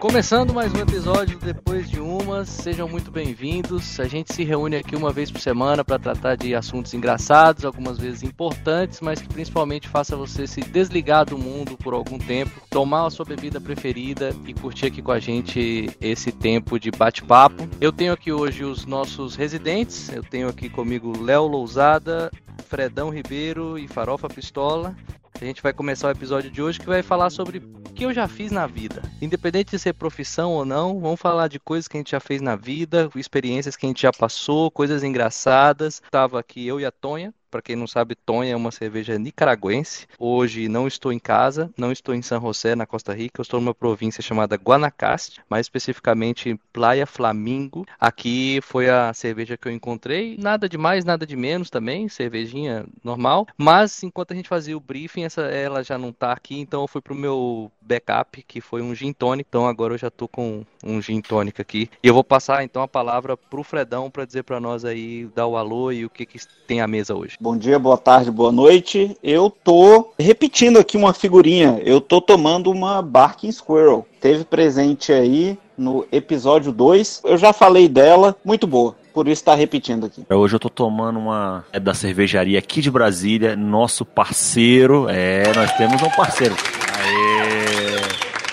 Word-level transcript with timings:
Começando 0.00 0.54
mais 0.54 0.72
um 0.72 0.78
episódio 0.78 1.38
depois 1.38 1.90
de 1.90 2.00
uma, 2.00 2.46
sejam 2.46 2.88
muito 2.88 3.10
bem-vindos. 3.10 4.00
A 4.00 4.08
gente 4.08 4.32
se 4.32 4.42
reúne 4.42 4.76
aqui 4.76 4.96
uma 4.96 5.12
vez 5.12 5.30
por 5.30 5.42
semana 5.42 5.84
para 5.84 5.98
tratar 5.98 6.36
de 6.36 6.54
assuntos 6.54 6.94
engraçados, 6.94 7.66
algumas 7.66 7.98
vezes 7.98 8.22
importantes, 8.22 9.02
mas 9.02 9.20
que 9.20 9.28
principalmente 9.28 9.86
faça 9.86 10.16
você 10.16 10.46
se 10.46 10.62
desligar 10.62 11.26
do 11.26 11.36
mundo 11.36 11.76
por 11.76 11.92
algum 11.92 12.18
tempo, 12.18 12.62
tomar 12.70 13.08
a 13.08 13.10
sua 13.10 13.26
bebida 13.26 13.60
preferida 13.60 14.34
e 14.46 14.54
curtir 14.54 14.86
aqui 14.86 15.02
com 15.02 15.12
a 15.12 15.20
gente 15.20 15.90
esse 16.00 16.32
tempo 16.32 16.80
de 16.80 16.90
bate-papo. 16.90 17.68
Eu 17.78 17.92
tenho 17.92 18.14
aqui 18.14 18.32
hoje 18.32 18.64
os 18.64 18.86
nossos 18.86 19.36
residentes, 19.36 20.10
eu 20.10 20.22
tenho 20.22 20.48
aqui 20.48 20.70
comigo 20.70 21.12
Léo 21.22 21.46
Lousada, 21.46 22.30
Fredão 22.70 23.10
Ribeiro 23.10 23.78
e 23.78 23.86
Farofa 23.86 24.28
Pistola. 24.28 24.96
A 25.40 25.44
gente 25.44 25.62
vai 25.62 25.72
começar 25.72 26.08
o 26.08 26.10
episódio 26.10 26.50
de 26.50 26.60
hoje 26.60 26.78
que 26.78 26.86
vai 26.86 27.02
falar 27.02 27.30
sobre 27.30 27.58
o 27.58 27.82
que 27.94 28.04
eu 28.04 28.12
já 28.12 28.28
fiz 28.28 28.52
na 28.52 28.66
vida. 28.66 29.00
Independente 29.22 29.70
de 29.70 29.78
ser 29.78 29.94
profissão 29.94 30.52
ou 30.52 30.66
não, 30.66 31.00
vamos 31.00 31.18
falar 31.18 31.48
de 31.48 31.58
coisas 31.58 31.88
que 31.88 31.96
a 31.96 32.00
gente 32.00 32.10
já 32.10 32.20
fez 32.20 32.42
na 32.42 32.56
vida, 32.56 33.08
experiências 33.16 33.74
que 33.74 33.86
a 33.86 33.88
gente 33.88 34.02
já 34.02 34.12
passou, 34.12 34.70
coisas 34.70 35.02
engraçadas. 35.02 36.02
Tava 36.10 36.38
aqui 36.38 36.66
eu 36.66 36.78
e 36.78 36.84
a 36.84 36.90
Tonha, 36.90 37.32
para 37.50 37.62
quem 37.62 37.76
não 37.76 37.86
sabe, 37.86 38.14
Tonha 38.14 38.52
é 38.52 38.56
uma 38.56 38.70
cerveja 38.70 39.18
nicaragüense. 39.18 40.06
Hoje 40.18 40.68
não 40.68 40.86
estou 40.86 41.12
em 41.12 41.18
casa, 41.18 41.70
não 41.76 41.90
estou 41.90 42.14
em 42.14 42.22
San 42.22 42.40
José, 42.40 42.74
na 42.74 42.86
Costa 42.86 43.12
Rica, 43.12 43.40
eu 43.40 43.42
estou 43.42 43.60
numa 43.60 43.74
província 43.74 44.22
chamada 44.22 44.56
Guanacaste, 44.56 45.40
mais 45.48 45.66
especificamente 45.66 46.58
Playa 46.72 47.06
Flamingo. 47.06 47.84
Aqui 47.98 48.60
foi 48.62 48.88
a 48.88 49.12
cerveja 49.12 49.56
que 49.56 49.66
eu 49.66 49.72
encontrei, 49.72 50.36
nada 50.38 50.68
de 50.68 50.78
mais, 50.78 51.04
nada 51.04 51.26
de 51.26 51.36
menos 51.36 51.70
também, 51.70 52.08
cervejinha 52.08 52.86
normal. 53.02 53.46
Mas 53.56 54.02
enquanto 54.02 54.32
a 54.32 54.36
gente 54.36 54.48
fazia 54.48 54.76
o 54.76 54.80
briefing, 54.80 55.24
essa, 55.24 55.42
ela 55.42 55.82
já 55.82 55.98
não 55.98 56.10
está 56.10 56.32
aqui, 56.32 56.58
então 56.60 56.82
eu 56.82 56.88
fui 56.88 57.00
pro 57.00 57.14
meu 57.14 57.70
backup, 57.80 58.42
que 58.42 58.60
foi 58.60 58.80
um 58.80 58.94
gin 58.94 59.12
tonic. 59.12 59.46
Então 59.48 59.66
agora 59.66 59.94
eu 59.94 59.98
já 59.98 60.10
tô 60.10 60.28
com 60.28 60.64
um 60.84 61.00
gin 61.00 61.20
tonic 61.20 61.60
aqui. 61.60 61.88
E 62.02 62.08
eu 62.08 62.14
vou 62.14 62.24
passar 62.24 62.64
então 62.64 62.82
a 62.82 62.88
palavra 62.88 63.36
pro 63.36 63.62
Fredão 63.62 64.10
para 64.10 64.24
dizer 64.24 64.42
para 64.42 64.60
nós 64.60 64.84
aí, 64.84 65.28
dar 65.34 65.46
o 65.46 65.56
alô 65.56 65.92
e 65.92 66.04
o 66.04 66.10
que, 66.10 66.26
que 66.26 66.38
tem 66.66 66.80
à 66.80 66.86
mesa 66.86 67.14
hoje. 67.14 67.36
Bom 67.40 67.56
dia, 67.56 67.78
boa 67.78 67.98
tarde, 67.98 68.30
boa 68.30 68.52
noite. 68.52 69.16
Eu 69.22 69.50
tô 69.50 70.12
repetindo 70.18 70.78
aqui 70.78 70.96
uma 70.96 71.12
figurinha. 71.12 71.80
Eu 71.84 72.00
tô 72.00 72.20
tomando 72.20 72.70
uma 72.70 73.02
Barking 73.02 73.52
Squirrel. 73.52 74.06
Teve 74.20 74.44
presente 74.44 75.12
aí 75.12 75.58
no 75.76 76.06
episódio 76.12 76.72
2. 76.72 77.22
Eu 77.24 77.38
já 77.38 77.52
falei 77.52 77.88
dela, 77.88 78.36
muito 78.44 78.66
boa. 78.66 78.94
Por 79.12 79.26
isso 79.26 79.44
tá 79.44 79.54
repetindo 79.54 80.06
aqui. 80.06 80.24
Hoje 80.30 80.54
eu 80.54 80.60
tô 80.60 80.68
tomando 80.68 81.18
uma 81.18 81.64
é 81.72 81.80
da 81.80 81.94
cervejaria 81.94 82.58
aqui 82.58 82.80
de 82.80 82.90
Brasília, 82.90 83.56
nosso 83.56 84.04
parceiro. 84.04 85.08
É, 85.08 85.52
nós 85.54 85.72
temos 85.76 86.00
um 86.00 86.10
parceiro. 86.10 86.54
Aê! 86.54 87.49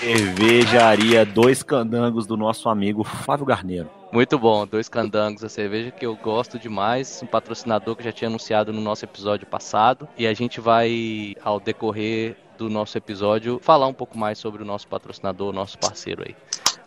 Cervejaria 0.08 1.22
Dois 1.22 1.62
Candangos 1.62 2.26
do 2.26 2.34
nosso 2.34 2.70
amigo 2.70 3.04
Fábio 3.04 3.44
Garneiro. 3.44 3.90
Muito 4.10 4.38
bom, 4.38 4.66
Dois 4.66 4.88
Candangos, 4.88 5.44
a 5.44 5.50
cerveja 5.50 5.90
que 5.90 6.06
eu 6.06 6.16
gosto 6.16 6.58
demais, 6.58 7.20
um 7.22 7.26
patrocinador 7.26 7.94
que 7.94 8.02
já 8.02 8.10
tinha 8.10 8.28
anunciado 8.28 8.72
no 8.72 8.80
nosso 8.80 9.04
episódio 9.04 9.46
passado. 9.46 10.08
E 10.16 10.26
a 10.26 10.32
gente 10.32 10.62
vai, 10.62 11.36
ao 11.44 11.60
decorrer 11.60 12.36
do 12.56 12.70
nosso 12.70 12.96
episódio, 12.96 13.60
falar 13.62 13.86
um 13.86 13.92
pouco 13.92 14.16
mais 14.16 14.38
sobre 14.38 14.62
o 14.62 14.64
nosso 14.64 14.88
patrocinador, 14.88 15.52
nosso 15.52 15.78
parceiro 15.78 16.24
aí. 16.26 16.34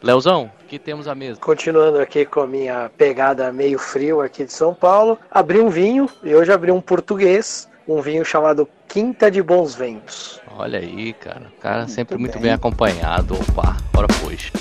Leozão, 0.02 0.52
o 0.64 0.66
que 0.66 0.80
temos 0.80 1.08
à 1.08 1.14
mesa? 1.14 1.40
Continuando 1.40 2.00
aqui 2.00 2.26
com 2.26 2.40
a 2.40 2.48
minha 2.48 2.90
pegada 2.98 3.54
meio 3.54 3.78
frio 3.78 4.20
aqui 4.20 4.46
de 4.46 4.52
São 4.52 4.74
Paulo, 4.74 5.20
abri 5.30 5.60
um 5.60 5.70
vinho 5.70 6.10
e 6.24 6.34
hoje 6.34 6.52
abri 6.52 6.72
um 6.72 6.82
português, 6.82 7.70
um 7.88 8.02
vinho 8.02 8.24
chamado 8.24 8.68
Quinta 8.88 9.30
de 9.30 9.42
Bons 9.42 9.76
Ventos. 9.76 10.40
Olha 10.58 10.80
aí, 10.80 11.14
cara. 11.14 11.52
O 11.58 11.62
cara 11.62 11.78
muito 11.80 11.92
sempre 11.92 12.18
muito 12.18 12.34
bem. 12.34 12.44
bem 12.44 12.52
acompanhado. 12.52 13.36
Opa, 13.36 13.78
bora 13.94 14.08
pois. 14.24 14.52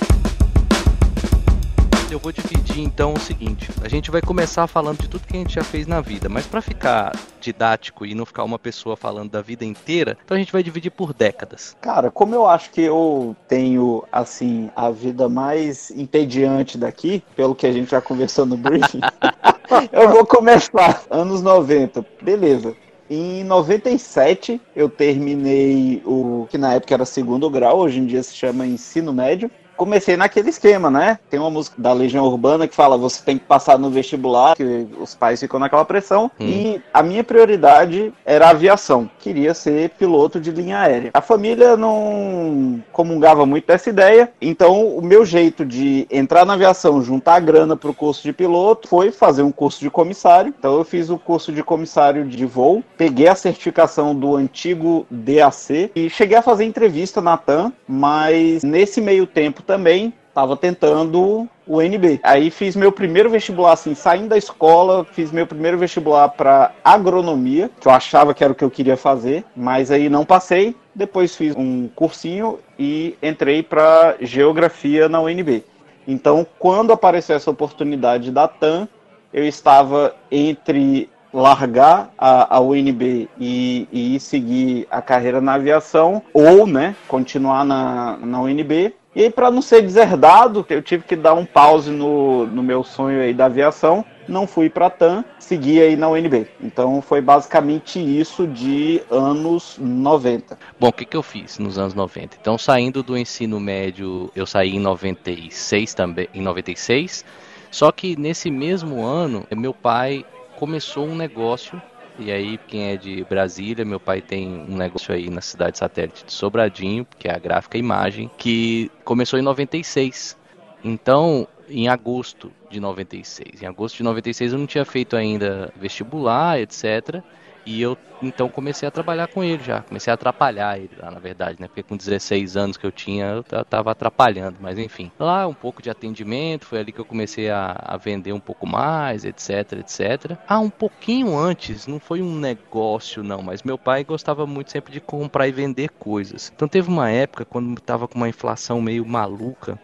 Eu 2.10 2.18
vou 2.18 2.32
dividir 2.32 2.80
então 2.80 3.14
o 3.14 3.20
seguinte: 3.20 3.70
a 3.84 3.88
gente 3.88 4.10
vai 4.10 4.20
começar 4.20 4.66
falando 4.66 4.98
de 4.98 5.08
tudo 5.08 5.26
que 5.26 5.36
a 5.36 5.38
gente 5.38 5.54
já 5.54 5.62
fez 5.62 5.86
na 5.86 6.00
vida, 6.00 6.28
mas 6.28 6.44
para 6.44 6.60
ficar 6.60 7.14
didático 7.40 8.04
e 8.04 8.16
não 8.16 8.26
ficar 8.26 8.42
uma 8.42 8.58
pessoa 8.58 8.96
falando 8.96 9.30
da 9.30 9.40
vida 9.40 9.64
inteira, 9.64 10.18
então 10.24 10.36
a 10.36 10.40
gente 10.40 10.52
vai 10.52 10.60
dividir 10.60 10.90
por 10.90 11.14
décadas. 11.14 11.76
Cara, 11.80 12.10
como 12.10 12.34
eu 12.34 12.48
acho 12.48 12.70
que 12.70 12.82
eu 12.82 13.36
tenho 13.46 14.02
assim 14.10 14.70
a 14.74 14.90
vida 14.90 15.28
mais 15.28 15.92
entediante 15.92 16.76
daqui, 16.76 17.22
pelo 17.36 17.54
que 17.54 17.66
a 17.66 17.72
gente 17.72 17.92
já 17.92 18.00
conversou 18.00 18.44
no 18.44 18.56
briefing, 18.56 19.00
eu 19.92 20.08
vou 20.10 20.26
começar 20.26 21.02
anos 21.10 21.42
90. 21.42 22.04
Beleza. 22.22 22.74
Em 23.12 23.42
97 23.42 24.60
eu 24.74 24.88
terminei 24.88 26.00
o 26.06 26.46
que 26.48 26.56
na 26.56 26.74
época 26.74 26.94
era 26.94 27.04
segundo 27.04 27.50
grau, 27.50 27.80
hoje 27.80 27.98
em 27.98 28.06
dia 28.06 28.22
se 28.22 28.32
chama 28.32 28.64
ensino 28.64 29.12
médio 29.12 29.50
comecei 29.80 30.14
naquele 30.14 30.50
esquema, 30.50 30.90
né? 30.90 31.18
Tem 31.30 31.40
uma 31.40 31.50
música 31.50 31.80
da 31.80 31.90
Legião 31.94 32.26
Urbana 32.26 32.68
que 32.68 32.74
fala 32.74 32.98
você 32.98 33.24
tem 33.24 33.38
que 33.38 33.46
passar 33.46 33.78
no 33.78 33.88
vestibular, 33.88 34.54
que 34.54 34.86
os 35.00 35.14
pais 35.14 35.40
ficam 35.40 35.58
naquela 35.58 35.86
pressão. 35.86 36.30
Hum. 36.38 36.46
E 36.46 36.82
a 36.92 37.02
minha 37.02 37.24
prioridade 37.24 38.12
era 38.22 38.48
a 38.48 38.50
aviação. 38.50 39.08
Queria 39.18 39.54
ser 39.54 39.88
piloto 39.98 40.38
de 40.38 40.50
linha 40.50 40.80
aérea. 40.80 41.10
A 41.14 41.22
família 41.22 41.78
não 41.78 42.84
comungava 42.92 43.46
muito 43.46 43.68
dessa 43.68 43.88
ideia, 43.88 44.30
então 44.38 44.86
o 44.86 45.00
meu 45.00 45.24
jeito 45.24 45.64
de 45.64 46.06
entrar 46.10 46.44
na 46.44 46.52
aviação, 46.52 47.02
juntar 47.02 47.36
a 47.36 47.40
grana 47.40 47.74
para 47.74 47.90
o 47.90 47.94
curso 47.94 48.22
de 48.22 48.34
piloto, 48.34 48.86
foi 48.86 49.10
fazer 49.10 49.42
um 49.42 49.50
curso 49.50 49.80
de 49.80 49.88
comissário. 49.88 50.52
Então 50.58 50.76
eu 50.76 50.84
fiz 50.84 51.08
o 51.08 51.16
curso 51.16 51.52
de 51.52 51.62
comissário 51.62 52.26
de 52.26 52.44
voo, 52.44 52.84
peguei 52.98 53.28
a 53.28 53.34
certificação 53.34 54.14
do 54.14 54.36
antigo 54.36 55.06
DAC 55.10 55.90
e 55.96 56.10
cheguei 56.10 56.36
a 56.36 56.42
fazer 56.42 56.66
entrevista 56.66 57.22
na 57.22 57.38
TAM, 57.38 57.72
mas 57.88 58.62
nesse 58.62 59.00
meio 59.00 59.26
tempo 59.26 59.69
também 59.70 60.12
estava 60.28 60.56
tentando 60.56 61.48
o 61.64 61.80
NB. 61.80 62.18
Aí 62.24 62.50
fiz 62.50 62.74
meu 62.74 62.90
primeiro 62.90 63.30
vestibular, 63.30 63.72
assim, 63.72 63.94
saindo 63.94 64.30
da 64.30 64.36
escola, 64.36 65.04
fiz 65.04 65.30
meu 65.30 65.46
primeiro 65.46 65.78
vestibular 65.78 66.28
para 66.30 66.72
agronomia, 66.84 67.70
que 67.80 67.86
eu 67.86 67.92
achava 67.92 68.34
que 68.34 68.42
era 68.42 68.52
o 68.52 68.56
que 68.56 68.64
eu 68.64 68.70
queria 68.70 68.96
fazer, 68.96 69.44
mas 69.54 69.92
aí 69.92 70.08
não 70.08 70.24
passei. 70.24 70.74
Depois 70.92 71.36
fiz 71.36 71.54
um 71.54 71.88
cursinho 71.94 72.58
e 72.76 73.16
entrei 73.22 73.62
para 73.62 74.16
geografia 74.20 75.08
na 75.08 75.20
UNB. 75.20 75.62
Então, 76.08 76.44
quando 76.58 76.92
apareceu 76.92 77.36
essa 77.36 77.50
oportunidade 77.50 78.32
da 78.32 78.48
TAM, 78.48 78.88
eu 79.32 79.46
estava 79.46 80.16
entre 80.32 81.08
largar 81.32 82.10
a, 82.18 82.56
a 82.56 82.60
UNB 82.60 83.28
e, 83.38 83.86
e 83.92 84.18
seguir 84.18 84.88
a 84.90 85.00
carreira 85.00 85.40
na 85.40 85.54
aviação 85.54 86.20
ou, 86.34 86.66
né, 86.66 86.96
continuar 87.06 87.64
na, 87.64 88.16
na 88.16 88.40
UNB 88.40 88.98
e 89.14 89.24
aí, 89.24 89.30
para 89.30 89.50
não 89.50 89.60
ser 89.60 89.82
deserdado, 89.82 90.64
eu 90.70 90.80
tive 90.80 91.02
que 91.02 91.16
dar 91.16 91.34
um 91.34 91.44
pause 91.44 91.90
no, 91.90 92.46
no 92.46 92.62
meu 92.62 92.84
sonho 92.84 93.20
aí 93.20 93.34
da 93.34 93.46
aviação. 93.46 94.04
Não 94.28 94.46
fui 94.46 94.70
para 94.70 94.88
TAM, 94.88 95.24
segui 95.40 95.80
aí 95.80 95.96
na 95.96 96.08
UNB. 96.08 96.46
Então 96.60 97.02
foi 97.02 97.20
basicamente 97.20 97.98
isso 97.98 98.46
de 98.46 99.02
anos 99.10 99.76
90. 99.80 100.56
Bom, 100.78 100.88
o 100.88 100.92
que, 100.92 101.04
que 101.04 101.16
eu 101.16 101.24
fiz 101.24 101.58
nos 101.58 101.76
anos 101.76 101.92
90? 101.94 102.36
Então, 102.40 102.56
saindo 102.56 103.02
do 103.02 103.18
ensino 103.18 103.58
médio, 103.58 104.30
eu 104.36 104.46
saí 104.46 104.76
em 104.76 104.80
96 104.80 105.92
também, 105.92 106.28
em 106.32 106.40
96. 106.40 107.24
Só 107.68 107.90
que 107.90 108.16
nesse 108.16 108.48
mesmo 108.48 109.04
ano, 109.04 109.44
meu 109.56 109.74
pai 109.74 110.24
começou 110.56 111.04
um 111.04 111.16
negócio 111.16 111.82
e 112.20 112.30
aí, 112.30 112.58
quem 112.68 112.90
é 112.90 112.96
de 112.96 113.24
Brasília, 113.24 113.84
meu 113.84 113.98
pai 113.98 114.20
tem 114.20 114.46
um 114.46 114.76
negócio 114.76 115.14
aí 115.14 115.30
na 115.30 115.40
cidade 115.40 115.78
satélite 115.78 116.24
de 116.26 116.32
Sobradinho, 116.32 117.06
que 117.18 117.26
é 117.26 117.34
a 117.34 117.38
gráfica 117.38 117.78
imagem, 117.78 118.30
que 118.36 118.90
começou 119.04 119.38
em 119.38 119.42
96. 119.42 120.36
Então, 120.84 121.48
em 121.68 121.88
agosto 121.88 122.52
de 122.68 122.78
96. 122.78 123.62
Em 123.62 123.66
agosto 123.66 123.96
de 123.96 124.02
96 124.02 124.52
eu 124.52 124.58
não 124.58 124.66
tinha 124.66 124.84
feito 124.84 125.16
ainda 125.16 125.72
vestibular, 125.76 126.60
etc. 126.60 127.22
E 127.66 127.80
eu 127.80 127.96
então 128.22 128.48
comecei 128.48 128.86
a 128.86 128.90
trabalhar 128.90 129.28
com 129.28 129.42
ele 129.42 129.62
já, 129.62 129.80
comecei 129.80 130.10
a 130.10 130.14
atrapalhar 130.14 130.78
ele 130.78 130.90
lá, 130.98 131.10
na 131.10 131.18
verdade, 131.18 131.56
né? 131.58 131.66
Porque 131.66 131.82
com 131.82 131.96
16 131.96 132.56
anos 132.56 132.76
que 132.76 132.86
eu 132.86 132.92
tinha, 132.92 133.26
eu 133.26 133.64
tava 133.64 133.90
atrapalhando, 133.90 134.58
mas 134.60 134.78
enfim. 134.78 135.10
Lá 135.18 135.46
um 135.46 135.54
pouco 135.54 135.82
de 135.82 135.88
atendimento, 135.88 136.66
foi 136.66 136.80
ali 136.80 136.92
que 136.92 137.00
eu 137.00 137.04
comecei 137.04 137.48
a, 137.48 137.76
a 137.82 137.96
vender 137.96 138.32
um 138.32 138.40
pouco 138.40 138.66
mais, 138.66 139.24
etc, 139.24 139.72
etc. 139.80 140.38
Ah, 140.46 140.60
um 140.60 140.70
pouquinho 140.70 141.36
antes, 141.38 141.86
não 141.86 141.98
foi 141.98 142.20
um 142.20 142.36
negócio 142.36 143.22
não, 143.22 143.42
mas 143.42 143.62
meu 143.62 143.78
pai 143.78 144.04
gostava 144.04 144.46
muito 144.46 144.70
sempre 144.70 144.92
de 144.92 145.00
comprar 145.00 145.48
e 145.48 145.52
vender 145.52 145.88
coisas. 145.98 146.52
Então 146.54 146.68
teve 146.68 146.88
uma 146.88 147.10
época 147.10 147.44
quando 147.44 147.80
tava 147.80 148.06
com 148.06 148.16
uma 148.16 148.28
inflação 148.28 148.80
meio 148.82 149.06
maluca, 149.06 149.78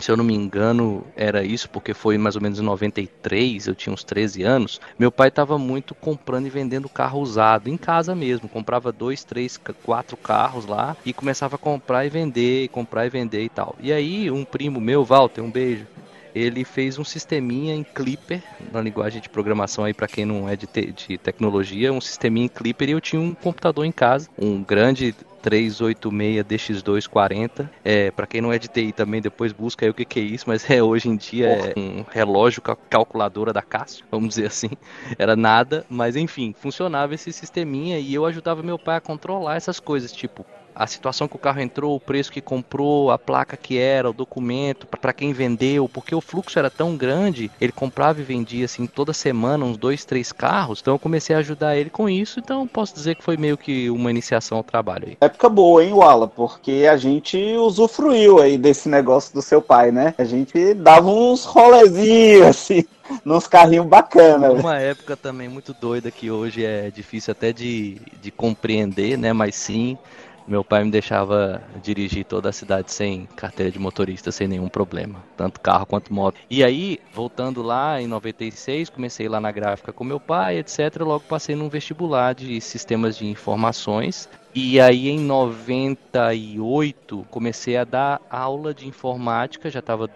se 0.00 0.10
eu 0.10 0.16
não 0.16 0.24
me 0.24 0.34
engano, 0.34 1.04
era 1.16 1.44
isso, 1.44 1.68
porque 1.70 1.94
foi 1.94 2.18
mais 2.18 2.36
ou 2.36 2.42
menos 2.42 2.58
em 2.58 2.62
93, 2.62 3.66
eu 3.66 3.74
tinha 3.74 3.92
uns 3.92 4.04
13 4.04 4.42
anos. 4.42 4.80
Meu 4.98 5.10
pai 5.10 5.28
estava 5.28 5.56
muito 5.58 5.94
comprando 5.94 6.46
e 6.46 6.50
vendendo 6.50 6.88
carro 6.88 7.20
usado, 7.20 7.68
em 7.68 7.76
casa 7.76 8.14
mesmo. 8.14 8.48
Comprava 8.48 8.92
dois, 8.92 9.24
três, 9.24 9.58
quatro 9.82 10.16
carros 10.16 10.66
lá 10.66 10.96
e 11.04 11.12
começava 11.12 11.56
a 11.56 11.58
comprar 11.58 12.04
e 12.04 12.10
vender, 12.10 12.68
comprar 12.68 13.06
e 13.06 13.10
vender 13.10 13.44
e 13.44 13.48
tal. 13.48 13.74
E 13.80 13.92
aí, 13.92 14.30
um 14.30 14.44
primo 14.44 14.80
meu, 14.80 15.04
Walter, 15.04 15.42
um 15.42 15.50
beijo, 15.50 15.86
ele 16.34 16.64
fez 16.64 16.98
um 16.98 17.04
sisteminha 17.04 17.74
em 17.74 17.84
Clipper, 17.84 18.42
na 18.72 18.80
linguagem 18.80 19.20
de 19.20 19.28
programação 19.28 19.84
aí 19.84 19.94
para 19.94 20.08
quem 20.08 20.24
não 20.24 20.48
é 20.48 20.56
de, 20.56 20.66
te 20.66 20.92
de 20.92 21.18
tecnologia, 21.18 21.92
um 21.92 22.00
sisteminha 22.00 22.46
em 22.46 22.48
Clipper 22.48 22.88
e 22.88 22.92
eu 22.92 23.00
tinha 23.00 23.20
um 23.20 23.34
computador 23.34 23.84
em 23.84 23.92
casa, 23.92 24.28
um 24.38 24.62
grande 24.62 25.14
386 25.44 26.42
DX240. 26.42 27.68
É, 27.84 28.10
para 28.10 28.26
quem 28.26 28.40
não 28.40 28.50
é 28.50 28.58
de 28.58 28.66
TI 28.66 28.92
também, 28.92 29.20
depois 29.20 29.52
busca 29.52 29.84
aí 29.84 29.90
o 29.90 29.94
que, 29.94 30.04
que 30.04 30.18
é 30.18 30.22
isso, 30.22 30.44
mas 30.48 30.68
é 30.70 30.82
hoje 30.82 31.08
em 31.10 31.16
dia 31.16 31.48
é 31.48 31.78
um 31.78 32.02
relógio 32.10 32.62
calculadora 32.62 33.52
da 33.52 33.60
Cássio, 33.60 34.06
vamos 34.10 34.30
dizer 34.30 34.46
assim. 34.46 34.70
Era 35.18 35.36
nada, 35.36 35.84
mas 35.90 36.16
enfim, 36.16 36.54
funcionava 36.58 37.14
esse 37.14 37.30
sisteminha 37.30 37.98
e 37.98 38.14
eu 38.14 38.24
ajudava 38.24 38.62
meu 38.62 38.78
pai 38.78 38.96
a 38.96 39.00
controlar 39.00 39.56
essas 39.56 39.78
coisas, 39.78 40.10
tipo 40.10 40.46
a 40.74 40.86
situação 40.86 41.28
que 41.28 41.36
o 41.36 41.38
carro 41.38 41.60
entrou, 41.60 41.94
o 41.94 42.00
preço 42.00 42.32
que 42.32 42.40
comprou, 42.40 43.10
a 43.10 43.18
placa 43.18 43.56
que 43.56 43.78
era, 43.78 44.10
o 44.10 44.12
documento, 44.12 44.86
para 44.86 45.12
quem 45.12 45.32
vendeu, 45.32 45.88
porque 45.88 46.14
o 46.14 46.20
fluxo 46.20 46.58
era 46.58 46.70
tão 46.70 46.96
grande, 46.96 47.50
ele 47.60 47.72
comprava 47.72 48.20
e 48.20 48.24
vendia 48.24 48.64
assim 48.64 48.86
toda 48.86 49.12
semana 49.12 49.64
uns 49.64 49.76
dois, 49.76 50.04
três 50.04 50.32
carros. 50.32 50.80
Então 50.80 50.94
eu 50.94 50.98
comecei 50.98 51.34
a 51.34 51.38
ajudar 51.38 51.76
ele 51.76 51.90
com 51.90 52.08
isso, 52.08 52.40
então 52.40 52.66
posso 52.66 52.94
dizer 52.94 53.14
que 53.14 53.22
foi 53.22 53.36
meio 53.36 53.56
que 53.56 53.88
uma 53.90 54.10
iniciação 54.10 54.58
ao 54.58 54.64
trabalho 54.64 55.08
aí. 55.08 55.16
Época 55.20 55.48
boa, 55.48 55.84
hein, 55.84 55.92
Wala? 55.92 56.26
Porque 56.26 56.86
a 56.90 56.96
gente 56.96 57.36
usufruiu 57.56 58.40
aí 58.40 58.58
desse 58.58 58.88
negócio 58.88 59.32
do 59.34 59.42
seu 59.42 59.62
pai, 59.62 59.90
né? 59.90 60.14
A 60.18 60.24
gente 60.24 60.74
dava 60.74 61.08
uns 61.08 61.44
rolezinhos 61.44 62.46
assim 62.48 62.84
nos 63.24 63.46
carrinhos 63.46 63.86
bacanas. 63.86 64.58
Uma 64.58 64.78
época 64.78 65.16
também 65.16 65.48
muito 65.48 65.74
doida 65.74 66.10
que 66.10 66.30
hoje 66.30 66.64
é 66.64 66.90
difícil 66.90 67.32
até 67.32 67.52
de, 67.52 68.00
de 68.20 68.30
compreender, 68.30 69.18
né? 69.18 69.32
Mas 69.32 69.54
sim, 69.54 69.98
meu 70.46 70.62
pai 70.62 70.84
me 70.84 70.90
deixava 70.90 71.62
dirigir 71.82 72.24
toda 72.24 72.50
a 72.50 72.52
cidade 72.52 72.92
sem 72.92 73.26
carteira 73.34 73.70
de 73.70 73.78
motorista, 73.78 74.30
sem 74.30 74.46
nenhum 74.46 74.68
problema, 74.68 75.24
tanto 75.36 75.60
carro 75.60 75.86
quanto 75.86 76.12
moto. 76.12 76.36
E 76.50 76.62
aí, 76.62 76.98
voltando 77.12 77.62
lá 77.62 78.00
em 78.00 78.06
96, 78.06 78.90
comecei 78.90 79.28
lá 79.28 79.40
na 79.40 79.50
gráfica 79.50 79.92
com 79.92 80.04
meu 80.04 80.20
pai, 80.20 80.58
etc. 80.58 81.00
Logo 81.00 81.24
passei 81.24 81.56
num 81.56 81.68
vestibular 81.68 82.34
de 82.34 82.60
sistemas 82.60 83.16
de 83.16 83.26
informações. 83.26 84.28
E 84.54 84.80
aí 84.80 85.08
em 85.08 85.18
98 85.18 87.26
comecei 87.28 87.76
a 87.76 87.84
dar 87.84 88.20
aula 88.30 88.72
de 88.72 88.86
informática, 88.86 89.68
já 89.68 89.80
estava 89.80 90.08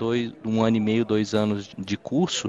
um 0.44 0.62
ano 0.62 0.76
e 0.76 0.80
meio, 0.80 1.04
dois 1.04 1.34
anos 1.34 1.68
de 1.76 1.96
curso, 1.96 2.48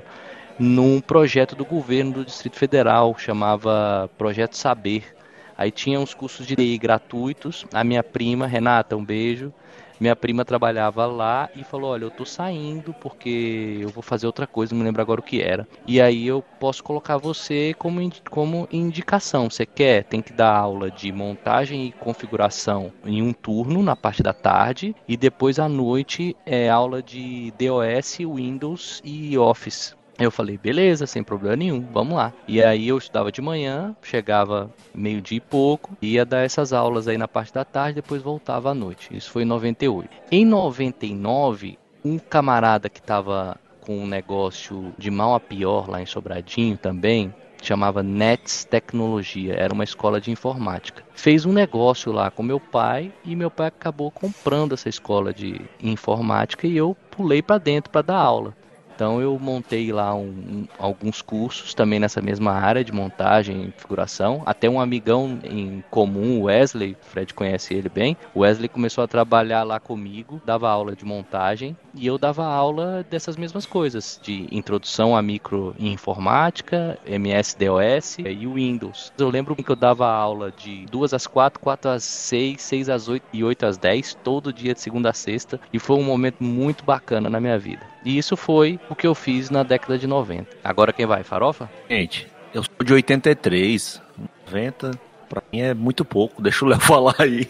num 0.60 1.02
projeto 1.02 1.56
do 1.56 1.66
governo 1.66 2.12
do 2.12 2.26
Distrito 2.26 2.58
Federal, 2.58 3.16
chamava 3.18 4.08
Projeto 4.18 4.56
Saber 4.56 5.16
Aí 5.60 5.72
tinha 5.72 6.00
uns 6.00 6.14
cursos 6.14 6.48
de 6.48 6.56
TI 6.56 6.78
gratuitos. 6.78 7.66
A 7.74 7.84
minha 7.84 8.02
prima, 8.02 8.48
Renata, 8.48 8.96
um 8.96 9.04
beijo. 9.04 9.52
Minha 10.00 10.16
prima 10.16 10.46
trabalhava 10.46 11.06
lá 11.06 11.50
e 11.54 11.66
falou: 11.66 11.92
Olha, 11.92 12.06
eu 12.06 12.12
tô 12.12 12.24
saindo 12.24 12.94
porque 12.94 13.80
eu 13.82 13.90
vou 13.90 14.02
fazer 14.02 14.26
outra 14.26 14.48
coisa, 14.48 14.74
não 14.74 14.80
me 14.80 14.86
lembro 14.86 15.02
agora 15.02 15.20
o 15.20 15.24
que 15.24 15.42
era. 15.42 15.68
E 15.86 16.00
aí 16.00 16.26
eu 16.26 16.42
posso 16.62 16.82
colocar 16.82 17.18
você 17.18 17.76
como, 17.78 18.00
como 18.30 18.70
indicação. 18.72 19.50
Você 19.50 19.66
quer? 19.66 20.06
Tem 20.06 20.22
que 20.22 20.32
dar 20.32 20.56
aula 20.56 20.90
de 20.90 21.12
montagem 21.12 21.88
e 21.88 21.92
configuração 21.92 22.94
em 23.06 23.22
um 23.22 23.34
turno, 23.34 23.84
na 23.84 23.98
parte 23.98 24.24
da 24.24 24.34
tarde, 24.34 24.96
e 25.06 25.18
depois 25.18 25.60
à 25.60 25.68
noite 25.68 26.38
é 26.46 26.70
aula 26.70 27.04
de 27.04 27.52
DOS, 27.60 28.20
Windows 28.20 29.02
e 29.04 29.38
Office. 29.38 29.99
Eu 30.20 30.30
falei, 30.32 30.58
beleza, 30.58 31.08
sem 31.08 31.24
problema 31.24 31.56
nenhum, 31.56 31.82
vamos 31.94 32.16
lá. 32.16 32.34
E 32.46 32.62
aí 32.62 32.90
eu 32.90 32.98
estudava 32.98 33.32
de 33.32 33.42
manhã, 33.42 33.96
chegava 34.02 34.70
meio-dia 34.94 35.38
e 35.38 35.42
pouco, 35.42 35.98
ia 36.02 36.26
dar 36.26 36.40
essas 36.40 36.74
aulas 36.74 37.08
aí 37.08 37.18
na 37.18 37.28
parte 37.28 37.54
da 37.54 37.64
tarde, 37.64 37.96
depois 37.96 38.22
voltava 38.22 38.72
à 38.72 38.74
noite. 38.74 39.16
Isso 39.16 39.32
foi 39.32 39.44
em 39.44 39.46
98. 39.46 40.10
Em 40.30 40.44
99, 40.44 41.80
um 42.04 42.20
camarada 42.20 42.90
que 42.90 43.00
estava 43.00 43.58
com 43.80 43.98
um 43.98 44.06
negócio 44.06 44.94
de 44.98 45.10
mal 45.10 45.36
a 45.36 45.40
pior 45.40 45.90
lá 45.90 46.02
em 46.02 46.06
Sobradinho 46.06 46.78
também, 46.78 47.34
chamava 47.62 48.04
Nets 48.04 48.66
Tecnologia, 48.66 49.54
era 49.54 49.74
uma 49.74 49.84
escola 49.84 50.20
de 50.20 50.32
informática. 50.32 51.04
Fez 51.14 51.46
um 51.46 51.54
negócio 51.54 52.12
lá 52.12 52.30
com 52.30 52.44
meu 52.44 52.60
pai 52.60 53.12
e 53.24 53.36
meu 53.36 53.52
pai 53.52 53.68
acabou 53.68 54.12
comprando 54.12 54.74
essa 54.74 54.90
escola 54.90 55.34
de 55.34 55.62
informática 55.82 56.68
e 56.68 56.76
eu 56.76 56.96
pulei 57.12 57.42
para 57.42 57.58
dentro 57.58 57.90
para 57.90 58.02
dar 58.02 58.18
aula. 58.18 58.54
Então 59.00 59.22
eu 59.22 59.40
montei 59.40 59.94
lá 59.94 60.14
um, 60.14 60.28
um, 60.28 60.68
alguns 60.78 61.22
cursos 61.22 61.74
também 61.74 62.02
nessa 62.02 62.22
mesma 62.22 62.52
área 62.52 62.84
de 62.84 62.92
montagem 62.92 63.64
e 63.64 63.72
configuração. 63.72 64.44
Até 64.46 64.70
um 64.70 64.78
amigão 64.78 65.40
em 65.42 65.82
comum, 65.90 66.42
Wesley, 66.42 66.98
o 67.02 67.06
Fred 67.06 67.34
conhece 67.34 67.74
ele 67.74 67.88
bem. 67.88 68.18
O 68.36 68.42
Wesley 68.42 68.68
começou 68.68 69.02
a 69.02 69.08
trabalhar 69.08 69.64
lá 69.64 69.80
comigo, 69.80 70.42
dava 70.46 70.70
aula 70.70 70.98
de 70.98 71.06
montagem 71.06 71.78
e 71.96 72.06
eu 72.06 72.18
dava 72.18 72.46
aula 72.46 73.06
dessas 73.10 73.38
mesmas 73.38 73.66
coisas, 73.66 74.20
de 74.22 74.50
introdução 74.52 75.16
à 75.16 75.22
micro 75.22 75.74
informática, 75.80 77.00
MS-DOS 77.06 78.18
e 78.20 78.46
Windows. 78.46 79.14
Eu 79.18 79.30
lembro 79.30 79.56
que 79.56 79.70
eu 79.70 79.78
dava 79.78 80.12
aula 80.12 80.52
de 80.52 80.86
2 80.88 81.14
às 81.14 81.26
4, 81.26 81.58
4 81.62 81.92
às 81.92 82.04
6, 82.04 82.62
6 82.62 82.90
às 82.90 83.08
8 83.08 83.24
e 83.32 83.46
8 83.46 83.66
às 83.66 83.78
10, 83.78 84.18
todo 84.26 84.52
dia 84.52 84.74
de 84.74 84.82
segunda 84.82 85.12
a 85.12 85.14
sexta, 85.14 85.58
e 85.72 85.80
foi 85.80 85.96
um 85.96 86.04
momento 86.04 86.44
muito 86.44 86.84
bacana 86.84 87.30
na 87.30 87.40
minha 87.40 87.58
vida. 87.58 87.88
E 88.04 88.18
isso 88.18 88.38
foi 88.38 88.80
o 88.90 88.96
que 88.96 89.08
eu 89.08 89.16
fiz 89.16 89.50
na 89.50 89.64
década 89.64 89.98
de 89.98 90.08
90. 90.08 90.58
Agora 90.64 90.92
quem 90.92 91.06
vai, 91.06 91.24
Farofa? 91.24 91.70
Gente, 91.90 92.28
eu 92.54 92.64
sou 92.64 92.86
de 92.86 92.94
83, 92.94 94.02
90, 94.46 94.92
pra 95.30 95.44
mim 95.52 95.62
é 95.62 95.74
muito 95.74 96.04
pouco, 96.04 96.42
deixa 96.42 96.66
o 96.66 96.68
Léo 96.68 96.80
falar 96.82 97.16
aí. 97.20 97.48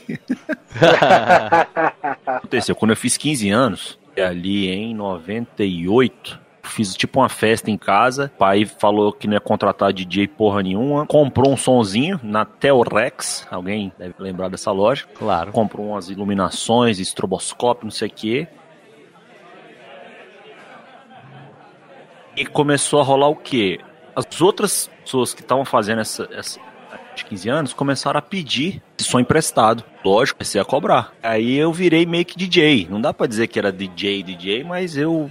Aconteceu, 2.25 2.75
quando 2.75 2.91
eu 2.91 2.97
fiz 2.97 3.17
15 3.17 3.49
anos, 3.49 3.99
ali 4.17 4.69
em 4.69 4.93
98, 4.93 6.39
fiz 6.63 6.95
tipo 6.95 7.19
uma 7.19 7.29
festa 7.29 7.71
em 7.71 7.77
casa. 7.77 8.31
O 8.35 8.37
pai 8.37 8.65
falou 8.65 9.11
que 9.11 9.27
não 9.27 9.33
ia 9.33 9.39
contratar 9.39 9.91
DJ 9.91 10.27
porra 10.27 10.61
nenhuma. 10.61 11.05
Comprou 11.05 11.51
um 11.51 11.57
sonzinho 11.57 12.19
na 12.23 12.45
Telrex. 12.45 13.47
Alguém 13.49 13.91
deve 13.97 14.13
lembrar 14.19 14.49
dessa 14.49 14.71
loja. 14.71 15.05
Claro. 15.15 15.51
Comprou 15.51 15.87
umas 15.87 16.09
iluminações, 16.09 16.99
estroboscópio, 16.99 17.85
não 17.85 17.91
sei 17.91 18.07
o 18.07 18.11
que. 18.11 18.47
E 22.39 22.45
começou 22.45 23.01
a 23.01 23.03
rolar 23.03 23.27
o 23.27 23.35
quê? 23.35 23.81
As 24.15 24.39
outras 24.39 24.89
pessoas 25.03 25.33
que 25.33 25.41
estavam 25.41 25.65
fazendo 25.65 25.99
essa, 25.99 26.25
essa 26.31 26.57
de 27.13 27.25
15 27.25 27.49
anos 27.49 27.73
começaram 27.73 28.17
a 28.17 28.21
pedir 28.21 28.81
som 28.97 29.19
emprestado. 29.19 29.83
Lógico, 30.05 30.37
comecei 30.37 30.61
a 30.61 30.63
cobrar. 30.63 31.11
Aí 31.21 31.57
eu 31.57 31.73
virei 31.73 32.05
meio 32.05 32.23
que 32.23 32.37
DJ. 32.37 32.87
Não 32.89 33.01
dá 33.01 33.13
para 33.13 33.27
dizer 33.27 33.47
que 33.47 33.59
era 33.59 33.73
DJ, 33.73 34.23
DJ, 34.23 34.63
mas 34.63 34.95
eu 34.95 35.29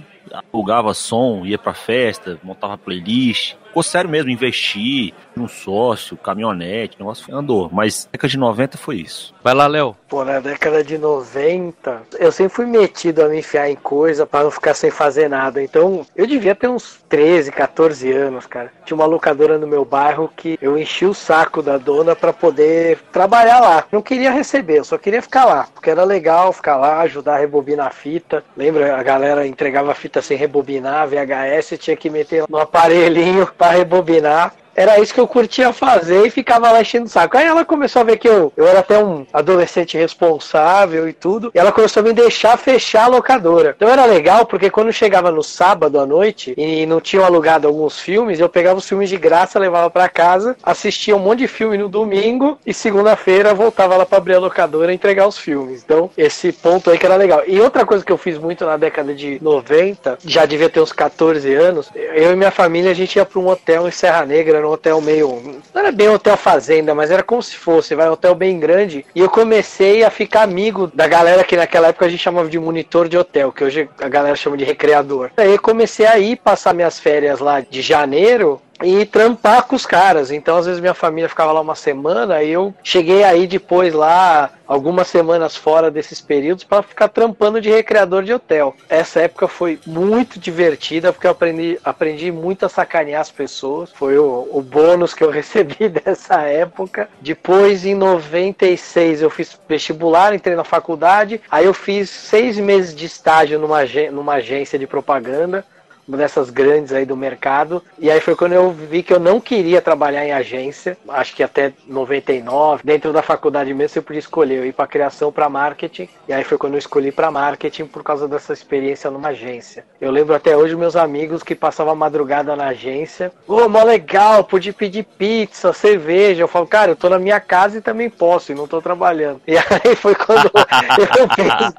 alugava 0.53 0.93
som, 0.93 1.43
ia 1.47 1.57
pra 1.57 1.73
festa, 1.73 2.39
montava 2.43 2.77
playlist. 2.77 3.55
Ficou 3.69 3.83
sério 3.83 4.09
mesmo, 4.09 4.31
investir 4.31 5.13
num 5.35 5.47
sócio, 5.47 6.17
caminhonete, 6.17 6.97
o 6.97 6.99
negócio 6.99 7.33
andou. 7.33 7.69
Mas 7.71 8.05
na 8.05 8.11
década 8.13 8.31
de 8.31 8.37
90 8.37 8.77
foi 8.77 8.95
isso. 8.97 9.33
Vai 9.43 9.53
lá, 9.53 9.67
Léo. 9.67 9.95
Pô, 10.09 10.25
na 10.25 10.39
década 10.39 10.83
de 10.83 10.97
90, 10.97 12.01
eu 12.19 12.31
sempre 12.31 12.53
fui 12.53 12.65
metido 12.65 13.23
a 13.23 13.29
me 13.29 13.39
enfiar 13.39 13.69
em 13.69 13.75
coisa 13.75 14.25
para 14.25 14.43
não 14.43 14.51
ficar 14.51 14.73
sem 14.73 14.89
fazer 14.89 15.29
nada. 15.29 15.61
Então, 15.61 16.05
eu 16.15 16.25
devia 16.25 16.55
ter 16.55 16.67
uns 16.67 16.99
13, 17.07 17.51
14 17.51 18.11
anos, 18.11 18.47
cara. 18.47 18.73
Tinha 18.83 18.95
uma 18.95 19.05
locadora 19.05 19.59
no 19.59 19.67
meu 19.67 19.85
bairro 19.85 20.31
que 20.35 20.57
eu 20.59 20.77
enchi 20.77 21.05
o 21.05 21.13
saco 21.13 21.61
da 21.61 21.77
dona 21.77 22.15
para 22.15 22.33
poder 22.33 22.97
trabalhar 23.11 23.59
lá. 23.59 23.85
Não 23.91 24.01
queria 24.01 24.31
receber, 24.31 24.79
eu 24.79 24.83
só 24.83 24.97
queria 24.97 25.21
ficar 25.21 25.45
lá, 25.45 25.67
porque 25.73 25.91
era 25.91 26.03
legal 26.03 26.51
ficar 26.51 26.75
lá, 26.75 27.01
ajudar 27.01 27.35
a 27.35 27.39
rebobinar 27.39 27.87
a 27.87 27.91
fita. 27.91 28.43
Lembra, 28.57 28.99
a 28.99 29.03
galera 29.03 29.45
entregava 29.45 29.91
a 29.91 29.95
fita 29.95 30.23
sem 30.23 30.35
rebobinar, 30.35 31.07
VHS, 31.07 31.77
tinha 31.77 31.95
que 31.95 32.09
meter 32.09 32.45
no 32.49 32.57
aparelhinho 32.57 33.45
para 33.59 33.75
rebobinar 33.75 34.53
era 34.75 34.99
isso 34.99 35.13
que 35.13 35.19
eu 35.19 35.27
curtia 35.27 35.73
fazer 35.73 36.25
e 36.25 36.29
ficava 36.29 36.71
lá 36.71 36.81
enchendo 36.81 37.05
o 37.05 37.09
saco. 37.09 37.37
Aí 37.37 37.45
ela 37.45 37.65
começou 37.65 38.01
a 38.01 38.05
ver 38.05 38.17
que 38.17 38.27
eu, 38.27 38.51
eu 38.55 38.67
era 38.67 38.79
até 38.79 39.03
um 39.03 39.25
adolescente 39.33 39.97
responsável 39.97 41.07
e 41.07 41.13
tudo, 41.13 41.51
e 41.53 41.59
ela 41.59 41.71
começou 41.71 42.01
a 42.01 42.03
me 42.03 42.13
deixar 42.13 42.57
fechar 42.57 43.05
a 43.05 43.07
locadora. 43.07 43.73
Então 43.75 43.89
era 43.89 44.05
legal 44.05 44.45
porque 44.45 44.69
quando 44.69 44.91
chegava 44.93 45.31
no 45.31 45.43
sábado 45.43 45.99
à 45.99 46.05
noite 46.05 46.53
e 46.57 46.85
não 46.85 47.01
tinham 47.01 47.25
alugado 47.25 47.67
alguns 47.67 47.99
filmes, 47.99 48.39
eu 48.39 48.49
pegava 48.49 48.79
os 48.79 48.87
filmes 48.87 49.09
de 49.09 49.17
graça, 49.17 49.59
levava 49.59 49.89
para 49.89 50.09
casa, 50.09 50.55
assistia 50.63 51.15
um 51.15 51.19
monte 51.19 51.39
de 51.39 51.47
filme 51.47 51.77
no 51.77 51.89
domingo 51.89 52.57
e 52.65 52.73
segunda-feira 52.73 53.53
voltava 53.53 53.97
lá 53.97 54.05
para 54.05 54.17
abrir 54.17 54.35
a 54.35 54.39
locadora 54.39 54.91
e 54.91 54.95
entregar 54.95 55.27
os 55.27 55.37
filmes. 55.37 55.83
Então, 55.83 56.09
esse 56.17 56.51
ponto 56.51 56.89
aí 56.89 56.97
que 56.97 57.05
era 57.05 57.15
legal. 57.15 57.43
E 57.47 57.59
outra 57.59 57.85
coisa 57.85 58.03
que 58.03 58.11
eu 58.11 58.17
fiz 58.17 58.37
muito 58.37 58.65
na 58.65 58.77
década 58.77 59.13
de 59.13 59.39
90, 59.41 60.19
já 60.25 60.45
devia 60.45 60.69
ter 60.69 60.81
uns 60.81 60.91
14 60.91 61.53
anos, 61.53 61.89
eu 61.95 62.31
e 62.31 62.35
minha 62.35 62.51
família 62.51 62.91
a 62.91 62.93
gente 62.93 63.15
ia 63.15 63.25
para 63.25 63.39
um 63.39 63.47
hotel 63.47 63.87
em 63.87 63.91
Serra 63.91 64.25
Negra, 64.25 64.58
um 64.67 64.71
hotel 64.71 65.01
meio. 65.01 65.61
Não 65.73 65.81
era 65.81 65.91
bem 65.91 66.09
hotel 66.09 66.37
fazenda, 66.37 66.93
mas 66.95 67.11
era 67.11 67.23
como 67.23 67.41
se 67.41 67.55
fosse, 67.55 67.95
vai, 67.95 68.09
um 68.09 68.13
hotel 68.13 68.35
bem 68.35 68.59
grande. 68.59 69.05
E 69.13 69.19
eu 69.19 69.29
comecei 69.29 70.03
a 70.03 70.09
ficar 70.09 70.43
amigo 70.43 70.87
da 70.93 71.07
galera 71.07 71.43
que 71.43 71.57
naquela 71.57 71.87
época 71.87 72.05
a 72.05 72.09
gente 72.09 72.23
chamava 72.23 72.49
de 72.49 72.59
monitor 72.59 73.07
de 73.07 73.17
hotel, 73.17 73.51
que 73.51 73.63
hoje 73.63 73.89
a 73.99 74.09
galera 74.09 74.35
chama 74.35 74.57
de 74.57 74.63
recreador. 74.63 75.31
Aí 75.37 75.51
eu 75.51 75.61
comecei 75.61 76.05
a 76.05 76.17
ir 76.17 76.37
passar 76.37 76.73
minhas 76.73 76.99
férias 76.99 77.39
lá 77.39 77.61
de 77.61 77.81
janeiro 77.81 78.61
e 78.83 79.05
trampar 79.05 79.63
com 79.63 79.75
os 79.75 79.85
caras. 79.85 80.31
Então, 80.31 80.57
às 80.57 80.65
vezes, 80.65 80.81
minha 80.81 80.93
família 80.93 81.29
ficava 81.29 81.51
lá 81.51 81.61
uma 81.61 81.75
semana 81.75 82.41
e 82.43 82.51
eu 82.51 82.73
cheguei 82.83 83.23
aí 83.23 83.47
depois 83.47 83.93
lá, 83.93 84.51
algumas 84.67 85.07
semanas 85.07 85.55
fora 85.55 85.89
desses 85.89 86.21
períodos, 86.21 86.63
para 86.63 86.83
ficar 86.83 87.07
trampando 87.07 87.59
de 87.59 87.69
recreador 87.69 88.23
de 88.23 88.33
hotel. 88.33 88.75
Essa 88.87 89.21
época 89.21 89.47
foi 89.47 89.79
muito 89.85 90.39
divertida, 90.39 91.11
porque 91.11 91.27
eu 91.27 91.31
aprendi, 91.31 91.79
aprendi 91.83 92.31
muito 92.31 92.65
a 92.65 92.69
sacanear 92.69 93.21
as 93.21 93.31
pessoas. 93.31 93.91
Foi 93.91 94.17
o, 94.17 94.47
o 94.51 94.61
bônus 94.61 95.13
que 95.13 95.23
eu 95.23 95.29
recebi 95.31 95.89
dessa 95.89 96.41
época. 96.41 97.09
Depois, 97.19 97.85
em 97.85 97.95
96, 97.95 99.21
eu 99.21 99.29
fiz 99.29 99.59
vestibular, 99.67 100.33
entrei 100.33 100.55
na 100.55 100.63
faculdade. 100.63 101.41
Aí 101.49 101.65
eu 101.65 101.73
fiz 101.73 102.09
seis 102.09 102.57
meses 102.57 102.95
de 102.95 103.05
estágio 103.05 103.59
numa, 103.59 103.79
numa 104.11 104.33
agência 104.33 104.77
de 104.77 104.87
propaganda 104.87 105.65
uma 106.09 106.17
dessas 106.17 106.49
grandes 106.49 106.91
aí 106.91 107.05
do 107.05 107.15
mercado. 107.15 107.83
E 107.99 108.09
aí 108.09 108.19
foi 108.19 108.35
quando 108.35 108.53
eu 108.53 108.71
vi 108.71 109.03
que 109.03 109.13
eu 109.13 109.19
não 109.19 109.39
queria 109.39 109.79
trabalhar 109.79 110.25
em 110.25 110.33
agência, 110.33 110.97
acho 111.07 111.35
que 111.35 111.43
até 111.43 111.71
99, 111.87 112.81
dentro 112.83 113.13
da 113.13 113.21
faculdade 113.21 113.73
mesmo 113.73 113.89
você 113.89 114.01
podia 114.01 114.19
escolher 114.19 114.57
eu 114.57 114.65
ir 114.65 114.73
para 114.73 114.87
criação 114.87 115.31
para 115.31 115.47
marketing. 115.47 116.09
E 116.27 116.33
aí 116.33 116.43
foi 116.43 116.57
quando 116.57 116.73
eu 116.73 116.79
escolhi 116.79 117.11
para 117.11 117.29
marketing 117.29 117.85
por 117.85 118.03
causa 118.03 118.27
dessa 118.27 118.51
experiência 118.51 119.11
numa 119.11 119.29
agência. 119.29 119.85
Eu 120.01 120.09
lembro 120.11 120.33
até 120.33 120.57
hoje 120.57 120.75
meus 120.75 120.95
amigos 120.95 121.43
que 121.43 121.53
passavam 121.53 121.93
a 121.93 121.95
madrugada 121.95 122.55
na 122.55 122.67
agência. 122.67 123.31
Ô, 123.47 123.61
oh, 123.61 123.69
mó 123.69 123.83
legal, 123.83 124.43
pude 124.43 124.73
pedir 124.73 125.03
pizza, 125.03 125.71
cerveja. 125.73 126.41
Eu 126.41 126.47
falo, 126.47 126.65
cara, 126.65 126.91
eu 126.91 126.95
tô 126.95 127.07
na 127.07 127.19
minha 127.19 127.39
casa 127.39 127.77
e 127.77 127.81
também 127.81 128.09
posso, 128.09 128.51
e 128.51 128.55
não 128.55 128.67
tô 128.67 128.81
trabalhando. 128.81 129.41
E 129.47 129.55
aí 129.57 129.95
foi 129.95 130.15
quando 130.15 130.49
eu, 130.97 131.05
eu 131.05 131.73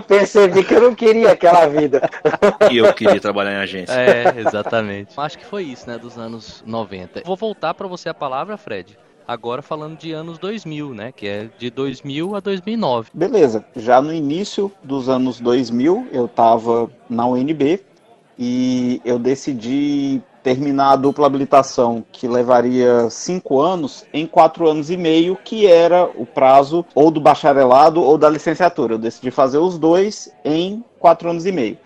percebi 0.00 0.64
que 0.64 0.74
eu 0.74 0.82
não 0.82 0.94
queria 0.94 1.32
aquela 1.32 1.66
vida. 1.66 2.00
E 2.70 2.78
eu 2.78 2.92
queria 2.92 3.20
trabalhar 3.20 3.52
em 3.52 3.56
agência 3.56 3.76
agência. 3.76 3.94
É, 3.94 4.40
exatamente. 4.40 5.12
Acho 5.16 5.38
que 5.38 5.44
foi 5.44 5.64
isso, 5.64 5.88
né, 5.88 5.98
dos 5.98 6.16
anos 6.16 6.62
90. 6.66 7.22
Vou 7.24 7.36
voltar 7.36 7.74
para 7.74 7.86
você 7.86 8.08
a 8.08 8.14
palavra, 8.14 8.56
Fred. 8.56 8.98
Agora 9.28 9.60
falando 9.60 9.98
de 9.98 10.12
anos 10.12 10.38
2000, 10.38 10.94
né, 10.94 11.12
que 11.12 11.26
é 11.26 11.48
de 11.58 11.68
2000 11.68 12.36
a 12.36 12.40
2009. 12.40 13.10
Beleza. 13.12 13.64
Já 13.74 14.00
no 14.00 14.12
início 14.12 14.70
dos 14.82 15.08
anos 15.08 15.40
2000, 15.40 16.08
eu 16.12 16.26
estava 16.26 16.88
na 17.10 17.26
UNB 17.26 17.80
e 18.38 19.00
eu 19.04 19.18
decidi 19.18 20.22
terminar 20.46 20.92
a 20.92 20.96
dupla 20.96 21.26
habilitação, 21.26 22.04
que 22.12 22.28
levaria 22.28 23.10
cinco 23.10 23.60
anos, 23.60 24.04
em 24.14 24.28
quatro 24.28 24.68
anos 24.68 24.90
e 24.92 24.96
meio, 24.96 25.34
que 25.34 25.66
era 25.66 26.04
o 26.04 26.24
prazo 26.24 26.86
ou 26.94 27.10
do 27.10 27.20
bacharelado 27.20 28.00
ou 28.00 28.16
da 28.16 28.30
licenciatura. 28.30 28.94
Eu 28.94 28.98
decidi 28.98 29.32
fazer 29.32 29.58
os 29.58 29.76
dois 29.76 30.32
em 30.44 30.84
quatro 31.00 31.30
anos 31.30 31.46
e 31.46 31.50
meio. 31.50 31.76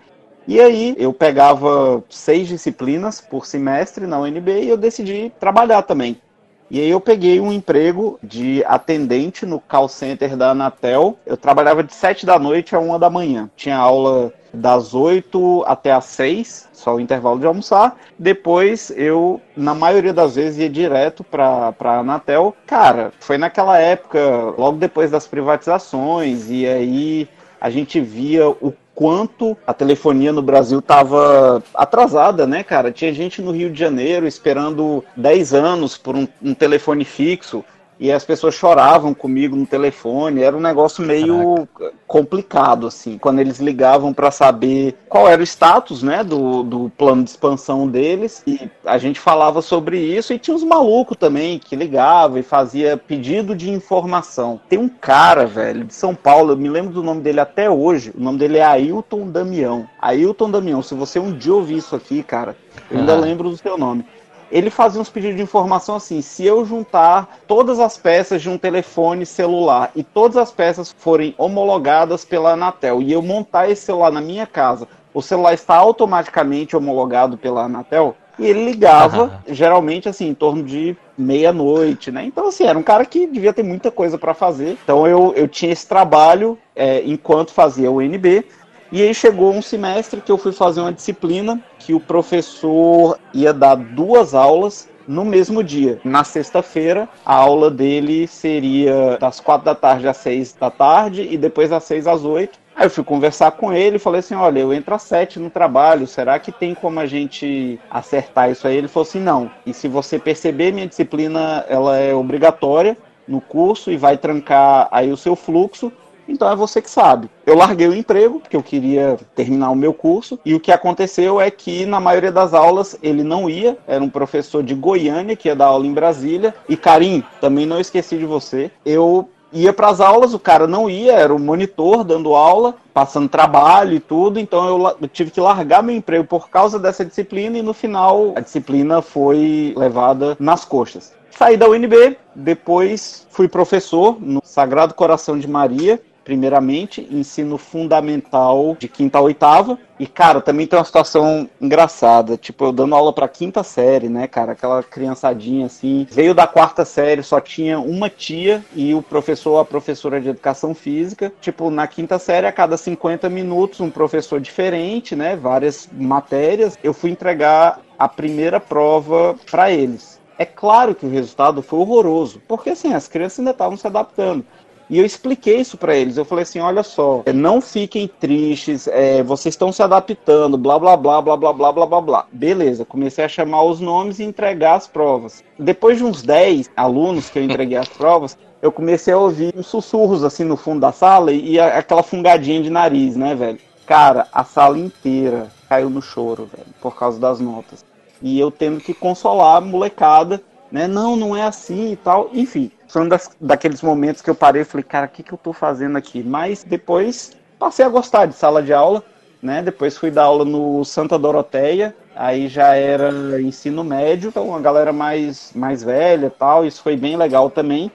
E 0.47 0.61
aí 0.61 0.95
eu 0.99 1.11
pegava 1.11 2.03
seis 2.07 2.47
disciplinas 2.47 3.19
por 3.19 3.47
semestre 3.47 4.05
na 4.05 4.19
UNB 4.19 4.61
e 4.61 4.69
eu 4.69 4.77
decidi 4.77 5.31
trabalhar 5.39 5.81
também. 5.81 6.21
E 6.69 6.79
aí 6.79 6.89
eu 6.91 7.01
peguei 7.01 7.39
um 7.39 7.51
emprego 7.51 8.19
de 8.21 8.63
atendente 8.67 9.43
no 9.43 9.59
call 9.59 9.89
center 9.89 10.37
da 10.37 10.51
Anatel. 10.51 11.17
Eu 11.25 11.35
trabalhava 11.35 11.83
de 11.83 11.95
sete 11.95 12.27
da 12.27 12.37
noite 12.37 12.75
a 12.75 12.79
uma 12.79 12.99
da 12.99 13.09
manhã. 13.09 13.49
Tinha 13.55 13.75
aula 13.75 14.31
das 14.53 14.93
8 14.93 15.63
até 15.65 15.91
as 15.91 16.05
6, 16.05 16.69
só 16.73 16.95
o 16.95 16.99
intervalo 16.99 17.39
de 17.39 17.45
almoçar. 17.45 17.97
Depois 18.17 18.91
eu, 18.95 19.41
na 19.55 19.73
maioria 19.73 20.13
das 20.13 20.35
vezes, 20.35 20.59
ia 20.59 20.69
direto 20.69 21.23
para 21.23 21.73
a 21.79 21.99
Anatel. 21.99 22.55
Cara, 22.65 23.11
foi 23.19 23.37
naquela 23.37 23.77
época, 23.77 24.19
logo 24.57 24.77
depois 24.77 25.09
das 25.09 25.27
privatizações, 25.27 26.49
e 26.49 26.67
aí 26.67 27.29
a 27.59 27.69
gente 27.69 27.99
via 27.99 28.49
o 28.49 28.73
quanto 28.93 29.57
a 29.65 29.73
telefonia 29.73 30.31
no 30.31 30.41
Brasil 30.41 30.79
estava 30.79 31.63
atrasada, 31.73 32.45
né, 32.45 32.63
cara? 32.63 32.91
Tinha 32.91 33.13
gente 33.13 33.41
no 33.41 33.51
Rio 33.51 33.71
de 33.71 33.79
Janeiro 33.79 34.27
esperando 34.27 35.03
10 35.15 35.53
anos 35.53 35.97
por 35.97 36.15
um, 36.15 36.27
um 36.41 36.53
telefone 36.53 37.05
fixo 37.05 37.63
e 38.01 38.11
as 38.11 38.25
pessoas 38.25 38.55
choravam 38.55 39.13
comigo 39.13 39.55
no 39.55 39.67
telefone. 39.67 40.41
Era 40.41 40.57
um 40.57 40.59
negócio 40.59 41.05
meio 41.05 41.67
Caraca. 41.71 41.95
complicado, 42.07 42.87
assim, 42.87 43.15
quando 43.19 43.37
eles 43.37 43.59
ligavam 43.59 44.11
para 44.11 44.31
saber 44.31 44.95
qual 45.07 45.27
era 45.27 45.39
o 45.39 45.43
status, 45.43 46.01
né, 46.01 46.23
do, 46.23 46.63
do 46.63 46.91
plano 46.97 47.23
de 47.23 47.29
expansão 47.29 47.87
deles. 47.87 48.41
E 48.47 48.67
a 48.83 48.97
gente 48.97 49.19
falava 49.19 49.61
sobre 49.61 49.99
isso. 49.99 50.33
E 50.33 50.39
tinha 50.39 50.55
uns 50.55 50.63
malucos 50.63 51.15
também 51.15 51.59
que 51.59 51.75
ligavam 51.75 52.39
e 52.39 52.43
fazia 52.43 52.97
pedido 52.97 53.55
de 53.55 53.69
informação. 53.69 54.59
Tem 54.67 54.79
um 54.79 54.89
cara, 54.89 55.45
velho, 55.45 55.83
de 55.83 55.93
São 55.93 56.15
Paulo, 56.15 56.53
eu 56.53 56.57
me 56.57 56.69
lembro 56.69 56.91
do 56.91 57.03
nome 57.03 57.21
dele 57.21 57.39
até 57.39 57.69
hoje. 57.69 58.11
O 58.17 58.19
nome 58.19 58.39
dele 58.39 58.57
é 58.57 58.63
Ailton 58.63 59.29
Damião. 59.29 59.87
Ailton 60.01 60.49
Damião, 60.49 60.81
se 60.81 60.95
você 60.95 61.19
um 61.19 61.31
dia 61.31 61.53
ouvir 61.53 61.77
isso 61.77 61.95
aqui, 61.95 62.23
cara, 62.23 62.55
eu 62.89 62.97
ainda 62.97 63.15
lembro 63.15 63.47
do 63.47 63.57
seu 63.57 63.77
nome 63.77 64.03
ele 64.51 64.69
fazia 64.69 65.01
uns 65.01 65.09
pedidos 65.09 65.37
de 65.37 65.43
informação 65.43 65.95
assim: 65.95 66.21
se 66.21 66.45
eu 66.45 66.65
juntar 66.65 67.39
todas 67.47 67.79
as 67.79 67.97
peças 67.97 68.41
de 68.41 68.49
um 68.49 68.57
telefone 68.57 69.25
celular 69.25 69.91
e 69.95 70.03
todas 70.03 70.37
as 70.37 70.51
peças 70.51 70.93
forem 70.97 71.33
homologadas 71.37 72.25
pela 72.25 72.53
Anatel 72.53 73.01
e 73.01 73.11
eu 73.11 73.21
montar 73.21 73.69
esse 73.69 73.83
celular 73.83 74.11
na 74.11 74.21
minha 74.21 74.45
casa, 74.45 74.87
o 75.13 75.21
celular 75.21 75.53
está 75.53 75.75
automaticamente 75.75 76.75
homologado 76.75 77.37
pela 77.37 77.63
Anatel? 77.63 78.15
E 78.39 78.45
ele 78.45 78.65
ligava, 78.65 79.23
uhum. 79.23 79.53
geralmente, 79.53 80.09
assim, 80.09 80.27
em 80.27 80.33
torno 80.33 80.63
de 80.63 80.95
meia-noite, 81.15 82.11
né? 82.11 82.25
Então, 82.25 82.47
assim, 82.47 82.65
era 82.65 82.77
um 82.77 82.81
cara 82.81 83.05
que 83.05 83.27
devia 83.27 83.53
ter 83.53 83.61
muita 83.61 83.91
coisa 83.91 84.17
para 84.17 84.33
fazer. 84.33 84.77
Então, 84.83 85.05
eu, 85.05 85.33
eu 85.35 85.47
tinha 85.47 85.71
esse 85.71 85.87
trabalho 85.87 86.57
é, 86.75 87.03
enquanto 87.05 87.51
fazia 87.51 87.91
o 87.91 88.01
NB. 88.01 88.45
E 88.91 89.01
aí 89.01 89.13
chegou 89.13 89.53
um 89.53 89.61
semestre 89.61 90.19
que 90.19 90.29
eu 90.29 90.37
fui 90.37 90.51
fazer 90.51 90.81
uma 90.81 90.91
disciplina 90.91 91.61
que 91.79 91.93
o 91.93 91.99
professor 91.99 93.17
ia 93.33 93.53
dar 93.53 93.75
duas 93.75 94.33
aulas 94.35 94.89
no 95.07 95.23
mesmo 95.23 95.63
dia. 95.63 96.01
Na 96.03 96.25
sexta-feira, 96.25 97.07
a 97.25 97.33
aula 97.33 97.71
dele 97.71 98.27
seria 98.27 99.17
das 99.17 99.39
quatro 99.39 99.65
da 99.65 99.75
tarde 99.75 100.09
às 100.09 100.17
seis 100.17 100.53
da 100.59 100.69
tarde 100.69 101.25
e 101.29 101.37
depois 101.37 101.69
das 101.69 101.85
seis 101.85 102.05
às 102.05 102.25
oito. 102.25 102.59
Aí 102.75 102.85
eu 102.85 102.89
fui 102.89 103.03
conversar 103.03 103.51
com 103.51 103.71
ele 103.71 103.95
e 103.95 103.99
falei 103.99 104.19
assim: 104.19 104.35
olha, 104.35 104.59
eu 104.59 104.73
entro 104.73 104.93
às 104.93 105.03
sete 105.03 105.39
no 105.39 105.49
trabalho, 105.49 106.05
será 106.05 106.37
que 106.37 106.51
tem 106.51 106.73
como 106.75 106.99
a 106.99 107.05
gente 107.05 107.79
acertar 107.89 108.51
isso 108.51 108.67
aí? 108.67 108.75
Ele 108.75 108.89
falou 108.89 109.07
assim: 109.07 109.21
não. 109.21 109.49
E 109.65 109.73
se 109.73 109.87
você 109.87 110.19
perceber, 110.19 110.73
minha 110.73 110.87
disciplina 110.87 111.65
ela 111.69 111.97
é 111.97 112.13
obrigatória 112.13 112.97
no 113.25 113.39
curso 113.39 113.89
e 113.89 113.95
vai 113.95 114.17
trancar 114.17 114.89
aí 114.91 115.11
o 115.11 115.17
seu 115.17 115.35
fluxo. 115.35 115.91
Então 116.27 116.49
é 116.49 116.55
você 116.55 116.81
que 116.81 116.89
sabe. 116.89 117.29
Eu 117.45 117.55
larguei 117.55 117.87
o 117.87 117.95
emprego, 117.95 118.39
porque 118.39 118.55
eu 118.55 118.63
queria 118.63 119.17
terminar 119.35 119.69
o 119.69 119.75
meu 119.75 119.93
curso, 119.93 120.39
e 120.45 120.53
o 120.55 120.59
que 120.59 120.71
aconteceu 120.71 121.39
é 121.39 121.51
que 121.51 121.85
na 121.85 121.99
maioria 121.99 122.31
das 122.31 122.53
aulas 122.53 122.97
ele 123.01 123.23
não 123.23 123.49
ia, 123.49 123.77
era 123.87 124.03
um 124.03 124.09
professor 124.09 124.63
de 124.63 124.73
Goiânia 124.73 125.35
que 125.35 125.47
ia 125.47 125.55
dar 125.55 125.65
aula 125.65 125.85
em 125.85 125.93
Brasília, 125.93 126.53
e 126.67 126.77
Karim, 126.77 127.23
também 127.39 127.65
não 127.65 127.79
esqueci 127.79 128.17
de 128.17 128.25
você. 128.25 128.71
Eu 128.85 129.29
ia 129.53 129.73
para 129.73 129.89
as 129.89 129.99
aulas, 129.99 130.33
o 130.33 130.39
cara 130.39 130.65
não 130.65 130.89
ia, 130.89 131.13
era 131.13 131.33
o 131.33 131.39
monitor 131.39 132.03
dando 132.03 132.33
aula, 132.33 132.75
passando 132.93 133.29
trabalho 133.29 133.93
e 133.93 133.99
tudo, 133.99 134.39
então 134.39 134.95
eu, 135.01 135.09
tive 135.09 135.31
que 135.31 135.41
largar 135.41 135.83
meu 135.83 135.95
emprego 135.95 136.25
por 136.25 136.49
causa 136.49 136.79
dessa 136.79 137.03
disciplina 137.03 137.57
e 137.57 137.61
no 137.61 137.73
final 137.73 138.33
a 138.35 138.39
disciplina 138.39 139.01
foi 139.01 139.73
levada 139.75 140.37
nas 140.39 140.63
coxas. 140.63 141.13
Saí 141.31 141.57
da 141.57 141.67
UNB, 141.67 142.17
depois 142.35 143.25
fui 143.29 143.47
professor 143.47 144.17
no 144.19 144.41
Sagrado 144.43 144.93
Coração 144.93 145.39
de 145.39 145.47
Maria, 145.47 146.01
primeiramente, 146.23 147.07
ensino 147.11 147.57
fundamental 147.57 148.75
de 148.79 148.87
quinta 148.87 149.17
a 149.17 149.21
oitava. 149.21 149.77
E, 149.99 150.07
cara, 150.07 150.41
também 150.41 150.65
tem 150.65 150.77
uma 150.79 150.85
situação 150.85 151.47
engraçada. 151.59 152.35
Tipo, 152.35 152.65
eu 152.65 152.71
dando 152.71 152.95
aula 152.95 153.13
pra 153.13 153.27
quinta 153.27 153.63
série, 153.63 154.09
né, 154.09 154.27
cara? 154.27 154.53
Aquela 154.53 154.81
criançadinha 154.81 155.67
assim. 155.67 156.07
Veio 156.09 156.33
da 156.33 156.47
quarta 156.47 156.83
série, 156.83 157.21
só 157.21 157.39
tinha 157.39 157.79
uma 157.79 158.09
tia 158.09 158.63
e 158.75 158.95
o 158.95 159.01
professor, 159.01 159.59
a 159.59 159.65
professora 159.65 160.19
de 160.19 160.29
educação 160.29 160.73
física. 160.73 161.31
Tipo, 161.39 161.69
na 161.69 161.87
quinta 161.87 162.17
série, 162.17 162.47
a 162.47 162.51
cada 162.51 162.77
50 162.77 163.29
minutos, 163.29 163.79
um 163.79 163.91
professor 163.91 164.39
diferente, 164.39 165.15
né? 165.15 165.35
Várias 165.35 165.87
matérias. 165.93 166.77
Eu 166.83 166.93
fui 166.93 167.11
entregar 167.11 167.79
a 167.97 168.07
primeira 168.07 168.59
prova 168.59 169.35
para 169.49 169.71
eles. 169.71 170.19
É 170.41 170.45
claro 170.45 170.95
que 170.95 171.05
o 171.05 171.09
resultado 171.09 171.61
foi 171.61 171.77
horroroso, 171.77 172.41
porque 172.47 172.71
assim, 172.71 172.91
as 172.95 173.07
crianças 173.07 173.37
ainda 173.37 173.51
estavam 173.51 173.77
se 173.77 173.85
adaptando. 173.85 174.43
E 174.91 174.99
eu 174.99 175.05
expliquei 175.05 175.61
isso 175.61 175.77
para 175.77 175.95
eles. 175.95 176.17
Eu 176.17 176.25
falei 176.25 176.43
assim: 176.43 176.59
olha 176.59 176.83
só, 176.83 177.23
não 177.33 177.61
fiquem 177.61 178.09
tristes, 178.09 178.89
é, 178.89 179.23
vocês 179.23 179.53
estão 179.53 179.71
se 179.71 179.81
adaptando, 179.81 180.57
blá 180.57 180.77
blá 180.77 180.97
blá 180.97 181.21
blá 181.21 181.37
blá 181.37 181.53
blá 181.53 181.71
blá 181.71 181.85
blá 181.85 182.01
blá. 182.01 182.25
Beleza, 182.29 182.83
comecei 182.83 183.23
a 183.23 183.29
chamar 183.29 183.63
os 183.63 183.79
nomes 183.79 184.19
e 184.19 184.23
entregar 184.23 184.75
as 184.75 184.87
provas. 184.87 185.45
Depois 185.57 185.97
de 185.97 186.03
uns 186.03 186.21
10 186.21 186.71
alunos 186.75 187.29
que 187.29 187.39
eu 187.39 187.43
entreguei 187.43 187.77
as 187.77 187.87
provas, 187.87 188.37
eu 188.61 188.69
comecei 188.69 189.13
a 189.13 189.17
ouvir 189.17 189.53
uns 189.55 189.67
sussurros 189.67 190.25
assim 190.25 190.43
no 190.43 190.57
fundo 190.57 190.81
da 190.81 190.91
sala 190.91 191.31
e, 191.31 191.53
e 191.53 191.59
aquela 191.59 192.03
fungadinha 192.03 192.61
de 192.61 192.69
nariz, 192.69 193.15
né, 193.15 193.33
velho? 193.33 193.59
Cara, 193.85 194.27
a 194.33 194.43
sala 194.43 194.77
inteira 194.77 195.49
caiu 195.69 195.89
no 195.89 196.01
choro, 196.01 196.49
velho, 196.53 196.67
por 196.81 196.97
causa 196.97 197.17
das 197.17 197.39
notas. 197.39 197.85
E 198.21 198.37
eu 198.37 198.51
tendo 198.51 198.81
que 198.81 198.93
consolar 198.93 199.55
a 199.55 199.61
molecada, 199.61 200.41
né? 200.69 200.85
Não, 200.85 201.15
não 201.15 201.35
é 201.35 201.43
assim 201.43 201.93
e 201.93 201.95
tal. 201.95 202.29
Enfim, 202.33 202.69
foi 202.91 203.01
um 203.03 203.07
das, 203.07 203.31
daqueles 203.39 203.81
momentos 203.81 204.21
que 204.21 204.29
eu 204.29 204.35
parei 204.35 204.63
e 204.63 204.65
falei, 204.65 204.83
cara, 204.83 205.05
o 205.05 205.09
que, 205.09 205.23
que 205.23 205.33
eu 205.33 205.37
tô 205.37 205.53
fazendo 205.53 205.97
aqui? 205.97 206.21
Mas 206.21 206.63
depois 206.63 207.31
passei 207.57 207.85
a 207.85 207.89
gostar 207.89 208.25
de 208.25 208.35
sala 208.35 208.61
de 208.61 208.73
aula, 208.73 209.03
né? 209.41 209.61
Depois 209.61 209.97
fui 209.97 210.11
dar 210.11 210.23
aula 210.23 210.43
no 210.43 210.83
Santa 210.83 211.17
Doroteia, 211.17 211.95
aí 212.15 212.47
já 212.47 212.75
era 212.75 213.41
ensino 213.41 213.83
médio, 213.83 214.27
então 214.27 214.49
uma 214.49 214.59
galera 214.59 214.91
mais, 214.91 215.51
mais 215.55 215.81
velha 215.81 216.29
tal, 216.29 216.65
isso 216.65 216.81
foi 216.83 216.97
bem 216.97 217.15
legal 217.15 217.49
também. 217.49 217.89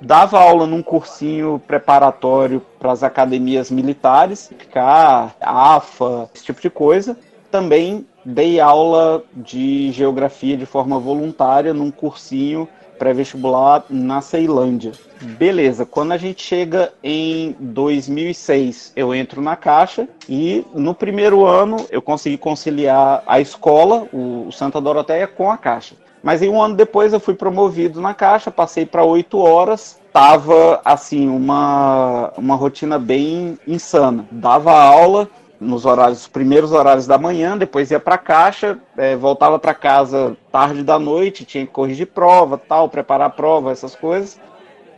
Dava 0.00 0.40
aula 0.40 0.66
num 0.66 0.82
cursinho 0.82 1.60
preparatório 1.66 2.64
para 2.78 2.92
as 2.92 3.02
academias 3.02 3.70
militares, 3.70 4.48
FK, 4.56 5.34
AFA, 5.40 6.30
esse 6.32 6.44
tipo 6.44 6.60
de 6.60 6.70
coisa. 6.70 7.18
Também 7.50 8.06
dei 8.24 8.60
aula 8.60 9.24
de 9.34 9.90
geografia 9.90 10.56
de 10.56 10.66
forma 10.66 10.98
voluntária 11.00 11.74
num 11.74 11.90
cursinho 11.90 12.68
pré-vestibular 12.98 13.84
na 13.88 14.20
Ceilândia. 14.20 14.92
Beleza, 15.20 15.86
quando 15.86 16.12
a 16.12 16.16
gente 16.16 16.42
chega 16.42 16.92
em 17.02 17.56
2006, 17.58 18.92
eu 18.94 19.14
entro 19.14 19.40
na 19.40 19.56
Caixa 19.56 20.08
e 20.28 20.64
no 20.74 20.94
primeiro 20.94 21.44
ano 21.44 21.86
eu 21.90 22.02
consegui 22.02 22.36
conciliar 22.36 23.22
a 23.26 23.40
escola, 23.40 24.06
o 24.12 24.50
Santa 24.52 24.80
Doroteia, 24.80 25.26
com 25.26 25.50
a 25.50 25.56
Caixa. 25.56 25.94
Mas 26.22 26.42
em 26.42 26.48
um 26.48 26.60
ano 26.60 26.74
depois 26.74 27.12
eu 27.12 27.20
fui 27.20 27.34
promovido 27.34 28.00
na 28.00 28.14
Caixa, 28.14 28.50
passei 28.50 28.84
para 28.84 29.04
oito 29.04 29.38
horas, 29.38 29.98
tava 30.12 30.80
assim 30.84 31.28
uma, 31.28 32.32
uma 32.36 32.54
rotina 32.56 32.98
bem 32.98 33.58
insana. 33.66 34.26
Dava 34.30 34.72
aula, 34.72 35.28
nos 35.60 35.84
horários, 35.84 36.28
primeiros 36.28 36.72
horários 36.72 37.06
da 37.06 37.18
manhã, 37.18 37.56
depois 37.56 37.90
ia 37.90 37.98
para 37.98 38.14
a 38.14 38.18
caixa, 38.18 38.78
é, 38.96 39.16
voltava 39.16 39.58
para 39.58 39.74
casa 39.74 40.36
tarde 40.52 40.82
da 40.82 40.98
noite, 40.98 41.44
tinha 41.44 41.66
que 41.66 41.72
corrigir 41.72 42.06
prova, 42.06 42.56
tal, 42.56 42.88
preparar 42.88 43.30
prova, 43.30 43.72
essas 43.72 43.94
coisas. 43.94 44.40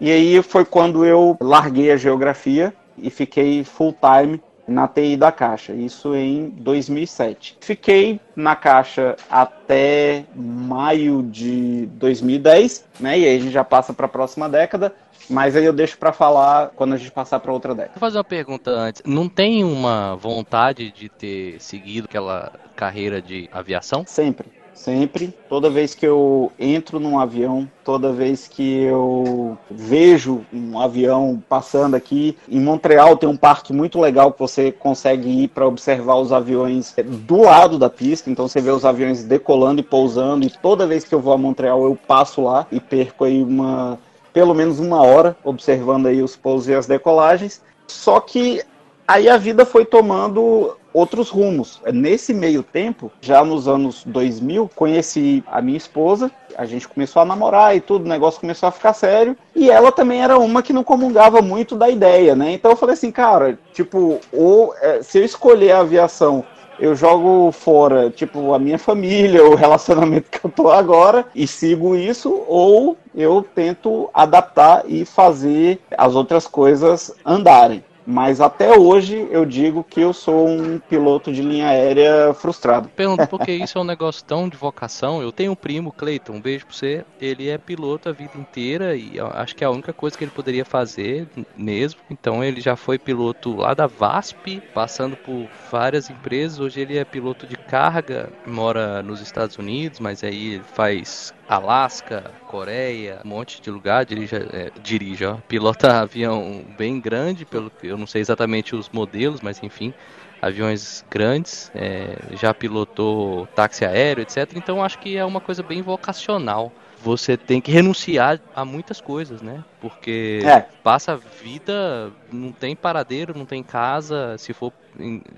E 0.00 0.10
aí 0.10 0.42
foi 0.42 0.64
quando 0.64 1.04
eu 1.04 1.36
larguei 1.40 1.90
a 1.90 1.96
geografia 1.96 2.74
e 2.96 3.10
fiquei 3.10 3.64
full 3.64 3.94
time 3.94 4.40
na 4.70 4.86
TI 4.86 5.16
da 5.16 5.32
Caixa, 5.32 5.72
isso 5.72 6.14
em 6.14 6.48
2007. 6.50 7.58
Fiquei 7.60 8.20
na 8.36 8.54
Caixa 8.54 9.16
até 9.28 10.24
maio 10.34 11.22
de 11.24 11.86
2010, 11.94 12.86
né? 13.00 13.18
E 13.18 13.26
aí 13.26 13.36
a 13.36 13.40
gente 13.40 13.52
já 13.52 13.64
passa 13.64 13.92
para 13.92 14.06
a 14.06 14.08
próxima 14.08 14.48
década. 14.48 14.94
Mas 15.28 15.56
aí 15.56 15.64
eu 15.64 15.72
deixo 15.72 15.98
para 15.98 16.12
falar 16.12 16.70
quando 16.76 16.94
a 16.94 16.96
gente 16.96 17.10
passar 17.10 17.40
para 17.40 17.52
outra 17.52 17.74
década. 17.74 17.94
Vou 17.94 18.00
fazer 18.00 18.18
uma 18.18 18.24
pergunta 18.24 18.70
antes. 18.70 19.02
Não 19.04 19.28
tem 19.28 19.64
uma 19.64 20.16
vontade 20.16 20.90
de 20.90 21.08
ter 21.08 21.60
seguido 21.60 22.06
aquela 22.06 22.52
carreira 22.74 23.20
de 23.20 23.48
aviação? 23.52 24.04
Sempre. 24.06 24.60
Sempre. 24.80 25.34
Toda 25.46 25.68
vez 25.68 25.94
que 25.94 26.06
eu 26.06 26.50
entro 26.58 26.98
num 26.98 27.18
avião, 27.18 27.70
toda 27.84 28.14
vez 28.14 28.48
que 28.48 28.84
eu 28.84 29.58
vejo 29.70 30.40
um 30.50 30.80
avião 30.80 31.42
passando 31.46 31.94
aqui. 31.94 32.34
Em 32.48 32.58
Montreal 32.58 33.14
tem 33.14 33.28
um 33.28 33.36
parque 33.36 33.74
muito 33.74 34.00
legal 34.00 34.32
que 34.32 34.38
você 34.38 34.72
consegue 34.72 35.28
ir 35.28 35.48
para 35.48 35.66
observar 35.66 36.14
os 36.14 36.32
aviões 36.32 36.94
do 36.96 37.42
lado 37.42 37.78
da 37.78 37.90
pista. 37.90 38.30
Então 38.30 38.48
você 38.48 38.58
vê 38.58 38.70
os 38.70 38.86
aviões 38.86 39.22
decolando 39.22 39.82
e 39.82 39.84
pousando. 39.84 40.46
E 40.46 40.50
toda 40.50 40.86
vez 40.86 41.04
que 41.04 41.14
eu 41.14 41.20
vou 41.20 41.34
a 41.34 41.38
Montreal, 41.38 41.84
eu 41.84 41.94
passo 41.94 42.42
lá 42.42 42.66
e 42.72 42.80
perco 42.80 43.24
aí 43.24 43.42
uma 43.42 43.98
pelo 44.32 44.54
menos 44.54 44.78
uma 44.78 45.02
hora 45.02 45.36
observando 45.44 46.06
aí 46.06 46.22
os 46.22 46.36
pousos 46.36 46.68
e 46.68 46.74
as 46.74 46.86
decolagens. 46.86 47.62
Só 47.86 48.20
que 48.20 48.62
aí 49.06 49.28
a 49.28 49.36
vida 49.36 49.64
foi 49.64 49.84
tomando 49.84 50.76
outros 50.92 51.28
rumos. 51.28 51.80
Nesse 51.92 52.34
meio 52.34 52.62
tempo, 52.62 53.10
já 53.20 53.44
nos 53.44 53.68
anos 53.68 54.02
2000, 54.04 54.70
conheci 54.74 55.42
a 55.46 55.60
minha 55.62 55.76
esposa, 55.76 56.30
a 56.56 56.64
gente 56.64 56.88
começou 56.88 57.22
a 57.22 57.24
namorar 57.24 57.76
e 57.76 57.80
tudo, 57.80 58.04
o 58.04 58.08
negócio 58.08 58.40
começou 58.40 58.68
a 58.68 58.72
ficar 58.72 58.92
sério, 58.92 59.36
e 59.54 59.70
ela 59.70 59.92
também 59.92 60.22
era 60.22 60.38
uma 60.38 60.62
que 60.62 60.72
não 60.72 60.82
comungava 60.82 61.40
muito 61.40 61.76
da 61.76 61.88
ideia, 61.88 62.34
né? 62.34 62.52
Então 62.52 62.72
eu 62.72 62.76
falei 62.76 62.94
assim, 62.94 63.10
cara, 63.10 63.58
tipo, 63.72 64.20
ou 64.32 64.74
é, 64.80 65.02
se 65.02 65.18
eu 65.18 65.24
escolher 65.24 65.72
a 65.72 65.80
aviação 65.80 66.44
eu 66.80 66.96
jogo 66.96 67.52
fora, 67.52 68.10
tipo, 68.10 68.54
a 68.54 68.58
minha 68.58 68.78
família, 68.78 69.44
o 69.44 69.54
relacionamento 69.54 70.30
que 70.30 70.44
eu 70.44 70.50
tô 70.50 70.70
agora 70.70 71.26
e 71.34 71.46
sigo 71.46 71.94
isso, 71.94 72.42
ou 72.48 72.96
eu 73.14 73.46
tento 73.54 74.08
adaptar 74.14 74.84
e 74.86 75.04
fazer 75.04 75.78
as 75.96 76.14
outras 76.14 76.46
coisas 76.46 77.14
andarem. 77.24 77.84
Mas 78.10 78.40
até 78.40 78.76
hoje 78.76 79.28
eu 79.30 79.46
digo 79.46 79.84
que 79.84 80.00
eu 80.00 80.12
sou 80.12 80.48
um 80.48 80.80
piloto 80.80 81.32
de 81.32 81.42
linha 81.42 81.68
aérea 81.68 82.34
frustrado. 82.34 82.88
Pergunto 82.88 83.24
porque 83.30 83.52
isso 83.52 83.78
é 83.78 83.80
um 83.80 83.84
negócio 83.84 84.24
tão 84.24 84.48
de 84.48 84.56
vocação. 84.56 85.22
Eu 85.22 85.30
tenho 85.30 85.52
um 85.52 85.54
primo, 85.56 85.92
Cleiton, 85.92 86.32
um 86.32 86.40
beijo 86.40 86.66
pra 86.66 86.74
você. 86.74 87.04
Ele 87.20 87.48
é 87.48 87.56
piloto 87.56 88.08
a 88.08 88.12
vida 88.12 88.32
inteira 88.36 88.96
e 88.96 89.12
acho 89.34 89.54
que 89.54 89.62
é 89.62 89.66
a 89.66 89.70
única 89.70 89.92
coisa 89.92 90.18
que 90.18 90.24
ele 90.24 90.32
poderia 90.32 90.64
fazer 90.64 91.28
mesmo. 91.56 92.00
Então 92.10 92.42
ele 92.42 92.60
já 92.60 92.74
foi 92.74 92.98
piloto 92.98 93.54
lá 93.54 93.74
da 93.74 93.86
VASP, 93.86 94.60
passando 94.74 95.16
por 95.16 95.46
várias 95.70 96.10
empresas. 96.10 96.58
Hoje 96.58 96.80
ele 96.80 96.98
é 96.98 97.04
piloto 97.04 97.46
de 97.46 97.56
carga, 97.56 98.28
mora 98.44 99.04
nos 99.04 99.20
Estados 99.20 99.56
Unidos, 99.56 100.00
mas 100.00 100.24
aí 100.24 100.54
ele 100.54 100.64
faz 100.74 101.32
Alasca, 101.50 102.30
Coreia, 102.46 103.20
um 103.24 103.28
monte 103.28 103.60
de 103.60 103.70
lugar, 103.72 104.04
dirige, 104.04 104.36
é, 104.36 104.70
dirige 104.80 105.24
ó, 105.24 105.34
pilota 105.48 106.00
avião 106.00 106.64
bem 106.78 107.00
grande, 107.00 107.44
pelo 107.44 107.72
eu 107.82 107.98
não 108.00 108.06
sei 108.06 108.20
exatamente 108.20 108.74
os 108.74 108.88
modelos, 108.88 109.40
mas 109.40 109.62
enfim, 109.62 109.94
aviões 110.40 111.04
grandes, 111.10 111.70
é, 111.74 112.16
já 112.32 112.52
pilotou 112.52 113.46
táxi 113.54 113.84
aéreo, 113.84 114.22
etc. 114.22 114.52
Então 114.56 114.82
acho 114.82 114.98
que 114.98 115.16
é 115.16 115.24
uma 115.24 115.40
coisa 115.40 115.62
bem 115.62 115.82
vocacional. 115.82 116.72
Você 117.02 117.36
tem 117.36 117.60
que 117.62 117.70
renunciar 117.72 118.40
a 118.54 118.62
muitas 118.62 119.00
coisas, 119.00 119.40
né? 119.40 119.64
Porque 119.80 120.40
é. 120.44 120.60
passa 120.82 121.12
a 121.12 121.16
vida, 121.16 122.12
não 122.30 122.52
tem 122.52 122.76
paradeiro, 122.76 123.36
não 123.36 123.46
tem 123.46 123.62
casa. 123.62 124.36
Se 124.36 124.52
for, 124.52 124.70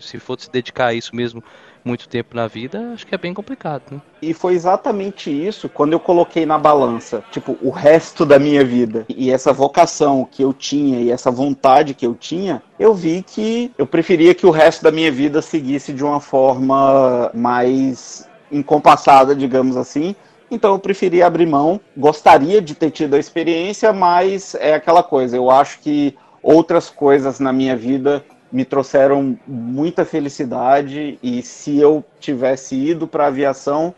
se 0.01 0.19
for 0.19 0.41
se 0.41 0.51
dedicar 0.51 0.87
a 0.87 0.95
isso 0.95 1.15
mesmo 1.15 1.43
muito 1.85 2.09
tempo 2.09 2.37
na 2.37 2.47
vida, 2.47 2.93
acho 2.93 3.07
que 3.07 3.15
é 3.15 3.19
bem 3.19 3.35
complicado, 3.35 3.83
né? 3.91 4.01
E 4.21 4.33
foi 4.33 4.55
exatamente 4.55 5.31
isso 5.31 5.69
quando 5.69 5.93
eu 5.93 6.01
coloquei 6.01 6.47
na 6.47 6.59
balança, 6.59 7.25
tipo, 7.31 7.57
o 7.61 7.71
resto 7.71 8.25
da 8.25 8.39
minha 8.39 8.65
vida 8.65 9.05
e 9.09 9.31
essa 9.31 9.53
vocação 9.53 10.27
que 10.31 10.43
eu 10.43 10.53
tinha 10.53 11.01
e 11.01 11.11
essa 11.11 11.31
vontade 11.31 11.95
que 11.95 12.07
eu 12.07 12.15
tinha, 12.15 12.63
eu 12.79 12.95
vi 12.95 13.23
que 13.23 13.73
eu 13.77 13.87
preferia 13.87 14.35
que 14.35 14.47
o 14.47 14.51
resto 14.51 14.83
da 14.83 14.93
minha 14.93 15.11
vida 15.11 15.43
seguisse 15.43 15.93
de 15.93 16.05
uma 16.05 16.21
forma 16.21 17.31
mais 17.35 18.29
encompassada, 18.51 19.35
digamos 19.35 19.77
assim. 19.77 20.15
Então 20.51 20.73
eu 20.73 20.79
preferi 20.79 21.23
abrir 21.23 21.47
mão. 21.47 21.81
Gostaria 21.97 22.61
de 22.61 22.75
ter 22.75 22.91
tido 22.91 23.15
a 23.15 23.19
experiência, 23.19 23.93
mas 23.93 24.55
é 24.55 24.75
aquela 24.75 25.03
coisa. 25.03 25.37
Eu 25.37 25.51
acho 25.51 25.81
que 25.81 26.15
outras 26.43 26.91
coisas 26.91 27.41
na 27.41 27.53
minha 27.53 27.77
vida 27.77 28.23
me 28.53 28.65
trouxeram 28.65 29.39
muita 29.47 30.05
felicidade 30.05 31.19
e 31.23 31.43
se 31.43 31.79
eu 31.79 32.05
tivesse 32.21 32.77
ido 32.77 33.09
para 33.09 33.25
a 33.25 33.29
aviação, 33.29 33.95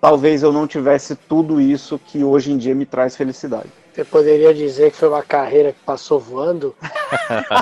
talvez 0.00 0.42
eu 0.42 0.52
não 0.52 0.66
tivesse 0.66 1.16
tudo 1.16 1.60
isso 1.60 1.98
que 1.98 2.22
hoje 2.22 2.52
em 2.52 2.58
dia 2.58 2.74
me 2.74 2.84
traz 2.84 3.16
felicidade. 3.16 3.70
Você 3.94 4.04
poderia 4.04 4.52
dizer 4.52 4.90
que 4.90 4.96
foi 4.96 5.08
uma 5.08 5.22
carreira 5.22 5.72
que 5.72 5.78
passou 5.86 6.18
voando? 6.18 6.74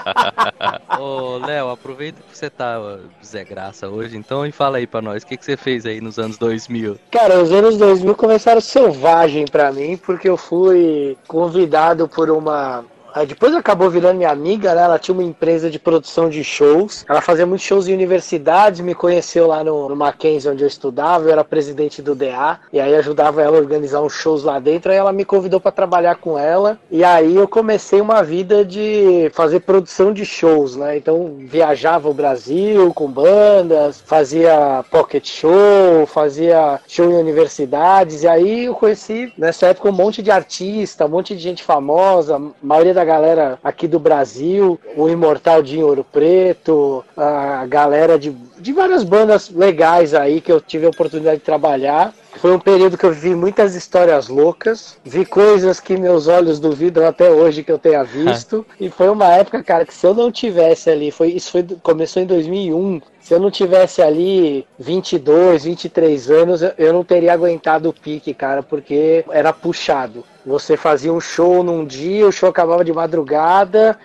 Ô, 0.98 1.36
Léo, 1.36 1.68
aproveita 1.68 2.22
que 2.22 2.36
você 2.36 2.48
tá 2.48 2.98
Zé 3.22 3.44
Graça 3.44 3.86
hoje, 3.86 4.16
então, 4.16 4.46
e 4.46 4.50
fala 4.50 4.78
aí 4.78 4.86
pra 4.86 5.02
nós, 5.02 5.22
o 5.22 5.26
que, 5.26 5.36
que 5.36 5.44
você 5.44 5.58
fez 5.58 5.84
aí 5.84 6.00
nos 6.00 6.18
anos 6.18 6.38
2000? 6.38 6.98
Cara, 7.10 7.38
os 7.38 7.52
anos 7.52 7.76
2000 7.76 8.14
começaram 8.14 8.62
selvagem 8.62 9.44
para 9.44 9.70
mim, 9.70 9.98
porque 9.98 10.26
eu 10.26 10.38
fui 10.38 11.18
convidado 11.28 12.08
por 12.08 12.30
uma 12.30 12.82
Aí 13.14 13.26
depois 13.26 13.54
acabou 13.54 13.90
virando 13.90 14.16
minha 14.16 14.30
amiga, 14.30 14.74
né? 14.74 14.82
Ela 14.82 14.98
tinha 14.98 15.14
uma 15.14 15.22
empresa 15.22 15.70
de 15.70 15.78
produção 15.78 16.28
de 16.30 16.42
shows. 16.42 17.04
Ela 17.08 17.20
fazia 17.20 17.46
muitos 17.46 17.66
shows 17.66 17.86
em 17.86 17.94
universidades, 17.94 18.80
me 18.80 18.94
conheceu 18.94 19.46
lá 19.46 19.62
no, 19.62 19.88
no 19.88 19.96
Mackenzie, 19.96 20.50
onde 20.50 20.62
eu 20.62 20.68
estudava. 20.68 21.24
Eu 21.24 21.32
era 21.32 21.44
presidente 21.44 22.00
do 22.00 22.14
DA. 22.14 22.58
E 22.72 22.80
aí 22.80 22.94
ajudava 22.94 23.42
ela 23.42 23.56
a 23.56 23.60
organizar 23.60 24.00
uns 24.00 24.14
shows 24.14 24.42
lá 24.42 24.58
dentro. 24.58 24.90
Aí 24.90 24.98
ela 24.98 25.12
me 25.12 25.24
convidou 25.24 25.60
para 25.60 25.70
trabalhar 25.70 26.16
com 26.16 26.38
ela. 26.38 26.78
E 26.90 27.04
aí 27.04 27.36
eu 27.36 27.46
comecei 27.46 28.00
uma 28.00 28.22
vida 28.22 28.64
de 28.64 29.30
fazer 29.34 29.60
produção 29.60 30.12
de 30.12 30.24
shows, 30.24 30.76
né? 30.76 30.96
Então 30.96 31.36
viajava 31.38 32.08
o 32.08 32.14
Brasil 32.14 32.92
com 32.94 33.08
bandas, 33.08 34.00
fazia 34.00 34.84
pocket 34.90 35.28
show, 35.28 36.06
fazia 36.06 36.80
show 36.88 37.10
em 37.10 37.14
universidades. 37.14 38.22
E 38.22 38.28
aí 38.28 38.64
eu 38.64 38.74
conheci 38.74 39.32
nessa 39.36 39.66
época 39.66 39.90
um 39.90 39.92
monte 39.92 40.22
de 40.22 40.30
artista, 40.30 41.04
um 41.04 41.10
monte 41.10 41.34
de 41.34 41.42
gente 41.42 41.62
famosa, 41.62 42.36
a 42.36 42.40
maioria 42.62 42.94
da 42.94 43.01
da 43.02 43.04
galera 43.04 43.58
aqui 43.64 43.88
do 43.88 43.98
Brasil, 43.98 44.78
o 44.96 45.08
Imortal 45.08 45.60
de 45.60 45.82
Ouro 45.82 46.04
Preto, 46.04 47.04
a 47.16 47.66
galera 47.66 48.16
de, 48.16 48.30
de 48.30 48.72
várias 48.72 49.02
bandas 49.02 49.50
legais 49.50 50.14
aí 50.14 50.40
que 50.40 50.52
eu 50.52 50.60
tive 50.60 50.86
a 50.86 50.90
oportunidade 50.90 51.38
de 51.38 51.44
trabalhar. 51.44 52.14
Foi 52.38 52.52
um 52.52 52.58
período 52.58 52.98
que 52.98 53.04
eu 53.04 53.12
vi 53.12 53.34
muitas 53.34 53.74
histórias 53.74 54.28
loucas, 54.28 54.96
vi 55.04 55.24
coisas 55.24 55.78
que 55.78 55.96
meus 55.96 56.26
olhos 56.26 56.58
duvidam 56.58 57.06
até 57.06 57.30
hoje 57.30 57.62
que 57.62 57.70
eu 57.70 57.78
tenha 57.78 58.02
visto. 58.04 58.66
e 58.80 58.88
foi 58.90 59.08
uma 59.08 59.26
época, 59.26 59.62
cara, 59.62 59.84
que 59.84 59.94
se 59.94 60.06
eu 60.06 60.14
não 60.14 60.30
tivesse 60.32 60.90
ali, 60.90 61.10
foi 61.10 61.28
isso 61.28 61.50
foi 61.50 61.64
começou 61.82 62.22
em 62.22 62.26
2001. 62.26 63.00
Se 63.20 63.34
eu 63.34 63.38
não 63.38 63.50
tivesse 63.50 64.02
ali 64.02 64.66
22, 64.78 65.64
23 65.64 66.30
anos, 66.30 66.60
eu 66.76 66.92
não 66.92 67.04
teria 67.04 67.32
aguentado 67.32 67.88
o 67.88 67.92
pique, 67.92 68.34
cara, 68.34 68.62
porque 68.62 69.24
era 69.30 69.52
puxado. 69.52 70.24
Você 70.44 70.76
fazia 70.76 71.12
um 71.12 71.20
show 71.20 71.62
num 71.62 71.84
dia, 71.84 72.26
o 72.26 72.32
show 72.32 72.48
acabava 72.48 72.84
de 72.84 72.92
madrugada 72.92 73.96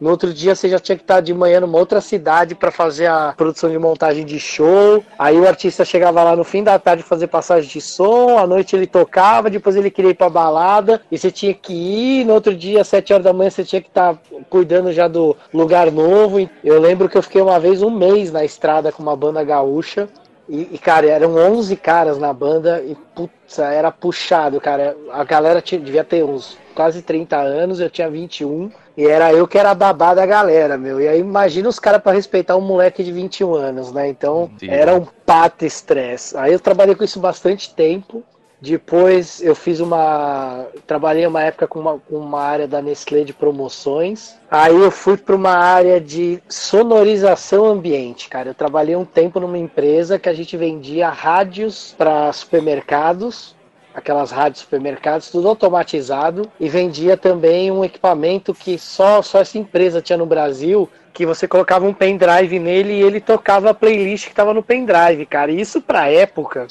No 0.00 0.10
outro 0.10 0.32
dia 0.32 0.54
você 0.54 0.68
já 0.68 0.78
tinha 0.78 0.96
que 0.96 1.02
estar 1.02 1.20
de 1.20 1.32
manhã 1.32 1.60
numa 1.60 1.78
outra 1.78 2.00
cidade 2.00 2.54
para 2.54 2.70
fazer 2.70 3.06
a 3.06 3.32
produção 3.36 3.70
de 3.70 3.78
montagem 3.78 4.24
de 4.24 4.38
show. 4.38 5.02
Aí 5.18 5.38
o 5.38 5.46
artista 5.46 5.84
chegava 5.84 6.22
lá 6.22 6.34
no 6.34 6.44
fim 6.44 6.62
da 6.62 6.78
tarde 6.78 7.02
fazer 7.02 7.26
passagem 7.28 7.70
de 7.70 7.80
som, 7.80 8.38
à 8.38 8.46
noite 8.46 8.74
ele 8.74 8.86
tocava, 8.86 9.48
depois 9.50 9.76
ele 9.76 9.90
queria 9.90 10.10
ir 10.10 10.14
pra 10.14 10.28
balada 10.28 11.00
e 11.10 11.18
você 11.18 11.30
tinha 11.30 11.54
que 11.54 11.72
ir. 11.72 12.24
No 12.24 12.34
outro 12.34 12.54
dia, 12.54 12.80
às 12.80 12.88
7 12.88 13.12
horas 13.12 13.24
da 13.24 13.32
manhã, 13.32 13.50
você 13.50 13.64
tinha 13.64 13.80
que 13.80 13.88
estar 13.88 14.18
cuidando 14.50 14.92
já 14.92 15.08
do 15.08 15.36
lugar 15.52 15.90
novo. 15.90 16.48
Eu 16.62 16.80
lembro 16.80 17.08
que 17.08 17.16
eu 17.16 17.22
fiquei 17.22 17.40
uma 17.40 17.58
vez 17.58 17.82
um 17.82 17.90
mês 17.90 18.32
na 18.32 18.44
estrada 18.44 18.90
com 18.92 19.02
uma 19.02 19.16
banda 19.16 19.42
gaúcha. 19.42 20.08
E, 20.48 20.70
e, 20.72 20.78
cara, 20.78 21.06
eram 21.06 21.36
11 21.36 21.74
caras 21.76 22.18
na 22.18 22.32
banda 22.32 22.82
e, 22.82 22.94
putz, 23.14 23.58
era 23.58 23.90
puxado, 23.90 24.60
cara. 24.60 24.96
A 25.10 25.24
galera 25.24 25.62
tinha, 25.62 25.80
devia 25.80 26.04
ter 26.04 26.22
uns 26.22 26.58
quase 26.74 27.00
30 27.02 27.36
anos, 27.36 27.80
eu 27.80 27.88
tinha 27.88 28.10
21. 28.10 28.70
E 28.96 29.06
era 29.06 29.32
eu 29.32 29.48
que 29.48 29.58
era 29.58 29.74
babá 29.74 30.14
da 30.14 30.24
galera, 30.24 30.76
meu. 30.76 31.00
E 31.00 31.08
aí 31.08 31.18
imagina 31.18 31.68
os 31.68 31.78
caras 31.78 32.00
para 32.02 32.12
respeitar 32.12 32.56
um 32.56 32.60
moleque 32.60 33.02
de 33.02 33.10
21 33.10 33.54
anos, 33.54 33.92
né? 33.92 34.08
Então 34.08 34.50
Sim. 34.58 34.68
era 34.68 34.94
um 34.94 35.04
pato 35.26 35.64
estresse. 35.64 36.36
Aí 36.36 36.52
eu 36.52 36.60
trabalhei 36.60 36.94
com 36.94 37.02
isso 37.02 37.18
bastante 37.18 37.74
tempo. 37.74 38.22
Depois 38.64 39.42
eu 39.42 39.54
fiz 39.54 39.78
uma. 39.78 40.66
Trabalhei 40.86 41.26
uma 41.26 41.42
época 41.42 41.68
com 41.68 41.80
uma, 41.80 41.98
com 41.98 42.16
uma 42.16 42.40
área 42.40 42.66
da 42.66 42.80
Nestlé 42.80 43.22
de 43.22 43.34
promoções. 43.34 44.36
Aí 44.50 44.74
eu 44.74 44.90
fui 44.90 45.18
para 45.18 45.36
uma 45.36 45.54
área 45.54 46.00
de 46.00 46.42
sonorização 46.48 47.66
ambiente, 47.66 48.26
cara. 48.30 48.48
Eu 48.48 48.54
trabalhei 48.54 48.96
um 48.96 49.04
tempo 49.04 49.38
numa 49.38 49.58
empresa 49.58 50.18
que 50.18 50.30
a 50.30 50.32
gente 50.32 50.56
vendia 50.56 51.10
rádios 51.10 51.94
para 51.98 52.32
supermercados 52.32 53.54
aquelas 53.94 54.32
rádios 54.32 54.62
supermercados, 54.62 55.30
tudo 55.30 55.46
automatizado, 55.46 56.50
e 56.58 56.68
vendia 56.68 57.16
também 57.16 57.70
um 57.70 57.84
equipamento 57.84 58.52
que 58.52 58.76
só, 58.76 59.22
só 59.22 59.38
essa 59.40 59.56
empresa 59.56 60.02
tinha 60.02 60.18
no 60.18 60.26
Brasil, 60.26 60.90
que 61.12 61.24
você 61.24 61.46
colocava 61.46 61.86
um 61.86 61.94
pendrive 61.94 62.58
nele 62.58 62.94
e 62.94 63.02
ele 63.02 63.20
tocava 63.20 63.70
a 63.70 63.74
playlist 63.74 64.24
que 64.24 64.32
estava 64.32 64.52
no 64.52 64.64
pendrive, 64.64 65.24
cara. 65.26 65.52
E 65.52 65.60
isso 65.60 65.80
pra 65.80 66.10
época 66.10 66.66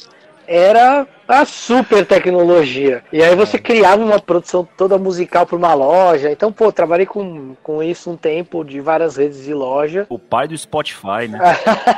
era 0.47 1.07
a 1.27 1.45
super 1.45 2.05
tecnologia. 2.05 3.03
E 3.11 3.23
aí 3.23 3.35
você 3.35 3.57
criava 3.57 4.03
uma 4.03 4.19
produção 4.19 4.67
toda 4.77 4.97
musical 4.97 5.45
para 5.45 5.55
uma 5.55 5.73
loja. 5.73 6.31
Então, 6.31 6.51
pô, 6.51 6.71
trabalhei 6.71 7.05
com, 7.05 7.55
com 7.63 7.81
isso 7.81 8.11
um 8.11 8.17
tempo 8.17 8.63
de 8.63 8.79
várias 8.79 9.17
redes 9.17 9.43
de 9.43 9.53
loja. 9.53 10.05
O 10.09 10.19
pai 10.19 10.47
do 10.47 10.57
Spotify, 10.57 11.27
né? 11.29 11.39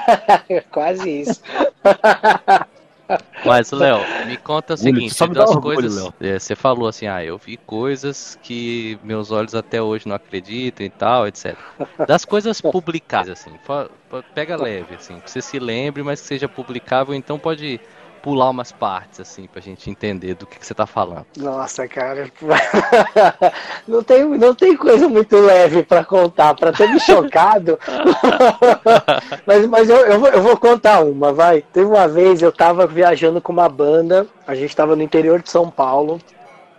Quase 0.71 1.21
isso. 1.21 1.41
Mas, 3.45 3.71
Léo, 3.71 3.99
me 4.25 4.37
conta 4.37 4.73
o 4.73 4.77
seguinte, 4.77 5.13
Só 5.13 5.27
das 5.27 5.51
orgulho, 5.51 5.75
coisas. 5.75 6.11
É, 6.19 6.39
você 6.39 6.55
falou 6.55 6.87
assim, 6.87 7.05
ah, 7.05 7.23
eu 7.23 7.37
vi 7.37 7.57
coisas 7.57 8.37
que 8.41 8.97
meus 9.03 9.31
olhos 9.31 9.53
até 9.53 9.81
hoje 9.81 10.07
não 10.07 10.15
acreditam 10.15 10.85
e 10.85 10.89
tal, 10.89 11.27
etc. 11.27 11.55
Das 12.07 12.25
coisas 12.25 12.59
publicadas, 12.59 13.39
assim, 13.39 13.51
pega 14.33 14.55
leve, 14.55 14.95
assim, 14.95 15.19
que 15.19 15.29
você 15.29 15.41
se 15.41 15.59
lembre, 15.59 16.01
mas 16.01 16.21
que 16.21 16.27
seja 16.27 16.49
publicável, 16.49 17.13
então 17.13 17.37
pode 17.37 17.79
pular 18.25 18.49
umas 18.49 18.71
partes, 18.71 19.19
assim, 19.19 19.45
pra 19.45 19.61
gente 19.61 19.87
entender 19.87 20.33
do 20.33 20.47
que, 20.47 20.57
que 20.57 20.65
você 20.65 20.73
tá 20.73 20.87
falando. 20.87 21.27
Nossa, 21.37 21.87
cara. 21.87 22.27
não, 23.87 24.01
tem, 24.01 24.25
não 24.25 24.55
tem 24.55 24.75
coisa 24.75 25.07
muito 25.07 25.37
leve 25.37 25.83
para 25.83 26.03
contar, 26.03 26.55
para 26.55 26.73
ter 26.73 26.89
me 26.89 26.99
chocado. 26.99 27.77
mas 29.45 29.67
mas 29.67 29.87
eu, 29.91 29.97
eu 29.97 30.19
vou, 30.19 30.29
eu, 30.29 30.41
vou, 30.41 30.57
contar 30.57 31.01
uma, 31.01 31.31
vai. 31.31 31.61
Teve 31.61 31.85
uma 31.85 32.07
vez 32.07 32.41
eu 32.41 32.51
tava 32.51 32.87
viajando 32.87 33.39
com 33.39 33.53
uma 33.53 33.69
banda, 33.69 34.25
a 34.47 34.55
gente 34.55 34.75
tava 34.75 34.95
no 34.95 35.03
interior 35.03 35.39
de 35.39 35.51
São 35.51 35.69
Paulo. 35.69 36.19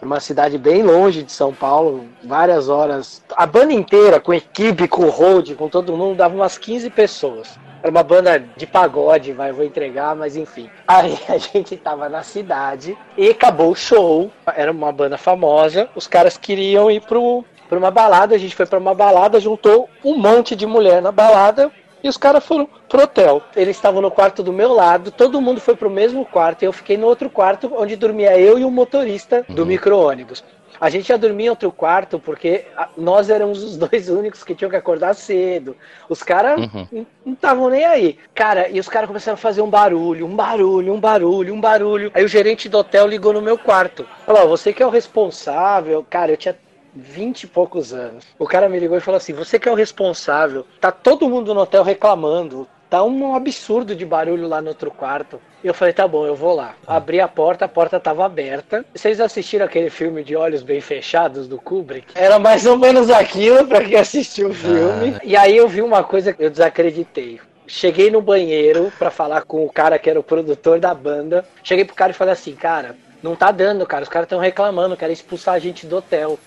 Uma 0.02 0.18
cidade 0.18 0.58
bem 0.58 0.82
longe 0.82 1.22
de 1.22 1.30
São 1.30 1.54
Paulo, 1.54 2.06
várias 2.24 2.68
horas. 2.68 3.22
A 3.36 3.46
banda 3.46 3.72
inteira, 3.72 4.18
com 4.18 4.34
equipe, 4.34 4.88
com 4.88 5.08
road, 5.08 5.54
com 5.54 5.68
todo 5.68 5.96
mundo, 5.96 6.16
dava 6.16 6.34
umas 6.34 6.58
15 6.58 6.90
pessoas. 6.90 7.56
Era 7.86 7.90
uma 7.92 8.02
banda 8.02 8.44
de 8.56 8.66
pagode, 8.66 9.32
vai, 9.32 9.52
vou 9.52 9.64
entregar, 9.64 10.16
mas 10.16 10.36
enfim. 10.36 10.68
Aí 10.88 11.16
a 11.30 11.38
gente 11.38 11.76
tava 11.76 12.08
na 12.08 12.24
cidade 12.24 12.98
e 13.16 13.28
acabou 13.28 13.70
o 13.70 13.76
show. 13.76 14.28
Era 14.56 14.72
uma 14.72 14.90
banda 14.90 15.16
famosa. 15.16 15.88
Os 15.94 16.08
caras 16.08 16.36
queriam 16.36 16.90
ir 16.90 17.00
pro, 17.02 17.44
pra 17.68 17.78
uma 17.78 17.92
balada. 17.92 18.34
A 18.34 18.38
gente 18.38 18.56
foi 18.56 18.66
para 18.66 18.80
uma 18.80 18.92
balada, 18.92 19.38
juntou 19.38 19.88
um 20.04 20.18
monte 20.18 20.56
de 20.56 20.66
mulher 20.66 21.00
na 21.00 21.12
balada. 21.12 21.70
E 22.02 22.08
os 22.08 22.16
caras 22.16 22.44
foram 22.44 22.68
pro 22.88 23.04
hotel. 23.04 23.40
Eles 23.54 23.76
estavam 23.76 24.02
no 24.02 24.10
quarto 24.10 24.42
do 24.42 24.52
meu 24.52 24.72
lado, 24.72 25.12
todo 25.12 25.40
mundo 25.40 25.60
foi 25.60 25.76
pro 25.76 25.88
mesmo 25.88 26.24
quarto. 26.24 26.62
E 26.62 26.66
eu 26.66 26.72
fiquei 26.72 26.96
no 26.96 27.06
outro 27.06 27.30
quarto, 27.30 27.72
onde 27.76 27.94
dormia 27.94 28.36
eu 28.36 28.58
e 28.58 28.64
o 28.64 28.70
motorista 28.70 29.44
do 29.48 29.62
uhum. 29.62 29.68
micro-ônibus. 29.68 30.42
A 30.80 30.90
gente 30.90 31.08
ia 31.08 31.18
dormir 31.18 31.44
em 31.44 31.50
outro 31.50 31.70
quarto 31.72 32.18
porque 32.18 32.64
nós 32.96 33.30
éramos 33.30 33.62
os 33.62 33.76
dois 33.76 34.08
únicos 34.08 34.44
que 34.44 34.54
tinham 34.54 34.70
que 34.70 34.76
acordar 34.76 35.14
cedo. 35.14 35.76
Os 36.08 36.22
caras 36.22 36.60
uhum. 36.60 37.06
não 37.24 37.34
estavam 37.34 37.68
nem 37.70 37.84
aí. 37.84 38.18
Cara, 38.34 38.68
e 38.68 38.78
os 38.78 38.88
caras 38.88 39.08
começaram 39.08 39.34
a 39.34 39.38
fazer 39.38 39.62
um 39.62 39.70
barulho, 39.70 40.26
um 40.26 40.34
barulho, 40.36 40.92
um 40.94 41.00
barulho, 41.00 41.54
um 41.54 41.60
barulho. 41.60 42.10
Aí 42.14 42.24
o 42.24 42.28
gerente 42.28 42.68
do 42.68 42.78
hotel 42.78 43.06
ligou 43.06 43.32
no 43.32 43.42
meu 43.42 43.58
quarto. 43.58 44.06
Falou: 44.24 44.48
você 44.48 44.72
que 44.72 44.82
é 44.82 44.86
o 44.86 44.90
responsável. 44.90 46.04
Cara, 46.08 46.32
eu 46.32 46.36
tinha 46.36 46.56
vinte 46.96 47.42
e 47.42 47.46
poucos 47.46 47.92
anos. 47.92 48.24
O 48.38 48.46
cara 48.46 48.68
me 48.68 48.78
ligou 48.78 48.96
e 48.96 49.00
falou 49.00 49.18
assim: 49.18 49.34
Você 49.34 49.58
que 49.58 49.68
é 49.68 49.72
o 49.72 49.74
responsável, 49.74 50.66
tá 50.80 50.90
todo 50.90 51.28
mundo 51.28 51.52
no 51.52 51.60
hotel 51.60 51.82
reclamando, 51.82 52.66
tá 52.96 53.04
um 53.04 53.34
absurdo 53.34 53.94
de 53.94 54.06
barulho 54.06 54.48
lá 54.48 54.62
no 54.62 54.68
outro 54.68 54.90
quarto. 54.90 55.40
E 55.62 55.66
eu 55.66 55.74
falei, 55.74 55.92
tá 55.92 56.06
bom, 56.08 56.26
eu 56.26 56.34
vou 56.34 56.54
lá. 56.54 56.74
Abri 56.86 57.20
a 57.20 57.28
porta, 57.28 57.64
a 57.64 57.68
porta 57.68 58.00
tava 58.00 58.24
aberta. 58.24 58.84
Vocês 58.94 59.20
assistiram 59.20 59.66
aquele 59.66 59.90
filme 59.90 60.24
de 60.24 60.34
Olhos 60.34 60.62
Bem 60.62 60.80
Fechados 60.80 61.46
do 61.46 61.58
Kubrick? 61.58 62.06
Era 62.14 62.38
mais 62.38 62.64
ou 62.64 62.78
menos 62.78 63.10
aquilo 63.10 63.66
para 63.66 63.84
quem 63.84 63.96
assistiu 63.96 64.48
o 64.48 64.54
filme. 64.54 65.14
Ah. 65.16 65.20
E 65.22 65.36
aí 65.36 65.56
eu 65.56 65.68
vi 65.68 65.82
uma 65.82 66.02
coisa 66.02 66.32
que 66.32 66.42
eu 66.42 66.50
desacreditei. 66.50 67.40
Cheguei 67.66 68.10
no 68.10 68.22
banheiro 68.22 68.92
para 68.98 69.10
falar 69.10 69.42
com 69.42 69.64
o 69.64 69.70
cara 69.70 69.98
que 69.98 70.08
era 70.08 70.20
o 70.20 70.22
produtor 70.22 70.78
da 70.78 70.94
banda. 70.94 71.44
Cheguei 71.62 71.84
pro 71.84 71.96
cara 71.96 72.12
e 72.12 72.14
falei 72.14 72.32
assim, 72.32 72.54
cara, 72.54 72.96
não 73.22 73.34
tá 73.34 73.50
dando, 73.50 73.84
cara. 73.84 74.04
Os 74.04 74.08
caras 74.08 74.26
estão 74.26 74.38
reclamando, 74.38 74.96
querem 74.96 75.12
expulsar 75.12 75.54
a 75.54 75.58
gente 75.58 75.86
do 75.86 75.96
hotel. 75.96 76.38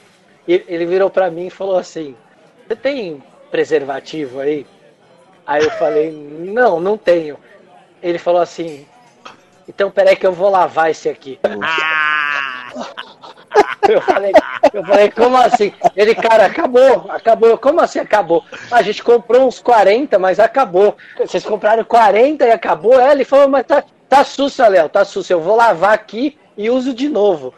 E 0.48 0.64
ele 0.68 0.86
virou 0.86 1.10
para 1.10 1.30
mim 1.30 1.48
e 1.48 1.52
falou 1.52 1.78
assim: 1.78 2.16
Você 2.68 2.76
tem 2.76 3.22
preservativo 3.52 4.40
aí? 4.40 4.66
Aí 5.50 5.64
eu 5.64 5.72
falei, 5.72 6.12
não, 6.12 6.80
não 6.80 6.96
tenho. 6.96 7.36
Ele 8.04 8.20
falou 8.20 8.40
assim, 8.40 8.86
então 9.68 9.90
peraí 9.90 10.16
que 10.16 10.28
eu 10.28 10.32
vou 10.32 10.48
lavar 10.48 10.92
esse 10.92 11.10
aqui. 11.10 11.40
Eu 13.88 14.00
falei, 14.02 14.32
eu 14.72 14.86
falei, 14.86 15.10
como 15.10 15.36
assim? 15.36 15.74
Ele, 15.96 16.14
cara, 16.14 16.46
acabou, 16.46 17.08
acabou. 17.10 17.58
Como 17.58 17.82
assim 17.82 17.98
acabou? 17.98 18.46
A 18.70 18.84
gente 18.84 19.02
comprou 19.02 19.48
uns 19.48 19.60
40, 19.60 20.20
mas 20.20 20.40
acabou. 20.40 20.96
Vocês 21.18 21.44
compraram 21.44 21.84
40 21.84 22.46
e 22.46 22.52
acabou? 22.52 23.00
É, 23.00 23.12
ele 23.12 23.26
falou, 23.26 23.50
mas 23.50 23.66
tá, 23.66 23.84
tá 24.08 24.24
sussa, 24.24 24.68
Léo, 24.68 24.88
tá 24.88 25.04
sussa. 25.04 25.34
Eu 25.34 25.42
vou 25.42 25.56
lavar 25.56 25.96
aqui 25.96 26.38
e 26.56 26.70
uso 26.70 26.94
de 26.94 27.10
novo. 27.10 27.52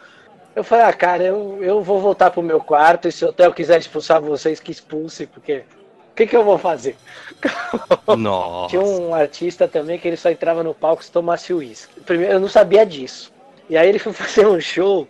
Eu 0.56 0.64
falei, 0.64 0.86
ah, 0.86 0.92
cara, 0.94 1.22
eu, 1.22 1.58
eu 1.62 1.82
vou 1.82 2.00
voltar 2.00 2.30
pro 2.30 2.42
meu 2.42 2.60
quarto 2.60 3.06
e 3.06 3.12
se 3.12 3.22
o 3.22 3.28
hotel 3.28 3.52
quiser 3.52 3.78
expulsar 3.78 4.22
vocês, 4.22 4.60
que 4.60 4.72
expulse, 4.72 5.26
porque 5.26 5.64
o 6.12 6.14
que, 6.14 6.26
que 6.26 6.36
eu 6.36 6.44
vou 6.44 6.58
fazer? 6.58 6.94
Nossa. 8.18 8.68
Tinha 8.68 8.82
um 8.82 9.14
artista 9.14 9.66
também 9.66 9.98
que 9.98 10.06
ele 10.06 10.16
só 10.18 10.30
entrava 10.30 10.62
no 10.62 10.74
palco 10.74 11.02
se 11.02 11.10
tomasse 11.10 11.54
uísque. 11.54 12.00
Primeiro, 12.02 12.34
eu 12.34 12.40
não 12.40 12.48
sabia 12.48 12.84
disso. 12.84 13.32
E 13.68 13.78
aí 13.78 13.88
ele 13.88 13.98
foi 13.98 14.12
fazer 14.12 14.46
um 14.46 14.60
show 14.60 15.08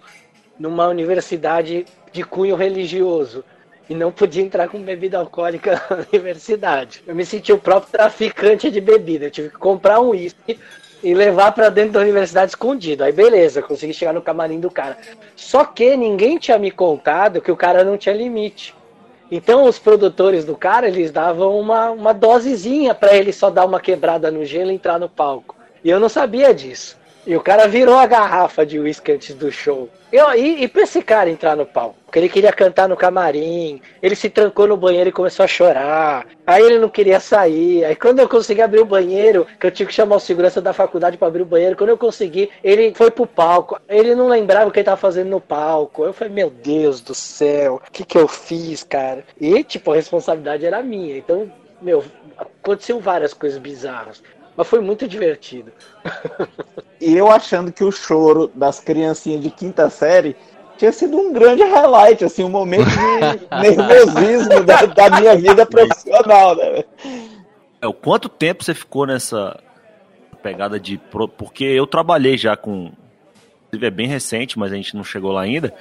numa 0.56 0.86
universidade 0.86 1.84
de 2.12 2.22
cunho 2.22 2.54
religioso. 2.54 3.44
E 3.90 3.96
não 3.96 4.12
podia 4.12 4.44
entrar 4.44 4.68
com 4.68 4.80
bebida 4.80 5.18
alcoólica 5.18 5.82
na 5.90 6.04
universidade. 6.12 7.02
Eu 7.04 7.16
me 7.16 7.26
senti 7.26 7.52
o 7.52 7.58
próprio 7.58 7.90
traficante 7.90 8.70
de 8.70 8.80
bebida. 8.80 9.24
Eu 9.24 9.30
tive 9.32 9.48
que 9.48 9.58
comprar 9.58 10.00
um 10.00 10.10
uísque 10.10 10.56
e 11.02 11.14
levar 11.14 11.50
para 11.50 11.68
dentro 11.68 11.94
da 11.94 12.00
universidade 12.00 12.52
escondido. 12.52 13.02
Aí 13.02 13.10
beleza, 13.10 13.60
consegui 13.60 13.92
chegar 13.92 14.12
no 14.12 14.22
camarim 14.22 14.60
do 14.60 14.70
cara. 14.70 14.96
Só 15.34 15.64
que 15.64 15.96
ninguém 15.96 16.38
tinha 16.38 16.60
me 16.60 16.70
contado 16.70 17.42
que 17.42 17.50
o 17.50 17.56
cara 17.56 17.82
não 17.82 17.98
tinha 17.98 18.14
limite. 18.14 18.72
Então 19.34 19.64
os 19.64 19.78
produtores 19.78 20.44
do 20.44 20.54
cara, 20.54 20.86
eles 20.86 21.10
davam 21.10 21.58
uma, 21.58 21.90
uma 21.90 22.12
dosezinha 22.12 22.94
para 22.94 23.16
ele 23.16 23.32
só 23.32 23.48
dar 23.48 23.64
uma 23.64 23.80
quebrada 23.80 24.30
no 24.30 24.44
gelo 24.44 24.70
e 24.70 24.74
entrar 24.74 24.98
no 24.98 25.08
palco. 25.08 25.56
E 25.82 25.88
eu 25.88 25.98
não 25.98 26.10
sabia 26.10 26.52
disso. 26.52 26.98
E 27.24 27.36
o 27.36 27.40
cara 27.40 27.68
virou 27.68 27.96
a 27.96 28.06
garrafa 28.06 28.66
de 28.66 28.80
uísque 28.80 29.12
antes 29.12 29.34
do 29.34 29.50
show. 29.50 29.88
E, 30.12 30.64
e 30.64 30.68
pra 30.68 30.82
esse 30.82 31.00
cara 31.00 31.30
entrar 31.30 31.56
no 31.56 31.64
palco? 31.64 31.96
Porque 32.04 32.18
ele 32.18 32.28
queria 32.28 32.52
cantar 32.52 32.88
no 32.88 32.96
camarim, 32.96 33.80
ele 34.02 34.14
se 34.14 34.28
trancou 34.28 34.66
no 34.66 34.76
banheiro 34.76 35.08
e 35.08 35.12
começou 35.12 35.44
a 35.44 35.48
chorar. 35.48 36.26
Aí 36.46 36.62
ele 36.62 36.78
não 36.78 36.88
queria 36.88 37.20
sair. 37.20 37.84
Aí 37.84 37.94
quando 37.94 38.18
eu 38.18 38.28
consegui 38.28 38.60
abrir 38.60 38.80
o 38.80 38.84
banheiro, 38.84 39.46
que 39.58 39.66
eu 39.66 39.70
tive 39.70 39.88
que 39.88 39.94
chamar 39.94 40.16
o 40.16 40.20
segurança 40.20 40.60
da 40.60 40.72
faculdade 40.72 41.16
para 41.16 41.28
abrir 41.28 41.42
o 41.42 41.46
banheiro, 41.46 41.76
quando 41.76 41.90
eu 41.90 41.96
consegui, 41.96 42.50
ele 42.62 42.92
foi 42.94 43.10
pro 43.10 43.26
palco. 43.26 43.80
Ele 43.88 44.14
não 44.14 44.28
lembrava 44.28 44.68
o 44.68 44.72
que 44.72 44.80
ele 44.80 44.84
tava 44.84 44.96
fazendo 44.96 45.30
no 45.30 45.40
palco. 45.40 46.04
Eu 46.04 46.12
falei, 46.12 46.34
meu 46.34 46.50
Deus 46.50 47.00
do 47.00 47.14
céu, 47.14 47.76
o 47.76 47.90
que 47.90 48.04
que 48.04 48.18
eu 48.18 48.26
fiz, 48.26 48.82
cara? 48.82 49.24
E, 49.40 49.62
tipo, 49.62 49.92
a 49.92 49.94
responsabilidade 49.94 50.66
era 50.66 50.82
minha. 50.82 51.16
Então, 51.16 51.50
meu, 51.80 52.04
aconteceu 52.36 53.00
várias 53.00 53.32
coisas 53.32 53.58
bizarras. 53.58 54.22
Mas 54.62 54.68
foi 54.68 54.80
muito 54.80 55.08
divertido. 55.08 55.72
E 57.00 57.16
eu 57.16 57.28
achando 57.28 57.72
que 57.72 57.82
o 57.82 57.90
choro 57.90 58.48
das 58.54 58.78
criancinhas 58.78 59.42
de 59.42 59.50
quinta 59.50 59.90
série 59.90 60.36
tinha 60.78 60.92
sido 60.92 61.18
um 61.18 61.32
grande 61.32 61.64
highlight, 61.64 62.24
assim, 62.24 62.44
um 62.44 62.48
momento 62.48 62.84
de 62.84 63.48
nervosismo 63.60 64.62
da, 64.62 64.86
da 64.86 65.20
minha 65.20 65.36
vida 65.36 65.66
profissional, 65.66 66.54
né? 66.54 66.84
É, 67.80 67.88
o 67.88 67.92
quanto 67.92 68.28
tempo 68.28 68.62
você 68.62 68.72
ficou 68.72 69.04
nessa 69.04 69.58
pegada 70.40 70.78
de. 70.78 70.96
Porque 71.36 71.64
eu 71.64 71.84
trabalhei 71.84 72.38
já 72.38 72.56
com. 72.56 72.92
É 73.72 73.90
bem 73.90 74.06
recente, 74.06 74.56
mas 74.56 74.70
a 74.70 74.76
gente 74.76 74.94
não 74.94 75.02
chegou 75.02 75.32
lá 75.32 75.42
ainda. 75.42 75.74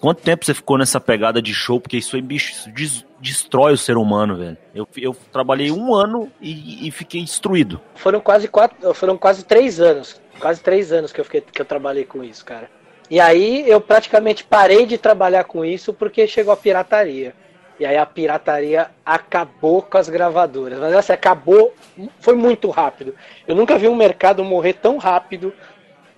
Quanto 0.00 0.22
tempo 0.22 0.44
você 0.44 0.54
ficou 0.54 0.78
nessa 0.78 1.00
pegada 1.00 1.42
de 1.42 1.52
show? 1.52 1.80
Porque 1.80 1.96
isso 1.96 2.14
aí, 2.14 2.22
bicho, 2.22 2.52
isso 2.52 2.70
des, 2.70 3.04
destrói 3.20 3.72
o 3.72 3.78
ser 3.78 3.96
humano, 3.96 4.36
velho. 4.36 4.56
Eu, 4.74 4.86
eu 4.96 5.16
trabalhei 5.32 5.72
um 5.72 5.94
ano 5.94 6.30
e, 6.40 6.86
e, 6.86 6.90
fiquei 6.90 7.22
destruído. 7.22 7.80
Foram 7.96 8.20
quase 8.20 8.46
quatro. 8.46 8.94
Foram 8.94 9.16
quase 9.16 9.44
três 9.44 9.80
anos. 9.80 10.20
Quase 10.38 10.60
três 10.60 10.92
anos 10.92 11.12
que 11.12 11.20
eu, 11.20 11.24
fiquei, 11.24 11.40
que 11.40 11.60
eu 11.60 11.66
trabalhei 11.66 12.04
com 12.04 12.22
isso, 12.22 12.44
cara. 12.44 12.70
E 13.10 13.18
aí 13.18 13.68
eu 13.68 13.80
praticamente 13.80 14.44
parei 14.44 14.86
de 14.86 14.98
trabalhar 14.98 15.44
com 15.44 15.64
isso 15.64 15.92
porque 15.92 16.26
chegou 16.26 16.52
a 16.52 16.56
pirataria. 16.56 17.34
E 17.80 17.86
aí 17.86 17.96
a 17.96 18.04
pirataria 18.04 18.90
acabou 19.06 19.82
com 19.82 19.98
as 19.98 20.08
gravadoras. 20.08 20.78
Mas 20.78 20.94
assim, 20.94 21.12
acabou, 21.12 21.72
foi 22.20 22.34
muito 22.34 22.70
rápido. 22.70 23.14
Eu 23.46 23.54
nunca 23.54 23.78
vi 23.78 23.88
um 23.88 23.96
mercado 23.96 24.44
morrer 24.44 24.74
tão 24.74 24.98
rápido 24.98 25.52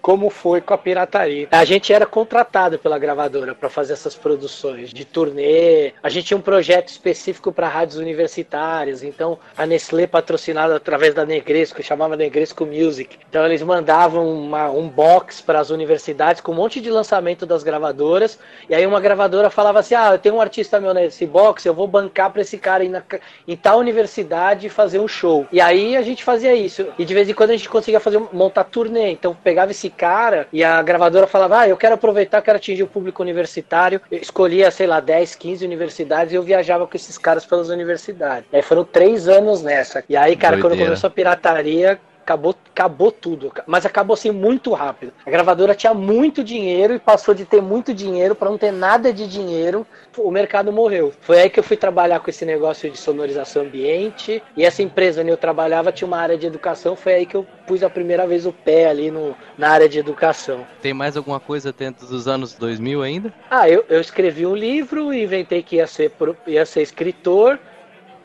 como 0.01 0.31
foi 0.31 0.61
com 0.61 0.75
a 0.75 0.79
pirataria. 0.79 1.49
A 1.51 1.65
gente 1.65 1.93
era 1.93 2.07
contratado 2.07 2.79
pela 2.79 2.99
gravadora 2.99 3.55
para 3.55 3.69
fazer 3.69 3.93
essas 3.93 4.15
produções 4.15 4.91
de 4.91 5.05
turnê. 5.05 5.93
A 6.03 6.09
gente 6.09 6.27
tinha 6.27 6.39
um 6.39 6.43
projeto 6.43 6.89
específico 6.89 7.53
para 7.53 7.69
rádios 7.69 7.99
universitárias. 7.99 9.03
Então 9.03 9.39
a 9.57 9.67
Nestlé 9.67 10.07
patrocinada 10.07 10.77
através 10.77 11.15
da 11.15 11.25
Negresco, 11.27 11.83
chamava 11.83 12.17
Negresco 12.17 12.65
Music. 12.65 13.19
Então 13.29 13.45
eles 13.45 13.63
mandavam 13.63 14.29
uma, 14.29 14.71
um 14.71 14.89
box 14.89 15.41
para 15.41 15.61
as 15.61 15.71
universidades 15.71 16.41
com 16.41 16.53
um 16.53 16.57
monte 16.57 16.81
de 16.81 16.91
lançamento 16.91 17.45
das 17.45 17.63
gravadoras. 17.63 18.39
E 18.69 18.75
aí 18.75 18.87
uma 18.87 19.01
gravadora 19.01 19.51
falava 19.51 19.81
assim: 19.81 19.95
"Ah, 19.95 20.13
eu 20.13 20.19
tenho 20.19 20.37
um 20.37 20.41
artista 20.41 20.81
meu 20.81 20.95
nesse 20.95 21.27
box, 21.27 21.65
eu 21.65 21.75
vou 21.75 21.87
bancar 21.87 22.31
para 22.31 22.43
esse 22.43 22.59
cara 22.59 22.85
ir 22.85 22.89
na, 22.89 23.03
em 23.47 23.57
tal 23.57 23.79
universidade 23.79 24.69
fazer 24.69 24.99
um 24.99 25.09
show". 25.09 25.47
E 25.53 25.61
aí 25.61 25.97
a 25.97 26.03
gente 26.03 26.25
fazia 26.25 26.55
isso. 26.55 26.87
E 26.99 27.05
de 27.05 27.15
vez 27.15 27.29
em 27.29 27.35
quando 27.35 27.51
a 27.51 27.57
gente 27.57 27.69
conseguia 27.69 28.01
fazer 28.01 28.21
montar 28.33 28.65
turnê. 28.65 29.11
Então 29.11 29.37
pegava 29.43 29.71
esse 29.71 29.90
cara 29.91 30.47
e 30.53 30.63
a 30.63 30.81
gravadora 30.83 31.27
falava: 31.27 31.61
Ah, 31.61 31.69
eu 31.69 31.77
quero 31.77 31.95
aproveitar, 31.95 32.43
quero 32.43 32.57
atingir 32.57 32.83
o 32.83 32.89
público 32.89 33.23
universitário. 33.23 34.01
Eu 34.11 34.19
escolhia, 34.19 34.71
sei 34.71 34.87
lá, 34.87 35.01
10, 35.01 35.35
15 35.35 35.65
universidades 35.65 36.33
e 36.33 36.37
eu 36.37 36.43
viajava 36.43 36.87
com 36.87 36.97
esses 36.97 37.19
caras 37.19 37.45
pelas 37.45 37.69
universidades. 37.69 38.49
E 38.53 38.57
aí 38.57 38.63
foram 38.63 38.85
três 38.85 39.29
anos 39.29 39.63
nessa. 39.63 40.05
E 40.09 40.17
aí, 40.17 40.37
cara, 40.37 40.57
Doideira. 40.57 40.77
quando 40.77 40.87
começou 40.87 41.09
a 41.09 41.11
pirataria, 41.11 42.01
acabou, 42.31 42.55
acabou 42.73 43.11
tudo. 43.11 43.53
Mas 43.67 43.85
acabou 43.85 44.15
assim 44.15 44.31
muito 44.31 44.73
rápido. 44.73 45.13
A 45.27 45.31
gravadora 45.31 45.75
tinha 45.75 45.93
muito 45.93 46.45
dinheiro 46.45 46.95
e 46.95 46.99
passou 46.99 47.35
de 47.35 47.45
ter 47.45 47.61
muito 47.61 47.93
dinheiro 47.93 48.35
para 48.35 48.51
não 48.51 48.59
ter 48.59 48.73
nada 48.73 49.13
de 49.13 49.27
dinheiro. 49.27 49.87
O 50.17 50.31
mercado 50.31 50.73
morreu. 50.73 51.13
Foi 51.21 51.41
aí 51.41 51.51
que 51.51 51.59
eu 51.59 51.65
fui 51.65 51.77
trabalhar 51.77 52.21
com 52.21 52.31
esse 52.31 52.45
negócio 52.45 52.91
de 52.91 52.99
sonorização 52.99 53.63
ambiente. 53.63 54.43
E 54.57 54.65
essa 54.65 54.83
empresa 54.83 55.23
onde 55.23 55.31
eu 55.31 55.37
trabalhava 55.37 55.93
tinha 55.93 56.07
uma 56.07 56.19
área 56.19 56.39
de 56.39 56.47
educação. 56.47 56.95
Foi 56.95 57.15
aí 57.15 57.27
que 57.27 57.37
eu 57.37 57.47
pus 57.67 57.83
a 57.83 57.91
primeira 57.91 58.27
vez 58.27 58.47
o 58.47 58.53
pé 58.53 58.87
ali 58.89 59.11
no, 59.11 59.37
na 59.59 59.71
área 59.71 59.89
de 59.89 59.99
educação. 59.99 60.67
Tem 60.81 60.95
mais 60.95 61.17
alguma 61.17 61.41
coisa 61.41 61.73
dentro 61.73 62.07
dos 62.07 62.29
anos 62.29 62.55
2000 62.55 63.03
ainda? 63.03 63.35
Ah, 63.51 63.69
eu, 63.69 63.85
eu 63.89 64.01
escrevi 64.01 64.47
um 64.47 64.55
livro, 64.55 65.13
inventei 65.13 65.63
que 65.63 65.77
ia 65.77 65.87
ser, 65.87 66.13
ia 66.47 66.67
ser 66.67 66.83
escritor. 66.83 67.59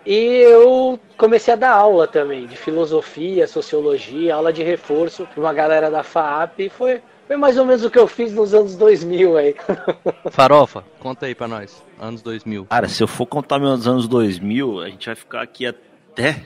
E 0.06 0.14
eu 0.14 1.00
comecei 1.18 1.54
a 1.54 1.58
dar 1.58 1.72
aula 1.72 2.08
também, 2.08 2.46
de 2.46 2.56
filosofia, 2.56 3.48
sociologia, 3.48 4.36
aula 4.36 4.54
de 4.54 4.62
reforço 4.62 5.26
para 5.26 5.42
uma 5.42 5.54
galera 5.54 5.90
da 5.90 6.04
FAAP. 6.04 6.60
E 6.60 6.70
foi, 6.70 7.02
foi 7.26 7.36
mais 7.36 7.58
ou 7.58 7.66
menos 7.66 7.84
o 7.84 7.90
que 7.90 7.98
eu 7.98 8.08
fiz 8.08 8.32
nos 8.32 8.54
anos 8.54 8.76
2000 8.76 9.38
aí. 9.38 9.56
Farofa, 10.30 10.84
conta 11.00 11.26
aí 11.26 11.34
para 11.34 11.48
nós, 11.48 11.84
anos 12.00 12.22
2000. 12.22 12.66
Cara, 12.66 12.88
se 12.88 13.02
eu 13.02 13.08
for 13.08 13.26
contar 13.26 13.58
meus 13.58 13.88
anos 13.88 14.08
2000, 14.08 14.82
a 14.82 14.90
gente 14.90 15.08
vai 15.08 15.16
ficar 15.16 15.42
aqui 15.42 15.66
até, 15.66 16.44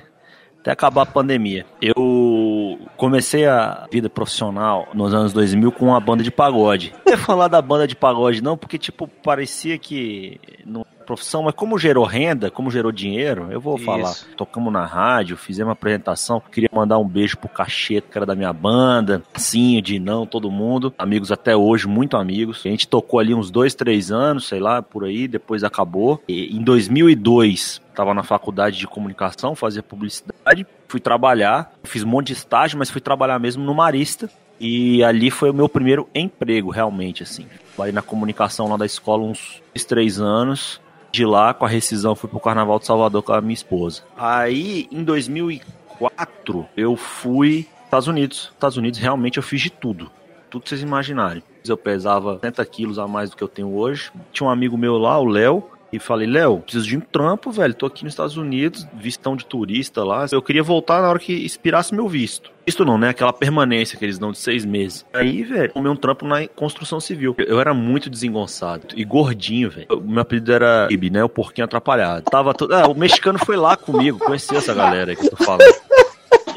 até 0.61 0.71
acabar 0.71 1.01
a 1.01 1.05
pandemia. 1.05 1.65
Eu 1.81 2.79
comecei 2.95 3.45
a 3.45 3.87
vida 3.91 4.09
profissional 4.09 4.87
nos 4.93 5.13
anos 5.13 5.33
2000 5.33 5.73
com 5.73 5.87
uma 5.87 5.99
banda 5.99 6.23
de 6.23 6.31
pagode. 6.31 6.93
Não 7.05 7.11
ia 7.11 7.17
falar 7.17 7.49
da 7.49 7.61
banda 7.61 7.85
de 7.85 7.95
pagode 7.95 8.41
não, 8.41 8.57
porque 8.57 8.77
tipo, 8.77 9.05
parecia 9.05 9.77
que 9.77 10.39
não 10.65 10.85
profissão, 11.09 11.41
mas 11.41 11.55
como 11.55 11.75
gerou 11.75 12.05
renda, 12.05 12.51
como 12.51 12.69
gerou 12.69 12.91
dinheiro, 12.91 13.47
eu 13.49 13.59
vou 13.59 13.77
Isso. 13.77 13.85
falar. 13.85 14.13
Tocamos 14.37 14.71
na 14.71 14.85
rádio, 14.85 15.35
fizemos 15.35 15.69
uma 15.69 15.73
apresentação. 15.73 16.39
Queria 16.51 16.69
mandar 16.71 16.99
um 16.99 17.07
beijo 17.07 17.35
pro 17.35 17.49
Cacheta, 17.49 18.07
que 18.11 18.15
era 18.15 18.27
da 18.27 18.35
minha 18.35 18.53
banda. 18.53 19.23
Sim, 19.33 19.81
de 19.81 19.97
não, 19.97 20.27
todo 20.27 20.51
mundo. 20.51 20.93
Amigos 20.99 21.31
até 21.31 21.55
hoje, 21.55 21.87
muito 21.87 22.15
amigos. 22.15 22.61
A 22.63 22.69
gente 22.69 22.87
tocou 22.87 23.19
ali 23.19 23.33
uns 23.33 23.49
dois, 23.49 23.73
três 23.73 24.11
anos, 24.11 24.47
sei 24.47 24.59
lá, 24.59 24.83
por 24.83 25.03
aí, 25.03 25.27
depois 25.27 25.63
acabou. 25.63 26.21
E 26.27 26.55
em 26.55 26.61
2002, 26.61 27.81
estava 27.89 28.13
na 28.13 28.21
faculdade 28.21 28.77
de 28.77 28.85
comunicação, 28.85 29.55
fazia 29.55 29.81
publicidade, 29.81 30.67
fui 30.87 30.99
trabalhar, 30.99 31.73
fiz 31.83 32.03
um 32.03 32.07
monte 32.07 32.27
de 32.27 32.33
estágio, 32.33 32.77
mas 32.77 32.91
fui 32.91 33.01
trabalhar 33.01 33.39
mesmo 33.39 33.63
no 33.63 33.73
Marista. 33.73 34.29
E 34.59 35.03
ali 35.03 35.31
foi 35.31 35.49
o 35.49 35.53
meu 35.53 35.67
primeiro 35.67 36.07
emprego, 36.13 36.69
realmente, 36.69 37.23
assim. 37.23 37.47
Trabalhei 37.69 37.93
na 37.93 38.01
comunicação 38.03 38.67
lá 38.67 38.77
da 38.77 38.85
escola 38.85 39.23
uns 39.23 39.61
três 39.87 40.19
anos. 40.19 40.79
De 41.11 41.25
lá, 41.25 41.53
com 41.53 41.65
a 41.65 41.67
rescisão, 41.67 42.15
fui 42.15 42.29
pro 42.29 42.39
Carnaval 42.39 42.79
de 42.79 42.85
Salvador 42.85 43.23
com 43.23 43.33
a 43.33 43.41
minha 43.41 43.53
esposa. 43.53 44.03
Aí, 44.17 44.87
em 44.91 45.03
2004, 45.03 46.67
eu 46.77 46.95
fui 46.95 47.67
Estados 47.85 48.07
Unidos. 48.07 48.51
Estados 48.53 48.77
Unidos, 48.77 48.99
realmente, 48.99 49.37
eu 49.37 49.43
fiz 49.43 49.61
de 49.61 49.71
tudo. 49.71 50.11
Tudo 50.49 50.63
que 50.63 50.69
vocês 50.69 50.81
imaginarem. 50.81 51.43
Eu 51.67 51.75
pesava 51.75 52.35
70 52.35 52.65
quilos 52.65 52.99
a 52.99 53.07
mais 53.07 53.29
do 53.29 53.35
que 53.35 53.43
eu 53.43 53.47
tenho 53.47 53.75
hoje. 53.75 54.11
Tinha 54.31 54.47
um 54.47 54.51
amigo 54.51 54.77
meu 54.77 54.97
lá, 54.97 55.19
o 55.19 55.25
Léo, 55.25 55.63
e 55.91 55.99
falei, 55.99 56.27
Léo, 56.27 56.59
preciso 56.59 56.87
de 56.87 56.97
um 56.97 57.01
trampo, 57.01 57.51
velho. 57.51 57.73
Tô 57.73 57.85
aqui 57.85 58.03
nos 58.03 58.13
Estados 58.13 58.37
Unidos, 58.37 58.87
vistão 58.93 59.35
de 59.35 59.45
turista 59.45 60.03
lá. 60.03 60.25
Eu 60.31 60.41
queria 60.41 60.63
voltar 60.63 61.01
na 61.01 61.09
hora 61.09 61.19
que 61.19 61.33
expirasse 61.33 61.93
meu 61.93 62.07
visto. 62.07 62.51
Visto 62.65 62.85
não, 62.85 62.97
né? 62.99 63.09
Aquela 63.09 63.33
permanência 63.33 63.97
que 63.97 64.05
eles 64.05 64.19
dão 64.19 64.31
de 64.31 64.37
seis 64.37 64.63
meses. 64.63 65.03
Aí, 65.11 65.41
velho, 65.43 65.71
o 65.73 65.81
meu 65.81 65.95
trampo 65.95 66.27
na 66.27 66.47
construção 66.47 66.99
civil. 66.99 67.35
Eu 67.39 67.59
era 67.59 67.73
muito 67.73 68.09
desengonçado 68.09 68.87
e 68.95 69.03
gordinho, 69.03 69.71
velho. 69.71 69.87
Meu 70.03 70.21
apelido 70.21 70.53
era 70.53 70.87
Ibi, 70.91 71.09
né? 71.09 71.23
O 71.23 71.29
porquinho 71.29 71.65
atrapalhado. 71.65 72.25
Tava 72.29 72.53
todo... 72.53 72.73
Ah, 72.73 72.87
o 72.87 72.93
mexicano 72.93 73.39
foi 73.39 73.57
lá 73.57 73.75
comigo, 73.75 74.19
conheci 74.19 74.55
essa 74.55 74.73
galera 74.73 75.15
que 75.15 75.25
eu 75.25 75.31
tô 75.31 75.43
falando. 75.43 75.63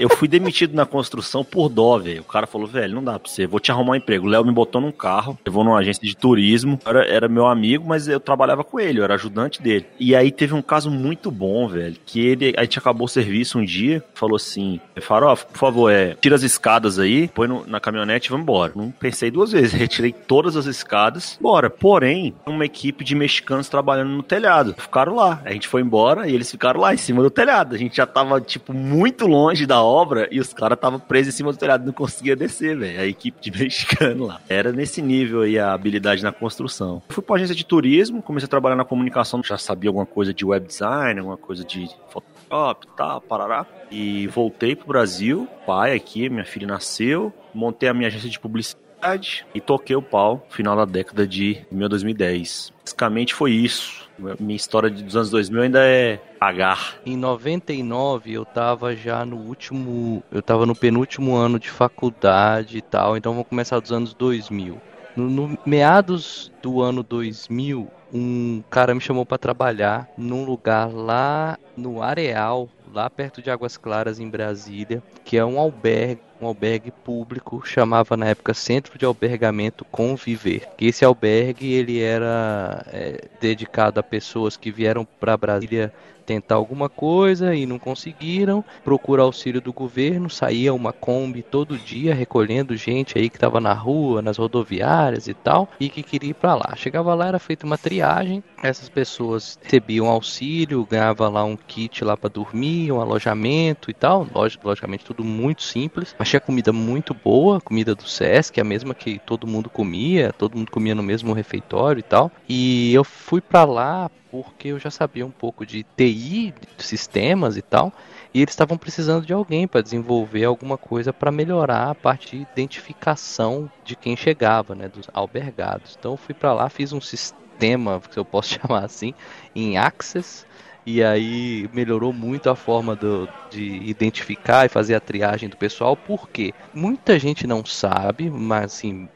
Eu 0.03 0.09
fui 0.09 0.27
demitido 0.27 0.75
na 0.75 0.85
construção 0.85 1.45
por 1.45 1.69
dó, 1.69 1.97
velho. 1.97 2.23
O 2.23 2.25
cara 2.25 2.45
falou, 2.45 2.67
velho, 2.67 2.97
não 2.97 3.05
dá 3.05 3.21
pra 3.21 3.31
você, 3.31 3.47
vou 3.47 3.61
te 3.61 3.71
arrumar 3.71 3.93
um 3.93 3.95
emprego. 3.95 4.27
O 4.27 4.29
Léo 4.29 4.45
me 4.45 4.51
botou 4.51 4.81
num 4.81 4.91
carro, 4.91 5.39
levou 5.47 5.63
numa 5.63 5.79
agência 5.79 6.03
de 6.05 6.17
turismo. 6.17 6.77
Era, 6.85 7.07
era 7.07 7.29
meu 7.29 7.47
amigo, 7.47 7.85
mas 7.87 8.09
eu 8.09 8.19
trabalhava 8.19 8.65
com 8.65 8.81
ele, 8.81 8.99
eu 8.99 9.05
era 9.05 9.15
ajudante 9.15 9.63
dele. 9.63 9.87
E 10.01 10.17
aí 10.17 10.33
teve 10.33 10.55
um 10.55 10.61
caso 10.61 10.91
muito 10.91 11.31
bom, 11.31 11.69
velho, 11.69 11.95
que 12.05 12.19
ele, 12.19 12.53
a 12.57 12.65
gente 12.65 12.81
acabou 12.81 13.05
o 13.05 13.09
serviço 13.09 13.61
um 13.61 13.65
dia, 13.65 14.03
falou 14.13 14.35
assim, 14.35 14.81
Farofa, 15.01 15.47
por 15.47 15.59
favor, 15.59 15.93
é, 15.93 16.17
tira 16.21 16.35
as 16.35 16.43
escadas 16.43 16.99
aí, 16.99 17.29
põe 17.29 17.47
no, 17.47 17.65
na 17.65 17.79
caminhonete 17.79 18.27
e 18.27 18.31
vamos 18.31 18.43
embora. 18.43 18.73
Não 18.75 18.91
pensei 18.91 19.31
duas 19.31 19.53
vezes, 19.53 19.71
retirei 19.79 20.11
todas 20.13 20.57
as 20.57 20.67
escadas, 20.67 21.39
bora. 21.41 21.71
Porém, 21.71 22.35
uma 22.45 22.65
equipe 22.65 23.05
de 23.05 23.15
mexicanos 23.15 23.69
trabalhando 23.69 24.11
no 24.11 24.23
telhado. 24.25 24.75
Ficaram 24.77 25.15
lá. 25.15 25.41
A 25.45 25.53
gente 25.53 25.69
foi 25.69 25.81
embora 25.81 26.29
e 26.29 26.35
eles 26.35 26.51
ficaram 26.51 26.81
lá 26.81 26.93
em 26.93 26.99
cima 26.99 27.23
do 27.23 27.31
telhado. 27.31 27.77
A 27.77 27.79
gente 27.79 27.97
já 27.97 28.07
tava, 28.07 28.41
tipo, 28.41 28.73
muito 28.73 29.29
longe 29.29 29.65
da 29.65 29.81
obra 29.93 30.29
e 30.31 30.41
os 30.41 30.53
caras 30.53 30.77
estavam 30.77 30.99
presos 30.99 31.35
em 31.35 31.37
cima 31.37 31.53
do 31.53 31.59
telhado, 31.59 31.85
não 31.85 31.93
conseguia 31.93 32.35
descer, 32.35 32.77
velho. 32.77 33.01
A 33.01 33.07
equipe 33.07 33.41
de 33.41 33.51
mexicano 33.59 34.27
lá. 34.27 34.41
Era 34.49 34.73
nesse 34.73 35.03
nível 35.03 35.43
aí 35.43 35.59
a 35.59 35.73
habilidade 35.73 36.23
na 36.23 36.33
construção. 36.33 37.03
fui 37.09 37.23
pra 37.23 37.37
agência 37.37 37.55
de 37.55 37.65
turismo, 37.65 38.23
comecei 38.23 38.47
a 38.47 38.49
trabalhar 38.49 38.77
na 38.77 38.85
comunicação, 38.85 39.43
já 39.43 39.59
sabia 39.59 39.91
alguma 39.91 40.07
coisa 40.07 40.33
de 40.33 40.45
web 40.45 40.67
design, 40.67 41.21
alguma 41.21 41.37
coisa 41.37 41.65
de 41.65 41.89
Photoshop 42.09 42.87
tal, 42.97 43.21
parará. 43.21 43.67
E 43.91 44.27
voltei 44.29 44.75
pro 44.75 44.89
Brasil, 44.89 45.47
pai 45.67 45.95
aqui, 45.95 46.29
minha 46.29 46.45
filha 46.45 46.67
nasceu, 46.67 47.33
montei 47.55 47.89
a 47.89 47.95
minha 47.95 48.09
agência 48.09 48.29
de 48.29 48.41
publicidade 48.41 49.45
e 49.55 49.61
toquei 49.61 49.97
o 49.97 50.03
pau 50.03 50.47
final 50.49 50.77
da 50.77 50.85
década 50.85 51.27
de 51.27 51.59
2010. 51.71 52.73
Basicamente 52.85 53.35
foi 53.35 53.53
isso 53.53 54.02
minha 54.19 54.57
história 54.57 54.91
dos 54.91 55.17
anos 55.17 55.31
2000 55.31 55.63
ainda 55.63 55.81
é 55.85 56.17
pagar. 56.39 56.97
Em 57.05 57.17
99 57.17 58.33
eu 58.33 58.45
tava 58.45 58.95
já 58.95 59.25
no 59.25 59.37
último, 59.37 60.23
eu 60.31 60.43
tava 60.43 60.67
no 60.67 60.75
penúltimo 60.75 61.35
ano 61.35 61.59
de 61.59 61.71
faculdade 61.71 62.79
e 62.79 62.83
tal, 62.83 63.17
então 63.17 63.35
vou 63.35 63.45
começar 63.45 63.81
dos 63.81 63.93
anos 63.93 64.15
2000. 64.15 64.81
No, 65.17 65.29
no 65.29 65.59
meados 65.67 66.51
do 66.63 66.81
ano 66.81 67.03
2000, 67.03 67.89
um 68.13 68.63
cara 68.71 68.95
me 68.95 69.01
chamou 69.01 69.27
para 69.27 69.39
trabalhar 69.39 70.09
num 70.17 70.45
lugar 70.45 70.93
lá 70.93 71.59
no 71.77 72.03
Areal, 72.03 72.69
lá 72.93 73.09
perto 73.09 73.43
de 73.43 73.51
Águas 73.51 73.77
Claras, 73.77 74.19
em 74.19 74.29
Brasília, 74.29 75.03
que 75.25 75.37
é 75.37 75.45
um 75.45 75.59
albergue, 75.59 76.21
um 76.43 76.47
albergue 76.47 76.91
público, 76.91 77.63
chamava 77.65 78.17
na 78.17 78.27
época 78.27 78.53
Centro 78.53 78.99
de 78.99 79.05
Albergamento 79.05 79.85
Conviver. 79.85 80.69
Esse 80.81 81.05
albergue 81.05 81.73
ele 81.73 82.01
era 82.01 82.85
é, 82.93 83.29
dedicado 83.41 84.01
a 84.01 84.03
pessoas 84.03 84.57
que 84.57 84.71
vieram 84.71 85.05
para 85.05 85.37
Brasília 85.37 85.93
tentar 86.23 86.55
alguma 86.55 86.89
coisa 86.89 87.55
e 87.55 87.67
não 87.67 87.79
conseguiram, 87.79 88.65
procura 88.85 89.23
auxílio 89.23 89.61
do 89.61 89.73
governo, 89.73 90.31
saía 90.31 90.73
uma 90.73 90.93
Kombi 90.93 91.43
todo 91.43 91.77
dia 91.77 92.15
recolhendo 92.15 92.77
gente 92.77 93.19
aí 93.19 93.29
que 93.29 93.37
estava 93.37 93.61
na 93.61 93.73
rua, 93.73 94.23
nas 94.23 94.39
rodoviárias 94.39 95.29
e 95.29 95.35
tal, 95.35 95.69
e 95.79 95.89
que 95.89 96.03
queria 96.03 96.31
ir 96.31 96.35
para 96.35 96.55
lá. 96.55 96.75
Chegava 96.77 97.15
lá, 97.15 97.29
era 97.29 97.39
feita 97.39 97.67
uma 97.67 97.77
triagem, 97.77 98.43
essas 98.63 98.89
pessoas 98.89 99.59
recebiam 99.63 100.07
auxílio, 100.07 100.87
ganhava 100.89 101.29
lá 101.29 101.45
um 101.45 101.57
kit 101.57 102.05
lá 102.05 102.17
para 102.17 102.31
dormir, 102.31 102.93
um 102.93 103.01
alojamento 103.01 103.91
e 103.91 103.95
tal, 103.95 104.27
logicamente 104.63 105.05
tudo 105.05 105.25
muito 105.25 105.63
simples, 105.63 106.15
mas 106.19 106.29
tinha 106.29 106.41
comida 106.41 106.73
muito 106.73 107.13
boa, 107.13 107.61
comida 107.61 107.95
do 107.95 108.09
SESC, 108.09 108.61
a 108.61 108.65
mesma 108.65 108.95
que 108.95 109.19
todo 109.19 109.47
mundo 109.47 109.69
comia, 109.69 110.33
todo 110.33 110.57
mundo 110.57 110.71
comia 110.71 110.95
no 110.95 111.03
mesmo 111.03 111.33
refeitório 111.33 112.01
e 112.01 112.03
tal. 112.03 112.31
E 112.49 112.95
eu 112.95 113.05
fui 113.05 113.41
para 113.41 113.65
lá 113.65 114.11
porque 114.33 114.69
eu 114.69 114.79
já 114.79 114.91
sabia 114.91 115.27
um 115.27 115.31
pouco 115.31 115.67
de 115.67 115.85
TI, 115.85 116.55
de 116.79 116.83
sistemas 116.83 117.59
e 117.59 117.61
tal, 117.63 117.93
e 118.33 118.41
eles 118.41 118.53
estavam 118.53 118.79
precisando 118.79 119.27
de 119.27 119.33
alguém 119.35 119.69
para 119.69 119.83
desenvolver 119.83 120.45
alguma 120.45 120.79
coisa 120.79 121.13
para 121.13 121.31
melhorar 121.31 121.91
a 121.91 121.95
parte 121.95 122.35
de 122.39 122.43
identificação 122.43 123.71
de 123.85 123.95
quem 123.95 124.17
chegava, 124.17 124.75
né, 124.75 124.89
dos 124.89 125.07
albergados. 125.13 125.97
Então 125.99 126.13
eu 126.13 126.17
fui 126.17 126.35
para 126.35 126.55
lá, 126.55 126.71
fiz 126.71 126.95
um 126.95 127.01
sistema, 127.01 128.01
se 128.11 128.19
eu 128.19 128.25
posso 128.25 128.55
chamar 128.59 128.87
assim, 128.87 129.13
em 129.55 129.77
Access, 129.77 130.47
e 130.85 131.03
aí 131.03 131.71
melhorou 131.73 132.13
muito 132.13 132.51
a 132.51 132.57
forma 132.57 132.97
do, 132.97 133.29
de 133.51 133.63
identificar 133.89 134.67
e 134.67 134.69
fazer 134.69 134.95
a 134.97 135.01
triagem 135.01 135.49
do 135.49 135.57
pessoal, 135.57 135.97
porque 135.97 136.53
muita 136.75 137.19
gente 137.19 137.47
não 137.47 137.65
sabe, 137.65 138.29
mas 138.29 138.65
assim, 138.65 139.09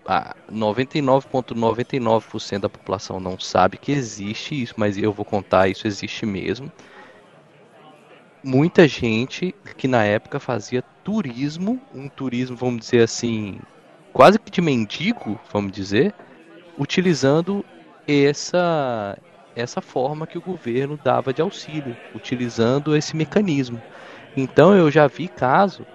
99,99% 0.53 1.55
,99 1.55 2.59
da 2.61 2.69
população 2.69 3.19
não 3.19 3.39
sabe 3.39 3.79
que 3.79 3.91
existe 3.91 4.63
isso, 4.63 4.75
mas 4.77 4.97
eu 4.97 5.13
vou 5.13 5.25
contar, 5.25 5.69
isso 5.69 5.87
existe 5.87 6.25
mesmo. 6.25 6.71
Muita 8.45 8.87
gente 8.87 9.53
que 9.77 9.89
na 9.89 10.05
época 10.05 10.39
fazia 10.39 10.83
turismo, 11.03 11.81
um 11.93 12.09
turismo, 12.09 12.57
vamos 12.57 12.79
dizer 12.79 13.03
assim, 13.03 13.59
quase 14.13 14.39
que 14.39 14.53
de 14.53 14.61
mendigo, 14.61 15.41
vamos 15.53 15.73
dizer, 15.73 16.15
utilizando 16.79 17.65
essa 18.07 19.19
essa 19.57 19.81
forma 19.81 20.27
que 20.27 20.39
o 20.39 20.43
governo 20.43 20.99
dava 21.03 21.33
de 21.33 21.43
auxílio, 21.43 21.97
utilizando 22.15 22.95
esse 22.95 23.17
mecanismo. 23.17 23.83
Então 24.37 24.75
eu 24.77 24.91
já 24.91 25.07
vi 25.09 25.29
caso 25.29 25.87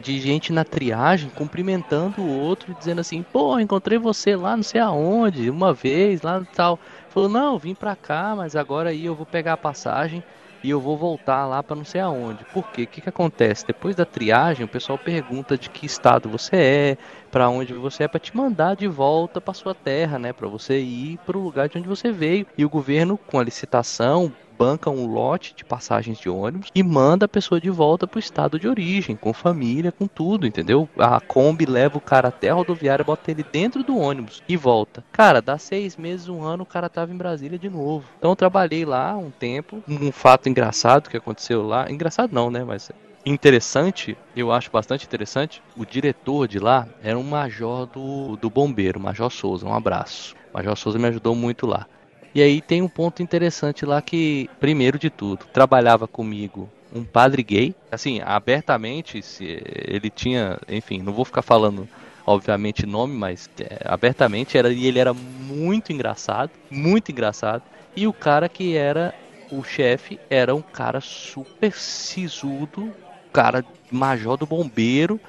de 0.00 0.20
gente 0.20 0.52
na 0.52 0.64
triagem 0.64 1.30
cumprimentando 1.30 2.22
o 2.22 2.28
outro, 2.28 2.74
dizendo 2.74 3.00
assim: 3.00 3.22
pô, 3.22 3.58
encontrei 3.58 3.98
você 3.98 4.36
lá 4.36 4.56
não 4.56 4.62
sei 4.62 4.80
aonde, 4.80 5.50
uma 5.50 5.72
vez, 5.74 6.22
lá 6.22 6.40
no 6.40 6.46
tal. 6.46 6.78
Falou: 7.08 7.28
não, 7.28 7.58
vim 7.58 7.74
pra 7.74 7.96
cá, 7.96 8.34
mas 8.36 8.56
agora 8.56 8.90
aí 8.90 9.04
eu 9.04 9.14
vou 9.14 9.26
pegar 9.26 9.54
a 9.54 9.58
passagem 9.58 10.24
e 10.62 10.70
eu 10.70 10.80
vou 10.80 10.96
voltar 10.96 11.46
lá 11.46 11.62
para 11.62 11.76
não 11.76 11.84
sei 11.84 12.00
aonde. 12.00 12.44
Por 12.44 12.70
quê? 12.70 12.84
O 12.84 12.88
que, 12.88 13.00
que 13.00 13.08
acontece? 13.08 13.66
Depois 13.66 13.96
da 13.96 14.06
triagem, 14.06 14.64
o 14.64 14.68
pessoal 14.68 14.98
pergunta 14.98 15.58
de 15.58 15.68
que 15.68 15.86
estado 15.86 16.28
você 16.30 16.56
é, 16.56 16.98
para 17.32 17.48
onde 17.48 17.72
você 17.72 18.04
é, 18.04 18.08
para 18.08 18.20
te 18.20 18.36
mandar 18.36 18.76
de 18.76 18.86
volta 18.86 19.40
para 19.40 19.54
sua 19.54 19.74
terra, 19.74 20.18
né? 20.18 20.34
Para 20.34 20.46
você 20.46 20.78
ir 20.78 21.18
para 21.24 21.36
o 21.36 21.42
lugar 21.42 21.66
de 21.66 21.78
onde 21.78 21.88
você 21.88 22.12
veio. 22.12 22.46
E 22.56 22.64
o 22.64 22.68
governo, 22.68 23.16
com 23.16 23.38
a 23.38 23.42
licitação, 23.42 24.30
banca 24.58 24.90
um 24.90 25.06
lote 25.06 25.54
de 25.56 25.64
passagens 25.64 26.18
de 26.18 26.28
ônibus 26.28 26.68
e 26.74 26.82
manda 26.82 27.24
a 27.24 27.28
pessoa 27.28 27.60
de 27.60 27.70
volta 27.70 28.06
pro 28.06 28.20
estado 28.20 28.60
de 28.60 28.68
origem, 28.68 29.16
com 29.16 29.32
família, 29.32 29.90
com 29.90 30.06
tudo, 30.06 30.46
entendeu? 30.46 30.88
A 30.98 31.20
Kombi 31.20 31.64
leva 31.64 31.96
o 31.96 32.02
cara 32.02 32.28
até 32.28 32.50
a 32.50 32.54
rodoviária, 32.54 33.04
bota 33.04 33.30
ele 33.30 33.44
dentro 33.50 33.82
do 33.82 33.96
ônibus 33.96 34.42
e 34.46 34.56
volta. 34.56 35.02
Cara, 35.10 35.40
dá 35.40 35.56
seis 35.56 35.96
meses, 35.96 36.28
um 36.28 36.44
ano, 36.44 36.64
o 36.64 36.66
cara 36.66 36.90
tava 36.90 37.12
em 37.12 37.16
Brasília 37.16 37.58
de 37.58 37.70
novo. 37.70 38.04
Então 38.18 38.30
eu 38.30 38.36
trabalhei 38.36 38.84
lá 38.84 39.16
um 39.16 39.30
tempo. 39.30 39.82
Um 39.88 40.12
fato 40.12 40.48
engraçado 40.48 41.08
que 41.08 41.16
aconteceu 41.16 41.66
lá. 41.66 41.90
Engraçado 41.90 42.32
não, 42.32 42.50
né? 42.50 42.62
Mas 42.62 42.92
interessante, 43.24 44.16
eu 44.34 44.50
acho 44.52 44.70
bastante 44.70 45.04
interessante. 45.04 45.62
O 45.76 45.84
diretor 45.84 46.48
de 46.48 46.58
lá 46.58 46.88
era 47.02 47.18
um 47.18 47.22
major 47.22 47.86
do, 47.86 48.36
do 48.36 48.50
bombeiro, 48.50 49.00
Major 49.00 49.30
Souza. 49.30 49.66
Um 49.66 49.74
abraço. 49.74 50.34
Major 50.52 50.76
Souza 50.76 50.98
me 50.98 51.08
ajudou 51.08 51.34
muito 51.34 51.66
lá. 51.66 51.86
E 52.34 52.40
aí 52.40 52.60
tem 52.62 52.80
um 52.80 52.88
ponto 52.88 53.22
interessante 53.22 53.84
lá 53.84 54.00
que, 54.00 54.48
primeiro 54.58 54.98
de 54.98 55.10
tudo, 55.10 55.46
trabalhava 55.52 56.08
comigo 56.08 56.68
um 56.94 57.04
padre 57.04 57.42
gay, 57.42 57.74
assim, 57.90 58.20
abertamente, 58.24 59.22
se 59.22 59.62
ele 59.86 60.10
tinha, 60.10 60.58
enfim, 60.68 61.00
não 61.00 61.12
vou 61.12 61.24
ficar 61.24 61.42
falando 61.42 61.88
obviamente 62.26 62.86
nome, 62.86 63.14
mas 63.14 63.48
é, 63.60 63.78
abertamente 63.84 64.56
era 64.56 64.72
e 64.72 64.86
ele 64.86 64.98
era 64.98 65.12
muito 65.12 65.92
engraçado, 65.92 66.52
muito 66.70 67.10
engraçado. 67.10 67.62
E 67.96 68.06
o 68.06 68.12
cara 68.12 68.48
que 68.48 68.76
era 68.76 69.12
o 69.50 69.62
chefe 69.62 70.18
era 70.30 70.54
um 70.54 70.62
cara 70.62 71.00
super 71.00 71.72
sisudo, 71.74 72.94
cara 73.32 73.64
major 73.90 74.36
do 74.36 74.46
bombeiro, 74.46 75.20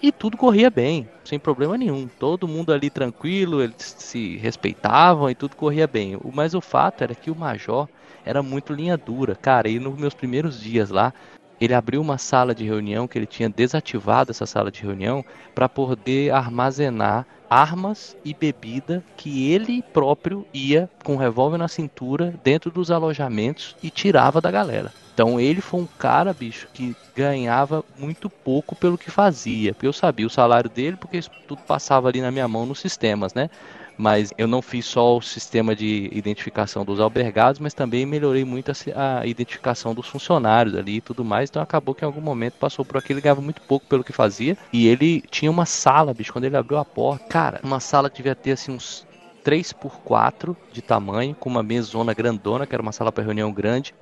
e 0.00 0.12
tudo 0.12 0.36
corria 0.36 0.70
bem, 0.70 1.08
sem 1.24 1.38
problema 1.38 1.76
nenhum. 1.76 2.08
Todo 2.18 2.46
mundo 2.46 2.72
ali 2.72 2.88
tranquilo, 2.88 3.60
eles 3.60 3.96
se 3.98 4.36
respeitavam 4.36 5.28
e 5.28 5.34
tudo 5.34 5.56
corria 5.56 5.88
bem. 5.88 6.16
Mas 6.32 6.54
o 6.54 6.60
fato 6.60 7.02
era 7.02 7.14
que 7.14 7.30
o 7.30 7.36
major 7.36 7.88
era 8.24 8.42
muito 8.42 8.72
linha 8.72 8.96
dura. 8.96 9.34
Cara, 9.34 9.68
e 9.68 9.80
nos 9.80 9.98
meus 9.98 10.14
primeiros 10.14 10.60
dias 10.60 10.90
lá, 10.90 11.12
ele 11.60 11.74
abriu 11.74 12.00
uma 12.00 12.16
sala 12.16 12.54
de 12.54 12.64
reunião 12.64 13.08
que 13.08 13.18
ele 13.18 13.26
tinha 13.26 13.48
desativado 13.48 14.30
essa 14.30 14.46
sala 14.46 14.70
de 14.70 14.82
reunião 14.82 15.24
para 15.52 15.68
poder 15.68 16.32
armazenar 16.32 17.26
armas 17.50 18.16
e 18.24 18.32
bebida 18.32 19.02
que 19.16 19.50
ele 19.50 19.82
próprio 19.82 20.46
ia 20.54 20.88
com 21.02 21.14
o 21.14 21.18
revólver 21.18 21.58
na 21.58 21.66
cintura 21.66 22.34
dentro 22.44 22.70
dos 22.70 22.90
alojamentos 22.90 23.74
e 23.82 23.90
tirava 23.90 24.40
da 24.40 24.50
galera. 24.50 24.92
Então 25.18 25.40
ele 25.40 25.60
foi 25.60 25.80
um 25.80 25.88
cara, 25.98 26.32
bicho, 26.32 26.68
que 26.72 26.94
ganhava 27.12 27.84
muito 27.98 28.30
pouco 28.30 28.76
pelo 28.76 28.96
que 28.96 29.10
fazia. 29.10 29.74
Eu 29.82 29.92
sabia 29.92 30.24
o 30.24 30.30
salário 30.30 30.70
dele, 30.70 30.96
porque 30.96 31.16
isso 31.16 31.28
tudo 31.48 31.60
passava 31.62 32.06
ali 32.06 32.20
na 32.20 32.30
minha 32.30 32.46
mão 32.46 32.64
nos 32.64 32.78
sistemas, 32.78 33.34
né? 33.34 33.50
Mas 33.96 34.32
eu 34.38 34.46
não 34.46 34.62
fiz 34.62 34.86
só 34.86 35.16
o 35.16 35.20
sistema 35.20 35.74
de 35.74 36.08
identificação 36.12 36.84
dos 36.84 37.00
albergados, 37.00 37.58
mas 37.58 37.74
também 37.74 38.06
melhorei 38.06 38.44
muito 38.44 38.70
a, 38.70 39.18
a 39.18 39.26
identificação 39.26 39.92
dos 39.92 40.06
funcionários 40.06 40.76
ali 40.76 40.98
e 40.98 41.00
tudo 41.00 41.24
mais. 41.24 41.50
Então 41.50 41.60
acabou 41.60 41.96
que 41.96 42.04
em 42.04 42.06
algum 42.06 42.20
momento 42.20 42.54
passou 42.54 42.84
por 42.84 42.98
aqui, 42.98 43.12
ele 43.12 43.20
ganhava 43.20 43.40
muito 43.40 43.60
pouco 43.62 43.86
pelo 43.86 44.04
que 44.04 44.12
fazia. 44.12 44.56
E 44.72 44.86
ele 44.86 45.20
tinha 45.22 45.50
uma 45.50 45.66
sala, 45.66 46.14
bicho, 46.14 46.32
quando 46.32 46.44
ele 46.44 46.56
abriu 46.56 46.78
a 46.78 46.84
porta. 46.84 47.24
Cara, 47.24 47.60
uma 47.64 47.80
sala 47.80 48.08
que 48.08 48.18
devia 48.18 48.36
ter 48.36 48.52
assim 48.52 48.70
uns 48.70 49.04
3 49.48 49.72
por 49.72 50.00
4 50.00 50.54
de 50.70 50.82
tamanho, 50.82 51.34
com 51.34 51.48
uma 51.48 51.62
mesona 51.62 52.12
grandona, 52.12 52.66
que 52.66 52.74
era 52.74 52.82
uma 52.82 52.92
sala 52.92 53.10
para 53.10 53.24
reunião 53.24 53.50
grande, 53.50 53.94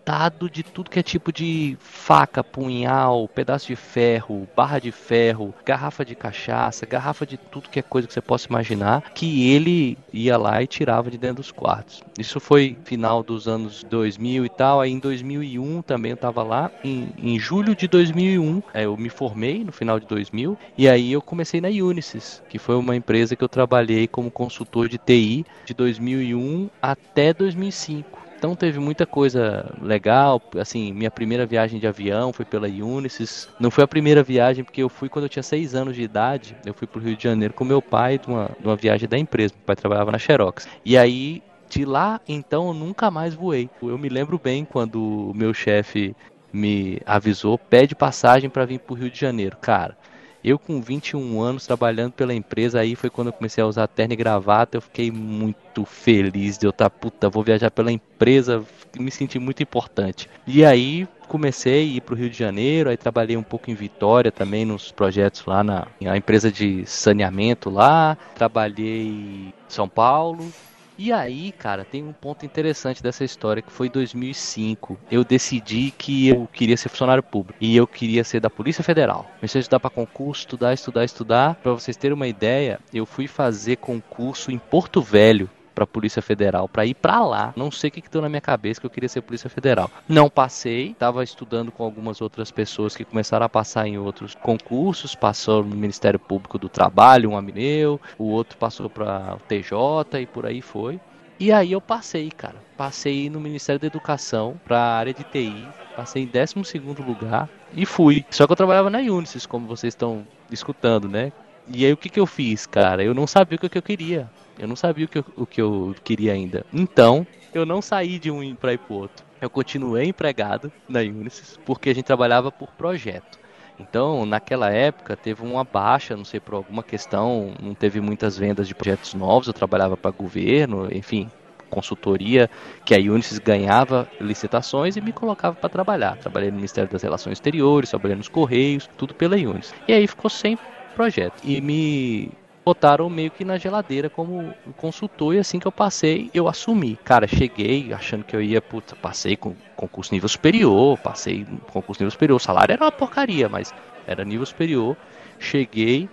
lotado 0.00 0.48
de 0.48 0.62
tudo 0.62 0.90
que 0.90 0.98
é 0.98 1.02
tipo 1.02 1.30
de 1.30 1.76
faca, 1.78 2.42
punhal, 2.42 3.28
pedaço 3.28 3.66
de 3.66 3.76
ferro, 3.76 4.48
barra 4.56 4.78
de 4.78 4.90
ferro, 4.90 5.54
garrafa 5.64 6.04
de 6.04 6.14
cachaça, 6.14 6.86
garrafa 6.86 7.26
de 7.26 7.36
tudo 7.36 7.68
que 7.68 7.78
é 7.78 7.82
coisa 7.82 8.08
que 8.08 8.14
você 8.14 8.20
possa 8.20 8.48
imaginar, 8.48 9.12
que 9.14 9.50
ele 9.50 9.98
ia 10.12 10.36
lá 10.36 10.62
e 10.62 10.66
tirava 10.66 11.10
de 11.10 11.18
dentro 11.18 11.36
dos 11.36 11.52
quartos. 11.52 12.02
Isso 12.18 12.40
foi 12.40 12.76
final 12.84 13.22
dos 13.22 13.46
anos 13.46 13.84
2000 13.84 14.46
e 14.46 14.48
tal, 14.48 14.80
aí 14.80 14.90
em 14.90 14.98
2001 14.98 15.82
também 15.82 16.10
eu 16.10 16.14
estava 16.14 16.42
lá, 16.42 16.70
em, 16.82 17.10
em 17.18 17.38
julho 17.38 17.76
de 17.76 17.86
2001, 17.86 18.62
é, 18.72 18.86
eu 18.86 18.96
me 18.96 19.10
formei 19.10 19.62
no 19.62 19.70
final 19.70 20.00
de 20.00 20.06
2000, 20.06 20.56
e 20.78 20.88
aí 20.88 21.12
eu 21.12 21.20
comecei 21.20 21.60
na 21.60 21.68
Unisys, 21.68 22.42
que 22.48 22.58
foi 22.58 22.74
uma 22.74 22.96
empresa 22.96 23.36
que 23.36 23.44
eu 23.44 23.48
trabalhei 23.48 24.08
como 24.08 24.30
consultor 24.30 24.88
de 24.88 24.98
TI 24.98 25.44
de 25.64 25.74
2001 25.74 26.70
até 26.80 27.34
2005. 27.34 28.19
Então 28.40 28.56
teve 28.56 28.78
muita 28.78 29.04
coisa 29.04 29.70
legal, 29.82 30.40
assim, 30.58 30.94
minha 30.94 31.10
primeira 31.10 31.44
viagem 31.44 31.78
de 31.78 31.86
avião 31.86 32.32
foi 32.32 32.46
pela 32.46 32.66
Unisys. 32.66 33.50
Não 33.60 33.70
foi 33.70 33.84
a 33.84 33.86
primeira 33.86 34.22
viagem 34.22 34.64
porque 34.64 34.82
eu 34.82 34.88
fui 34.88 35.10
quando 35.10 35.26
eu 35.26 35.28
tinha 35.28 35.42
seis 35.42 35.74
anos 35.74 35.94
de 35.94 36.00
idade. 36.00 36.56
Eu 36.64 36.72
fui 36.72 36.86
para 36.86 36.98
o 36.98 37.02
Rio 37.02 37.14
de 37.14 37.22
Janeiro 37.22 37.52
com 37.52 37.66
meu 37.66 37.82
pai 37.82 38.16
de 38.16 38.26
uma, 38.28 38.50
de 38.58 38.66
uma 38.66 38.76
viagem 38.76 39.06
da 39.06 39.18
empresa. 39.18 39.52
Meu 39.54 39.66
pai 39.66 39.76
trabalhava 39.76 40.10
na 40.10 40.18
Xerox. 40.18 40.66
E 40.86 40.96
aí 40.96 41.42
de 41.68 41.84
lá, 41.84 42.18
então, 42.26 42.68
eu 42.68 42.74
nunca 42.74 43.10
mais 43.10 43.34
voei. 43.34 43.68
Eu 43.82 43.98
me 43.98 44.08
lembro 44.08 44.40
bem 44.42 44.64
quando 44.64 45.30
o 45.30 45.34
meu 45.34 45.52
chefe 45.52 46.16
me 46.50 46.98
avisou, 47.04 47.58
pede 47.58 47.94
passagem 47.94 48.48
para 48.48 48.64
vir 48.64 48.80
para 48.80 48.94
o 48.94 48.96
Rio 48.96 49.10
de 49.10 49.20
Janeiro. 49.20 49.58
Cara, 49.60 49.98
eu 50.42 50.58
com 50.58 50.80
21 50.80 51.40
anos 51.40 51.66
trabalhando 51.66 52.12
pela 52.12 52.34
empresa, 52.34 52.80
aí 52.80 52.94
foi 52.94 53.10
quando 53.10 53.28
eu 53.28 53.32
comecei 53.32 53.62
a 53.62 53.66
usar 53.66 53.86
terno 53.86 54.14
e 54.14 54.16
gravata, 54.16 54.76
eu 54.76 54.80
fiquei 54.80 55.10
muito 55.10 55.84
feliz 55.84 56.58
de 56.58 56.66
eu 56.66 56.70
estar, 56.70 56.88
tá, 56.88 56.90
puta, 56.90 57.28
vou 57.28 57.42
viajar 57.42 57.70
pela 57.70 57.92
empresa, 57.92 58.64
me 58.98 59.10
senti 59.10 59.38
muito 59.38 59.62
importante. 59.62 60.28
E 60.46 60.64
aí 60.64 61.06
comecei 61.28 61.74
a 61.74 61.82
ir 61.82 62.00
para 62.00 62.14
o 62.14 62.16
Rio 62.16 62.28
de 62.28 62.36
Janeiro, 62.36 62.90
aí 62.90 62.96
trabalhei 62.96 63.36
um 63.36 63.42
pouco 63.42 63.70
em 63.70 63.74
Vitória 63.74 64.32
também 64.32 64.64
nos 64.64 64.90
projetos 64.90 65.44
lá 65.46 65.62
na, 65.62 65.86
na 66.00 66.16
empresa 66.16 66.50
de 66.50 66.84
saneamento 66.86 67.70
lá, 67.70 68.16
trabalhei 68.34 69.06
em 69.06 69.52
São 69.68 69.88
Paulo, 69.88 70.52
E 71.02 71.14
aí, 71.14 71.50
cara, 71.50 71.82
tem 71.82 72.04
um 72.04 72.12
ponto 72.12 72.44
interessante 72.44 73.02
dessa 73.02 73.24
história 73.24 73.62
que 73.62 73.72
foi 73.72 73.86
em 73.86 73.90
2005. 73.90 75.00
Eu 75.10 75.24
decidi 75.24 75.90
que 75.90 76.28
eu 76.28 76.46
queria 76.52 76.76
ser 76.76 76.90
funcionário 76.90 77.22
público 77.22 77.56
e 77.58 77.74
eu 77.74 77.86
queria 77.86 78.22
ser 78.22 78.38
da 78.38 78.50
Polícia 78.50 78.84
Federal. 78.84 79.26
Comecei 79.36 79.60
a 79.60 79.62
estudar 79.62 79.80
para 79.80 79.88
concurso, 79.88 80.42
estudar, 80.42 80.74
estudar, 80.74 81.02
estudar. 81.02 81.54
Para 81.54 81.72
vocês 81.72 81.96
terem 81.96 82.14
uma 82.14 82.28
ideia, 82.28 82.78
eu 82.92 83.06
fui 83.06 83.26
fazer 83.26 83.76
concurso 83.76 84.52
em 84.52 84.58
Porto 84.58 85.00
Velho 85.00 85.48
para 85.74 85.86
Polícia 85.86 86.22
Federal 86.22 86.68
para 86.68 86.86
ir 86.86 86.94
para 86.94 87.20
lá. 87.24 87.52
Não 87.56 87.70
sei 87.70 87.88
o 87.88 87.90
que, 87.92 88.00
que 88.00 88.10
deu 88.10 88.22
na 88.22 88.28
minha 88.28 88.40
cabeça 88.40 88.80
que 88.80 88.86
eu 88.86 88.90
queria 88.90 89.08
ser 89.08 89.20
Polícia 89.22 89.50
Federal. 89.50 89.90
Não 90.08 90.28
passei, 90.28 90.90
estava 90.90 91.22
estudando 91.22 91.70
com 91.70 91.84
algumas 91.84 92.20
outras 92.20 92.50
pessoas 92.50 92.96
que 92.96 93.04
começaram 93.04 93.46
a 93.46 93.48
passar 93.48 93.86
em 93.86 93.98
outros 93.98 94.34
concursos, 94.34 95.14
passou 95.14 95.64
no 95.64 95.76
Ministério 95.76 96.18
Público 96.18 96.58
do 96.58 96.68
Trabalho, 96.68 97.30
um 97.30 97.36
amigo 97.36 97.58
meu, 97.58 98.00
o 98.18 98.24
outro 98.24 98.56
passou 98.56 98.88
para 98.88 99.34
o 99.34 99.40
TJ 99.40 100.20
e 100.20 100.26
por 100.26 100.46
aí 100.46 100.62
foi. 100.62 101.00
E 101.38 101.50
aí 101.50 101.72
eu 101.72 101.80
passei, 101.80 102.30
cara. 102.30 102.56
Passei 102.76 103.30
no 103.30 103.40
Ministério 103.40 103.80
da 103.80 103.86
Educação 103.86 104.60
para 104.64 104.78
a 104.78 104.96
área 104.98 105.14
de 105.14 105.24
TI, 105.24 105.66
passei 105.96 106.22
em 106.22 106.26
12 106.26 106.78
lugar 106.78 107.48
e 107.74 107.86
fui. 107.86 108.24
Só 108.30 108.46
que 108.46 108.52
eu 108.52 108.56
trabalhava 108.56 108.90
na 108.90 108.98
Unisys, 108.98 109.46
como 109.46 109.66
vocês 109.66 109.92
estão 109.92 110.26
escutando, 110.50 111.08
né? 111.08 111.32
E 111.66 111.86
aí 111.86 111.92
o 111.92 111.96
que, 111.96 112.08
que 112.08 112.20
eu 112.20 112.26
fiz, 112.26 112.66
cara? 112.66 113.02
Eu 113.02 113.14
não 113.14 113.26
sabia 113.26 113.56
o 113.56 113.60
que, 113.60 113.68
que 113.68 113.78
eu 113.78 113.82
queria. 113.82 114.30
Eu 114.60 114.68
não 114.68 114.76
sabia 114.76 115.06
o 115.06 115.08
que 115.08 115.18
eu, 115.18 115.24
o 115.38 115.46
que 115.46 115.60
eu 115.62 115.94
queria 116.04 116.34
ainda. 116.34 116.66
Então, 116.70 117.26
eu 117.54 117.64
não 117.64 117.80
saí 117.80 118.18
de 118.18 118.30
um 118.30 118.54
para 118.54 118.74
ir 118.74 118.78
pro 118.78 118.94
outro. 118.94 119.24
Eu 119.40 119.48
continuei 119.48 120.04
empregado 120.04 120.70
na 120.86 121.00
Unisys, 121.00 121.58
porque 121.64 121.88
a 121.88 121.94
gente 121.94 122.04
trabalhava 122.04 122.52
por 122.52 122.68
projeto. 122.72 123.38
Então, 123.78 124.26
naquela 124.26 124.70
época, 124.70 125.16
teve 125.16 125.42
uma 125.42 125.64
baixa, 125.64 126.14
não 126.14 126.26
sei 126.26 126.38
por 126.38 126.54
alguma 126.54 126.82
questão, 126.82 127.54
não 127.58 127.74
teve 127.74 128.02
muitas 128.02 128.36
vendas 128.36 128.68
de 128.68 128.74
projetos 128.74 129.14
novos. 129.14 129.48
Eu 129.48 129.54
trabalhava 129.54 129.96
para 129.96 130.10
governo, 130.10 130.94
enfim, 130.94 131.30
consultoria, 131.70 132.50
que 132.84 132.94
a 132.94 132.98
Unisys 132.98 133.38
ganhava 133.38 134.06
licitações 134.20 134.96
e 134.96 135.00
me 135.00 135.10
colocava 135.10 135.56
para 135.56 135.70
trabalhar. 135.70 136.18
Trabalhei 136.18 136.50
no 136.50 136.56
Ministério 136.56 136.90
das 136.90 137.02
Relações 137.02 137.34
Exteriores, 137.34 137.88
trabalhei 137.88 138.18
nos 138.18 138.28
Correios, 138.28 138.90
tudo 138.98 139.14
pela 139.14 139.36
Unisys. 139.36 139.72
E 139.88 139.94
aí 139.94 140.06
ficou 140.06 140.28
sem 140.28 140.58
projeto. 140.94 141.40
E 141.42 141.62
me 141.62 142.30
botaram 142.64 143.08
meio 143.08 143.30
que 143.30 143.44
na 143.44 143.58
geladeira 143.58 144.10
como 144.10 144.54
consultor 144.76 145.34
e 145.34 145.38
assim 145.38 145.58
que 145.58 145.66
eu 145.66 145.72
passei, 145.72 146.30
eu 146.34 146.48
assumi. 146.48 146.96
Cara, 147.04 147.26
cheguei 147.26 147.92
achando 147.92 148.24
que 148.24 148.36
eu 148.36 148.42
ia, 148.42 148.60
puta, 148.60 148.94
passei 148.96 149.36
com 149.36 149.54
concurso 149.76 150.12
nível 150.12 150.28
superior, 150.28 150.98
passei 150.98 151.46
concurso 151.72 152.02
nível 152.02 152.10
superior, 152.10 152.36
o 152.36 152.40
salário 152.40 152.72
era 152.72 152.84
uma 152.84 152.92
porcaria, 152.92 153.48
mas 153.48 153.72
era 154.06 154.24
nível 154.24 154.44
superior. 154.46 154.96
Cheguei, 155.38 156.08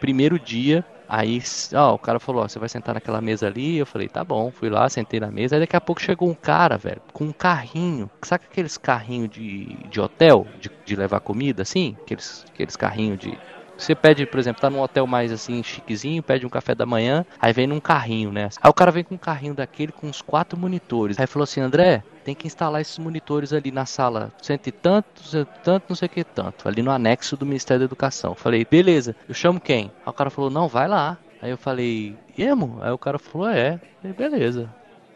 primeiro 0.00 0.38
dia, 0.38 0.84
aí 1.08 1.40
ó, 1.74 1.94
o 1.94 1.98
cara 1.98 2.18
falou, 2.18 2.42
ó, 2.42 2.48
você 2.48 2.58
vai 2.58 2.68
sentar 2.68 2.94
naquela 2.94 3.20
mesa 3.20 3.46
ali, 3.46 3.78
eu 3.78 3.86
falei, 3.86 4.08
tá 4.08 4.24
bom, 4.24 4.50
fui 4.50 4.68
lá, 4.68 4.88
sentei 4.88 5.20
na 5.20 5.30
mesa, 5.30 5.56
aí 5.56 5.60
daqui 5.60 5.76
a 5.76 5.80
pouco 5.80 6.02
chegou 6.02 6.28
um 6.28 6.34
cara, 6.34 6.76
velho, 6.76 7.00
com 7.12 7.24
um 7.24 7.32
carrinho, 7.32 8.10
sabe 8.22 8.44
aqueles 8.50 8.76
carrinhos 8.76 9.30
de, 9.30 9.76
de 9.88 10.00
hotel, 10.00 10.46
de, 10.60 10.70
de 10.84 10.96
levar 10.96 11.20
comida, 11.20 11.62
assim? 11.62 11.96
Aqueles, 12.02 12.44
aqueles 12.52 12.74
carrinhos 12.74 13.18
de 13.18 13.38
você 13.78 13.94
pede, 13.94 14.26
por 14.26 14.38
exemplo, 14.40 14.60
tá 14.60 14.68
num 14.68 14.80
hotel 14.80 15.06
mais 15.06 15.30
assim, 15.30 15.62
chiquezinho, 15.62 16.22
pede 16.22 16.44
um 16.44 16.50
café 16.50 16.74
da 16.74 16.84
manhã, 16.84 17.24
aí 17.40 17.52
vem 17.52 17.66
num 17.66 17.80
carrinho, 17.80 18.32
né? 18.32 18.48
Aí 18.60 18.68
o 18.68 18.74
cara 18.74 18.90
vem 18.90 19.04
com 19.04 19.14
um 19.14 19.18
carrinho 19.18 19.54
daquele 19.54 19.92
com 19.92 20.08
uns 20.08 20.20
quatro 20.20 20.58
monitores. 20.58 21.18
Aí 21.18 21.26
falou 21.26 21.44
assim, 21.44 21.60
André, 21.60 22.02
tem 22.24 22.34
que 22.34 22.46
instalar 22.46 22.80
esses 22.80 22.98
monitores 22.98 23.52
ali 23.52 23.70
na 23.70 23.86
sala, 23.86 24.32
cento 24.42 24.66
e 24.66 24.72
tanto, 24.72 25.22
cento 25.22 25.48
e 25.48 25.64
tanto, 25.64 25.84
não 25.88 25.96
sei 25.96 26.06
o 26.06 26.10
que 26.10 26.24
tanto, 26.24 26.68
ali 26.68 26.82
no 26.82 26.90
anexo 26.90 27.36
do 27.36 27.46
Ministério 27.46 27.80
da 27.80 27.84
Educação. 27.84 28.34
Falei, 28.34 28.66
beleza, 28.68 29.14
eu 29.28 29.34
chamo 29.34 29.60
quem? 29.60 29.92
Aí 30.04 30.10
o 30.10 30.12
cara 30.12 30.28
falou, 30.28 30.50
não, 30.50 30.66
vai 30.66 30.88
lá. 30.88 31.16
Aí 31.40 31.50
eu 31.50 31.56
falei, 31.56 32.16
Emo? 32.36 32.78
Aí 32.82 32.90
o 32.90 32.98
cara 32.98 33.18
falou, 33.18 33.48
é, 33.48 33.78
falei, 34.02 34.16
beleza. 34.16 34.68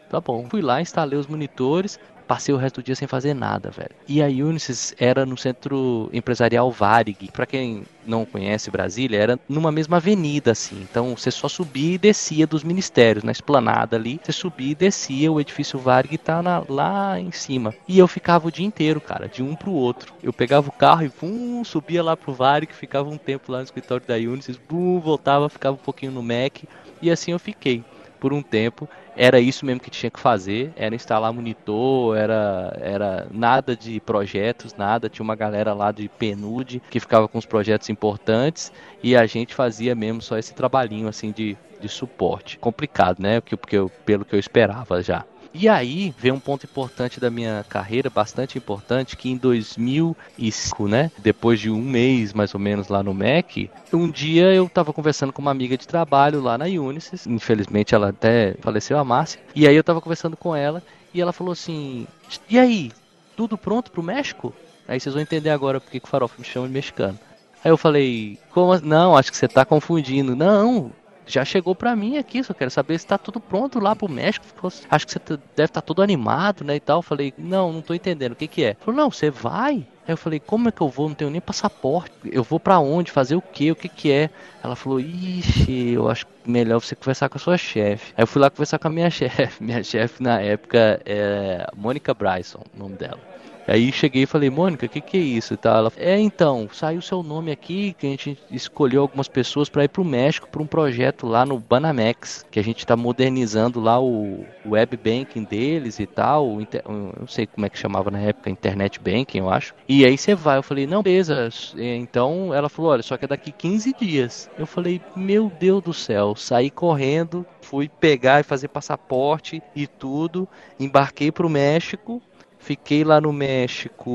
Tá 0.09 0.21
bom. 0.21 0.47
Fui 0.47 0.61
lá, 0.61 0.79
instalei 0.79 1.17
os 1.17 1.25
monitores, 1.25 1.99
passei 2.33 2.51
o 2.51 2.57
resto 2.57 2.81
do 2.81 2.85
dia 2.85 2.95
sem 2.95 3.07
fazer 3.07 3.35
nada, 3.35 3.69
velho. 3.69 3.91
E 4.07 4.19
a 4.19 4.25
Unisys 4.25 4.95
era 4.97 5.23
no 5.23 5.37
centro 5.37 6.09
empresarial 6.11 6.71
Varig. 6.71 7.29
Para 7.31 7.45
quem 7.45 7.83
não 8.07 8.25
conhece 8.25 8.71
Brasília, 8.71 9.19
era 9.19 9.39
numa 9.47 9.71
mesma 9.71 9.97
avenida, 9.97 10.51
assim. 10.51 10.81
Então 10.81 11.15
você 11.15 11.29
só 11.29 11.47
subia 11.47 11.93
e 11.93 11.97
descia 11.99 12.47
dos 12.47 12.63
ministérios, 12.63 13.23
na 13.23 13.31
esplanada 13.31 13.95
ali. 13.95 14.19
Você 14.23 14.31
subia 14.31 14.71
e 14.71 14.75
descia, 14.75 15.31
o 15.31 15.39
edifício 15.39 15.77
Varig 15.77 16.17
tá 16.17 16.41
na, 16.41 16.63
lá 16.67 17.19
em 17.19 17.31
cima. 17.31 17.71
E 17.87 17.99
eu 17.99 18.07
ficava 18.07 18.47
o 18.47 18.51
dia 18.51 18.65
inteiro, 18.65 18.99
cara, 18.99 19.27
de 19.27 19.43
um 19.43 19.53
pro 19.53 19.71
outro. 19.71 20.11
Eu 20.23 20.33
pegava 20.33 20.67
o 20.69 20.71
carro 20.71 21.03
e 21.03 21.09
pum, 21.09 21.63
subia 21.63 22.01
lá 22.01 22.17
pro 22.17 22.33
Varig, 22.33 22.73
ficava 22.73 23.11
um 23.11 23.17
tempo 23.17 23.51
lá 23.51 23.59
no 23.59 23.65
escritório 23.65 24.07
da 24.07 24.15
Unisys, 24.15 24.57
bum, 24.57 24.99
voltava, 24.99 25.49
ficava 25.49 25.75
um 25.75 25.83
pouquinho 25.85 26.13
no 26.13 26.23
Mac. 26.23 26.63
E 26.99 27.11
assim 27.11 27.31
eu 27.31 27.39
fiquei 27.39 27.83
por 28.23 28.31
um 28.31 28.41
tempo 28.41 28.87
era 29.17 29.37
isso 29.37 29.65
mesmo 29.65 29.81
que 29.81 29.89
tinha 29.89 30.09
que 30.09 30.17
fazer, 30.17 30.71
era 30.77 30.95
instalar 30.95 31.33
monitor, 31.33 32.15
era, 32.15 32.73
era 32.79 33.27
nada 33.29 33.75
de 33.75 33.99
projetos, 33.99 34.73
nada, 34.75 35.09
tinha 35.09 35.25
uma 35.25 35.35
galera 35.35 35.73
lá 35.73 35.91
de 35.91 36.07
PNUD 36.07 36.81
que 36.89 37.01
ficava 37.01 37.27
com 37.27 37.37
os 37.37 37.45
projetos 37.45 37.89
importantes 37.89 38.71
e 39.03 39.13
a 39.13 39.25
gente 39.25 39.53
fazia 39.53 39.93
mesmo 39.93 40.21
só 40.21 40.37
esse 40.37 40.53
trabalhinho 40.53 41.09
assim 41.09 41.33
de, 41.33 41.57
de 41.81 41.89
suporte. 41.89 42.57
Complicado, 42.57 43.19
né? 43.19 43.41
Porque, 43.41 43.57
porque 43.57 43.75
eu, 43.75 43.91
pelo 44.05 44.23
que 44.23 44.33
eu 44.33 44.39
esperava 44.39 45.03
já. 45.03 45.25
E 45.53 45.69
aí 45.69 46.13
vem 46.17 46.31
um 46.31 46.39
ponto 46.39 46.65
importante 46.65 47.19
da 47.19 47.29
minha 47.29 47.63
carreira, 47.69 48.09
bastante 48.09 48.57
importante, 48.57 49.15
que 49.15 49.29
em 49.29 49.37
2005, 49.37 50.87
né, 50.87 51.11
depois 51.19 51.59
de 51.59 51.69
um 51.69 51.81
mês 51.81 52.33
mais 52.33 52.53
ou 52.53 52.59
menos 52.59 52.87
lá 52.87 53.03
no 53.03 53.13
MEC, 53.13 53.69
um 53.93 54.09
dia 54.09 54.53
eu 54.53 54.65
estava 54.65 54.91
conversando 54.91 55.31
com 55.31 55.41
uma 55.41 55.51
amiga 55.51 55.77
de 55.77 55.87
trabalho 55.87 56.41
lá 56.41 56.57
na 56.57 56.65
Unisys, 56.65 57.27
infelizmente 57.27 57.93
ela 57.93 58.09
até 58.09 58.55
faleceu, 58.61 58.97
a 58.97 59.03
Márcia, 59.03 59.39
e 59.53 59.67
aí 59.67 59.75
eu 59.75 59.81
estava 59.81 60.01
conversando 60.01 60.35
com 60.35 60.55
ela 60.55 60.81
e 61.13 61.21
ela 61.21 61.31
falou 61.31 61.53
assim: 61.53 62.07
"E 62.49 62.57
aí, 62.57 62.91
tudo 63.37 63.55
pronto 63.57 63.91
pro 63.91 64.01
México?" 64.01 64.53
Aí 64.87 64.99
vocês 64.99 65.13
vão 65.13 65.21
entender 65.21 65.49
agora 65.49 65.79
porque 65.79 65.99
que 65.99 66.05
o 66.05 66.09
Farofa 66.09 66.35
me 66.37 66.43
chama 66.43 66.67
de 66.67 66.73
mexicano. 66.73 67.17
Aí 67.63 67.71
eu 67.71 67.77
falei, 67.77 68.37
como 68.51 68.77
não, 68.81 69.15
acho 69.15 69.31
que 69.31 69.37
você 69.37 69.45
está 69.45 69.63
confundindo. 69.63 70.35
Não, 70.35 70.91
já 71.25 71.45
chegou 71.45 71.75
para 71.75 71.95
mim 71.95 72.17
aqui, 72.17 72.43
só 72.43 72.53
quero 72.53 72.71
saber 72.71 72.97
se 72.99 73.07
tá 73.07 73.17
tudo 73.17 73.39
pronto 73.39 73.79
lá 73.79 73.95
pro 73.95 74.09
México. 74.09 74.45
Acho 74.89 75.05
que 75.05 75.13
você 75.13 75.19
deve 75.19 75.39
estar 75.65 75.67
tá 75.67 75.81
todo 75.81 76.01
animado, 76.01 76.63
né, 76.63 76.75
e 76.75 76.79
tal. 76.79 77.01
Falei, 77.01 77.33
não, 77.37 77.71
não 77.71 77.81
tô 77.81 77.93
entendendo, 77.93 78.33
o 78.33 78.35
que 78.35 78.47
que 78.47 78.63
é? 78.63 78.75
Falou, 78.79 78.95
não, 78.95 79.11
você 79.11 79.29
vai? 79.29 79.85
Aí 80.05 80.13
eu 80.13 80.17
falei, 80.17 80.39
como 80.39 80.67
é 80.67 80.71
que 80.71 80.81
eu 80.81 80.89
vou? 80.89 81.07
Não 81.07 81.15
tenho 81.15 81.31
nem 81.31 81.39
passaporte. 81.39 82.11
Eu 82.25 82.43
vou 82.43 82.59
para 82.59 82.77
onde? 82.79 83.09
Fazer 83.09 83.35
o 83.35 83.41
quê? 83.41 83.71
O 83.71 83.75
que 83.75 83.87
que 83.87 84.11
é? 84.11 84.29
Ela 84.61 84.75
falou, 84.75 84.99
ixi, 84.99 85.91
eu 85.91 86.09
acho 86.09 86.27
melhor 86.45 86.79
você 86.79 86.93
conversar 86.95 87.29
com 87.29 87.37
a 87.37 87.41
sua 87.41 87.57
chefe. 87.57 88.13
Aí 88.17 88.23
eu 88.23 88.27
fui 88.27 88.41
lá 88.41 88.49
conversar 88.49 88.79
com 88.79 88.87
a 88.87 88.91
minha 88.91 89.09
chefe. 89.11 89.63
Minha 89.63 89.81
chefe 89.81 90.21
na 90.21 90.41
época 90.41 91.01
é 91.05 91.65
Mônica 91.75 92.13
Bryson, 92.13 92.63
o 92.75 92.79
nome 92.79 92.97
dela. 92.97 93.32
Aí 93.67 93.91
cheguei 93.91 94.23
e 94.23 94.27
falei, 94.27 94.49
Mônica, 94.49 94.85
o 94.85 94.89
que, 94.89 94.99
que 94.99 95.17
é 95.17 95.21
isso? 95.21 95.53
E 95.53 95.57
tal. 95.57 95.77
Ela 95.77 95.91
é, 95.97 96.19
então, 96.19 96.67
saiu 96.71 97.01
seu 97.01 97.23
nome 97.23 97.51
aqui, 97.51 97.95
que 97.97 98.05
a 98.05 98.09
gente 98.09 98.37
escolheu 98.51 99.01
algumas 99.01 99.27
pessoas 99.27 99.69
para 99.69 99.85
ir 99.85 99.87
para 99.87 100.01
o 100.01 100.05
México 100.05 100.47
para 100.49 100.61
um 100.61 100.67
projeto 100.67 101.25
lá 101.27 101.45
no 101.45 101.57
Banamex, 101.59 102.45
que 102.51 102.59
a 102.59 102.63
gente 102.63 102.79
está 102.79 102.95
modernizando 102.95 103.79
lá 103.79 103.99
o 104.01 104.45
web 104.65 104.97
banking 104.97 105.43
deles 105.43 105.99
e 105.99 106.05
tal. 106.05 106.59
Eu 106.59 107.13
não 107.19 107.27
sei 107.27 107.47
como 107.47 107.65
é 107.65 107.69
que 107.69 107.77
chamava 107.77 108.11
na 108.11 108.19
época, 108.19 108.49
internet 108.49 108.99
banking, 108.99 109.39
eu 109.39 109.49
acho. 109.49 109.73
E 109.87 110.05
aí 110.05 110.17
você 110.17 110.35
vai, 110.35 110.57
eu 110.57 110.63
falei, 110.63 110.85
não, 110.85 111.01
beleza. 111.01 111.49
Então 111.77 112.53
ela 112.53 112.69
falou, 112.69 112.91
olha, 112.91 113.03
só 113.03 113.17
que 113.17 113.25
é 113.25 113.27
daqui 113.27 113.51
15 113.51 113.95
dias. 113.99 114.49
Eu 114.57 114.65
falei, 114.65 115.01
meu 115.15 115.51
Deus 115.59 115.81
do 115.81 115.93
céu, 115.93 116.35
saí 116.35 116.69
correndo, 116.69 117.45
fui 117.61 117.87
pegar 117.87 118.41
e 118.41 118.43
fazer 118.43 118.67
passaporte 118.67 119.61
e 119.75 119.87
tudo, 119.87 120.47
embarquei 120.79 121.31
para 121.31 121.47
o 121.47 121.49
México 121.49 122.21
Fiquei 122.63 123.03
lá 123.03 123.19
no 123.19 123.33
México 123.33 124.09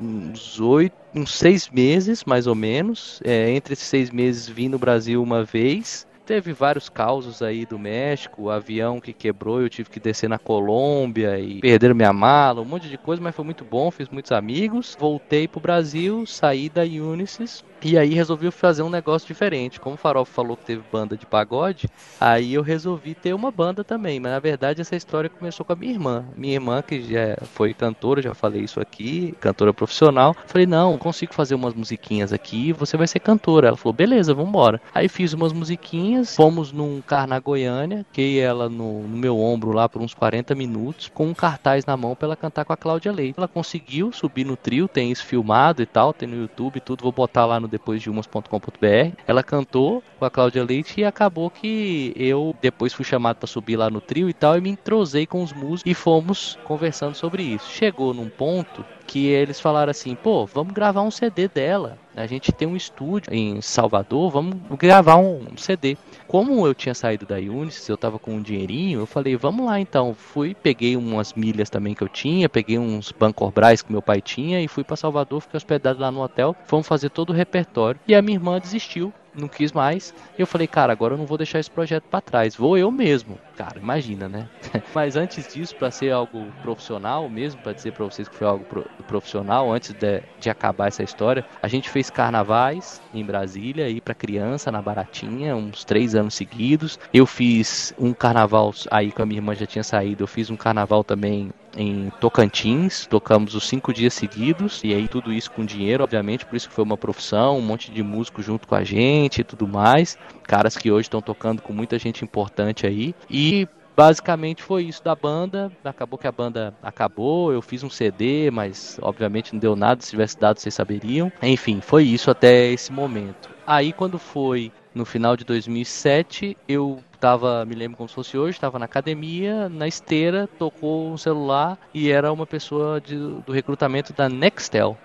uns 0.00 0.60
oito, 0.60 0.94
uns 1.12 1.34
seis 1.34 1.68
meses, 1.68 2.22
mais 2.24 2.46
ou 2.46 2.54
menos. 2.54 3.20
É, 3.24 3.50
entre 3.50 3.72
esses 3.72 3.88
seis 3.88 4.08
meses 4.08 4.48
vim 4.48 4.68
no 4.68 4.78
Brasil 4.78 5.20
uma 5.20 5.42
vez. 5.42 6.06
Teve 6.24 6.52
vários 6.52 6.88
causos 6.88 7.42
aí 7.42 7.66
do 7.66 7.76
México, 7.76 8.44
o 8.44 8.50
avião 8.50 9.00
que 9.00 9.12
quebrou, 9.12 9.60
eu 9.60 9.68
tive 9.68 9.90
que 9.90 9.98
descer 9.98 10.28
na 10.28 10.38
Colômbia 10.38 11.38
e 11.40 11.60
perder 11.60 11.92
minha 11.92 12.12
mala, 12.12 12.62
um 12.62 12.64
monte 12.64 12.88
de 12.88 12.96
coisa, 12.96 13.20
mas 13.20 13.34
foi 13.34 13.44
muito 13.44 13.64
bom, 13.64 13.90
fiz 13.90 14.08
muitos 14.08 14.30
amigos. 14.30 14.96
Voltei 14.98 15.48
pro 15.48 15.60
Brasil, 15.60 16.24
saí 16.24 16.68
da 16.68 16.82
Unisys 16.82 17.64
e 17.84 17.98
aí 17.98 18.14
resolvi 18.14 18.50
fazer 18.50 18.82
um 18.82 18.88
negócio 18.88 19.28
diferente. 19.28 19.78
Como 19.78 19.94
o 19.94 19.98
Farol 19.98 20.24
falou 20.24 20.56
que 20.56 20.64
teve 20.64 20.82
banda 20.90 21.16
de 21.16 21.26
pagode, 21.26 21.86
aí 22.18 22.54
eu 22.54 22.62
resolvi 22.62 23.14
ter 23.14 23.34
uma 23.34 23.50
banda 23.50 23.84
também. 23.84 24.18
Mas 24.18 24.32
na 24.32 24.38
verdade 24.38 24.80
essa 24.80 24.96
história 24.96 25.28
começou 25.28 25.66
com 25.66 25.74
a 25.74 25.76
minha 25.76 25.92
irmã. 25.92 26.24
Minha 26.34 26.54
irmã, 26.54 26.80
que 26.80 27.02
já 27.02 27.36
foi 27.44 27.74
cantora, 27.74 28.22
já 28.22 28.32
falei 28.32 28.62
isso 28.62 28.80
aqui, 28.80 29.34
cantora 29.38 29.74
profissional. 29.74 30.34
Falei, 30.46 30.66
não, 30.66 30.96
consigo 30.96 31.34
fazer 31.34 31.54
umas 31.54 31.74
musiquinhas 31.74 32.32
aqui, 32.32 32.72
você 32.72 32.96
vai 32.96 33.06
ser 33.06 33.20
cantora. 33.20 33.68
Ela 33.68 33.76
falou, 33.76 33.92
beleza, 33.92 34.32
vambora. 34.32 34.80
Aí 34.94 35.06
fiz 35.06 35.34
umas 35.34 35.52
musiquinhas, 35.52 36.34
fomos 36.34 36.72
num 36.72 37.02
carro 37.02 37.26
na 37.26 37.38
Goiânia, 37.38 38.06
que 38.12 38.38
ela 38.38 38.68
no, 38.68 39.02
no, 39.02 39.16
meu 39.18 39.38
ombro 39.38 39.72
lá 39.72 39.88
por 39.90 40.00
uns 40.00 40.14
40 40.14 40.54
minutos, 40.54 41.10
com 41.12 41.26
um 41.26 41.34
cartaz 41.34 41.84
na 41.84 41.96
mão 41.96 42.14
pra 42.14 42.26
ela 42.26 42.36
cantar 42.36 42.64
com 42.64 42.72
a 42.72 42.76
Cláudia 42.76 43.12
Leite. 43.12 43.34
Ela 43.36 43.48
conseguiu 43.48 44.10
subir 44.10 44.46
no 44.46 44.56
trio, 44.56 44.88
tem 44.88 45.12
isso 45.12 45.26
filmado 45.26 45.82
e 45.82 45.86
tal, 45.86 46.14
tem 46.14 46.26
no 46.26 46.36
YouTube 46.36 46.80
tudo, 46.80 47.02
vou 47.02 47.12
botar 47.12 47.44
lá 47.44 47.60
no 47.60 47.73
depois 47.74 48.00
de 48.00 48.08
umas.com.br. 48.08 49.16
Ela 49.26 49.42
cantou 49.42 50.02
com 50.18 50.24
a 50.24 50.30
Cláudia 50.30 50.64
Leite 50.64 51.00
e 51.00 51.04
acabou 51.04 51.50
que 51.50 52.12
eu 52.16 52.54
depois 52.62 52.92
fui 52.92 53.04
chamado 53.04 53.36
para 53.36 53.48
subir 53.48 53.76
lá 53.76 53.90
no 53.90 54.00
trio 54.00 54.30
e 54.30 54.32
tal 54.32 54.56
e 54.56 54.60
me 54.60 54.70
entrosei 54.70 55.26
com 55.26 55.42
os 55.42 55.52
músicos 55.52 55.82
e 55.84 55.92
fomos 55.92 56.56
conversando 56.64 57.14
sobre 57.16 57.42
isso. 57.42 57.68
Chegou 57.70 58.14
num 58.14 58.28
ponto 58.28 58.84
que 59.06 59.26
eles 59.26 59.60
falaram 59.60 59.90
assim, 59.90 60.14
pô, 60.14 60.46
vamos 60.46 60.72
gravar 60.72 61.02
um 61.02 61.10
CD 61.10 61.48
dela. 61.48 61.98
A 62.16 62.26
gente 62.26 62.52
tem 62.52 62.66
um 62.66 62.76
estúdio 62.76 63.32
em 63.32 63.60
Salvador, 63.60 64.30
vamos 64.30 64.56
gravar 64.78 65.16
um 65.16 65.56
CD. 65.56 65.96
Como 66.28 66.66
eu 66.66 66.74
tinha 66.74 66.94
saído 66.94 67.26
da 67.26 67.36
Unisys, 67.36 67.88
eu 67.88 67.96
tava 67.96 68.18
com 68.18 68.34
um 68.34 68.42
dinheirinho, 68.42 69.00
eu 69.00 69.06
falei, 69.06 69.36
vamos 69.36 69.66
lá 69.66 69.80
então. 69.80 70.14
Fui, 70.14 70.54
peguei 70.54 70.96
umas 70.96 71.32
milhas 71.34 71.68
também 71.68 71.94
que 71.94 72.02
eu 72.02 72.08
tinha, 72.08 72.48
peguei 72.48 72.78
uns 72.78 73.12
Bancorbrais 73.12 73.82
que 73.82 73.92
meu 73.92 74.02
pai 74.02 74.20
tinha 74.20 74.62
e 74.62 74.68
fui 74.68 74.84
para 74.84 74.96
Salvador, 74.96 75.40
fiquei 75.40 75.56
hospedado 75.56 76.00
lá 76.00 76.10
no 76.10 76.22
hotel. 76.22 76.54
Fomos 76.66 76.86
fazer 76.86 77.10
todo 77.10 77.30
o 77.30 77.34
repertório 77.34 78.00
e 78.06 78.14
a 78.14 78.22
minha 78.22 78.36
irmã 78.36 78.58
desistiu 78.60 79.12
não 79.34 79.48
quis 79.48 79.72
mais. 79.72 80.14
E 80.38 80.42
eu 80.42 80.46
falei, 80.46 80.66
cara, 80.66 80.92
agora 80.92 81.14
eu 81.14 81.18
não 81.18 81.26
vou 81.26 81.36
deixar 81.36 81.58
esse 81.58 81.70
projeto 81.70 82.04
para 82.04 82.20
trás, 82.20 82.54
vou 82.54 82.78
eu 82.78 82.90
mesmo. 82.90 83.38
Cara, 83.56 83.78
imagina, 83.78 84.28
né? 84.28 84.50
Mas 84.92 85.14
antes 85.14 85.46
disso, 85.46 85.76
para 85.76 85.88
ser 85.90 86.10
algo 86.10 86.52
profissional 86.60 87.30
mesmo, 87.30 87.60
para 87.62 87.72
dizer 87.72 87.92
para 87.92 88.04
vocês 88.04 88.26
que 88.28 88.34
foi 88.34 88.48
algo 88.48 88.66
profissional, 89.06 89.72
antes 89.72 89.92
de, 89.94 90.24
de 90.36 90.50
acabar 90.50 90.88
essa 90.88 91.04
história, 91.04 91.44
a 91.62 91.68
gente 91.68 91.88
fez 91.88 92.10
carnavais 92.10 93.00
em 93.12 93.24
Brasília, 93.24 93.84
aí 93.86 94.00
para 94.00 94.12
criança, 94.14 94.72
na 94.72 94.82
Baratinha, 94.82 95.54
uns 95.54 95.84
três 95.84 96.16
anos 96.16 96.34
seguidos. 96.34 96.98
Eu 97.12 97.26
fiz 97.26 97.92
um 97.96 98.12
carnaval, 98.12 98.72
aí 98.90 99.12
com 99.12 99.22
a 99.22 99.26
minha 99.26 99.38
irmã 99.38 99.54
já 99.54 99.66
tinha 99.66 99.84
saído, 99.84 100.24
eu 100.24 100.28
fiz 100.28 100.50
um 100.50 100.56
carnaval 100.56 101.04
também 101.04 101.52
em 101.76 102.10
Tocantins, 102.20 103.06
tocamos 103.06 103.54
os 103.54 103.66
cinco 103.68 103.92
dias 103.92 104.14
seguidos, 104.14 104.82
e 104.84 104.94
aí 104.94 105.08
tudo 105.08 105.32
isso 105.32 105.50
com 105.50 105.64
dinheiro, 105.64 106.04
obviamente, 106.04 106.46
por 106.46 106.56
isso 106.56 106.68
que 106.68 106.74
foi 106.74 106.84
uma 106.84 106.98
profissão, 106.98 107.58
um 107.58 107.62
monte 107.62 107.90
de 107.90 108.02
músico 108.02 108.42
junto 108.42 108.66
com 108.66 108.74
a 108.76 108.84
gente 108.84 109.40
e 109.40 109.44
tudo 109.44 109.66
mais, 109.66 110.16
caras 110.44 110.76
que 110.76 110.90
hoje 110.90 111.06
estão 111.06 111.20
tocando 111.20 111.62
com 111.62 111.72
muita 111.72 111.98
gente 111.98 112.24
importante 112.24 112.86
aí, 112.86 113.14
e 113.28 113.68
basicamente 113.96 114.62
foi 114.62 114.84
isso 114.84 115.02
da 115.02 115.14
banda. 115.14 115.70
Acabou 115.84 116.18
que 116.18 116.26
a 116.26 116.32
banda 116.32 116.74
acabou. 116.82 117.52
Eu 117.52 117.62
fiz 117.62 117.82
um 117.82 117.90
CD, 117.90 118.50
mas 118.50 118.98
obviamente 119.00 119.52
não 119.52 119.60
deu 119.60 119.76
nada. 119.76 120.02
Se 120.02 120.10
tivesse 120.10 120.38
dado, 120.38 120.58
vocês 120.58 120.74
saberiam. 120.74 121.32
Enfim, 121.42 121.80
foi 121.80 122.04
isso 122.04 122.30
até 122.30 122.70
esse 122.70 122.92
momento. 122.92 123.50
Aí, 123.66 123.92
quando 123.92 124.18
foi 124.18 124.70
no 124.94 125.04
final 125.04 125.36
de 125.36 125.44
2007, 125.44 126.56
eu 126.68 127.02
tava, 127.18 127.64
me 127.64 127.74
lembro 127.74 127.96
como 127.96 128.08
se 128.08 128.14
fosse 128.14 128.36
hoje, 128.36 128.56
estava 128.56 128.78
na 128.78 128.84
academia, 128.84 129.68
na 129.68 129.88
esteira, 129.88 130.48
tocou 130.58 131.10
um 131.10 131.16
celular 131.16 131.78
e 131.92 132.10
era 132.10 132.32
uma 132.32 132.46
pessoa 132.46 133.00
de, 133.00 133.16
do 133.16 133.52
recrutamento 133.52 134.12
da 134.12 134.28
Nextel. 134.28 134.96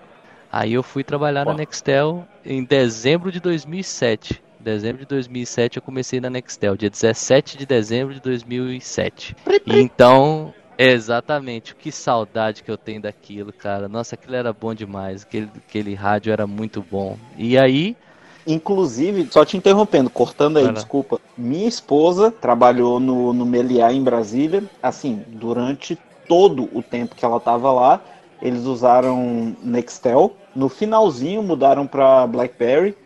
Aí 0.52 0.74
eu 0.74 0.82
fui 0.82 1.02
trabalhar 1.02 1.46
na 1.46 1.54
Nextel 1.54 2.26
em 2.44 2.62
dezembro 2.62 3.32
de 3.32 3.40
2007. 3.40 4.42
Dezembro 4.60 4.98
de 4.98 5.06
2007 5.06 5.78
eu 5.78 5.82
comecei 5.82 6.20
na 6.20 6.28
Nextel, 6.28 6.76
dia 6.76 6.90
17 6.90 7.56
de 7.56 7.66
dezembro 7.66 8.14
de 8.14 8.20
2007. 8.20 9.34
então, 9.66 10.52
exatamente, 10.76 11.74
que 11.74 11.90
saudade 11.90 12.62
que 12.62 12.70
eu 12.70 12.76
tenho 12.76 13.00
daquilo, 13.00 13.52
cara. 13.52 13.88
Nossa, 13.88 14.14
aquilo 14.14 14.36
era 14.36 14.52
bom 14.52 14.74
demais, 14.74 15.22
aquele, 15.22 15.50
aquele 15.56 15.94
rádio 15.94 16.32
era 16.32 16.46
muito 16.46 16.84
bom. 16.88 17.16
E 17.38 17.58
aí, 17.58 17.96
Inclusive, 18.46 19.28
só 19.30 19.44
te 19.44 19.56
interrompendo, 19.56 20.08
cortando 20.08 20.56
aí, 20.56 20.72
desculpa. 20.72 21.20
Minha 21.36 21.68
esposa 21.68 22.30
trabalhou 22.30 22.98
no, 22.98 23.32
no 23.32 23.44
Meliá 23.44 23.92
em 23.92 24.02
Brasília. 24.02 24.64
Assim, 24.82 25.22
durante 25.28 25.98
todo 26.26 26.68
o 26.72 26.82
tempo 26.82 27.14
que 27.14 27.24
ela 27.24 27.36
estava 27.36 27.70
lá, 27.70 28.00
eles 28.40 28.64
usaram 28.64 29.54
Nextel. 29.62 30.34
No 30.54 30.68
finalzinho 30.68 31.42
mudaram 31.42 31.86
para 31.86 32.26
BlackBerry. 32.26 32.96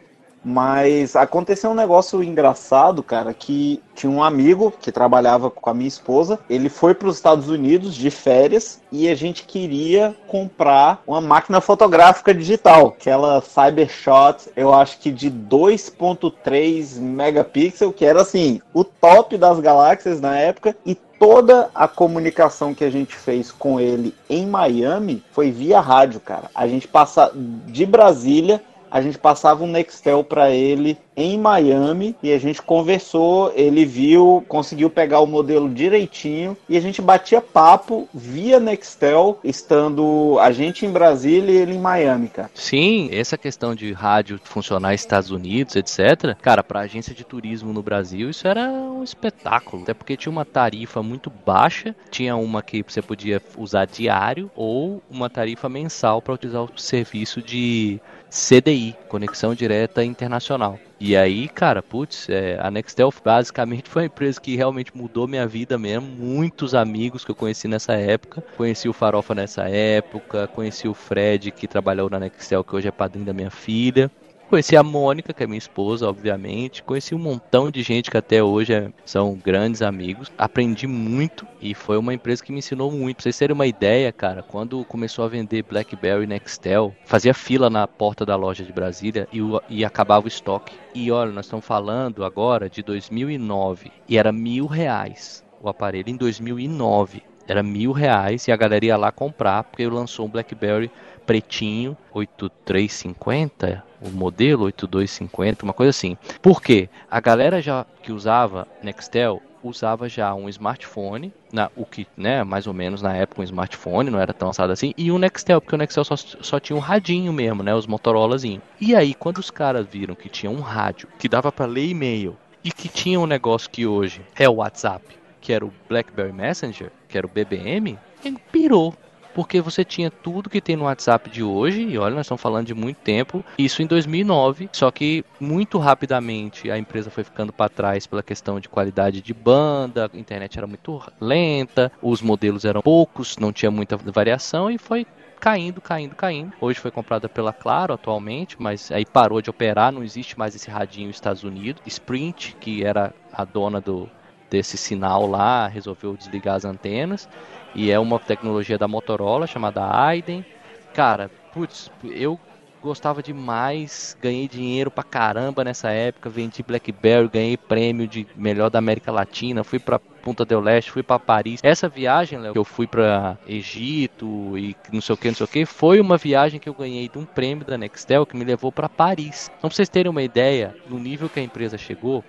Mas 0.45 1.17
aconteceu 1.17 1.71
um 1.71 1.75
negócio 1.75 2.23
engraçado, 2.23 3.03
cara, 3.03 3.33
que 3.33 3.83
tinha 3.95 4.11
um 4.11 4.23
amigo 4.23 4.73
que 4.81 4.93
trabalhava 4.93 5.51
com 5.51 5.71
a 5.71 5.75
minha 5.75 5.89
esposa. 5.89 6.39
Ele 6.51 6.69
foi 6.69 6.95
para 6.95 7.09
os 7.09 7.17
Estados 7.17 7.49
Unidos 7.49 7.95
de 7.95 8.11
férias 8.11 8.81
e 8.93 9.09
a 9.09 9.15
gente 9.15 9.45
queria 9.45 10.15
comprar 10.29 11.03
uma 11.07 11.21
máquina 11.21 11.61
fotográfica 11.61 12.35
digital, 12.35 12.89
aquela 12.89 13.41
Cybershot, 13.41 14.51
eu 14.57 14.73
acho 14.75 14.99
que 14.99 15.11
de 15.11 15.31
2.3 15.31 17.01
megapixel, 17.01 17.93
que 17.93 18.05
era 18.05 18.23
assim, 18.23 18.61
o 18.73 18.85
top 18.85 19.37
das 19.39 19.59
galáxias 19.61 20.21
na 20.21 20.37
época 20.37 20.77
e 20.85 20.95
toda 21.19 21.71
a 21.75 21.89
comunicação 21.89 22.75
que 22.75 22.85
a 22.85 22.91
gente 22.91 23.15
fez 23.15 23.51
com 23.51 23.81
ele 23.81 24.15
em 24.29 24.47
Miami 24.47 25.23
foi 25.33 25.51
via 25.51 25.81
rádio, 25.81 26.21
cara. 26.21 26.51
A 26.55 26.67
gente 26.67 26.87
passa 26.87 27.33
de 27.35 27.87
Brasília 27.87 28.63
a 28.95 29.01
gente 29.01 29.19
passava 29.19 29.65
um 29.65 29.67
Nextel 29.67 30.23
para 30.23 30.53
ele 30.53 30.97
em 31.17 31.37
Miami 31.37 32.15
e 32.23 32.33
a 32.33 32.39
gente 32.39 32.63
conversou, 32.63 33.53
ele 33.57 33.85
viu, 33.85 34.45
conseguiu 34.47 34.89
pegar 34.89 35.19
o 35.19 35.27
modelo 35.27 35.69
direitinho 35.69 36.57
e 36.69 36.77
a 36.77 36.81
gente 36.81 37.03
batia 37.03 37.41
papo 37.41 38.09
via 38.15 38.61
Nextel, 38.61 39.41
estando 39.43 40.39
a 40.41 40.53
gente 40.53 40.87
em 40.87 40.93
Brasília 40.93 41.51
e 41.51 41.57
ele 41.57 41.75
em 41.75 41.81
Miami, 41.81 42.29
cara. 42.29 42.49
Sim, 42.55 43.09
essa 43.11 43.37
questão 43.37 43.75
de 43.75 43.93
rádio 43.93 44.39
funcionar 44.45 44.93
nos 44.93 45.01
Estados 45.01 45.33
Unidos, 45.33 45.75
etc. 45.75 46.37
Cara, 46.41 46.63
para 46.63 46.81
agência 46.81 47.13
de 47.13 47.25
turismo 47.25 47.73
no 47.73 47.83
Brasil, 47.83 48.31
isso 48.31 48.47
era 48.47 48.63
um 48.71 49.03
espetáculo, 49.03 49.83
até 49.83 49.93
porque 49.93 50.17
tinha 50.17 50.31
uma 50.31 50.45
tarifa 50.45 51.03
muito 51.03 51.33
baixa, 51.45 51.97
tinha 52.13 52.37
uma 52.37 52.63
que 52.63 52.85
você 52.87 53.03
podia 53.03 53.43
usar 53.59 53.87
diário 53.87 54.49
ou 54.55 55.03
uma 55.11 55.29
tarifa 55.29 55.69
mensal 55.69 56.23
para 56.23 56.35
utilizar 56.35 56.63
o 56.63 56.79
serviço 56.79 57.43
de 57.43 58.01
CDI, 58.35 58.97
Conexão 59.09 59.55
Direta 59.55 60.05
Internacional. 60.05 60.76
E 60.99 61.16
aí, 61.16 61.49
cara, 61.49 61.80
putz, 61.80 62.28
é, 62.28 62.59
a 62.61 62.68
Nextel 62.68 63.14
basicamente 63.24 63.87
foi 63.91 64.03
uma 64.03 64.07
empresa 64.07 64.41
que 64.41 64.57
realmente 64.57 64.91
mudou 64.93 65.28
minha 65.28 65.47
vida 65.47 65.78
mesmo. 65.78 66.09
Muitos 66.09 66.74
amigos 66.74 67.24
que 67.24 67.30
eu 67.30 67.35
conheci 67.37 67.68
nessa 67.68 67.93
época. 67.93 68.43
Conheci 68.57 68.89
o 68.89 68.93
Farofa 68.93 69.37
nessa 69.37 69.68
época, 69.68 70.49
conheci 70.49 70.89
o 70.89 70.95
Fred, 70.95 71.53
que 71.53 71.68
trabalhou 71.68 72.11
na 72.11 72.18
Nextel, 72.18 72.64
que 72.64 72.74
hoje 72.74 72.89
é 72.89 72.91
padrinho 72.91 73.24
da 73.24 73.32
minha 73.32 73.51
filha. 73.53 74.11
Conheci 74.55 74.77
a 74.77 74.85
Mônica, 74.85 75.33
que 75.33 75.43
é 75.43 75.49
minha 75.49 75.59
esposa, 75.59 76.09
obviamente. 76.09 76.81
Conheci 76.85 77.13
um 77.13 77.19
montão 77.19 77.73
de 77.73 77.83
gente 77.83 78.09
que 78.09 78.17
até 78.17 78.41
hoje 78.41 78.73
é, 78.73 78.89
são 79.05 79.35
grandes 79.35 79.83
amigos. 79.83 80.31
Aprendi 80.39 80.87
muito 80.87 81.45
e 81.61 81.75
foi 81.75 81.99
uma 81.99 82.15
empresa 82.15 82.45
que 82.45 82.53
me 82.53 82.59
ensinou 82.59 82.89
muito. 82.93 83.17
Pra 83.17 83.25
vocês 83.25 83.37
terem 83.37 83.53
uma 83.53 83.67
ideia, 83.67 84.13
cara, 84.13 84.45
quando 84.45 84.85
começou 84.85 85.25
a 85.25 85.29
vender 85.29 85.65
BlackBerry 85.65 86.29
Nextel, 86.29 86.95
fazia 87.05 87.35
fila 87.35 87.69
na 87.69 87.89
porta 87.89 88.25
da 88.25 88.37
loja 88.37 88.63
de 88.63 88.73
Brasília 88.73 89.27
e, 89.33 89.41
e 89.69 89.85
acabava 89.85 90.27
o 90.27 90.29
estoque. 90.29 90.77
E 90.95 91.11
olha, 91.11 91.33
nós 91.33 91.47
estamos 91.47 91.67
falando 91.67 92.25
agora 92.25 92.71
de 92.71 92.81
2009 92.81 93.91
e 94.09 94.17
era 94.17 94.31
mil 94.31 94.67
reais 94.67 95.45
o 95.61 95.69
aparelho 95.69 96.11
em 96.11 96.17
2009. 96.17 97.25
Era 97.49 97.61
mil 97.61 97.91
reais 97.91 98.47
e 98.47 98.53
a 98.53 98.57
galera 98.57 98.85
ia 98.85 98.97
lá 98.97 99.11
comprar 99.11 99.65
porque 99.65 99.85
lançou 99.89 100.27
um 100.27 100.31
BlackBerry 100.31 100.93
pretinho 101.27 101.97
8350 102.13 103.83
o 104.05 104.11
modelo 104.11 104.65
8250, 104.65 105.65
uma 105.65 105.73
coisa 105.73 105.91
assim. 105.91 106.17
Por 106.43 106.63
quê? 106.63 106.89
A 107.11 107.21
galera 107.21 107.61
já 107.61 107.87
que 108.03 108.13
usava 108.13 108.69
Nextel 108.83 109.41
usava 109.63 110.09
já 110.09 110.35
um 110.35 110.47
smartphone, 110.49 111.33
na, 111.51 111.71
o 111.75 111.87
que, 111.87 112.07
né, 112.17 112.45
mais 112.45 112.67
ou 112.67 112.75
menos 112.75 113.01
na 113.01 113.17
época 113.17 113.41
um 113.41 113.45
smartphone, 113.45 114.11
não 114.11 114.21
era 114.21 114.35
tão 114.35 114.49
avançado 114.49 114.73
assim, 114.73 114.93
e 114.97 115.11
um 115.11 115.19
Nextel, 115.19 115.61
porque 115.61 115.75
o 115.75 115.79
Nextel 115.79 116.05
só, 116.05 116.17
só 116.17 116.61
tinha 116.61 116.77
um 116.77 116.81
radinho 116.81 117.33
mesmo, 117.33 117.63
né, 117.63 117.75
os 117.75 117.87
Motorolazinho. 117.87 118.61
E 118.79 118.95
aí, 118.95 119.15
quando 119.15 119.39
os 119.39 119.51
caras 119.51 119.87
viram 119.91 120.15
que 120.15 120.29
tinha 120.29 120.53
um 120.53 120.61
rádio, 120.61 121.09
que 121.19 121.29
dava 121.29 121.51
para 121.51 121.65
ler 121.65 121.89
e-mail, 121.89 122.37
e 122.63 122.71
que 122.71 122.89
tinha 122.89 123.19
um 123.19 123.27
negócio 123.27 123.71
que 123.71 123.87
hoje 123.87 124.21
é 124.37 124.49
o 124.49 124.57
WhatsApp, 124.57 125.05
que 125.41 125.53
era 125.53 125.65
o 125.65 125.73
BlackBerry 125.89 126.33
Messenger, 126.33 126.91
que 127.09 127.19
era 127.19 127.27
o 127.27 127.31
BBM, 127.31 127.99
ele 128.25 128.39
pirou 128.51 128.95
porque 129.35 129.61
você 129.61 129.85
tinha 129.85 130.11
tudo 130.11 130.49
que 130.49 130.61
tem 130.61 130.76
no 130.76 130.85
WhatsApp 130.85 131.28
de 131.28 131.43
hoje, 131.43 131.82
e 131.82 131.99
olha, 131.99 132.14
nós 132.14 132.26
estamos 132.26 132.41
falando 132.41 132.66
de 132.66 132.74
muito 132.74 132.99
tempo, 132.99 133.45
isso 133.59 133.82
em 133.82 133.87
2009, 133.87 134.70
só 134.72 134.91
que 134.91 135.24
muito 135.41 135.78
rapidamente 135.78 136.70
a 136.70 136.78
empresa 136.78 137.11
foi 137.11 137.24
ficando 137.24 137.53
para 137.53 137.68
trás 137.68 138.07
pela 138.07 138.22
questão 138.22 138.61
de 138.61 138.68
qualidade 138.68 139.20
de 139.20 139.35
banda, 139.35 140.11
a 140.12 140.16
internet 140.16 140.57
era 140.57 140.66
muito 140.66 141.03
lenta, 141.20 141.91
os 142.01 142.22
modelos 142.22 142.64
eram 142.64 142.80
poucos, 142.80 143.37
não 143.37 143.53
tinha 143.53 143.70
muita 143.70 143.97
variação 143.97 144.70
e 144.70 144.78
foi 144.78 145.07
caindo, 145.41 145.80
caindo, 145.80 146.14
caindo. 146.14 146.53
Hoje 146.61 146.80
foi 146.80 146.91
comprada 146.91 147.28
pela 147.28 147.53
Claro 147.53 147.93
atualmente, 147.93 148.57
mas 148.59 148.91
aí 148.91 149.05
parou 149.05 149.43
de 149.43 149.51
operar, 149.51 149.93
não 149.93 150.03
existe 150.03 150.39
mais 150.39 150.55
esse 150.55 150.70
radinho 150.70 151.09
nos 151.09 151.16
Estados 151.16 151.45
Unidos. 151.45 151.82
Sprint, 151.85 152.57
que 152.59 152.82
era 152.82 153.12
a 153.32 153.45
dona 153.45 153.80
do 153.80 154.09
desse 154.49 154.76
sinal 154.76 155.26
lá, 155.26 155.66
resolveu 155.66 156.16
desligar 156.16 156.55
as 156.55 156.64
antenas 156.64 157.28
e 157.75 157.91
é 157.91 157.99
uma 157.99 158.18
tecnologia 158.18 158.79
da 158.79 158.89
Motorola 158.89 159.47
chamada 159.47 159.85
Aiden. 159.85 160.45
Cara, 160.93 161.31
putz, 161.53 161.91
eu 162.05 162.39
gostava 162.85 163.22
demais, 163.22 164.14
ganhei 164.20 164.47
dinheiro 164.47 164.91
pra 164.91 165.03
caramba 165.03 165.64
nessa 165.64 165.89
época, 165.91 166.29
vendi 166.29 166.62
Blackberry, 166.62 167.29
ganhei 167.29 167.57
prêmio 167.57 168.07
de 168.07 168.27
melhor 168.37 168.68
da 168.68 168.79
América 168.79 169.11
Latina, 169.11 169.64
fui 169.64 169.79
pra 169.79 169.99
Punta 169.99 170.45
del 170.45 170.61
Leste, 170.61 170.91
fui 170.91 171.03
para 171.03 171.18
Paris. 171.18 171.61
Essa 171.62 171.89
viagem, 171.89 172.39
Léo, 172.39 172.53
que 172.53 172.59
eu 172.59 172.64
fui 172.64 172.87
para 172.87 173.39
Egito 173.47 174.57
e 174.57 174.77
não 174.93 175.01
sei 175.01 175.14
o 175.14 175.16
que, 175.16 175.29
não 175.29 175.35
sei 175.35 175.45
o 175.45 175.49
que, 175.49 175.64
foi 175.64 175.99
uma 175.99 176.18
viagem 176.18 176.61
que 176.61 176.68
eu 176.68 176.75
ganhei 176.75 177.09
de 177.09 177.18
um 177.18 177.25
prêmio 177.25 177.64
da 177.64 177.79
Nextel 177.79 178.27
que 178.27 178.37
me 178.37 178.45
levou 178.45 178.70
para 178.70 178.89
Paris. 178.89 179.51
Então, 179.59 179.68
pra 179.68 179.77
vocês 179.77 179.89
terem 179.89 180.11
uma 180.11 180.22
ideia 180.22 180.75
do 180.87 180.99
nível 180.99 181.29
que 181.29 181.41
a 181.41 181.43
empresa 181.43 181.79
chegou, 181.79 182.22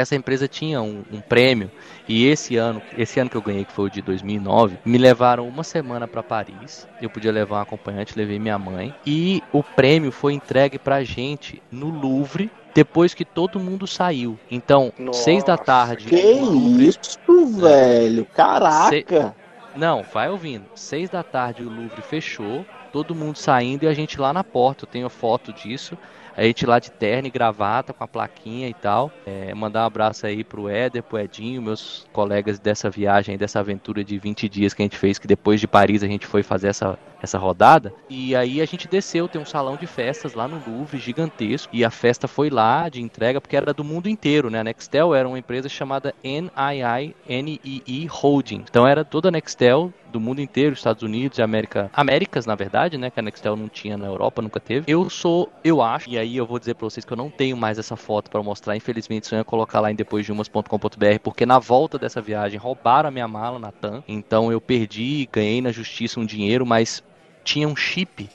essa 0.00 0.14
empresa 0.14 0.46
tinha 0.46 0.80
um, 0.82 1.02
um, 1.10 1.20
prêmio 1.20 1.70
e 2.06 2.26
esse 2.26 2.56
ano, 2.56 2.82
esse 2.96 3.18
ano 3.18 3.30
que 3.30 3.36
eu 3.36 3.42
ganhei, 3.42 3.64
que 3.64 3.72
foi 3.72 3.86
o 3.86 3.90
de 3.90 4.02
2009, 4.02 4.78
me 4.84 4.98
levaram 4.98 5.48
uma 5.48 5.64
semana 5.64 6.06
para 6.06 6.22
Paris. 6.22 6.86
Eu 7.00 7.08
podia 7.08 7.32
levar 7.32 7.58
um 7.58 7.62
acompanhante, 7.62 8.16
levei 8.16 8.38
minha 8.38 8.58
mãe 8.58 8.94
e 9.06 9.42
o 9.52 9.62
prêmio 9.62 10.12
foi 10.12 10.34
entregue 10.34 10.78
pra 10.78 11.02
gente 11.02 11.62
no 11.70 11.88
Louvre 11.88 12.50
depois 12.74 13.14
que 13.14 13.24
todo 13.24 13.58
mundo 13.58 13.86
saiu. 13.86 14.38
Então, 14.50 14.92
Nossa, 14.98 15.22
seis 15.22 15.42
da 15.42 15.56
tarde. 15.56 16.04
Que 16.04 16.20
isso, 16.20 17.18
velho? 17.58 18.26
Caraca! 18.26 18.90
Se... 18.90 19.46
Não, 19.74 20.02
vai 20.02 20.28
ouvindo. 20.28 20.66
Seis 20.74 21.08
da 21.08 21.22
tarde 21.22 21.62
o 21.62 21.70
Louvre 21.70 22.02
fechou, 22.02 22.66
todo 22.92 23.14
mundo 23.14 23.36
saindo 23.36 23.84
e 23.84 23.88
a 23.88 23.94
gente 23.94 24.20
lá 24.20 24.30
na 24.32 24.44
porta. 24.44 24.84
Eu 24.84 24.88
tenho 24.88 25.08
foto 25.08 25.54
disso. 25.54 25.96
A 26.36 26.42
gente 26.42 26.66
lá 26.66 26.78
de 26.78 26.90
terno 26.90 27.28
e 27.28 27.30
gravata 27.30 27.94
com 27.94 28.04
a 28.04 28.06
plaquinha 28.06 28.68
e 28.68 28.74
tal. 28.74 29.10
É, 29.24 29.54
mandar 29.54 29.84
um 29.84 29.86
abraço 29.86 30.26
aí 30.26 30.44
pro 30.44 30.68
Éder, 30.68 31.02
pro 31.02 31.18
Edinho, 31.18 31.62
meus 31.62 32.06
colegas 32.12 32.58
dessa 32.58 32.90
viagem, 32.90 33.38
dessa 33.38 33.60
aventura 33.60 34.04
de 34.04 34.18
20 34.18 34.46
dias 34.46 34.74
que 34.74 34.82
a 34.82 34.84
gente 34.84 34.98
fez, 34.98 35.18
que 35.18 35.26
depois 35.26 35.58
de 35.58 35.66
Paris 35.66 36.02
a 36.02 36.06
gente 36.06 36.26
foi 36.26 36.42
fazer 36.42 36.68
essa, 36.68 36.98
essa 37.20 37.38
rodada. 37.38 37.92
E 38.08 38.34
aí 38.34 38.60
a 38.60 38.66
gente 38.66 38.88
desceu, 38.88 39.28
tem 39.28 39.40
um 39.40 39.46
salão 39.46 39.76
de 39.76 39.86
festas 39.86 40.34
lá 40.34 40.46
no 40.46 40.62
Louvre, 40.66 40.98
gigantesco. 40.98 41.74
E 41.74 41.84
a 41.84 41.90
festa 41.90 42.28
foi 42.28 42.50
lá 42.50 42.88
de 42.88 43.00
entrega, 43.02 43.40
porque 43.40 43.56
era 43.56 43.72
do 43.72 43.84
mundo 43.84 44.08
inteiro, 44.08 44.50
né? 44.50 44.60
A 44.60 44.64
Nextel 44.64 45.14
era 45.14 45.26
uma 45.28 45.38
empresa 45.38 45.68
chamada 45.68 46.14
NII, 46.22 48.06
Holding. 48.10 48.64
Então 48.68 48.86
era 48.86 49.04
toda 49.04 49.28
a 49.28 49.30
Nextel 49.32 49.92
do 50.16 50.20
mundo 50.20 50.40
inteiro, 50.40 50.72
Estados 50.72 51.02
Unidos 51.02 51.38
e 51.38 51.42
América, 51.42 51.90
Américas, 51.92 52.46
na 52.46 52.54
verdade, 52.54 52.96
né, 52.96 53.10
que 53.10 53.20
a 53.20 53.22
Nextel 53.22 53.56
não 53.56 53.68
tinha 53.68 53.98
na 53.98 54.06
Europa, 54.06 54.40
nunca 54.40 54.58
teve. 54.58 54.90
Eu 54.90 55.10
sou, 55.10 55.52
eu 55.62 55.82
acho, 55.82 56.08
e 56.08 56.18
aí 56.18 56.36
eu 56.36 56.46
vou 56.46 56.58
dizer 56.58 56.74
para 56.74 56.88
vocês 56.88 57.04
que 57.04 57.12
eu 57.12 57.16
não 57.16 57.28
tenho 57.28 57.56
mais 57.56 57.78
essa 57.78 57.96
foto 57.96 58.30
para 58.30 58.42
mostrar, 58.42 58.76
infelizmente, 58.76 59.26
só 59.26 59.36
ia 59.36 59.44
colocar 59.44 59.80
lá 59.80 59.90
em 59.90 59.94
depois 59.94 60.24
de 60.24 60.32
umas.com.br, 60.32 61.18
porque 61.22 61.44
na 61.44 61.58
volta 61.58 61.98
dessa 61.98 62.22
viagem 62.22 62.58
roubaram 62.58 63.08
a 63.08 63.12
minha 63.12 63.28
mala 63.28 63.58
na 63.58 63.70
TAM, 63.70 64.02
então 64.08 64.50
eu 64.50 64.60
perdi, 64.60 65.28
ganhei 65.30 65.60
na 65.60 65.72
justiça 65.72 66.18
um 66.18 66.24
dinheiro, 66.24 66.64
mas 66.64 67.02
tinha 67.46 67.68
um 67.68 67.76
chip 67.76 68.28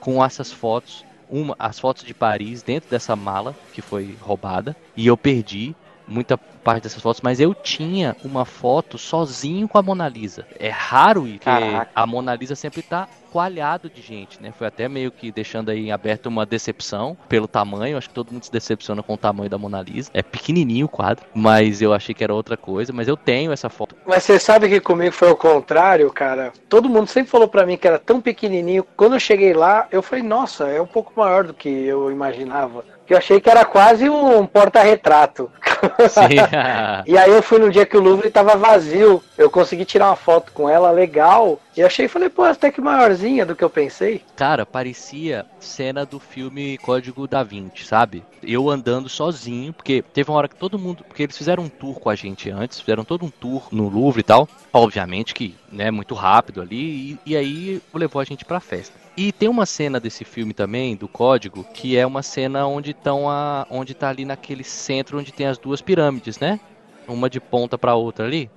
com 0.00 0.22
essas 0.22 0.52
fotos, 0.52 1.04
uma, 1.30 1.54
as 1.58 1.78
fotos 1.78 2.04
de 2.04 2.12
Paris 2.12 2.62
dentro 2.62 2.90
dessa 2.90 3.14
mala 3.16 3.56
que 3.72 3.80
foi 3.80 4.16
roubada, 4.20 4.76
e 4.96 5.06
eu 5.06 5.16
perdi 5.16 5.74
muita 6.06 6.36
parte 6.36 6.82
dessas 6.82 7.02
fotos, 7.02 7.20
mas 7.20 7.40
eu 7.40 7.54
tinha 7.54 8.16
uma 8.22 8.44
foto 8.44 8.98
sozinho 8.98 9.68
com 9.68 9.78
a 9.78 9.82
Mona 9.82 10.08
Lisa. 10.08 10.46
É 10.58 10.68
raro 10.68 11.26
ir, 11.26 11.38
porque 11.38 11.90
a 11.94 12.06
Mona 12.06 12.34
Lisa 12.34 12.54
sempre 12.54 12.82
tá 12.82 13.08
coalhado 13.36 13.90
de 13.90 14.00
gente, 14.00 14.42
né? 14.42 14.50
Foi 14.50 14.66
até 14.66 14.88
meio 14.88 15.12
que 15.12 15.30
deixando 15.30 15.68
aí 15.68 15.90
aberto 15.90 16.24
uma 16.24 16.46
decepção 16.46 17.14
pelo 17.28 17.46
tamanho. 17.46 17.98
Acho 17.98 18.08
que 18.08 18.14
todo 18.14 18.32
mundo 18.32 18.44
se 18.44 18.50
decepciona 18.50 19.02
com 19.02 19.12
o 19.12 19.18
tamanho 19.18 19.50
da 19.50 19.58
Mona 19.58 19.82
Lisa. 19.82 20.10
É 20.14 20.22
pequenininho 20.22 20.86
o 20.86 20.88
quadro, 20.88 21.26
mas 21.34 21.82
eu 21.82 21.92
achei 21.92 22.14
que 22.14 22.24
era 22.24 22.32
outra 22.32 22.56
coisa. 22.56 22.94
Mas 22.94 23.08
eu 23.08 23.14
tenho 23.16 23.52
essa 23.52 23.68
foto. 23.68 23.94
Mas 24.06 24.22
você 24.22 24.38
sabe 24.38 24.70
que 24.70 24.80
comigo 24.80 25.12
foi 25.12 25.30
o 25.30 25.36
contrário, 25.36 26.10
cara. 26.10 26.50
Todo 26.66 26.88
mundo 26.88 27.08
sempre 27.08 27.30
falou 27.30 27.46
para 27.46 27.66
mim 27.66 27.76
que 27.76 27.86
era 27.86 27.98
tão 27.98 28.22
pequenininho. 28.22 28.86
Quando 28.96 29.16
eu 29.16 29.20
cheguei 29.20 29.52
lá, 29.52 29.86
eu 29.92 30.00
falei, 30.00 30.24
nossa, 30.24 30.68
é 30.68 30.80
um 30.80 30.86
pouco 30.86 31.12
maior 31.14 31.44
do 31.44 31.52
que 31.52 31.68
eu 31.68 32.10
imaginava 32.10 32.95
que 33.06 33.14
eu 33.14 33.18
achei 33.18 33.40
que 33.40 33.48
era 33.48 33.64
quase 33.64 34.08
um 34.10 34.44
porta-retrato. 34.46 35.50
e 37.06 37.16
aí 37.16 37.30
eu 37.30 37.42
fui 37.42 37.58
no 37.58 37.70
dia 37.70 37.86
que 37.86 37.96
o 37.96 38.00
Louvre 38.00 38.28
estava 38.28 38.56
vazio, 38.56 39.22
eu 39.38 39.48
consegui 39.48 39.84
tirar 39.84 40.08
uma 40.08 40.16
foto 40.16 40.50
com 40.52 40.68
ela 40.68 40.90
legal, 40.90 41.60
e 41.76 41.82
achei, 41.82 42.08
falei, 42.08 42.28
pô, 42.28 42.42
até 42.42 42.70
que 42.70 42.80
maiorzinha 42.80 43.46
do 43.46 43.54
que 43.54 43.62
eu 43.62 43.70
pensei. 43.70 44.22
Cara, 44.34 44.64
parecia 44.66 45.46
cena 45.60 46.04
do 46.04 46.18
filme 46.18 46.78
Código 46.78 47.28
da 47.28 47.42
Vinci, 47.42 47.84
sabe? 47.84 48.24
Eu 48.42 48.68
andando 48.70 49.08
sozinho, 49.08 49.72
porque 49.72 50.02
teve 50.02 50.30
uma 50.30 50.38
hora 50.38 50.48
que 50.48 50.56
todo 50.56 50.78
mundo, 50.78 51.04
porque 51.04 51.22
eles 51.22 51.36
fizeram 51.36 51.64
um 51.64 51.68
tour 51.68 52.00
com 52.00 52.10
a 52.10 52.14
gente 52.14 52.50
antes, 52.50 52.80
fizeram 52.80 53.04
todo 53.04 53.24
um 53.24 53.30
tour 53.30 53.68
no 53.70 53.88
Louvre 53.88 54.20
e 54.20 54.24
tal, 54.24 54.48
obviamente 54.72 55.34
que, 55.34 55.54
né, 55.70 55.90
muito 55.90 56.14
rápido 56.14 56.60
ali, 56.60 56.76
e, 56.76 57.18
e 57.26 57.36
aí 57.36 57.82
levou 57.94 58.20
a 58.20 58.24
gente 58.24 58.44
pra 58.44 58.58
festa. 58.58 59.05
E 59.16 59.32
tem 59.32 59.48
uma 59.48 59.64
cena 59.64 59.98
desse 59.98 60.24
filme 60.24 60.52
também, 60.52 60.94
do 60.94 61.08
código, 61.08 61.64
que 61.72 61.96
é 61.96 62.06
uma 62.06 62.22
cena 62.22 62.66
onde 62.66 62.90
estão 62.90 63.30
a. 63.30 63.66
onde 63.70 63.94
tá 63.94 64.10
ali 64.10 64.26
naquele 64.26 64.62
centro 64.62 65.18
onde 65.18 65.32
tem 65.32 65.46
as 65.46 65.56
duas 65.56 65.80
pirâmides, 65.80 66.38
né? 66.38 66.60
Uma 67.08 67.30
de 67.30 67.40
ponta 67.40 67.78
para 67.78 67.94
outra 67.94 68.26
ali. 68.26 68.50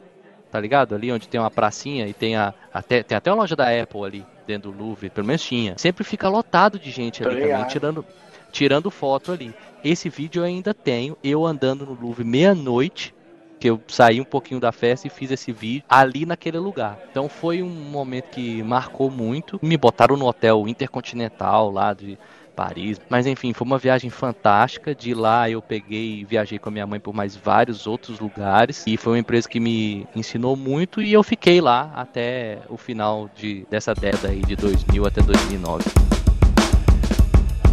Tá 0.52 0.60
ligado? 0.60 0.96
Ali 0.96 1.12
onde 1.12 1.30
tem 1.30 1.40
uma 1.40 1.52
pracinha 1.52 2.08
e 2.08 2.14
tem 2.14 2.36
a. 2.36 2.54
Até, 2.74 3.04
tem 3.04 3.18
até 3.18 3.32
uma 3.32 3.38
loja 3.38 3.56
da 3.56 3.70
Apple 3.70 4.04
ali 4.04 4.26
dentro 4.46 4.72
do 4.72 4.84
Louvre, 4.84 5.10
pelo 5.10 5.28
menos 5.28 5.44
tinha. 5.44 5.78
Sempre 5.78 6.04
fica 6.04 6.28
lotado 6.28 6.78
de 6.78 6.92
gente 6.92 7.24
ali 7.24 7.40
também, 7.42 7.68
tirando, 7.68 8.06
tirando 8.52 8.92
foto 8.92 9.32
ali. 9.32 9.54
Esse 9.84 10.10
vídeo 10.10 10.42
eu 10.42 10.44
ainda 10.44 10.74
tenho, 10.74 11.16
eu 11.24 11.46
andando 11.46 11.86
no 11.86 11.94
Louvre 11.94 12.26
meia-noite, 12.26 13.14
que 13.60 13.70
eu 13.70 13.82
saí 13.88 14.22
um 14.22 14.26
pouquinho 14.26 14.60
da 14.60 14.72
festa 14.72 15.08
e 15.08 15.10
fiz 15.10 15.32
esse 15.32 15.52
vídeo 15.52 15.84
ali 15.90 16.26
naquele 16.26 16.58
lugar. 16.58 16.98
Então 17.12 17.28
foi 17.28 17.62
um 17.62 17.70
momento 17.70 18.30
que 18.30 18.64
marcou 18.64 19.12
muito. 19.12 19.60
Me 19.62 19.76
botaram 19.76 20.16
no 20.16 20.26
hotel 20.26 20.68
Intercontinental 20.68 21.70
lá 21.70 21.94
de 21.94 22.18
Paris. 22.60 23.00
Mas 23.10 23.26
enfim, 23.26 23.54
foi 23.54 23.66
uma 23.66 23.78
viagem 23.78 24.10
fantástica. 24.10 24.94
De 24.94 25.14
lá 25.14 25.50
eu 25.50 25.62
peguei 25.62 26.20
e 26.20 26.26
viajei 26.26 26.60
com 26.60 26.68
a 26.68 26.72
minha 26.72 26.86
mãe 26.86 27.00
por 27.00 27.14
mais 27.14 27.36
vários 27.36 27.88
outros 27.88 28.20
lugares. 28.20 28.84
E 28.86 28.98
foi 28.98 29.14
uma 29.14 29.20
empresa 29.20 29.48
que 29.48 29.60
me 29.60 30.06
ensinou 30.16 30.58
muito 30.58 31.02
e 31.02 31.14
eu 31.14 31.24
fiquei 31.24 31.62
lá 31.62 31.92
até 31.96 32.60
o 32.68 32.76
final 32.76 33.30
de, 33.36 33.66
dessa 33.70 33.94
década 33.94 34.30
aí 34.30 34.42
de 34.42 34.56
2000 34.56 35.06
até 35.06 35.22
2009. 35.22 35.84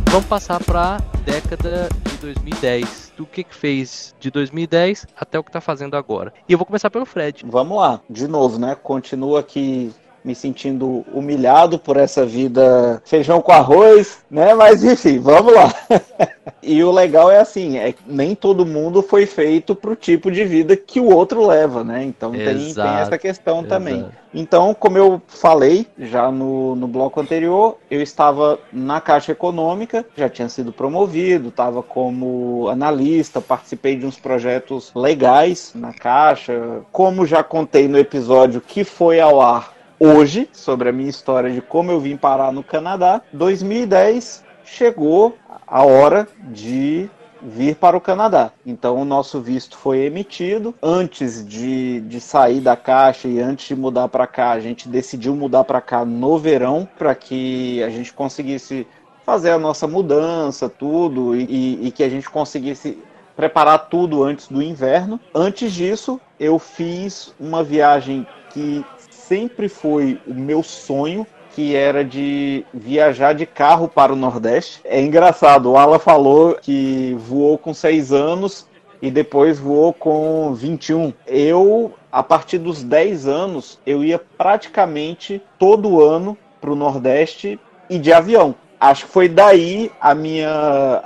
Vamos 0.08 0.26
passar 0.26 0.62
para 0.62 0.98
década 1.24 1.88
de 2.08 2.16
2010. 2.18 3.05
Do 3.16 3.26
que 3.26 3.42
que 3.42 3.54
fez 3.54 4.14
de 4.20 4.30
2010 4.30 5.06
até 5.16 5.38
o 5.38 5.44
que 5.44 5.50
tá 5.50 5.60
fazendo 5.60 5.96
agora. 5.96 6.32
E 6.48 6.52
eu 6.52 6.58
vou 6.58 6.66
começar 6.66 6.90
pelo 6.90 7.06
Fred. 7.06 7.44
Vamos 7.46 7.78
lá, 7.78 8.00
de 8.08 8.28
novo, 8.28 8.58
né? 8.58 8.74
Continua 8.74 9.40
aqui 9.40 9.92
me 10.26 10.34
sentindo 10.34 11.04
humilhado 11.14 11.78
por 11.78 11.96
essa 11.96 12.26
vida 12.26 13.00
feijão 13.04 13.40
com 13.40 13.52
arroz, 13.52 14.18
né? 14.28 14.52
Mas 14.54 14.82
enfim, 14.82 15.20
vamos 15.20 15.54
lá. 15.54 15.72
e 16.60 16.82
o 16.82 16.90
legal 16.90 17.30
é 17.30 17.38
assim, 17.38 17.78
é 17.78 17.94
nem 18.04 18.34
todo 18.34 18.66
mundo 18.66 19.02
foi 19.02 19.24
feito 19.24 19.76
para 19.76 19.92
o 19.92 19.96
tipo 19.96 20.28
de 20.30 20.44
vida 20.44 20.76
que 20.76 20.98
o 20.98 21.14
outro 21.14 21.46
leva, 21.46 21.84
né? 21.84 22.02
Então 22.02 22.32
tem, 22.32 22.74
tem, 22.74 22.94
essa 22.98 23.16
questão 23.16 23.58
Exato. 23.58 23.68
também. 23.68 24.04
Então, 24.34 24.74
como 24.74 24.98
eu 24.98 25.22
falei 25.28 25.86
já 25.96 26.30
no, 26.30 26.74
no 26.74 26.88
bloco 26.88 27.20
anterior, 27.20 27.78
eu 27.88 28.02
estava 28.02 28.58
na 28.72 29.00
Caixa 29.00 29.32
Econômica, 29.32 30.04
já 30.16 30.28
tinha 30.28 30.48
sido 30.48 30.72
promovido, 30.72 31.48
estava 31.48 31.82
como 31.82 32.68
analista, 32.68 33.40
participei 33.40 33.96
de 33.96 34.04
uns 34.04 34.18
projetos 34.18 34.90
legais 34.94 35.72
na 35.74 35.94
Caixa. 35.94 36.82
Como 36.90 37.24
já 37.24 37.44
contei 37.44 37.86
no 37.86 37.96
episódio 37.96 38.60
que 38.60 38.82
foi 38.82 39.20
ao 39.20 39.40
ar 39.40 39.75
hoje 39.98 40.48
sobre 40.52 40.88
a 40.88 40.92
minha 40.92 41.10
história 41.10 41.50
de 41.50 41.60
como 41.60 41.90
eu 41.90 42.00
vim 42.00 42.16
parar 42.16 42.52
no 42.52 42.62
Canadá. 42.62 43.22
2010 43.32 44.44
chegou 44.64 45.36
a 45.66 45.84
hora 45.84 46.28
de 46.50 47.08
vir 47.42 47.76
para 47.76 47.96
o 47.96 48.00
Canadá. 48.00 48.50
Então 48.64 48.96
o 48.96 49.04
nosso 49.04 49.40
visto 49.40 49.76
foi 49.76 50.00
emitido. 50.00 50.74
Antes 50.82 51.46
de, 51.46 52.00
de 52.00 52.20
sair 52.20 52.60
da 52.60 52.76
caixa 52.76 53.28
e 53.28 53.40
antes 53.40 53.68
de 53.68 53.76
mudar 53.76 54.08
para 54.08 54.26
cá, 54.26 54.50
a 54.50 54.60
gente 54.60 54.88
decidiu 54.88 55.34
mudar 55.34 55.64
para 55.64 55.80
cá 55.80 56.04
no 56.04 56.38
verão 56.38 56.88
para 56.98 57.14
que 57.14 57.82
a 57.82 57.90
gente 57.90 58.12
conseguisse 58.12 58.86
fazer 59.24 59.50
a 59.50 59.58
nossa 59.58 59.88
mudança, 59.88 60.68
tudo, 60.68 61.34
e, 61.34 61.88
e 61.88 61.90
que 61.90 62.04
a 62.04 62.08
gente 62.08 62.30
conseguisse 62.30 62.98
preparar 63.34 63.88
tudo 63.88 64.22
antes 64.22 64.48
do 64.48 64.62
inverno. 64.62 65.20
Antes 65.34 65.72
disso, 65.72 66.20
eu 66.38 66.58
fiz 66.58 67.34
uma 67.38 67.62
viagem 67.62 68.26
que 68.50 68.84
sempre 69.28 69.68
foi 69.68 70.20
o 70.26 70.34
meu 70.34 70.62
sonho, 70.62 71.26
que 71.54 71.74
era 71.74 72.04
de 72.04 72.64
viajar 72.72 73.32
de 73.34 73.46
carro 73.46 73.88
para 73.88 74.12
o 74.12 74.16
Nordeste. 74.16 74.80
É 74.84 75.00
engraçado, 75.00 75.70
o 75.70 75.76
Ala 75.76 75.98
falou 75.98 76.56
que 76.60 77.16
voou 77.18 77.56
com 77.56 77.72
seis 77.72 78.12
anos 78.12 78.66
e 79.00 79.10
depois 79.10 79.58
voou 79.58 79.92
com 79.92 80.54
21. 80.54 81.12
Eu, 81.26 81.92
a 82.10 82.22
partir 82.22 82.58
dos 82.58 82.82
10 82.82 83.26
anos, 83.26 83.78
eu 83.86 84.04
ia 84.04 84.18
praticamente 84.18 85.42
todo 85.58 86.02
ano 86.02 86.36
para 86.60 86.70
o 86.70 86.76
Nordeste 86.76 87.58
e 87.88 87.98
de 87.98 88.12
avião. 88.12 88.54
Acho 88.78 89.06
que 89.06 89.12
foi 89.12 89.28
daí 89.28 89.90
a 90.00 90.14
minha. 90.14 91.02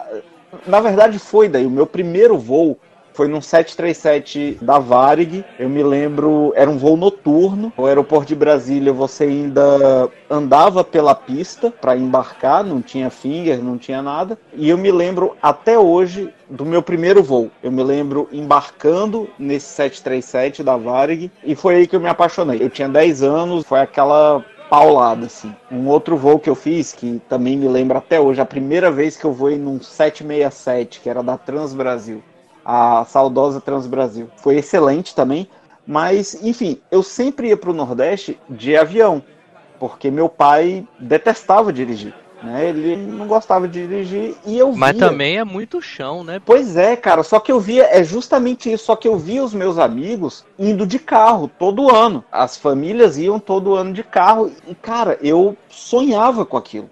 Na 0.66 0.80
verdade, 0.80 1.18
foi 1.18 1.48
daí. 1.48 1.66
O 1.66 1.70
meu 1.70 1.86
primeiro 1.86 2.36
voo 2.36 2.78
foi 3.12 3.28
num 3.28 3.40
737 3.40 4.58
da 4.62 4.78
Varig. 4.78 5.44
Eu 5.58 5.68
me 5.68 5.82
lembro, 5.82 6.52
era 6.56 6.70
um 6.70 6.78
voo 6.78 6.96
noturno. 6.96 7.72
O 7.76 7.86
aeroporto 7.86 8.28
de 8.28 8.34
Brasília, 8.34 8.92
você 8.92 9.24
ainda 9.24 10.08
andava 10.28 10.82
pela 10.82 11.14
pista 11.14 11.70
para 11.70 11.96
embarcar, 11.96 12.64
não 12.64 12.80
tinha 12.80 13.10
finger, 13.10 13.62
não 13.62 13.76
tinha 13.76 14.02
nada. 14.02 14.38
E 14.54 14.68
eu 14.68 14.78
me 14.78 14.90
lembro 14.90 15.36
até 15.42 15.78
hoje 15.78 16.32
do 16.48 16.64
meu 16.64 16.82
primeiro 16.82 17.22
voo. 17.22 17.50
Eu 17.62 17.70
me 17.70 17.82
lembro 17.82 18.28
embarcando 18.32 19.28
nesse 19.38 19.66
737 19.66 20.62
da 20.62 20.76
Varig 20.76 21.30
e 21.44 21.54
foi 21.54 21.76
aí 21.76 21.86
que 21.86 21.96
eu 21.96 22.00
me 22.00 22.08
apaixonei. 22.08 22.62
Eu 22.62 22.70
tinha 22.70 22.88
10 22.88 23.22
anos, 23.22 23.64
foi 23.64 23.80
aquela 23.80 24.44
paulada, 24.68 25.26
assim. 25.26 25.54
Um 25.70 25.88
outro 25.88 26.16
voo 26.16 26.38
que 26.38 26.48
eu 26.48 26.54
fiz, 26.54 26.92
que 26.92 27.20
também 27.28 27.56
me 27.56 27.66
lembro 27.66 27.98
até 27.98 28.20
hoje, 28.20 28.40
a 28.40 28.46
primeira 28.46 28.90
vez 28.90 29.16
que 29.16 29.24
eu 29.24 29.32
voei 29.32 29.58
num 29.58 29.80
767, 29.80 31.00
que 31.00 31.10
era 31.10 31.22
da 31.22 31.36
Trans 31.36 31.74
Brasil 31.74 32.22
a 32.64 33.04
saudosa 33.06 33.60
Transbrasil. 33.60 34.28
Foi 34.36 34.56
excelente 34.56 35.14
também, 35.14 35.48
mas 35.86 36.34
enfim, 36.42 36.80
eu 36.90 37.02
sempre 37.02 37.48
ia 37.48 37.56
para 37.56 37.70
o 37.70 37.74
Nordeste 37.74 38.38
de 38.48 38.76
avião, 38.76 39.22
porque 39.78 40.10
meu 40.10 40.28
pai 40.28 40.86
detestava 40.98 41.72
dirigir. 41.72 42.14
Né? 42.42 42.70
Ele 42.70 42.96
não 42.96 43.26
gostava 43.26 43.68
de 43.68 43.86
dirigir 43.86 44.34
e 44.46 44.58
eu 44.58 44.72
Mas 44.72 44.96
também 44.96 45.38
é 45.38 45.44
muito 45.44 45.82
chão, 45.82 46.24
né? 46.24 46.40
Pois 46.44 46.76
é, 46.76 46.96
cara. 46.96 47.22
Só 47.22 47.38
que 47.38 47.52
eu 47.52 47.60
via, 47.60 47.88
é 47.90 48.02
justamente 48.02 48.72
isso. 48.72 48.86
Só 48.86 48.96
que 48.96 49.06
eu 49.06 49.18
via 49.18 49.44
os 49.44 49.52
meus 49.52 49.78
amigos 49.78 50.44
indo 50.58 50.86
de 50.86 50.98
carro 50.98 51.50
todo 51.58 51.94
ano. 51.94 52.24
As 52.32 52.56
famílias 52.56 53.18
iam 53.18 53.38
todo 53.38 53.74
ano 53.74 53.92
de 53.92 54.02
carro. 54.02 54.50
E, 54.66 54.74
cara, 54.74 55.18
eu 55.20 55.54
sonhava 55.68 56.46
com 56.46 56.56
aquilo. 56.56 56.88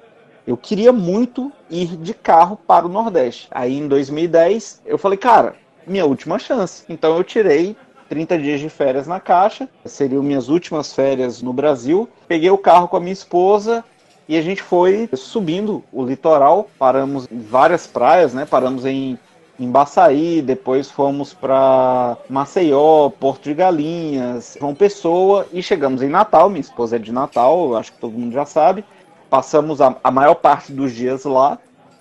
Eu 0.49 0.57
queria 0.57 0.91
muito 0.95 1.53
ir 1.69 1.89
de 1.89 2.15
carro 2.15 2.57
para 2.57 2.87
o 2.87 2.89
Nordeste. 2.89 3.49
Aí 3.51 3.77
em 3.77 3.87
2010 3.87 4.81
eu 4.87 4.97
falei, 4.97 5.19
cara, 5.19 5.55
minha 5.87 6.07
última 6.07 6.39
chance. 6.39 6.85
Então 6.89 7.15
eu 7.19 7.23
tirei 7.23 7.77
30 8.09 8.39
dias 8.39 8.59
de 8.59 8.71
férias 8.71 9.07
na 9.07 9.21
caixa, 9.21 9.69
seriam 9.85 10.23
minhas 10.23 10.49
últimas 10.49 10.95
férias 10.95 11.43
no 11.43 11.53
Brasil. 11.53 12.09
Peguei 12.27 12.49
o 12.49 12.57
carro 12.57 12.89
com 12.89 12.97
a 12.97 13.01
minha 13.01 13.13
esposa 13.13 13.85
e 14.27 14.39
a 14.39 14.41
gente 14.41 14.63
foi 14.63 15.07
subindo 15.13 15.85
o 15.93 16.03
litoral, 16.03 16.71
paramos 16.79 17.29
em 17.31 17.41
várias 17.41 17.87
praias, 17.87 18.33
né? 18.33 18.47
Paramos 18.47 18.87
em 18.87 19.19
em 19.61 19.69
Baçaí, 19.69 20.41
depois 20.41 20.89
fomos 20.89 21.35
para 21.35 22.17
Maceió, 22.31 23.11
Porto 23.11 23.43
de 23.43 23.55
Galinhas, 23.55 24.57
João 24.59 24.73
Pessoa 24.73 25.47
e 25.53 25.61
chegamos 25.61 26.01
em 26.01 26.09
Natal. 26.09 26.49
Minha 26.49 26.61
esposa 26.61 26.95
é 26.95 26.99
de 26.99 27.11
Natal, 27.11 27.77
acho 27.77 27.93
que 27.93 27.99
todo 27.99 28.17
mundo 28.17 28.33
já 28.33 28.47
sabe 28.47 28.85
passamos 29.29 29.81
a, 29.81 29.97
a 30.03 30.11
maior 30.11 30.35
parte 30.35 30.73
dos 30.73 30.93
dias 30.93 31.25
lá 31.25 31.59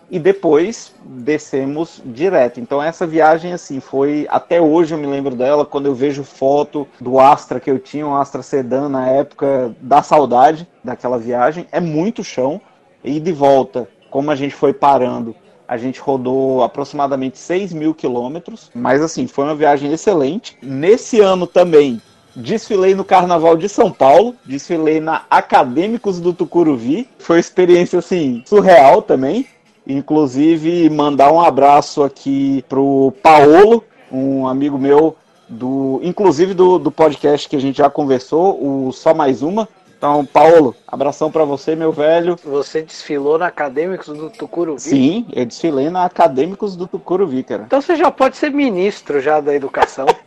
e 0.09 0.19
depois 0.19 0.93
descemos 1.03 2.01
direto. 2.05 2.59
Então 2.59 2.81
essa 2.81 3.05
viagem 3.05 3.53
assim 3.53 3.79
foi 3.79 4.25
até 4.29 4.61
hoje 4.61 4.93
eu 4.93 4.97
me 4.97 5.05
lembro 5.07 5.35
dela 5.35 5.65
quando 5.65 5.87
eu 5.87 5.95
vejo 5.95 6.23
foto 6.23 6.87
do 6.99 7.19
Astra 7.19 7.59
que 7.59 7.69
eu 7.69 7.77
tinha, 7.77 8.07
um 8.07 8.15
Astra 8.15 8.41
Sedan 8.41 8.89
na 8.89 9.09
época 9.09 9.75
da 9.81 10.01
saudade 10.01 10.67
daquela 10.83 11.17
viagem. 11.17 11.67
É 11.71 11.79
muito 11.79 12.23
chão 12.23 12.61
e 13.03 13.19
de 13.19 13.31
volta, 13.31 13.87
como 14.09 14.31
a 14.31 14.35
gente 14.35 14.55
foi 14.55 14.73
parando, 14.73 15.35
a 15.67 15.77
gente 15.77 15.99
rodou 15.99 16.63
aproximadamente 16.63 17.37
6 17.37 17.73
mil 17.73 17.93
quilômetros, 17.93 18.71
mas 18.73 19.01
assim 19.01 19.27
foi 19.27 19.43
uma 19.43 19.55
viagem 19.55 19.91
excelente. 19.91 20.57
Nesse 20.61 21.19
ano 21.19 21.45
também 21.45 22.01
Desfilei 22.37 22.93
no 22.93 23.03
Carnaval 23.03 23.57
de 23.57 23.67
São 23.67 23.91
Paulo, 23.91 24.35
desfilei 24.45 24.99
na 24.99 25.23
Acadêmicos 25.27 26.19
do 26.19 26.31
Tucuruvi. 26.31 27.09
Foi 27.17 27.37
uma 27.37 27.39
experiência 27.39 27.97
assim 27.97 28.43
surreal 28.45 29.01
também. 29.01 29.47
Inclusive 29.87 30.87
mandar 30.91 31.31
um 31.31 31.41
abraço 31.41 32.03
aqui 32.03 32.63
pro 32.69 33.11
Paolo, 33.23 33.83
um 34.11 34.47
amigo 34.47 34.77
meu 34.77 35.15
do, 35.49 35.99
inclusive 36.03 36.53
do, 36.53 36.77
do 36.77 36.91
podcast 36.91 37.49
que 37.49 37.55
a 37.55 37.59
gente 37.59 37.77
já 37.77 37.89
conversou, 37.89 38.63
o 38.63 38.91
Só 38.91 39.15
Mais 39.15 39.41
Uma. 39.41 39.67
Então, 39.97 40.23
Paulo, 40.23 40.75
abração 40.87 41.31
para 41.31 41.43
você, 41.43 41.75
meu 41.75 41.91
velho. 41.91 42.37
Você 42.45 42.83
desfilou 42.83 43.39
na 43.39 43.47
Acadêmicos 43.47 44.15
do 44.15 44.29
Tucuruvi? 44.29 44.79
Sim, 44.79 45.25
eu 45.33 45.43
desfilei 45.43 45.89
na 45.89 46.05
Acadêmicos 46.05 46.75
do 46.75 46.85
Tucuruvi, 46.85 47.41
cara. 47.41 47.63
Então 47.65 47.81
você 47.81 47.95
já 47.95 48.11
pode 48.11 48.37
ser 48.37 48.51
ministro 48.51 49.19
já 49.19 49.41
da 49.41 49.55
educação. 49.55 50.05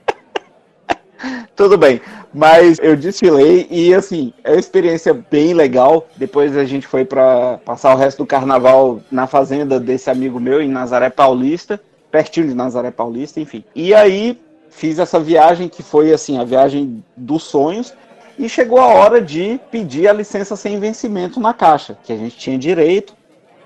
Tudo 1.54 1.76
bem, 1.76 2.00
mas 2.32 2.78
eu 2.80 2.96
desfilei 2.96 3.66
e 3.70 3.94
assim, 3.94 4.32
é 4.44 4.52
uma 4.52 4.60
experiência 4.60 5.14
bem 5.14 5.52
legal. 5.54 6.06
Depois 6.16 6.56
a 6.56 6.64
gente 6.64 6.86
foi 6.86 7.04
para 7.04 7.58
passar 7.64 7.94
o 7.94 7.98
resto 7.98 8.18
do 8.18 8.26
carnaval 8.26 9.00
na 9.10 9.26
fazenda 9.26 9.78
desse 9.78 10.10
amigo 10.10 10.40
meu 10.40 10.60
em 10.60 10.68
Nazaré 10.68 11.10
Paulista, 11.10 11.80
pertinho 12.10 12.48
de 12.48 12.54
Nazaré 12.54 12.90
Paulista, 12.90 13.40
enfim. 13.40 13.64
E 13.74 13.94
aí 13.94 14.38
fiz 14.70 14.98
essa 14.98 15.20
viagem 15.20 15.68
que 15.68 15.82
foi 15.82 16.12
assim, 16.12 16.38
a 16.38 16.44
viagem 16.44 17.04
dos 17.16 17.44
sonhos. 17.44 17.94
E 18.38 18.48
chegou 18.48 18.78
a 18.78 18.86
hora 18.86 19.20
de 19.20 19.60
pedir 19.70 20.08
a 20.08 20.14
licença 20.14 20.56
sem 20.56 20.80
vencimento 20.80 21.38
na 21.38 21.52
caixa, 21.52 21.98
que 22.02 22.10
a 22.10 22.16
gente 22.16 22.38
tinha 22.38 22.58
direito. 22.58 23.14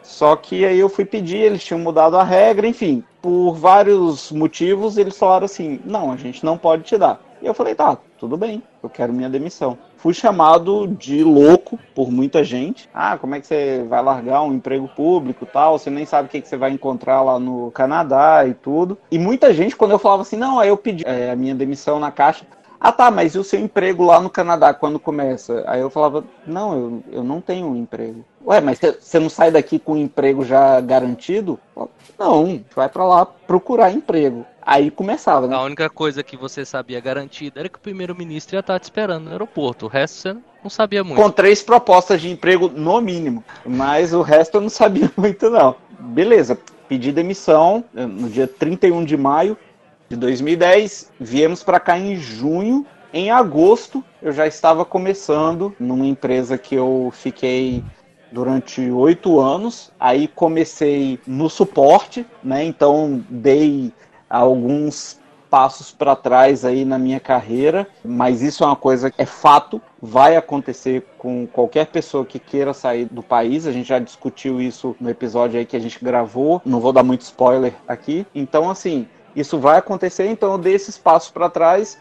Só 0.02 0.34
que 0.34 0.64
aí 0.64 0.78
eu 0.78 0.88
fui 0.88 1.04
pedir, 1.04 1.36
eles 1.36 1.62
tinham 1.62 1.78
mudado 1.78 2.16
a 2.16 2.24
regra, 2.24 2.66
enfim. 2.66 3.04
Por 3.22 3.54
vários 3.54 4.32
motivos, 4.32 4.98
eles 4.98 5.16
falaram 5.16 5.44
assim: 5.44 5.80
não, 5.84 6.10
a 6.10 6.16
gente 6.16 6.44
não 6.44 6.58
pode 6.58 6.82
te 6.82 6.98
dar. 6.98 7.20
E 7.44 7.46
eu 7.46 7.52
falei, 7.52 7.74
tá, 7.74 7.98
tudo 8.18 8.38
bem, 8.38 8.62
eu 8.82 8.88
quero 8.88 9.12
minha 9.12 9.28
demissão. 9.28 9.76
Fui 9.98 10.14
chamado 10.14 10.86
de 10.86 11.22
louco 11.22 11.78
por 11.94 12.10
muita 12.10 12.42
gente. 12.42 12.88
Ah, 12.94 13.18
como 13.18 13.34
é 13.34 13.40
que 13.40 13.46
você 13.46 13.84
vai 13.86 14.02
largar 14.02 14.40
um 14.40 14.54
emprego 14.54 14.88
público 14.88 15.44
tal? 15.44 15.78
Você 15.78 15.90
nem 15.90 16.06
sabe 16.06 16.26
o 16.26 16.30
que, 16.30 16.40
que 16.40 16.48
você 16.48 16.56
vai 16.56 16.70
encontrar 16.70 17.20
lá 17.20 17.38
no 17.38 17.70
Canadá 17.72 18.46
e 18.46 18.54
tudo. 18.54 18.96
E 19.10 19.18
muita 19.18 19.52
gente, 19.52 19.76
quando 19.76 19.90
eu 19.90 19.98
falava 19.98 20.22
assim, 20.22 20.38
não, 20.38 20.58
aí 20.58 20.70
eu 20.70 20.76
pedi 20.78 21.04
é, 21.06 21.32
a 21.32 21.36
minha 21.36 21.54
demissão 21.54 22.00
na 22.00 22.10
caixa. 22.10 22.46
Ah, 22.80 22.92
tá, 22.92 23.10
mas 23.10 23.34
e 23.34 23.38
o 23.38 23.44
seu 23.44 23.60
emprego 23.60 24.04
lá 24.04 24.20
no 24.20 24.30
Canadá, 24.30 24.72
quando 24.72 24.98
começa? 24.98 25.64
Aí 25.66 25.80
eu 25.80 25.90
falava, 25.90 26.24
não, 26.46 26.74
eu, 26.74 27.02
eu 27.12 27.24
não 27.24 27.42
tenho 27.42 27.66
um 27.66 27.76
emprego. 27.76 28.24
Ué, 28.46 28.60
mas 28.60 28.78
você 28.78 29.18
não 29.18 29.30
sai 29.30 29.50
daqui 29.50 29.78
com 29.78 29.92
um 29.92 29.96
emprego 29.96 30.44
já 30.44 30.80
garantido? 30.82 31.58
Não, 32.18 32.60
vai 32.74 32.88
para 32.88 33.04
lá 33.04 33.24
procurar 33.24 33.90
emprego. 33.90 34.44
Aí 34.66 34.90
começava, 34.90 35.46
né? 35.46 35.54
A 35.54 35.62
única 35.62 35.90
coisa 35.90 36.22
que 36.22 36.36
você 36.36 36.64
sabia 36.64 37.00
garantida 37.00 37.60
era 37.60 37.68
que 37.68 37.78
o 37.78 37.80
primeiro-ministro 37.80 38.56
ia 38.56 38.60
estar 38.60 38.78
te 38.78 38.84
esperando 38.84 39.24
no 39.24 39.30
aeroporto. 39.30 39.86
O 39.86 39.88
resto 39.88 40.16
você 40.16 40.36
não 40.62 40.70
sabia 40.70 41.04
muito. 41.04 41.20
Com 41.20 41.30
três 41.30 41.62
propostas 41.62 42.20
de 42.20 42.30
emprego 42.30 42.68
no 42.68 43.00
mínimo. 43.00 43.44
Mas 43.64 44.14
o 44.14 44.22
resto 44.22 44.56
eu 44.56 44.60
não 44.62 44.70
sabia 44.70 45.10
muito, 45.16 45.50
não. 45.50 45.76
Beleza, 45.98 46.58
pedi 46.88 47.12
demissão 47.12 47.84
eh, 47.94 48.06
no 48.06 48.28
dia 48.28 48.46
31 48.46 49.04
de 49.04 49.16
maio 49.16 49.56
de 50.08 50.16
2010. 50.16 51.12
Viemos 51.20 51.62
para 51.62 51.78
cá 51.78 51.98
em 51.98 52.16
junho. 52.16 52.86
Em 53.12 53.30
agosto, 53.30 54.02
eu 54.20 54.32
já 54.32 54.46
estava 54.46 54.84
começando 54.84 55.72
numa 55.78 56.06
empresa 56.06 56.58
que 56.58 56.74
eu 56.74 57.12
fiquei 57.14 57.84
durante 58.32 58.80
oito 58.90 59.38
anos. 59.38 59.92
Aí 60.00 60.26
comecei 60.26 61.20
no 61.26 61.48
suporte, 61.48 62.26
né? 62.42 62.64
Então 62.64 63.22
dei 63.30 63.92
alguns 64.38 65.18
passos 65.54 65.92
para 65.92 66.16
trás 66.16 66.64
aí 66.64 66.84
na 66.84 66.98
minha 66.98 67.20
carreira, 67.20 67.86
mas 68.04 68.42
isso 68.42 68.64
é 68.64 68.66
uma 68.66 68.74
coisa 68.74 69.08
que 69.08 69.22
é 69.22 69.24
fato, 69.24 69.80
vai 70.02 70.36
acontecer 70.36 71.06
com 71.16 71.46
qualquer 71.46 71.86
pessoa 71.86 72.24
que 72.24 72.40
queira 72.40 72.74
sair 72.74 73.04
do 73.04 73.22
país. 73.22 73.64
A 73.64 73.70
gente 73.70 73.88
já 73.88 74.00
discutiu 74.00 74.60
isso 74.60 74.96
no 75.00 75.08
episódio 75.08 75.56
aí 75.56 75.64
que 75.64 75.76
a 75.76 75.80
gente 75.80 76.04
gravou, 76.04 76.60
não 76.64 76.80
vou 76.80 76.92
dar 76.92 77.04
muito 77.04 77.20
spoiler 77.20 77.72
aqui. 77.86 78.26
Então, 78.34 78.68
assim, 78.68 79.06
isso 79.36 79.58
vai 79.58 79.78
acontecer, 79.78 80.26
então 80.26 80.50
eu 80.50 80.58
dei 80.58 80.74
esses 80.74 80.98
passos 80.98 81.30
para 81.30 81.48
trás 81.48 81.96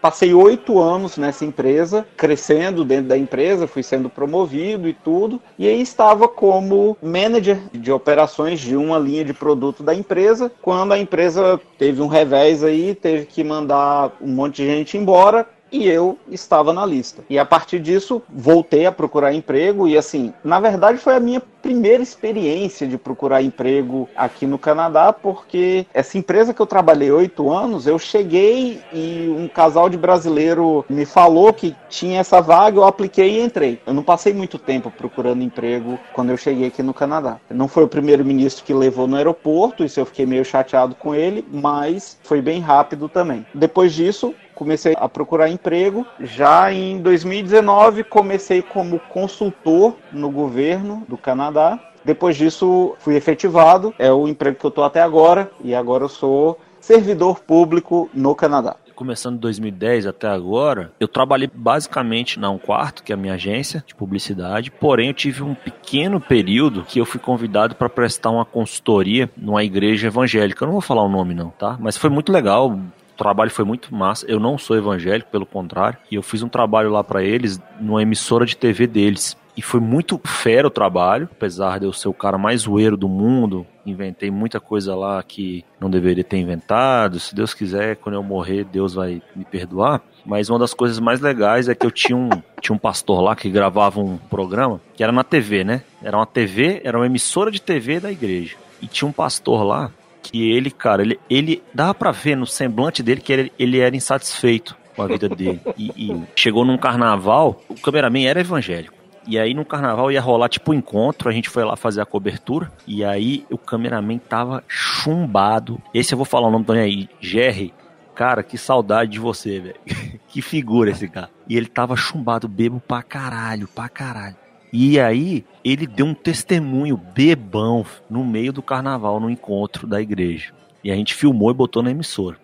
Passei 0.00 0.32
oito 0.32 0.78
anos 0.78 1.16
nessa 1.16 1.44
empresa, 1.44 2.06
crescendo 2.16 2.84
dentro 2.84 3.08
da 3.08 3.18
empresa, 3.18 3.66
fui 3.66 3.82
sendo 3.82 4.08
promovido 4.08 4.88
e 4.88 4.92
tudo. 4.92 5.40
E 5.58 5.66
aí 5.66 5.80
estava 5.80 6.28
como 6.28 6.96
manager 7.02 7.58
de 7.72 7.90
operações 7.90 8.60
de 8.60 8.76
uma 8.76 8.96
linha 8.96 9.24
de 9.24 9.34
produto 9.34 9.82
da 9.82 9.92
empresa. 9.92 10.52
Quando 10.62 10.92
a 10.92 10.98
empresa 10.98 11.60
teve 11.76 12.00
um 12.00 12.06
revés 12.06 12.62
aí, 12.62 12.94
teve 12.94 13.26
que 13.26 13.42
mandar 13.42 14.16
um 14.20 14.28
monte 14.28 14.62
de 14.62 14.66
gente 14.66 14.96
embora, 14.96 15.48
e 15.70 15.86
eu 15.86 16.18
estava 16.30 16.72
na 16.72 16.84
lista. 16.84 17.22
E 17.28 17.38
a 17.38 17.44
partir 17.44 17.80
disso, 17.80 18.22
voltei 18.28 18.86
a 18.86 18.92
procurar 18.92 19.32
emprego 19.32 19.88
e 19.88 19.96
assim, 19.96 20.32
na 20.42 20.60
verdade 20.60 20.98
foi 20.98 21.14
a 21.14 21.20
minha 21.20 21.42
primeira 21.62 22.02
experiência 22.02 22.86
de 22.86 22.96
procurar 22.96 23.42
emprego 23.42 24.08
aqui 24.16 24.46
no 24.46 24.58
Canadá, 24.58 25.12
porque 25.12 25.86
essa 25.92 26.16
empresa 26.16 26.54
que 26.54 26.60
eu 26.60 26.66
trabalhei 26.66 27.10
oito 27.10 27.50
anos, 27.50 27.86
eu 27.86 27.98
cheguei 27.98 28.80
e 28.92 29.28
um 29.28 29.48
casal 29.48 29.88
de 29.88 29.96
brasileiro 29.96 30.84
me 30.88 31.04
falou 31.04 31.52
que 31.52 31.74
tinha 31.88 32.20
essa 32.20 32.40
vaga, 32.40 32.78
eu 32.78 32.84
apliquei 32.84 33.38
e 33.38 33.42
entrei. 33.42 33.80
Eu 33.86 33.92
não 33.92 34.02
passei 34.02 34.32
muito 34.32 34.58
tempo 34.58 34.90
procurando 34.90 35.42
emprego 35.42 35.98
quando 36.12 36.30
eu 36.30 36.36
cheguei 36.36 36.68
aqui 36.68 36.82
no 36.82 36.94
Canadá. 36.94 37.38
Não 37.50 37.68
foi 37.68 37.84
o 37.84 37.88
primeiro-ministro 37.88 38.64
que 38.64 38.72
levou 38.72 39.06
no 39.06 39.16
aeroporto, 39.16 39.84
isso 39.84 40.00
eu 40.00 40.06
fiquei 40.06 40.26
meio 40.26 40.44
chateado 40.44 40.94
com 40.94 41.14
ele, 41.14 41.44
mas 41.50 42.18
foi 42.22 42.40
bem 42.40 42.60
rápido 42.60 43.08
também. 43.08 43.44
Depois 43.52 43.92
disso, 43.92 44.34
comecei 44.58 44.96
a 44.98 45.08
procurar 45.08 45.48
emprego. 45.48 46.04
Já 46.18 46.72
em 46.72 46.98
2019, 47.00 48.02
comecei 48.02 48.60
como 48.60 48.98
consultor 48.98 49.94
no 50.12 50.28
governo 50.30 51.04
do 51.08 51.16
Canadá. 51.16 51.78
Depois 52.04 52.36
disso, 52.36 52.96
fui 52.98 53.14
efetivado. 53.14 53.94
É 53.98 54.10
o 54.12 54.26
emprego 54.26 54.58
que 54.58 54.66
eu 54.66 54.70
estou 54.70 54.82
até 54.82 55.00
agora. 55.00 55.48
E 55.62 55.76
agora 55.76 56.04
eu 56.04 56.08
sou 56.08 56.58
servidor 56.80 57.38
público 57.40 58.10
no 58.12 58.34
Canadá? 58.34 58.76
começando 58.98 59.36
em 59.36 59.38
2010 59.38 60.08
até 60.08 60.26
agora, 60.26 60.90
eu 60.98 61.06
trabalhei 61.06 61.48
basicamente 61.54 62.40
na 62.40 62.50
Um 62.50 62.58
Quarto, 62.58 63.04
que 63.04 63.12
é 63.12 63.14
a 63.14 63.16
minha 63.16 63.34
agência 63.34 63.84
de 63.86 63.94
publicidade, 63.94 64.72
porém 64.72 65.06
eu 65.06 65.14
tive 65.14 65.44
um 65.44 65.54
pequeno 65.54 66.20
período 66.20 66.82
que 66.82 66.98
eu 66.98 67.06
fui 67.06 67.20
convidado 67.20 67.76
para 67.76 67.88
prestar 67.88 68.30
uma 68.30 68.44
consultoria 68.44 69.30
numa 69.36 69.62
igreja 69.62 70.08
evangélica. 70.08 70.64
Eu 70.64 70.66
não 70.66 70.72
vou 70.72 70.80
falar 70.80 71.04
o 71.04 71.08
nome 71.08 71.32
não, 71.32 71.50
tá? 71.50 71.76
Mas 71.78 71.96
foi 71.96 72.10
muito 72.10 72.32
legal, 72.32 72.76
trabalho 73.18 73.50
foi 73.50 73.64
muito 73.64 73.94
massa. 73.94 74.24
Eu 74.26 74.38
não 74.38 74.56
sou 74.56 74.76
evangélico, 74.76 75.30
pelo 75.30 75.44
contrário, 75.44 75.98
e 76.10 76.14
eu 76.14 76.22
fiz 76.22 76.42
um 76.42 76.48
trabalho 76.48 76.90
lá 76.90 77.02
para 77.02 77.22
eles 77.22 77.60
numa 77.80 78.00
emissora 78.00 78.46
de 78.46 78.56
TV 78.56 78.86
deles. 78.86 79.36
E 79.56 79.60
foi 79.60 79.80
muito 79.80 80.20
fera 80.24 80.68
o 80.68 80.70
trabalho, 80.70 81.28
apesar 81.32 81.80
de 81.80 81.84
eu 81.84 81.92
ser 81.92 82.08
o 82.08 82.14
cara 82.14 82.38
mais 82.38 82.60
zoeiro 82.60 82.96
do 82.96 83.08
mundo. 83.08 83.66
Inventei 83.84 84.30
muita 84.30 84.60
coisa 84.60 84.94
lá 84.94 85.20
que 85.20 85.64
não 85.80 85.90
deveria 85.90 86.22
ter 86.22 86.36
inventado. 86.36 87.18
Se 87.18 87.34
Deus 87.34 87.52
quiser, 87.52 87.96
quando 87.96 88.14
eu 88.14 88.22
morrer, 88.22 88.62
Deus 88.62 88.94
vai 88.94 89.20
me 89.34 89.44
perdoar. 89.44 90.00
Mas 90.24 90.48
uma 90.48 90.60
das 90.60 90.72
coisas 90.72 91.00
mais 91.00 91.20
legais 91.20 91.68
é 91.68 91.74
que 91.74 91.84
eu 91.84 91.90
tinha 91.90 92.16
um, 92.16 92.28
tinha 92.60 92.76
um 92.76 92.78
pastor 92.78 93.20
lá 93.20 93.34
que 93.34 93.50
gravava 93.50 93.98
um 93.98 94.16
programa, 94.16 94.80
que 94.94 95.02
era 95.02 95.10
na 95.10 95.24
TV, 95.24 95.64
né? 95.64 95.82
Era 96.00 96.16
uma 96.16 96.26
TV, 96.26 96.80
era 96.84 96.96
uma 96.96 97.06
emissora 97.06 97.50
de 97.50 97.60
TV 97.60 97.98
da 97.98 98.12
igreja. 98.12 98.56
E 98.80 98.86
tinha 98.86 99.08
um 99.08 99.12
pastor 99.12 99.64
lá 99.64 99.90
que 100.22 100.50
ele, 100.50 100.70
cara, 100.70 101.02
ele, 101.02 101.18
ele 101.28 101.62
dava 101.72 101.94
pra 101.94 102.10
ver 102.10 102.36
no 102.36 102.46
semblante 102.46 103.02
dele 103.02 103.20
que 103.20 103.32
ele, 103.32 103.52
ele 103.58 103.78
era 103.78 103.96
insatisfeito 103.96 104.76
com 104.94 105.02
a 105.02 105.06
vida 105.06 105.28
dele. 105.28 105.60
E, 105.76 105.92
e 105.96 106.22
chegou 106.34 106.64
num 106.64 106.76
carnaval, 106.76 107.62
o 107.68 107.74
cameraman 107.74 108.26
era 108.26 108.40
evangélico. 108.40 108.98
E 109.26 109.38
aí 109.38 109.52
no 109.52 109.64
carnaval 109.64 110.10
ia 110.10 110.20
rolar 110.20 110.48
tipo 110.48 110.72
um 110.72 110.74
encontro, 110.74 111.28
a 111.28 111.32
gente 111.32 111.50
foi 111.50 111.62
lá 111.62 111.76
fazer 111.76 112.00
a 112.00 112.06
cobertura. 112.06 112.72
E 112.86 113.04
aí 113.04 113.44
o 113.50 113.58
cameraman 113.58 114.18
tava 114.18 114.64
chumbado. 114.66 115.80
Esse 115.92 116.14
eu 116.14 116.16
vou 116.16 116.24
falar 116.24 116.48
o 116.48 116.50
nome 116.50 116.64
também 116.64 116.82
aí, 116.82 117.08
Jerry. 117.20 117.74
Cara, 118.14 118.42
que 118.42 118.56
saudade 118.56 119.12
de 119.12 119.20
você, 119.20 119.60
velho. 119.60 119.76
que 120.28 120.42
figura 120.42 120.90
esse 120.90 121.06
cara. 121.08 121.30
E 121.46 121.56
ele 121.56 121.66
tava 121.66 121.94
chumbado, 121.94 122.48
bebo 122.48 122.80
pra 122.80 123.02
caralho, 123.02 123.68
pra 123.68 123.88
caralho. 123.88 124.36
E 124.72 125.00
aí 125.00 125.44
ele 125.64 125.86
deu 125.86 126.06
um 126.06 126.14
testemunho 126.14 126.96
bebão 126.96 127.84
no 128.08 128.24
meio 128.24 128.52
do 128.52 128.62
carnaval, 128.62 129.18
no 129.18 129.30
encontro 129.30 129.86
da 129.86 130.00
igreja. 130.00 130.52
E 130.82 130.90
a 130.90 130.94
gente 130.94 131.14
filmou 131.14 131.50
e 131.50 131.54
botou 131.54 131.82
na 131.82 131.90
emissora. 131.90 132.36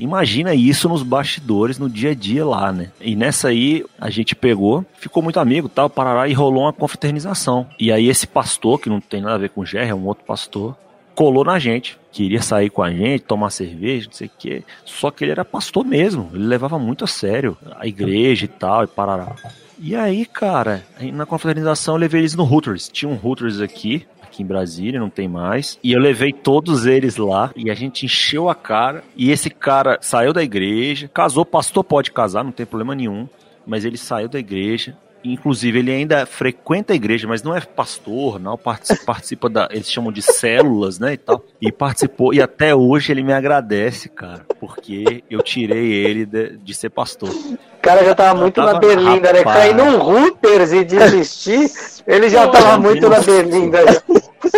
Imagina 0.00 0.54
isso 0.54 0.88
nos 0.88 1.02
bastidores, 1.02 1.78
no 1.78 1.90
dia 1.90 2.10
a 2.10 2.14
dia 2.14 2.46
lá, 2.46 2.72
né? 2.72 2.92
E 3.00 3.16
nessa 3.16 3.48
aí 3.48 3.84
a 4.00 4.08
gente 4.08 4.36
pegou, 4.36 4.86
ficou 4.94 5.22
muito 5.22 5.40
amigo, 5.40 5.68
tal, 5.68 5.90
parará, 5.90 6.28
e 6.28 6.32
rolou 6.32 6.62
uma 6.62 6.72
confraternização. 6.72 7.66
E 7.80 7.90
aí 7.90 8.08
esse 8.08 8.26
pastor, 8.26 8.80
que 8.80 8.88
não 8.88 9.00
tem 9.00 9.20
nada 9.20 9.34
a 9.34 9.38
ver 9.38 9.50
com 9.50 9.62
o 9.62 9.66
Jerry, 9.66 9.90
é 9.90 9.94
um 9.94 10.06
outro 10.06 10.24
pastor, 10.24 10.76
colou 11.16 11.44
na 11.44 11.58
gente. 11.58 11.98
Queria 12.12 12.40
sair 12.40 12.70
com 12.70 12.82
a 12.82 12.92
gente, 12.92 13.24
tomar 13.24 13.50
cerveja, 13.50 14.06
não 14.06 14.12
sei 14.12 14.28
o 14.28 14.30
quê. 14.38 14.62
Só 14.84 15.10
que 15.10 15.24
ele 15.24 15.32
era 15.32 15.44
pastor 15.44 15.84
mesmo. 15.84 16.30
Ele 16.32 16.46
levava 16.46 16.78
muito 16.78 17.02
a 17.02 17.08
sério 17.08 17.58
a 17.76 17.86
igreja 17.86 18.44
e 18.44 18.48
tal, 18.48 18.84
e 18.84 18.86
parará. 18.86 19.34
E 19.80 19.94
aí, 19.94 20.26
cara, 20.26 20.84
na 21.12 21.24
confraternização 21.24 21.94
eu 21.94 22.00
levei 22.00 22.22
eles 22.22 22.34
no 22.34 22.42
Hooters. 22.42 22.88
Tinha 22.88 23.08
um 23.08 23.18
Hooters 23.22 23.60
aqui, 23.60 24.04
aqui 24.20 24.42
em 24.42 24.46
Brasília, 24.46 24.98
não 24.98 25.08
tem 25.08 25.28
mais. 25.28 25.78
E 25.84 25.92
eu 25.92 26.00
levei 26.00 26.32
todos 26.32 26.84
eles 26.84 27.16
lá 27.16 27.52
e 27.54 27.70
a 27.70 27.74
gente 27.74 28.04
encheu 28.04 28.48
a 28.48 28.56
cara. 28.56 29.04
E 29.16 29.30
esse 29.30 29.48
cara 29.48 29.98
saiu 30.00 30.32
da 30.32 30.42
igreja, 30.42 31.08
casou, 31.08 31.44
pastor 31.44 31.84
pode 31.84 32.10
casar, 32.10 32.42
não 32.42 32.50
tem 32.50 32.66
problema 32.66 32.94
nenhum. 32.94 33.28
Mas 33.64 33.84
ele 33.84 33.96
saiu 33.96 34.28
da 34.28 34.38
igreja, 34.38 34.96
Inclusive, 35.24 35.78
ele 35.78 35.90
ainda 35.90 36.24
frequenta 36.26 36.92
a 36.92 36.96
igreja, 36.96 37.26
mas 37.26 37.42
não 37.42 37.54
é 37.54 37.60
pastor, 37.60 38.38
não. 38.38 38.56
Participa, 38.56 39.04
participa 39.06 39.48
da. 39.48 39.68
Eles 39.70 39.90
chamam 39.90 40.12
de 40.12 40.22
células, 40.22 40.98
né? 40.98 41.14
E 41.14 41.16
tal. 41.16 41.44
E 41.60 41.72
participou. 41.72 42.32
E 42.32 42.40
até 42.40 42.74
hoje 42.74 43.12
ele 43.12 43.22
me 43.22 43.32
agradece, 43.32 44.08
cara. 44.08 44.44
Porque 44.60 45.24
eu 45.30 45.42
tirei 45.42 45.92
ele 45.92 46.24
de, 46.24 46.56
de 46.56 46.74
ser 46.74 46.90
pastor. 46.90 47.30
O 47.30 47.80
cara 47.82 48.04
já 48.04 48.14
tava 48.14 48.38
muito 48.38 48.56
tava, 48.56 48.74
na 48.74 48.78
Berlinda, 48.78 49.32
né? 49.32 49.44
Cair 49.44 49.74
num 49.74 49.98
Reuters 49.98 50.72
e 50.72 50.84
desistir. 50.84 51.70
Ele 52.06 52.28
já 52.28 52.46
Pô, 52.46 52.52
tava 52.52 52.78
muito 52.78 53.08
na 53.08 53.20
Berlinda. 53.20 53.78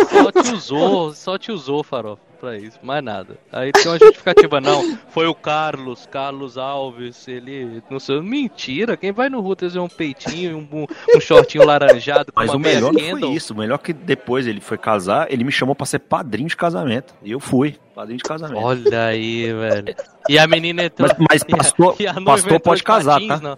Só 0.09 0.31
te 0.31 0.53
usou, 0.53 1.13
só 1.13 1.37
te 1.37 1.51
usou, 1.51 1.83
Farofa 1.83 2.30
pra 2.41 2.57
isso, 2.57 2.79
mais 2.81 3.03
nada. 3.03 3.37
Aí 3.51 3.71
tem 3.71 3.85
uma 3.85 3.99
justificativa, 3.99 4.59
não, 4.59 4.97
foi 5.09 5.27
o 5.27 5.35
Carlos, 5.35 6.07
Carlos 6.07 6.57
Alves, 6.57 7.27
ele, 7.27 7.83
não 7.87 7.99
sei, 7.99 8.19
mentira, 8.19 8.97
quem 8.97 9.11
vai 9.11 9.29
no 9.29 9.41
Reuters 9.41 9.75
é 9.75 9.79
um 9.79 9.87
peitinho, 9.87 10.57
um, 10.57 10.87
um 11.15 11.21
shortinho 11.21 11.63
laranjado 11.63 12.33
Mas 12.35 12.51
o 12.51 12.57
melhor 12.57 12.91
foi 12.93 13.29
isso, 13.29 13.53
o 13.53 13.57
melhor 13.57 13.77
que 13.77 13.93
depois 13.93 14.47
ele 14.47 14.59
foi 14.59 14.77
casar, 14.77 15.31
ele 15.31 15.43
me 15.43 15.51
chamou 15.51 15.75
pra 15.75 15.85
ser 15.85 15.99
padrinho 15.99 16.49
de 16.49 16.57
casamento, 16.57 17.13
e 17.21 17.31
eu 17.31 17.39
fui, 17.39 17.77
padrinho 17.93 18.17
de 18.17 18.23
casamento. 18.23 18.59
Olha 18.59 19.05
aí, 19.05 19.53
velho. 19.53 19.95
E 20.27 20.39
a 20.39 20.47
menina 20.47 20.85
entrou... 20.85 21.07
Mas, 21.07 21.43
mas 21.43 21.43
pastor, 21.43 21.95
e 21.99 22.07
a, 22.07 22.13
e 22.13 22.17
a 22.17 22.21
pastor 22.21 22.59
pode 22.59 22.81
casar, 22.81 23.13
patins, 23.13 23.27
tá? 23.27 23.39
Não. 23.39 23.57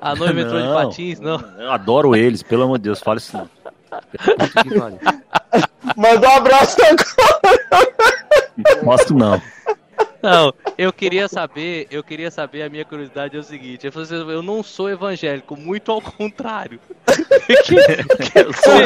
A 0.00 0.16
noiva 0.16 0.40
entrou 0.40 0.60
de 0.60 0.68
patins, 0.68 1.20
não? 1.20 1.38
Eu 1.58 1.70
adoro 1.70 2.16
eles, 2.16 2.42
pelo 2.42 2.62
amor 2.62 2.78
de 2.78 2.84
Deus, 2.84 3.00
fala 3.00 3.18
isso 3.18 3.36
não. 3.36 3.48
Manda 5.96 6.28
um 6.28 6.32
abraço 6.32 6.76
agora. 6.82 8.82
Mostro 8.82 9.16
não. 9.16 9.40
Não, 10.22 10.54
eu 10.78 10.92
queria 10.92 11.26
saber, 11.26 11.88
eu 11.90 12.04
queria 12.04 12.30
saber, 12.30 12.62
a 12.62 12.68
minha 12.68 12.84
curiosidade 12.84 13.36
é 13.36 13.40
o 13.40 13.42
seguinte, 13.42 13.90
eu, 13.92 14.00
assim, 14.00 14.14
eu 14.14 14.40
não 14.40 14.62
sou 14.62 14.88
evangélico, 14.88 15.56
muito 15.56 15.90
ao 15.90 16.00
contrário. 16.00 16.78
que, 17.64 17.74
que 18.30 18.38
eu 18.38 18.52
sou 18.52 18.78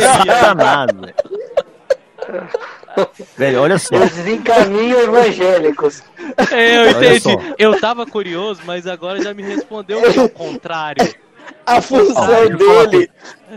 velho. 3.36 3.60
olha 3.60 3.78
só. 3.78 3.96
Eles 3.96 4.26
encaminham 4.26 5.02
evangélicos. 5.02 6.02
É, 6.50 6.78
eu 6.78 6.90
entendi. 6.90 7.36
Eu 7.58 7.78
tava 7.78 8.06
curioso, 8.06 8.62
mas 8.64 8.86
agora 8.86 9.22
já 9.22 9.34
me 9.34 9.42
respondeu 9.42 10.00
o 10.24 10.28
contrário. 10.30 11.14
A 11.66 11.82
função 11.82 12.48
dele, 12.56 13.10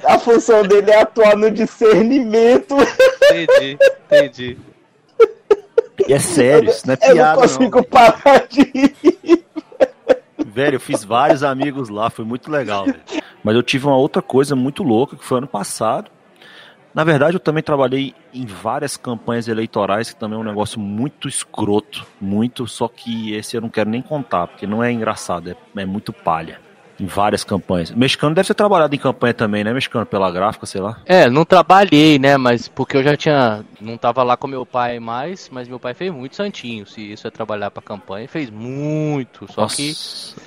a 0.03 0.17
função 0.17 0.63
dele 0.63 0.89
é 0.89 1.01
atuar 1.01 1.37
no 1.37 1.51
discernimento. 1.51 2.75
Entendi, 3.31 3.77
entendi. 4.05 4.57
E 6.07 6.13
é 6.13 6.17
sério, 6.17 6.71
isso 6.71 6.87
não 6.87 6.95
é 6.95 6.97
piada. 6.97 7.19
Eu 7.19 7.25
não 7.25 7.35
consigo 7.35 7.77
não. 7.77 7.83
parar 7.83 8.47
de 8.47 8.61
rir. 8.63 9.45
Velho, 10.43 10.75
eu 10.77 10.79
fiz 10.79 11.03
vários 11.03 11.43
amigos 11.43 11.89
lá, 11.89 12.09
foi 12.09 12.25
muito 12.25 12.49
legal. 12.49 12.85
Velho. 12.85 12.99
Mas 13.43 13.55
eu 13.55 13.61
tive 13.61 13.85
uma 13.85 13.95
outra 13.95 14.23
coisa 14.23 14.55
muito 14.55 14.81
louca 14.81 15.15
que 15.15 15.23
foi 15.23 15.37
ano 15.37 15.47
passado. 15.47 16.09
Na 16.91 17.03
verdade, 17.03 17.35
eu 17.35 17.39
também 17.39 17.61
trabalhei 17.61 18.15
em 18.33 18.47
várias 18.47 18.97
campanhas 18.97 19.47
eleitorais, 19.47 20.09
que 20.09 20.19
também 20.19 20.35
é 20.35 20.41
um 20.41 20.43
negócio 20.43 20.79
muito 20.79 21.27
escroto, 21.27 22.03
muito, 22.19 22.65
só 22.67 22.87
que 22.87 23.35
esse 23.35 23.55
eu 23.55 23.61
não 23.61 23.69
quero 23.69 23.91
nem 23.91 24.01
contar, 24.01 24.47
porque 24.47 24.65
não 24.65 24.83
é 24.83 24.91
engraçado, 24.91 25.51
é, 25.51 25.55
é 25.79 25.85
muito 25.85 26.11
palha 26.11 26.68
em 26.99 27.05
várias 27.05 27.43
campanhas. 27.43 27.91
Mexicano 27.91 28.35
deve 28.35 28.47
ter 28.47 28.53
trabalhado 28.53 28.93
em 28.93 28.99
campanha 28.99 29.33
também, 29.33 29.63
né, 29.63 29.73
mexicano? 29.73 30.05
Pela 30.05 30.29
gráfica, 30.31 30.65
sei 30.65 30.81
lá. 30.81 30.99
É, 31.05 31.29
não 31.29 31.45
trabalhei, 31.45 32.19
né, 32.19 32.37
mas 32.37 32.67
porque 32.67 32.97
eu 32.97 33.03
já 33.03 33.15
tinha. 33.15 33.63
Não 33.79 33.97
tava 33.97 34.23
lá 34.23 34.35
com 34.35 34.47
meu 34.47 34.65
pai 34.65 34.99
mais, 34.99 35.49
mas 35.49 35.67
meu 35.67 35.79
pai 35.79 35.93
fez 35.93 36.11
muito 36.11 36.35
santinho. 36.35 36.85
Se 36.85 37.01
isso 37.13 37.27
é 37.27 37.31
trabalhar 37.31 37.71
pra 37.71 37.81
campanha, 37.81 38.27
fez 38.27 38.49
muito. 38.49 39.51
Só 39.51 39.61
Nossa. 39.61 39.75
que 39.75 39.93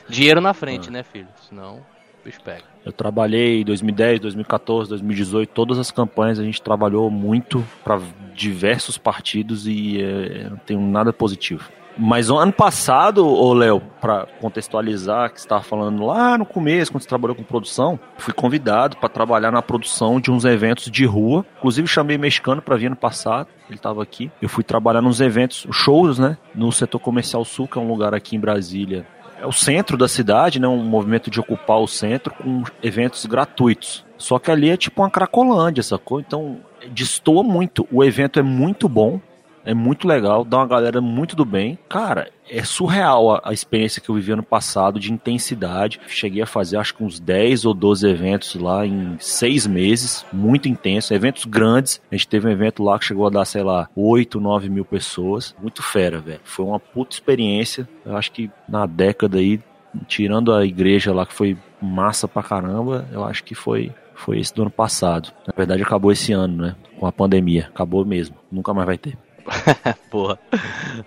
dinheiro 0.09 0.41
na 0.41 0.53
frente, 0.55 0.89
ah. 0.89 0.93
né, 0.93 1.03
filho? 1.03 1.29
Senão, 1.49 1.77
o 1.77 2.25
bicho 2.25 2.41
pega. 2.43 2.65
Eu 2.85 2.93
trabalhei 2.93 3.61
em 3.61 3.65
2010, 3.65 4.21
2014, 4.21 4.91
2018, 4.91 5.51
todas 5.51 5.79
as 5.79 5.91
campanhas 5.91 6.39
a 6.39 6.43
gente 6.43 6.61
trabalhou 6.61 7.09
muito 7.11 7.65
para 7.85 8.01
diversos 8.35 8.99
partidos 8.99 9.67
e 9.67 10.03
é, 10.03 10.49
não 10.51 10.57
tenho 10.57 10.81
nada 10.81 11.13
positivo. 11.13 11.71
Mas 11.97 12.31
ano 12.31 12.53
passado, 12.53 13.27
ô 13.27 13.53
Léo, 13.53 13.83
para 14.01 14.27
contextualizar, 14.41 15.31
que 15.33 15.41
você 15.41 15.47
estava 15.47 15.63
falando 15.63 16.05
lá 16.05 16.39
no 16.39 16.47
começo, 16.47 16.91
quando 16.91 17.03
você 17.03 17.09
trabalhou 17.09 17.35
com 17.35 17.43
produção, 17.43 17.99
fui 18.17 18.33
convidado 18.33 18.97
para 18.97 19.09
trabalhar 19.09 19.51
na 19.51 19.63
produção 19.63 20.21
de 20.21 20.31
uns 20.31 20.45
eventos 20.45 20.91
de 20.91 21.05
rua. 21.05 21.45
Inclusive 21.59 21.87
chamei 21.87 22.17
mexicano 22.17 22.63
para 22.63 22.77
vir 22.77 22.87
ano 22.87 22.97
passado, 22.97 23.49
ele 23.69 23.77
estava 23.77 24.03
aqui. 24.03 24.31
Eu 24.41 24.49
fui 24.49 24.65
trabalhar 24.65 25.03
nos 25.03 25.21
eventos, 25.21 25.67
shows, 25.71 26.19
né, 26.19 26.39
no 26.55 26.73
setor 26.73 26.99
comercial 26.99 27.45
sul, 27.45 27.69
que 27.69 27.79
é 27.79 27.81
um 27.81 27.89
lugar 27.89 28.15
aqui 28.15 28.37
em 28.37 28.41
Brasília. 28.41 29.07
É 29.41 29.47
o 29.47 29.53
centro 29.53 29.97
da 29.97 30.07
cidade, 30.07 30.61
né, 30.61 30.69
um 30.69 30.85
movimento 30.85 31.31
de 31.31 31.41
ocupar 31.41 31.79
o 31.79 31.89
centro 31.89 32.33
com 32.33 32.63
eventos 32.83 33.27
gratuitos. 33.27 34.05
Só 34.17 34.39
que 34.39 34.51
ali 34.51 34.71
é 34.71 34.77
tipo 34.77 35.03
uma 35.03 35.11
cracolândia, 35.11 35.83
sacou? 35.83 36.21
Então, 36.21 36.59
destoa 36.91 37.43
muito. 37.43 37.87
O 37.91 38.05
evento 38.05 38.39
é 38.39 38.43
muito 38.43 38.89
bom, 38.89 39.21
é 39.65 39.75
muito 39.75 40.07
legal, 40.07 40.45
dá 40.45 40.59
uma 40.59 40.67
galera 40.67 41.01
muito 41.01 41.37
do 41.37 41.45
bem. 41.45 41.79
Cara, 41.89 42.31
é 42.51 42.63
surreal 42.65 43.37
a, 43.37 43.41
a, 43.45 43.53
experiência 43.53 44.01
que 44.01 44.09
eu 44.09 44.15
vivi 44.15 44.33
ano 44.33 44.43
passado 44.43 44.99
de 44.99 45.13
intensidade. 45.13 46.01
Cheguei 46.07 46.43
a 46.43 46.47
fazer 46.47 46.77
acho 46.77 46.95
que 46.95 47.05
uns 47.05 47.21
10 47.21 47.65
ou 47.65 47.75
12 47.75 48.09
eventos 48.09 48.55
lá 48.55 48.87
em 48.87 49.17
seis 49.19 49.67
meses, 49.67 50.27
muito 50.33 50.69
intenso, 50.69 51.15
eventos 51.15 51.45
grandes. 51.45 52.01
A 52.11 52.15
gente 52.15 52.29
teve 52.29 52.49
um 52.49 52.51
evento 52.51 52.83
lá 52.83 52.99
que 52.99 53.05
chegou 53.05 53.27
a 53.27 53.31
dar, 53.31 53.45
sei 53.45 53.63
lá, 53.63 53.89
8, 53.95 54.41
9 54.41 54.69
mil 54.69 54.85
pessoas. 54.85 55.55
Muito 55.61 55.83
fera, 55.83 56.21
velho. 56.21 56.41
Foi 56.45 56.65
uma 56.65 56.81
puta 56.81 57.15
experiência. 57.15 57.89
Eu 58.05 58.17
acho 58.17 58.33
que 58.33 58.51
na 58.69 58.87
década 58.87 59.39
aí, 59.39 59.61
tirando 60.07 60.53
a 60.53 60.65
igreja 60.65 61.13
lá 61.13 61.25
que 61.25 61.35
foi 61.35 61.57
massa 61.81 62.27
pra 62.27 62.43
caramba, 62.43 63.07
eu 63.13 63.25
acho 63.25 63.45
que 63.45 63.55
foi 63.55 63.93
foi 64.15 64.39
esse 64.39 64.55
do 64.55 64.63
ano 64.63 64.71
passado. 64.71 65.33
Na 65.47 65.53
verdade, 65.57 65.83
acabou 65.83 66.13
esse 66.13 66.33
ano, 66.33 66.63
né? 66.63 66.77
Com 66.97 67.07
a 67.07 67.13
pandemia. 67.13 67.69
Acabou 67.75 68.05
mesmo. 68.05 68.37
Nunca 68.53 68.73
mais 68.73 68.87
vai 68.87 68.97
ter. 68.97 69.19
Porra. 70.11 70.39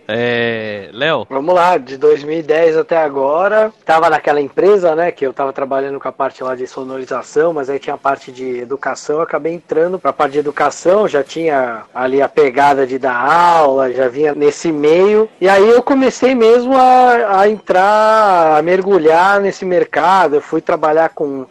É, 0.08 0.90
Léo? 0.94 1.26
Vamos 1.30 1.54
lá, 1.54 1.78
de 1.78 1.98
2010 1.98 2.78
até 2.78 2.98
agora, 2.98 3.72
tava 3.86 4.10
naquela 4.10 4.42
empresa, 4.42 4.96
né, 4.96 5.12
que 5.12 5.26
eu 5.26 5.34
tava 5.34 5.54
trabalhando 5.54 6.00
com 6.00 6.08
a 6.08 6.12
parte 6.12 6.44
lá 6.44 6.56
de 6.56 6.68
sonorização, 6.68 7.54
mas 7.54 7.70
aí 7.70 7.80
tinha 7.80 7.96
a 7.96 7.98
parte 7.98 8.32
de 8.32 8.60
educação, 8.60 9.22
acabei 9.22 9.54
entrando 9.54 10.00
pra 10.00 10.14
parte 10.14 10.34
de 10.34 10.40
educação, 10.40 11.08
já 11.08 11.24
tinha 11.24 11.84
ali 11.94 12.22
a 12.22 12.30
pegada 12.30 12.86
de 12.86 12.98
dar 12.98 13.16
aula, 13.16 13.92
já 13.92 14.08
vinha 14.08 14.34
nesse 14.34 14.72
meio, 14.72 15.30
e 15.40 15.48
aí 15.48 15.68
eu 15.68 15.82
comecei 15.84 16.34
mesmo 16.36 16.76
a, 16.76 17.42
a 17.42 17.50
entrar, 17.50 18.58
a 18.58 18.62
mergulhar 18.62 19.40
nesse 19.40 19.66
mercado, 19.66 20.36
eu 20.36 20.42
fui 20.42 20.62
trabalhar 20.62 21.10
com 21.10 21.46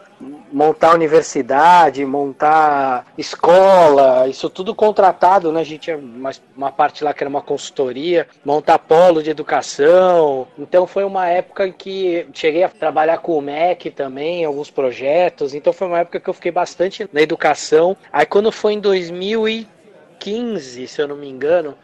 montar 0.55 0.95
universidade, 0.95 2.05
montar 2.05 3.07
escola, 3.17 4.25
isso 4.29 4.49
tudo 4.49 4.73
contratado, 4.73 5.51
né? 5.51 5.59
A 5.59 5.65
gente 5.65 5.81
tinha 5.81 5.97
uma, 5.97 6.31
uma 6.55 6.71
parte 6.71 7.03
lá 7.03 7.13
que 7.13 7.21
era 7.21 7.29
uma 7.29 7.41
consultoria, 7.41 8.25
montar 8.45 8.79
polo 8.79 9.21
de 9.21 9.29
educação. 9.29 10.47
Então 10.57 10.87
foi 10.87 11.03
uma 11.03 11.27
época 11.27 11.67
em 11.67 11.73
que 11.73 12.25
cheguei 12.31 12.63
a 12.63 12.69
trabalhar 12.69 13.17
com 13.17 13.37
o 13.37 13.41
MEC 13.41 13.91
também, 13.91 14.45
alguns 14.45 14.71
projetos. 14.71 15.53
Então 15.53 15.73
foi 15.73 15.87
uma 15.87 15.99
época 15.99 16.21
que 16.21 16.29
eu 16.29 16.33
fiquei 16.33 16.53
bastante 16.53 17.05
na 17.11 17.21
educação. 17.21 17.97
Aí 18.09 18.25
quando 18.25 18.49
foi 18.49 18.75
em 18.75 18.79
2015, 18.79 20.87
se 20.87 21.01
eu 21.01 21.07
não 21.09 21.17
me 21.17 21.27
engano, 21.27 21.75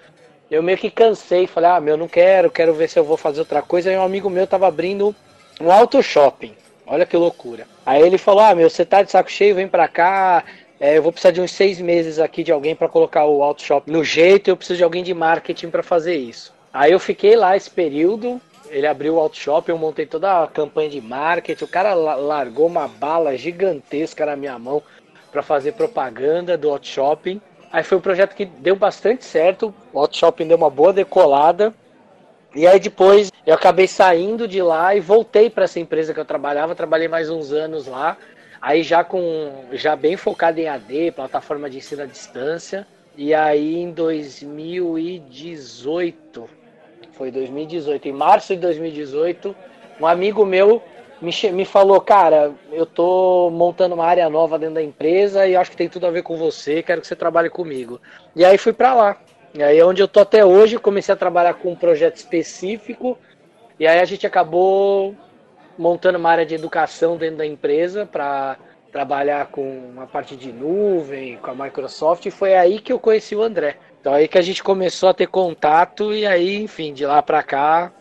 eu 0.50 0.64
meio 0.64 0.78
que 0.78 0.90
cansei, 0.90 1.46
falei, 1.46 1.72
ah, 1.72 1.82
meu, 1.82 1.98
não 1.98 2.08
quero, 2.08 2.50
quero 2.50 2.74
ver 2.74 2.88
se 2.88 2.98
eu 2.98 3.04
vou 3.04 3.18
fazer 3.18 3.42
outra 3.42 3.62
coisa. 3.62 3.92
E 3.92 3.98
um 3.98 4.04
amigo 4.04 4.30
meu 4.30 4.48
tava 4.48 4.66
abrindo 4.66 5.14
um 5.60 5.70
auto 5.70 6.02
shopping. 6.02 6.56
Olha 6.92 7.06
que 7.06 7.16
loucura. 7.16 7.66
Aí 7.86 8.02
ele 8.02 8.18
falou: 8.18 8.42
Ah, 8.42 8.54
meu, 8.54 8.70
você 8.70 8.84
tá 8.84 9.02
de 9.02 9.10
saco 9.10 9.32
cheio, 9.32 9.56
vem 9.56 9.66
pra 9.66 9.88
cá. 9.88 10.44
É, 10.78 10.98
eu 10.98 11.02
vou 11.02 11.14
precisar 11.14 11.32
de 11.32 11.40
uns 11.40 11.52
seis 11.52 11.80
meses 11.80 12.20
aqui 12.20 12.44
de 12.44 12.52
alguém 12.52 12.76
para 12.76 12.90
colocar 12.90 13.26
o 13.26 13.42
auto 13.42 13.62
shop 13.64 13.90
no 13.90 14.04
jeito. 14.04 14.50
Eu 14.50 14.58
preciso 14.58 14.76
de 14.78 14.84
alguém 14.84 15.02
de 15.02 15.14
marketing 15.14 15.70
para 15.70 15.82
fazer 15.82 16.16
isso. 16.16 16.54
Aí 16.74 16.92
eu 16.92 17.00
fiquei 17.00 17.38
lá 17.38 17.56
esse 17.56 17.70
período. 17.70 18.42
Ele 18.70 18.86
abriu 18.86 19.16
o 19.16 19.20
auto 19.20 19.38
shop, 19.38 19.70
eu 19.70 19.78
montei 19.78 20.06
toda 20.06 20.44
a 20.44 20.48
campanha 20.48 20.90
de 20.90 21.00
marketing. 21.00 21.64
O 21.64 21.68
cara 21.68 21.94
largou 21.94 22.68
uma 22.68 22.90
bala 22.90 23.38
gigantesca 23.38 24.26
na 24.26 24.36
minha 24.36 24.60
mão 24.60 24.84
para 25.32 25.42
fazer 25.42 25.72
propaganda 25.74 26.58
do 26.58 26.70
auto 26.70 26.88
shopping. 26.88 27.40
Aí 27.72 27.84
foi 27.84 27.98
um 27.98 28.02
projeto 28.02 28.36
que 28.36 28.44
deu 28.44 28.76
bastante 28.76 29.24
certo. 29.24 29.74
O 29.94 30.00
auto 30.00 30.18
shopping 30.18 30.46
deu 30.46 30.58
uma 30.58 30.70
boa 30.70 30.92
decolada. 30.92 31.74
E 32.54 32.68
aí 32.68 32.80
depois 32.80 33.32
eu 33.46 33.54
acabei 33.54 33.88
saindo 33.88 34.46
de 34.48 34.62
lá 34.62 34.94
e 34.94 35.00
voltei 35.00 35.50
para 35.50 35.64
essa 35.64 35.80
empresa 35.80 36.14
que 36.14 36.20
eu 36.20 36.26
trabalhava, 36.26 36.76
trabalhei 36.76 37.08
mais 37.08 37.30
uns 37.30 37.54
anos 37.54 37.88
lá, 37.88 38.18
aí 38.62 38.84
já 38.84 39.02
com 39.04 39.66
já 39.72 39.96
bem 39.96 40.18
focado 40.18 40.60
em 40.60 40.68
AD, 40.68 41.12
plataforma 41.12 41.70
de 41.70 41.78
ensino 41.78 42.04
à 42.04 42.06
distância. 42.06 42.86
E 43.16 43.34
aí 43.34 43.78
em 43.78 43.92
2018, 43.92 46.50
foi 47.14 47.32
2018, 47.32 48.08
em 48.08 48.14
março 48.14 48.54
de 48.54 48.62
2018, 48.62 49.56
um 50.00 50.08
amigo 50.08 50.46
meu 50.46 50.82
me, 51.22 51.32
me 51.52 51.66
falou, 51.66 52.02
cara, 52.02 52.54
eu 52.72 52.86
tô 52.86 53.50
montando 53.52 53.96
uma 53.96 54.06
área 54.06 54.30
nova 54.30 54.58
dentro 54.58 54.76
da 54.76 54.84
empresa 54.84 55.48
e 55.48 55.56
acho 55.56 55.72
que 55.72 55.78
tem 55.78 55.88
tudo 55.88 56.08
a 56.08 56.12
ver 56.12 56.24
com 56.24 56.36
você, 56.36 56.82
quero 56.82 57.00
que 57.00 57.08
você 57.08 57.16
trabalhe 57.16 57.50
comigo. 57.50 58.02
E 58.36 58.44
aí 58.44 58.58
fui 58.58 58.74
para 58.74 58.94
lá. 58.94 59.18
E 59.54 59.62
aí 59.62 59.80
é 59.80 59.86
onde 59.86 60.02
eu 60.02 60.08
tô 60.08 60.22
até 60.22 60.46
hoje, 60.46 60.78
comecei 60.78 61.14
a 61.14 61.18
trabalhar 61.18 61.54
com 61.56 61.72
um 61.72 61.76
projeto 61.76 62.16
específico, 62.16 63.18
e 63.80 63.86
aí 63.86 64.00
a 64.00 64.06
gente 64.06 64.26
acabou 64.26 65.14
montando 65.78 66.18
uma 66.18 66.30
área 66.30 66.46
de 66.46 66.56
educação 66.56 67.18
dentro 67.18 67.38
da 67.38 67.46
empresa 67.46 68.06
para 68.06 68.58
trabalhar 68.92 69.48
com 69.48 69.90
uma 69.94 70.08
parte 70.08 70.36
de 70.36 70.52
nuvem, 70.52 71.38
com 71.38 71.52
a 71.52 71.56
Microsoft, 71.56 72.26
e 72.26 72.32
foi 72.32 72.56
aí 72.56 72.80
que 72.80 72.94
eu 72.94 73.00
conheci 73.00 73.36
o 73.36 73.42
André. 73.42 73.78
Então 74.00 74.14
aí 74.14 74.28
que 74.28 74.38
a 74.38 74.42
gente 74.42 74.64
começou 74.64 75.10
a 75.10 75.14
ter 75.14 75.28
contato 75.28 76.14
e 76.14 76.26
aí, 76.26 76.62
enfim, 76.62 76.94
de 76.94 77.06
lá 77.06 77.22
para 77.22 77.44
cá 77.44 77.92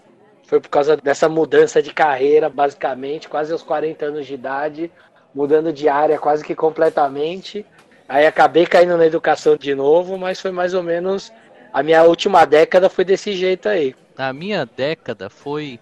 foi 0.44 0.61
por 0.61 0.68
causa 0.68 0.96
dessa 0.96 1.28
mudança 1.28 1.80
de 1.80 1.92
carreira, 1.92 2.48
basicamente, 2.48 3.28
quase 3.28 3.53
aos 3.53 3.62
40 3.62 4.07
anos 4.07 4.26
de 4.26 4.34
idade, 4.34 4.90
mudando 5.32 5.72
de 5.72 5.88
área 5.88 6.18
quase 6.18 6.44
que 6.44 6.57
completamente. 6.57 7.64
Aí 8.11 8.26
acabei 8.26 8.66
caindo 8.66 8.96
na 8.96 9.06
educação 9.06 9.56
de 9.56 9.72
novo, 9.72 10.18
mas 10.18 10.40
foi 10.40 10.50
mais 10.50 10.74
ou 10.74 10.82
menos 10.82 11.32
a 11.72 11.80
minha 11.80 12.02
última 12.02 12.44
década 12.44 12.90
foi 12.90 13.04
desse 13.04 13.34
jeito 13.34 13.68
aí. 13.68 13.94
A 14.18 14.32
minha 14.32 14.66
década 14.66 15.30
foi 15.30 15.78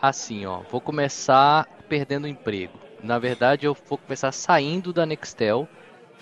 assim, 0.00 0.44
ó. 0.44 0.60
Vou 0.70 0.78
começar 0.78 1.66
perdendo 1.88 2.28
emprego. 2.28 2.78
Na 3.02 3.18
verdade, 3.18 3.64
eu 3.64 3.74
vou 3.88 3.96
começar 3.96 4.30
saindo 4.30 4.92
da 4.92 5.06
Nextel, 5.06 5.66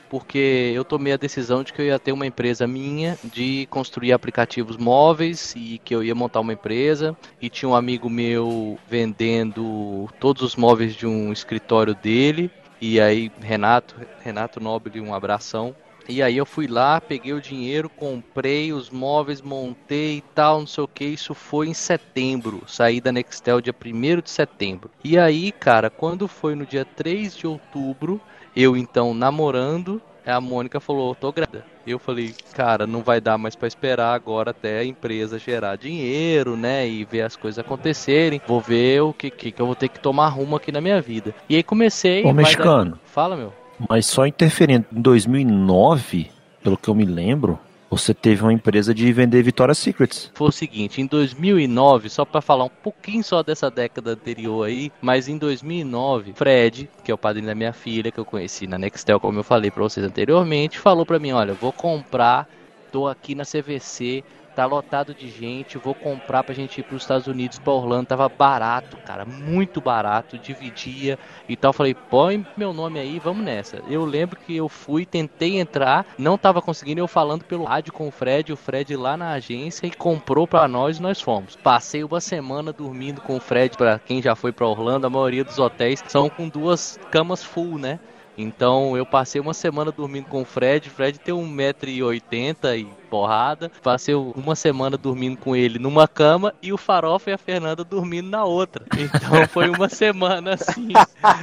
porque 0.09 0.72
eu 0.72 0.84
tomei 0.84 1.12
a 1.12 1.16
decisão 1.16 1.64
de 1.64 1.72
que 1.72 1.82
eu 1.82 1.86
ia 1.86 1.98
ter 1.98 2.12
uma 2.12 2.24
empresa 2.24 2.64
minha 2.64 3.18
de 3.24 3.66
construir 3.68 4.12
aplicativos 4.12 4.76
móveis 4.76 5.54
e 5.56 5.80
que 5.84 5.92
eu 5.92 6.04
ia 6.04 6.14
montar 6.14 6.38
uma 6.38 6.52
empresa. 6.52 7.16
E 7.42 7.50
tinha 7.50 7.68
um 7.68 7.74
amigo 7.74 8.09
meu 8.09 8.78
vendendo 8.88 10.09
todos 10.20 10.42
os 10.42 10.54
móveis 10.54 10.94
de 10.94 11.04
um 11.04 11.32
escritório 11.32 11.96
dele. 11.96 12.48
E 12.81 13.01
aí, 13.01 13.31
Renato, 13.41 13.97
Renato 14.22 14.61
Nobre, 14.61 15.01
um 15.01 15.12
abração. 15.12 15.74
E 16.09 16.22
aí 16.22 16.39
eu 16.39 16.47
fui 16.47 16.66
lá, 16.66 17.01
peguei 17.01 17.35
o 17.35 17.41
dinheiro, 17.41 17.91
comprei 17.91 18.72
os 18.72 18.89
móveis, 18.89 19.43
montei 19.43 20.18
e 20.18 20.20
tal, 20.35 20.61
não 20.61 20.66
sei 20.66 20.85
o 20.85 20.89
que. 20.89 21.05
Isso 21.05 21.35
foi 21.35 21.68
em 21.68 21.74
setembro. 21.74 22.62
Saí 22.66 22.99
da 22.99 23.12
Nextel 23.12 23.61
dia 23.61 23.74
1 23.74 24.22
de 24.22 24.31
setembro. 24.31 24.91
E 25.05 25.18
aí, 25.18 25.53
cara, 25.53 25.91
quando 25.91 26.26
foi 26.26 26.55
no 26.55 26.64
dia 26.64 26.85
3 26.85 27.37
de 27.37 27.47
outubro, 27.47 28.18
eu 28.57 28.74
então 28.74 29.12
namorando, 29.12 30.01
a 30.33 30.41
Mônica 30.41 30.81
falou, 30.81 31.14
tô 31.14 31.33
grávida. 31.33 31.64
Eu 31.87 31.99
falei, 31.99 32.35
cara, 32.55 32.87
não 32.87 33.03
vai 33.03 33.20
dar 33.20 33.39
mais 33.39 33.57
para 33.57 33.68
esperar 33.68 34.14
agora 34.14 34.51
até 34.51 34.81
a 34.81 34.85
empresa 34.85 35.39
gerar 35.39 35.76
dinheiro, 35.76 36.57
né? 36.57 36.87
E 36.87 37.05
ver 37.05 37.22
as 37.22 37.37
coisas 37.37 37.59
acontecerem. 37.59 38.41
Vou 38.47 38.61
ver 38.61 39.01
o 39.03 39.12
que, 39.12 39.31
que, 39.31 39.51
que 39.51 39.61
eu 39.61 39.66
vou 39.66 39.74
ter 39.74 39.89
que 39.89 39.99
tomar 39.99 40.29
rumo 40.29 40.57
aqui 40.57 40.70
na 40.70 40.81
minha 40.81 41.01
vida. 41.01 41.35
E 41.49 41.57
aí 41.57 41.62
comecei. 41.62 42.24
Ô, 42.24 42.33
mexicano. 42.33 42.99
Fala, 43.05 43.37
meu. 43.37 43.53
Mas 43.89 44.07
só 44.07 44.26
interferindo, 44.26 44.87
em 44.93 45.01
2009, 45.01 46.31
pelo 46.62 46.76
que 46.76 46.89
eu 46.89 46.95
me 46.95 47.05
lembro, 47.05 47.59
você 47.91 48.12
teve 48.12 48.43
uma 48.43 48.53
empresa 48.53 48.95
de 48.95 49.12
vender 49.12 49.43
Victoria's 49.43 49.78
Secrets. 49.78 50.30
Foi 50.34 50.49
o 50.49 50.53
seguinte, 50.53 51.01
em 51.01 51.07
2009, 51.07 52.09
só 52.09 52.24
para 52.24 52.41
falar 52.41 52.64
um 52.64 52.70
pouquinho 52.70 53.24
só 53.24 53.43
dessa 53.43 53.70
década 53.70 54.12
anterior 54.12 54.66
aí, 54.66 54.93
mas 55.01 55.28
em 55.28 55.39
2009, 55.39 56.32
Fred, 56.34 56.89
que 57.03 57.11
é 57.11 57.14
o 57.14 57.18
padrinho 57.18 57.47
da 57.47 57.55
minha 57.55 57.72
filha, 57.72 58.11
que 58.11 58.18
eu 58.18 58.24
conheci 58.24 58.66
na 58.66 58.78
Nextel, 58.78 59.18
como 59.18 59.39
eu 59.39 59.45
falei 59.45 59.70
para 59.70 59.82
vocês 59.82 60.05
anteriormente, 60.05 60.78
falou 60.78 61.07
para 61.07 61.18
mim, 61.18 61.32
olha, 61.32 61.55
vou 61.55 61.72
comprar, 61.72 62.49
tô 62.93 63.07
aqui 63.07 63.34
na 63.34 63.45
CVC, 63.45 64.22
tá 64.59 64.66
lotado 64.66 65.14
de 65.14 65.30
gente, 65.30 65.78
vou 65.78 65.94
comprar 65.94 66.42
pra 66.42 66.52
gente 66.52 66.80
ir 66.80 66.82
pros 66.82 67.02
Estados 67.02 67.28
Unidos, 67.28 67.61
pra 67.61 67.72
Orlando, 67.72 68.09
tava 68.09 68.28
barato, 68.28 68.96
cara, 68.96 69.24
muito 69.24 69.80
barato, 69.80 70.36
dividia 70.36 71.16
e 71.48 71.56
tal. 71.56 71.72
Falei, 71.72 71.94
põe 71.94 72.44
meu 72.56 72.72
nome 72.72 72.98
aí, 72.98 73.20
vamos 73.20 73.44
nessa. 73.44 73.80
Eu 73.88 74.04
lembro 74.04 74.36
que 74.36 74.56
eu 74.56 74.68
fui, 74.68 75.06
tentei 75.06 75.61
entrar, 75.61 76.04
não 76.18 76.36
tava 76.36 76.61
conseguindo, 76.61 77.00
eu 77.00 77.06
falando 77.06 77.44
pelo 77.44 77.62
rádio 77.62 77.92
com 77.92 78.09
o 78.09 78.11
Fred, 78.11 78.52
o 78.52 78.56
Fred 78.56 78.96
lá 78.96 79.16
na 79.16 79.30
agência 79.30 79.86
e 79.86 79.92
comprou 79.92 80.44
pra 80.44 80.66
nós 80.66 80.98
e 80.98 81.02
nós 81.02 81.20
fomos. 81.20 81.54
Passei 81.54 82.02
uma 82.02 82.20
semana 82.20 82.72
dormindo 82.72 83.20
com 83.20 83.36
o 83.36 83.40
Fred, 83.40 83.76
pra 83.76 84.00
quem 84.00 84.20
já 84.20 84.34
foi 84.34 84.50
pra 84.50 84.66
Orlando, 84.66 85.06
a 85.06 85.11
maioria 85.11 85.44
dos 85.44 85.61
hotéis 85.61 86.02
são 86.09 86.28
com 86.28 86.48
duas 86.48 86.98
camas 87.12 87.44
full, 87.44 87.78
né? 87.78 88.00
Então 88.38 88.96
eu 88.96 89.04
passei 89.04 89.40
uma 89.40 89.52
semana 89.52 89.90
dormindo 89.90 90.26
com 90.26 90.42
o 90.42 90.44
Fred. 90.44 90.88
Fred 90.88 91.18
tem 91.18 91.34
1,80m 91.34 92.78
e 92.78 92.86
porrada. 93.09 93.70
Passei 93.82 94.14
uma 94.14 94.54
semana 94.54 94.96
dormindo 94.96 95.36
com 95.38 95.56
ele 95.56 95.78
numa 95.78 96.06
cama 96.06 96.54
e 96.62 96.72
o 96.72 96.76
Farofa 96.76 97.30
e 97.30 97.32
a 97.32 97.38
Fernanda 97.38 97.84
dormindo 97.84 98.28
na 98.28 98.44
outra. 98.44 98.84
Então 98.96 99.46
foi 99.48 99.68
uma 99.68 99.88
semana 99.90 100.54
assim. 100.54 100.92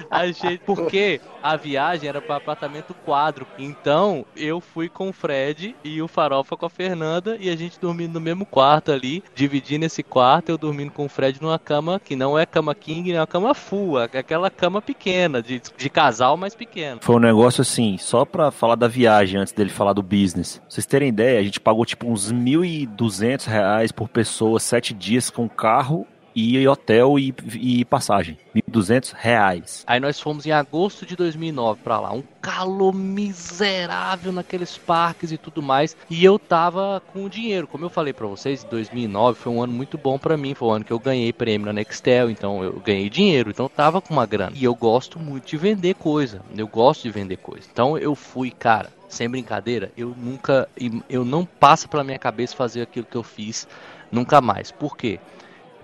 A 0.10 0.28
gente, 0.28 0.62
porque 0.66 1.20
a 1.42 1.56
viagem 1.56 2.10
era 2.10 2.22
para 2.22 2.38
apartamento 2.38 2.94
quadro. 2.94 3.46
Então 3.58 4.26
eu 4.36 4.60
fui 4.60 4.90
com 4.90 5.10
o 5.10 5.14
Fred 5.14 5.76
e 5.84 6.02
o 6.02 6.08
Farofa 6.08 6.58
com 6.58 6.66
a 6.66 6.70
Fernanda 6.70 7.38
e 7.40 7.50
a 7.50 7.56
gente 7.56 7.80
dormindo 7.80 8.14
no 8.14 8.22
mesmo 8.22 8.46
quarto 8.46 8.92
ali, 8.92 9.24
dividindo 9.34 9.86
esse 9.86 10.02
quarto. 10.02 10.50
Eu 10.50 10.58
dormindo 10.58 10.92
com 10.92 11.06
o 11.06 11.10
Fred 11.10 11.42
numa 11.42 11.60
cama 11.60 12.00
que 12.00 12.16
não 12.16 12.38
é 12.38 12.46
cama 12.46 12.74
king, 12.74 13.12
é 13.12 13.20
uma 13.20 13.28
cama 13.28 13.54
full, 13.54 14.00
é 14.00 14.06
aquela 14.06 14.50
cama 14.50 14.82
pequena, 14.82 15.42
de, 15.42 15.62
de 15.78 15.90
casal 15.90 16.38
mais 16.38 16.56
pequeno. 16.56 17.00
Foi 17.02 17.16
um 17.16 17.20
negócio 17.20 17.62
assim, 17.62 17.98
só 17.98 18.26
pra 18.26 18.52
falar 18.52 18.76
da 18.76 18.88
viagem 18.88 19.40
antes 19.40 19.54
dele 19.54 19.70
falar 19.70 19.94
do 19.94 20.04
business. 20.04 20.58
Pra 20.58 20.70
vocês 20.70 20.86
terem 20.86 21.10
ideia, 21.10 21.40
a 21.40 21.44
gente 21.44 21.55
pagou 21.60 21.86
tipo 21.86 22.08
uns 22.08 22.32
1.200 22.32 23.46
reais 23.46 23.92
por 23.92 24.10
pessoa, 24.10 24.60
sete 24.60 24.94
dias 24.94 25.30
com 25.30 25.48
carro 25.48 26.08
e 26.36 26.68
hotel 26.68 27.18
e, 27.18 27.34
e 27.54 27.86
passagem. 27.86 28.38
1.200 28.54 29.14
reais. 29.16 29.84
Aí 29.88 30.00
nós 30.00 30.20
fomos 30.20 30.46
em 30.46 30.52
agosto 30.52 31.06
de 31.06 31.16
2009 31.16 31.80
para 31.82 32.00
lá. 32.00 32.12
Um 32.12 32.24
calor 32.42 32.94
miserável 32.94 34.34
naqueles 34.34 34.78
parques 34.78 35.32
e 35.32 35.38
tudo 35.38 35.64
mais. 35.64 35.96
E 36.10 36.24
eu 36.24 36.38
tava 36.38 37.02
com 37.14 37.30
dinheiro. 37.30 37.68
Como 37.68 37.86
eu 37.86 37.90
falei 37.90 38.12
para 38.12 38.28
vocês, 38.28 38.64
2009 38.66 39.40
foi 39.40 39.54
um 39.54 39.64
ano 39.64 39.74
muito 39.74 39.98
bom 39.98 40.20
para 40.20 40.36
mim. 40.36 40.54
Foi 40.54 40.68
um 40.68 40.72
ano 40.72 40.86
que 40.86 40.94
eu 40.94 41.00
ganhei 41.00 41.32
prêmio 41.32 41.68
na 41.68 41.74
Nextel. 41.74 42.30
Então 42.30 42.62
eu 42.64 42.74
ganhei 42.82 43.10
dinheiro. 43.10 43.50
Então 43.50 43.66
eu 43.66 43.70
tava 43.70 44.02
com 44.02 44.14
uma 44.14 44.26
grana. 44.26 44.52
E 44.56 44.64
eu 44.64 44.76
gosto 44.76 45.18
muito 45.18 45.48
de 45.48 45.58
vender 45.58 45.96
coisa. 45.96 46.42
Eu 46.56 46.68
gosto 46.68 47.04
de 47.04 47.12
vender 47.12 47.38
coisa. 47.38 47.66
Então 47.72 47.98
eu 47.98 48.14
fui, 48.14 48.52
cara 48.52 48.90
sem 49.16 49.30
brincadeira, 49.30 49.92
eu 49.96 50.14
nunca, 50.18 50.68
eu 51.10 51.24
não 51.24 51.46
passa 51.46 51.88
pela 51.88 52.04
minha 52.04 52.20
cabeça 52.20 52.56
fazer 52.56 52.82
aquilo 52.82 53.06
que 53.06 53.16
eu 53.16 53.24
fiz 53.24 53.68
nunca 54.12 54.42
mais. 54.42 54.72
Por 54.72 54.98
quê? 54.98 55.20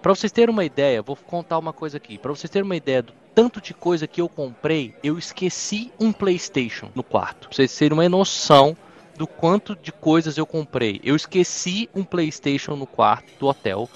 Para 0.02 0.14
vocês 0.14 0.32
terem 0.32 0.54
uma 0.54 0.66
ideia, 0.66 1.02
vou 1.02 1.16
contar 1.16 1.58
uma 1.58 1.72
coisa 1.72 1.98
aqui. 1.98 2.18
Para 2.18 2.32
vocês 2.32 2.50
terem 2.50 2.66
uma 2.66 2.76
ideia 2.76 3.02
do 3.02 3.14
tanto 3.34 3.62
de 3.62 3.74
coisa 3.74 4.08
que 4.08 4.20
eu 4.20 4.28
comprei, 4.28 4.94
eu 5.04 5.18
esqueci 5.18 5.92
um 6.00 6.12
PlayStation 6.12 6.90
no 6.94 7.04
quarto. 7.04 7.48
Pra 7.48 7.56
vocês 7.56 7.76
terem 7.78 7.94
uma 7.98 8.10
noção 8.10 8.76
do 9.16 9.26
quanto 9.26 9.76
de 9.76 9.92
coisas 9.92 10.38
eu 10.38 10.46
comprei. 10.46 11.00
Eu 11.04 11.16
esqueci 11.16 11.90
um 11.96 12.04
PlayStation 12.04 12.76
no 12.76 12.88
quarto 12.88 13.32
do 13.40 13.48
hotel. 13.48 13.90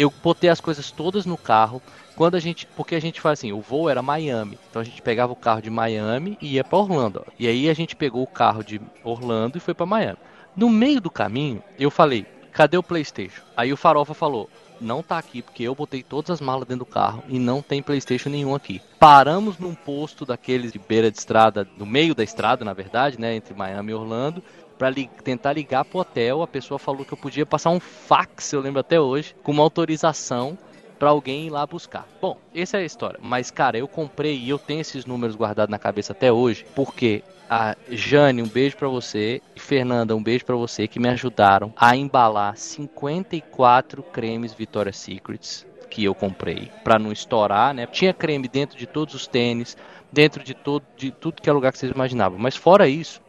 Eu 0.00 0.10
botei 0.24 0.48
as 0.48 0.62
coisas 0.62 0.90
todas 0.90 1.26
no 1.26 1.36
carro. 1.36 1.82
Quando 2.16 2.34
a 2.34 2.40
gente, 2.40 2.66
porque 2.74 2.94
a 2.94 3.00
gente 3.00 3.20
faz 3.20 3.38
assim, 3.38 3.52
o 3.52 3.60
voo 3.60 3.86
era 3.86 4.00
Miami, 4.00 4.58
então 4.70 4.80
a 4.80 4.84
gente 4.84 5.02
pegava 5.02 5.30
o 5.30 5.36
carro 5.36 5.60
de 5.60 5.68
Miami 5.68 6.38
e 6.40 6.54
ia 6.54 6.64
para 6.64 6.78
Orlando. 6.78 7.26
E 7.38 7.46
aí 7.46 7.68
a 7.68 7.74
gente 7.74 7.94
pegou 7.94 8.22
o 8.22 8.26
carro 8.26 8.64
de 8.64 8.80
Orlando 9.04 9.58
e 9.58 9.60
foi 9.60 9.74
para 9.74 9.84
Miami. 9.84 10.16
No 10.56 10.70
meio 10.70 11.02
do 11.02 11.10
caminho, 11.10 11.62
eu 11.78 11.90
falei: 11.90 12.24
"Cadê 12.50 12.78
o 12.78 12.82
PlayStation?" 12.82 13.42
Aí 13.54 13.74
o 13.74 13.76
Farofa 13.76 14.14
falou: 14.14 14.48
não 14.80 15.02
tá 15.02 15.18
aqui 15.18 15.42
porque 15.42 15.62
eu 15.62 15.74
botei 15.74 16.02
todas 16.02 16.30
as 16.30 16.40
malas 16.40 16.66
dentro 16.66 16.84
do 16.84 16.90
carro 16.90 17.22
e 17.28 17.38
não 17.38 17.60
tem 17.60 17.82
PlayStation 17.82 18.30
nenhum 18.30 18.54
aqui. 18.54 18.80
Paramos 18.98 19.58
num 19.58 19.74
posto 19.74 20.24
daqueles 20.24 20.72
de 20.72 20.78
beira 20.78 21.10
de 21.10 21.18
estrada, 21.18 21.68
no 21.76 21.84
meio 21.84 22.14
da 22.14 22.24
estrada, 22.24 22.64
na 22.64 22.72
verdade, 22.72 23.20
né, 23.20 23.34
entre 23.34 23.54
Miami 23.54 23.92
e 23.92 23.94
Orlando, 23.94 24.42
para 24.80 24.88
li 24.88 25.10
tentar 25.22 25.52
ligar 25.52 25.84
pro 25.84 25.98
hotel. 25.98 26.40
A 26.40 26.46
pessoa 26.46 26.78
falou 26.78 27.04
que 27.04 27.12
eu 27.12 27.18
podia 27.18 27.44
passar 27.44 27.68
um 27.68 27.78
fax, 27.78 28.54
eu 28.54 28.62
lembro 28.62 28.80
até 28.80 28.98
hoje, 28.98 29.36
com 29.42 29.52
uma 29.52 29.62
autorização 29.62 30.56
para 30.98 31.10
alguém 31.10 31.46
ir 31.46 31.50
lá 31.50 31.66
buscar. 31.66 32.08
Bom, 32.18 32.38
essa 32.54 32.78
é 32.78 32.80
a 32.80 32.84
história. 32.84 33.20
Mas, 33.22 33.50
cara, 33.50 33.76
eu 33.76 33.86
comprei 33.86 34.38
e 34.38 34.48
eu 34.48 34.58
tenho 34.58 34.80
esses 34.80 35.04
números 35.04 35.36
guardados 35.36 35.70
na 35.70 35.78
cabeça 35.78 36.12
até 36.12 36.32
hoje, 36.32 36.64
porque 36.74 37.22
a 37.48 37.76
Jane, 37.90 38.40
um 38.40 38.48
beijo 38.48 38.78
para 38.78 38.88
você, 38.88 39.42
e 39.54 39.60
Fernanda, 39.60 40.16
um 40.16 40.22
beijo 40.22 40.46
para 40.46 40.56
você, 40.56 40.88
que 40.88 40.98
me 40.98 41.10
ajudaram 41.10 41.74
a 41.76 41.94
embalar 41.94 42.56
54 42.56 44.02
cremes 44.04 44.54
Victoria's 44.54 44.96
Secrets 44.96 45.66
que 45.90 46.04
eu 46.04 46.14
comprei 46.14 46.70
para 46.84 46.98
não 46.98 47.10
estourar, 47.10 47.74
né? 47.74 47.84
Tinha 47.84 48.14
creme 48.14 48.46
dentro 48.46 48.78
de 48.78 48.86
todos 48.86 49.12
os 49.12 49.26
tênis, 49.26 49.76
dentro 50.10 50.42
de 50.42 50.54
todo 50.54 50.84
de 50.96 51.10
tudo 51.10 51.42
que 51.42 51.50
é 51.50 51.52
lugar 51.52 51.72
que 51.72 51.78
vocês 51.78 51.92
imaginavam. 51.92 52.38
Mas 52.38 52.54
fora 52.54 52.88
isso, 52.88 53.20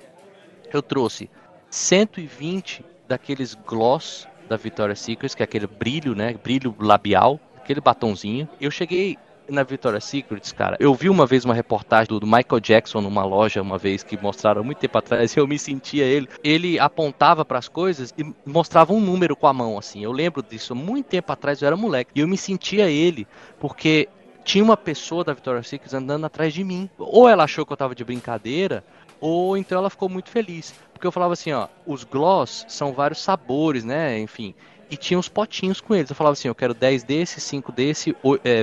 eu 0.71 0.81
trouxe 0.81 1.27
120 1.71 2.85
daqueles 3.07 3.55
gloss 3.55 4.27
da 4.47 4.57
Victoria's 4.57 4.99
Secret, 4.99 5.35
que 5.35 5.41
é 5.41 5.45
aquele 5.45 5.65
brilho, 5.65 6.13
né? 6.13 6.33
Brilho 6.33 6.75
labial 6.79 7.39
aquele 7.71 7.79
batonzinho. 7.79 8.47
Eu 8.59 8.69
cheguei 8.69 9.17
na 9.49 9.63
Victoria's 9.63 10.05
Secrets, 10.05 10.51
cara, 10.51 10.77
eu 10.79 10.93
vi 10.93 11.09
uma 11.09 11.25
vez 11.25 11.43
uma 11.43 11.53
reportagem 11.53 12.07
do, 12.07 12.25
Michael 12.25 12.59
Jackson 12.61 13.01
numa 13.01 13.25
loja, 13.25 13.61
uma 13.61 13.77
vez 13.77 14.01
que 14.01 14.17
mostraram 14.21 14.63
muito 14.63 14.77
tempo 14.77 14.97
atrás, 14.97 15.35
eu 15.35 15.47
me 15.47 15.59
sentia 15.59 16.05
ele. 16.05 16.27
Ele 16.43 16.79
apontava 16.79 17.43
para 17.43 17.59
as 17.59 17.67
coisas 17.67 18.13
e 18.17 18.23
mostrava 18.45 18.93
um 18.93 18.99
número 18.99 19.35
com 19.35 19.47
a 19.47 19.53
mão, 19.53 19.77
assim. 19.77 20.03
Eu 20.03 20.11
lembro 20.11 20.43
disso 20.43 20.75
muito 20.75 21.07
tempo 21.07 21.31
atrás, 21.31 21.61
eu 21.61 21.67
era 21.67 21.75
moleque. 21.75 22.11
E 22.15 22.21
eu 22.21 22.27
me 22.27 22.37
sentia 22.37 22.89
ele, 22.89 23.27
porque 23.59 24.07
tinha 24.43 24.63
uma 24.63 24.77
pessoa 24.77 25.23
da 25.23 25.33
Victoria's 25.33 25.67
Secret 25.67 25.95
andando 25.95 26.25
atrás 26.25 26.53
de 26.53 26.63
mim. 26.63 26.89
Ou 26.97 27.27
ela 27.27 27.43
achou 27.43 27.65
que 27.65 27.73
eu 27.73 27.77
tava 27.77 27.93
de 27.93 28.03
brincadeira, 28.03 28.83
ou 29.19 29.57
então 29.57 29.77
ela 29.77 29.89
ficou 29.89 30.07
muito 30.07 30.29
feliz. 30.29 30.73
Porque 31.01 31.07
eu 31.07 31.11
falava 31.11 31.33
assim, 31.33 31.51
ó, 31.51 31.67
os 31.83 32.03
gloss 32.03 32.63
são 32.67 32.93
vários 32.93 33.23
sabores, 33.23 33.83
né? 33.83 34.19
Enfim 34.19 34.53
e 34.91 34.97
tinha 34.97 35.17
os 35.17 35.29
potinhos 35.29 35.79
com 35.79 35.95
eles. 35.95 36.09
Eu 36.09 36.15
falava 36.15 36.33
assim: 36.33 36.49
eu 36.49 36.55
quero 36.55 36.73
10 36.73 37.03
desse, 37.03 37.39
5 37.39 37.71
desse, 37.71 38.15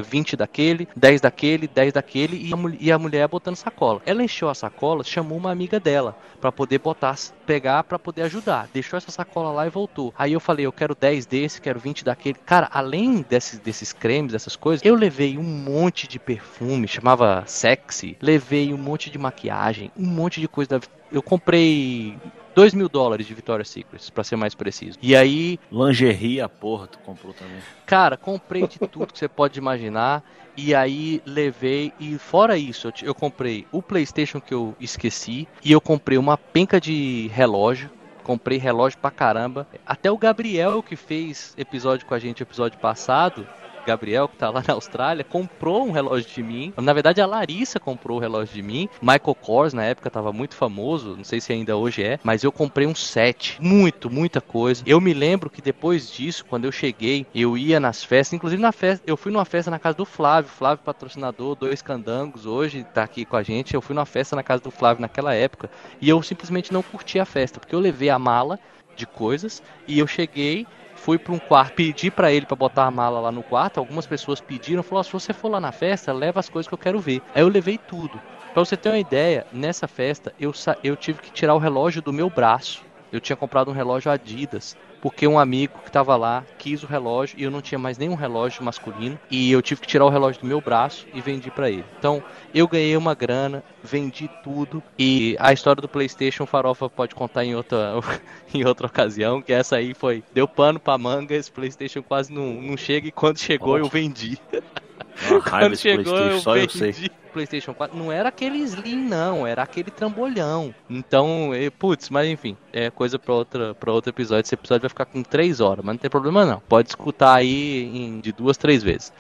20 0.05 0.37
daquele, 0.37 0.87
10 0.95 1.23
daquele, 1.23 1.67
10 1.67 1.93
daquele, 1.95 2.37
e 2.37 2.53
a, 2.53 2.57
e 2.79 2.93
a 2.93 2.99
mulher 2.99 3.27
botando 3.27 3.57
sacola. 3.57 4.03
Ela 4.05 4.23
encheu 4.23 4.51
a 4.51 4.55
sacola, 4.55 5.03
chamou 5.03 5.39
uma 5.39 5.51
amiga 5.51 5.81
dela 5.81 6.15
para 6.39 6.53
poder 6.53 6.79
botar, 6.79 7.17
pegar 7.47 7.83
para 7.85 7.99
poder 7.99 8.23
ajudar. 8.23 8.69
Deixou 8.73 8.99
essa 8.99 9.11
sacola 9.11 9.51
lá 9.51 9.67
e 9.67 9.71
voltou. 9.71 10.13
Aí 10.19 10.35
eu 10.35 10.41
falei: 10.41 10.67
eu 10.67 10.73
quero 10.73 10.95
10 10.95 11.25
desse, 11.25 11.61
quero 11.61 11.81
20 11.81 12.05
daquele. 12.05 12.37
Cara, 12.45 12.69
além 12.71 13.23
desses, 13.23 13.59
desses 13.59 13.93
cremes, 13.93 14.33
dessas 14.33 14.55
coisas, 14.55 14.85
eu 14.85 14.95
levei 14.95 15.39
um 15.39 15.43
monte 15.43 16.07
de 16.07 16.19
perfume, 16.19 16.87
chamava 16.87 17.43
sexy, 17.47 18.17
levei 18.21 18.75
um 18.75 18.79
monte 18.79 19.09
de 19.09 19.19
maquiagem, 19.19 19.91
um 19.97 20.07
monte 20.07 20.41
de 20.41 20.49
coisa 20.49 20.79
da 20.79 20.81
eu 21.11 21.23
comprei 21.23 22.17
2 22.59 22.75
mil 22.75 22.89
dólares 22.89 23.25
de 23.25 23.35
Victoria's 23.35 23.69
Secret, 23.69 24.11
pra 24.11 24.25
ser 24.25 24.35
mais 24.35 24.53
preciso. 24.53 24.99
E 25.01 25.15
aí. 25.15 25.61
Lingerie 25.71 26.41
a 26.41 26.49
porra, 26.49 26.89
tu 26.89 26.99
comprou 26.99 27.33
também. 27.33 27.61
Cara, 27.87 28.17
comprei 28.17 28.67
de 28.67 28.81
tudo 28.81 29.07
que 29.13 29.17
você 29.17 29.29
pode 29.29 29.57
imaginar. 29.61 30.25
E 30.57 30.75
aí 30.75 31.23
levei. 31.25 31.93
E 32.01 32.19
fora 32.19 32.59
isso, 32.59 32.89
eu, 32.89 32.93
eu 33.05 33.15
comprei 33.15 33.65
o 33.71 33.81
PlayStation 33.81 34.41
que 34.41 34.53
eu 34.53 34.75
esqueci. 34.81 35.47
E 35.65 35.71
eu 35.71 35.81
comprei 35.81 36.19
uma 36.19 36.37
penca 36.37 36.81
de 36.81 37.31
relógio 37.33 37.91
comprei 38.25 38.59
relógio 38.59 38.99
pra 38.99 39.11
caramba. 39.11 39.67
Até 39.87 40.11
o 40.11 40.19
Gabriel, 40.19 40.83
que 40.83 40.97
fez 40.97 41.55
episódio 41.57 42.05
com 42.05 42.13
a 42.13 42.19
gente, 42.19 42.43
episódio 42.43 42.79
passado, 42.79 43.49
Gabriel, 43.87 44.29
que 44.29 44.37
tá 44.37 44.51
lá 44.51 44.63
na 44.67 44.75
Austrália, 44.75 45.25
comprou 45.25 45.87
um 45.87 45.91
relógio 45.91 46.29
de 46.29 46.43
mim. 46.43 46.73
Na 46.77 46.93
verdade, 46.93 47.21
a 47.21 47.27
Larissa 47.27 47.81
comprou 47.81 48.19
o 48.19 48.21
relógio 48.21 48.55
de 48.55 48.63
mim. 48.63 48.89
Michael 49.01 49.35
Kors, 49.35 49.73
na 49.73 49.85
época, 49.85 50.11
tava 50.11 50.33
muito 50.33 50.55
famoso. 50.55 51.17
Não 51.17 51.25
sei 51.25 51.41
se 51.41 51.53
ainda 51.53 51.77
hoje 51.77 52.03
é. 52.03 52.19
Mas 52.23 52.45
eu 52.45 52.53
comprei 52.53 52.87
um 52.87 52.95
set. 52.95 53.57
Muito, 53.61 54.11
muita 54.11 54.41
coisa. 54.41 54.83
Eu 54.87 55.01
me 55.01 55.15
lembro 55.15 55.51
que 55.51 55.63
depois 55.63 56.11
disso, 56.11 56.45
quando 56.45 56.65
eu 56.65 56.73
cheguei, 56.73 57.27
eu 57.35 57.57
ia 57.57 57.81
nas 57.81 58.05
festas. 58.05 58.35
Inclusive, 58.35 58.61
na 58.61 58.73
festa, 58.73 59.03
eu 59.07 59.17
fui 59.17 59.33
numa 59.33 59.45
festa 59.45 59.71
na 59.71 59.79
casa 59.79 59.97
do 59.97 60.05
Flávio. 60.05 60.51
Flávio, 60.51 60.85
patrocinador, 60.85 61.55
dois 61.55 61.83
candangos. 61.83 62.47
Hoje 62.47 62.85
tá 62.95 63.03
aqui 63.03 63.25
com 63.25 63.37
a 63.37 63.43
gente. 63.43 63.75
Eu 63.75 63.81
fui 63.81 63.95
numa 63.95 64.07
festa 64.07 64.37
na 64.37 64.43
casa 64.43 64.63
do 64.63 64.71
Flávio 64.71 65.01
naquela 65.03 65.35
época. 65.35 65.71
E 66.01 66.09
eu 66.09 66.23
simplesmente 66.23 66.73
não 66.73 66.83
curti 66.83 67.19
a 67.19 67.25
festa. 67.25 67.59
Porque 67.61 67.75
eu 67.75 67.81
levei 67.81 68.11
a 68.11 68.19
mala 68.19 68.59
de 68.97 69.07
coisas 69.07 69.63
e 69.87 69.99
eu 69.99 70.07
cheguei 70.07 70.67
fui 70.99 71.19
para 71.19 71.33
um 71.33 71.39
quarto, 71.39 71.75
pedi 71.75 72.11
para 72.11 72.33
ele 72.33 72.45
para 72.45 72.57
botar 72.57 72.87
a 72.87 72.91
mala 72.91 73.21
lá 73.21 73.33
no 73.33 73.43
quarto. 73.43 73.79
Algumas 73.79 74.07
pessoas 74.07 74.41
pediram, 74.41 74.83
falou: 74.83 75.01
oh, 75.01 75.05
se 75.05 75.13
você 75.13 75.33
for 75.33 75.49
lá 75.49 75.61
na 75.61 75.73
festa, 75.73 76.13
leva 76.13 76.41
as 76.41 76.49
coisas 76.49 76.69
que 76.69 76.75
eu 76.75 76.79
quero 76.79 76.99
ver. 76.99 77.23
Aí 77.35 77.43
eu 77.43 77.49
levei 77.49 77.79
tudo. 77.79 78.21
Para 78.53 78.65
você 78.65 78.77
ter 78.77 78.89
uma 78.89 78.99
ideia, 78.99 79.47
nessa 79.53 79.87
festa 79.87 80.33
eu, 80.39 80.53
eu 80.83 80.97
tive 80.97 81.21
que 81.21 81.31
tirar 81.31 81.55
o 81.55 81.59
relógio 81.59 82.03
do 82.03 82.13
meu 82.13 82.29
braço. 82.29 82.88
Eu 83.13 83.21
tinha 83.21 83.37
comprado 83.37 83.71
um 83.71 83.75
relógio 83.75 84.11
Adidas 84.11 84.77
porque 85.01 85.27
um 85.27 85.39
amigo 85.39 85.79
que 85.79 85.89
estava 85.89 86.17
lá 86.17 86.45
quis 86.59 86.83
o 86.83 86.87
relógio 86.87 87.39
e 87.39 87.45
eu 87.45 87.51
não 87.51 87.63
tinha 87.63 87.79
mais 87.79 87.99
nenhum 87.99 88.15
relógio 88.15 88.65
masculino 88.65 89.19
e 89.31 89.51
eu 89.51 89.63
tive 89.63 89.81
que 89.81 89.87
tirar 89.87 90.05
o 90.05 90.11
relógio 90.11 90.41
do 90.41 90.47
meu 90.47 90.61
braço 90.61 91.07
e 91.15 91.21
vendi 91.21 91.51
para 91.51 91.71
ele. 91.71 91.85
Então 91.99 92.23
eu 92.55 92.67
ganhei 92.67 92.97
uma 92.97 93.15
grana, 93.15 93.63
vendi 93.83 94.29
tudo 94.43 94.83
e 94.99 95.37
a 95.39 95.53
história 95.53 95.81
do 95.81 95.89
PlayStation 95.89 96.47
Farofa 96.47 96.89
pode 96.89 97.15
contar 97.15 97.45
em 97.45 97.55
outra, 97.55 97.95
em 98.53 98.65
outra 98.65 98.87
ocasião, 98.87 99.41
que 99.41 99.53
essa 99.53 99.77
aí 99.77 99.95
foi 99.95 100.23
deu 100.33 100.49
pano 100.49 100.81
para 100.81 100.99
manga, 100.99 101.35
esse 101.35 101.51
PlayStation 101.51 102.03
quase 102.03 102.33
não, 102.33 102.61
não 102.61 102.77
chega 102.77 103.09
e 103.09 103.13
quando 103.13 103.39
chegou 103.39 103.79
eu 103.79 103.89
vendi. 103.89 104.39
Quando 105.49 105.77
chegou 105.77 106.17
eu 106.17 106.41
só 106.41 106.55
vendi. 106.55 106.65
Eu 106.65 106.93
sei. 106.93 107.11
PlayStation 107.33 107.75
4 107.75 107.97
não 107.97 108.11
era 108.11 108.31
aquele 108.31 108.59
Slim, 108.59 108.97
não, 108.97 109.47
era 109.47 109.63
aquele 109.63 109.91
trambolhão. 109.91 110.75
Então, 110.89 111.51
putz, 111.79 112.09
mas 112.11 112.29
enfim, 112.29 112.57
é 112.73 112.91
coisa 112.91 113.19
pra, 113.19 113.35
outra, 113.35 113.75
pra 113.75 113.93
outro 113.93 114.11
episódio. 114.11 114.47
Esse 114.47 114.55
episódio 114.55 114.83
vai 114.83 114.89
ficar 114.89 115.05
com 115.05 115.23
3 115.23 115.61
horas, 115.61 115.85
mas 115.85 115.95
não 115.95 115.99
tem 115.99 116.11
problema 116.11 116.45
não. 116.45 116.61
Pode 116.61 116.89
escutar 116.89 117.35
aí 117.35 117.85
em, 117.85 118.21
de 118.21 118.33
duas, 118.33 118.57
três 118.57 118.83
vezes. 118.83 119.13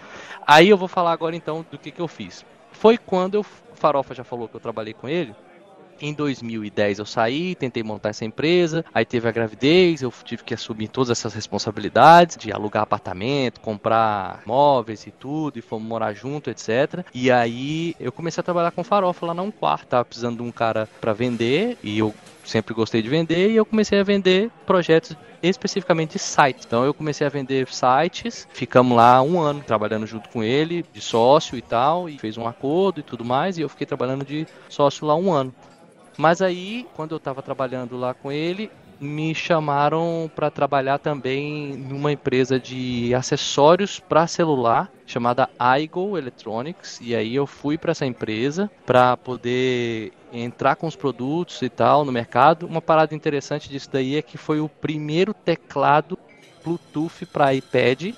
Aí 0.46 0.68
eu 0.68 0.76
vou 0.76 0.88
falar 0.88 1.12
agora 1.12 1.36
então 1.36 1.64
do 1.70 1.78
que, 1.78 1.90
que 1.90 2.01
eu 2.01 2.09
fiz. 2.09 2.44
Foi 2.72 2.96
quando 2.96 3.34
eu, 3.34 3.40
o 3.40 3.76
Farofa 3.76 4.14
já 4.14 4.24
falou 4.24 4.49
que 4.49 4.57
eu 4.57 4.61
trabalhei 4.61 4.94
com 4.94 5.09
ele. 5.09 5.34
Em 6.01 6.12
2010 6.12 7.01
eu 7.01 7.07
saí, 7.07 7.55
tentei 7.55 7.82
montar 7.82 8.11
essa 8.11 8.24
empresa, 8.24 8.84
aí 8.94 9.05
teve 9.05 9.28
a 9.28 9.32
gravidez, 9.32 10.01
eu 10.03 10.12
tive 10.24 10.44
que 10.44 10.55
assumir 10.55 10.88
todas 10.88 11.11
essas 11.11 11.34
responsabilidades 11.34 12.36
de 12.36 12.53
alugar 12.53 12.84
apartamento, 12.84 13.61
comprar 13.61 14.42
móveis 14.46 15.07
e 15.07 15.11
tudo, 15.11 15.59
e 15.59 15.62
fomos 15.62 15.88
morar 15.88 16.12
junto, 16.12 16.51
etc. 16.51 17.05
E 17.12 17.30
aí 17.30 17.96
eu 17.99 18.12
comecei 18.12 18.40
a 18.40 18.44
trabalhar 18.44 18.70
com 18.70 18.84
farofa 18.84 19.26
lá 19.26 19.34
num 19.34 19.51
quarto, 19.51 19.86
tava 19.86 20.05
precisando 20.05 20.36
de 20.36 20.42
um 20.42 20.53
cara 20.53 20.88
para 21.01 21.12
vender, 21.12 21.76
e 21.82 21.99
eu 21.99 22.14
sempre 22.44 22.72
gostei 22.74 23.03
de 23.03 23.09
vender, 23.09 23.51
e 23.51 23.57
eu 23.57 23.66
comecei 23.66 23.99
a 23.99 24.05
vender 24.05 24.51
projetos 24.66 25.16
especificamente 25.42 26.12
de 26.12 26.18
sites. 26.18 26.64
Então 26.66 26.84
eu 26.84 26.94
comecei 26.94 27.26
a 27.26 27.30
vender 27.30 27.68
sites, 27.68 28.49
ficamos 28.53 28.96
lá 28.96 29.22
um 29.22 29.40
ano 29.40 29.62
trabalhando 29.66 30.07
junto 30.07 30.28
com 30.28 30.42
ele, 30.42 30.84
de 30.92 31.01
sócio 31.01 31.57
e 31.57 31.62
tal, 31.62 32.09
e 32.09 32.18
fez 32.18 32.36
um 32.36 32.46
acordo 32.46 33.01
e 33.01 33.03
tudo 33.03 33.24
mais, 33.24 33.59
e 33.59 33.62
eu 33.62 33.68
fiquei 33.68 33.86
trabalhando 33.86 34.24
de 34.24 34.46
sócio 34.68 35.07
lá 35.07 35.14
um 35.14 35.32
ano. 35.32 35.55
Mas 36.18 36.42
aí, 36.42 36.84
quando 36.96 37.12
eu 37.12 37.18
estava 37.18 37.40
trabalhando 37.40 37.96
lá 37.96 38.12
com 38.12 38.32
ele, 38.32 38.68
me 39.00 39.32
chamaram 39.32 40.28
para 40.34 40.50
trabalhar 40.50 40.98
também 40.98 41.76
numa 41.76 42.10
empresa 42.10 42.58
de 42.58 43.14
acessórios 43.14 44.00
para 44.00 44.26
celular 44.26 44.90
chamada 45.06 45.48
iGo 45.80 46.18
Electronics 46.18 46.98
e 47.00 47.14
aí 47.14 47.36
eu 47.36 47.46
fui 47.46 47.78
para 47.78 47.92
essa 47.92 48.04
empresa 48.04 48.68
para 48.84 49.16
poder 49.16 50.12
entrar 50.32 50.74
com 50.74 50.88
os 50.88 50.96
produtos 50.96 51.62
e 51.62 51.68
tal 51.68 52.04
no 52.04 52.10
mercado. 52.10 52.66
Uma 52.66 52.82
parada 52.82 53.14
interessante 53.14 53.68
disso 53.68 53.88
daí 53.92 54.16
é 54.16 54.22
que 54.22 54.36
foi 54.36 54.58
o 54.58 54.68
primeiro 54.68 55.32
teclado 55.32 56.18
Bluetooth 56.64 57.24
para 57.26 57.54
iPad 57.54 58.14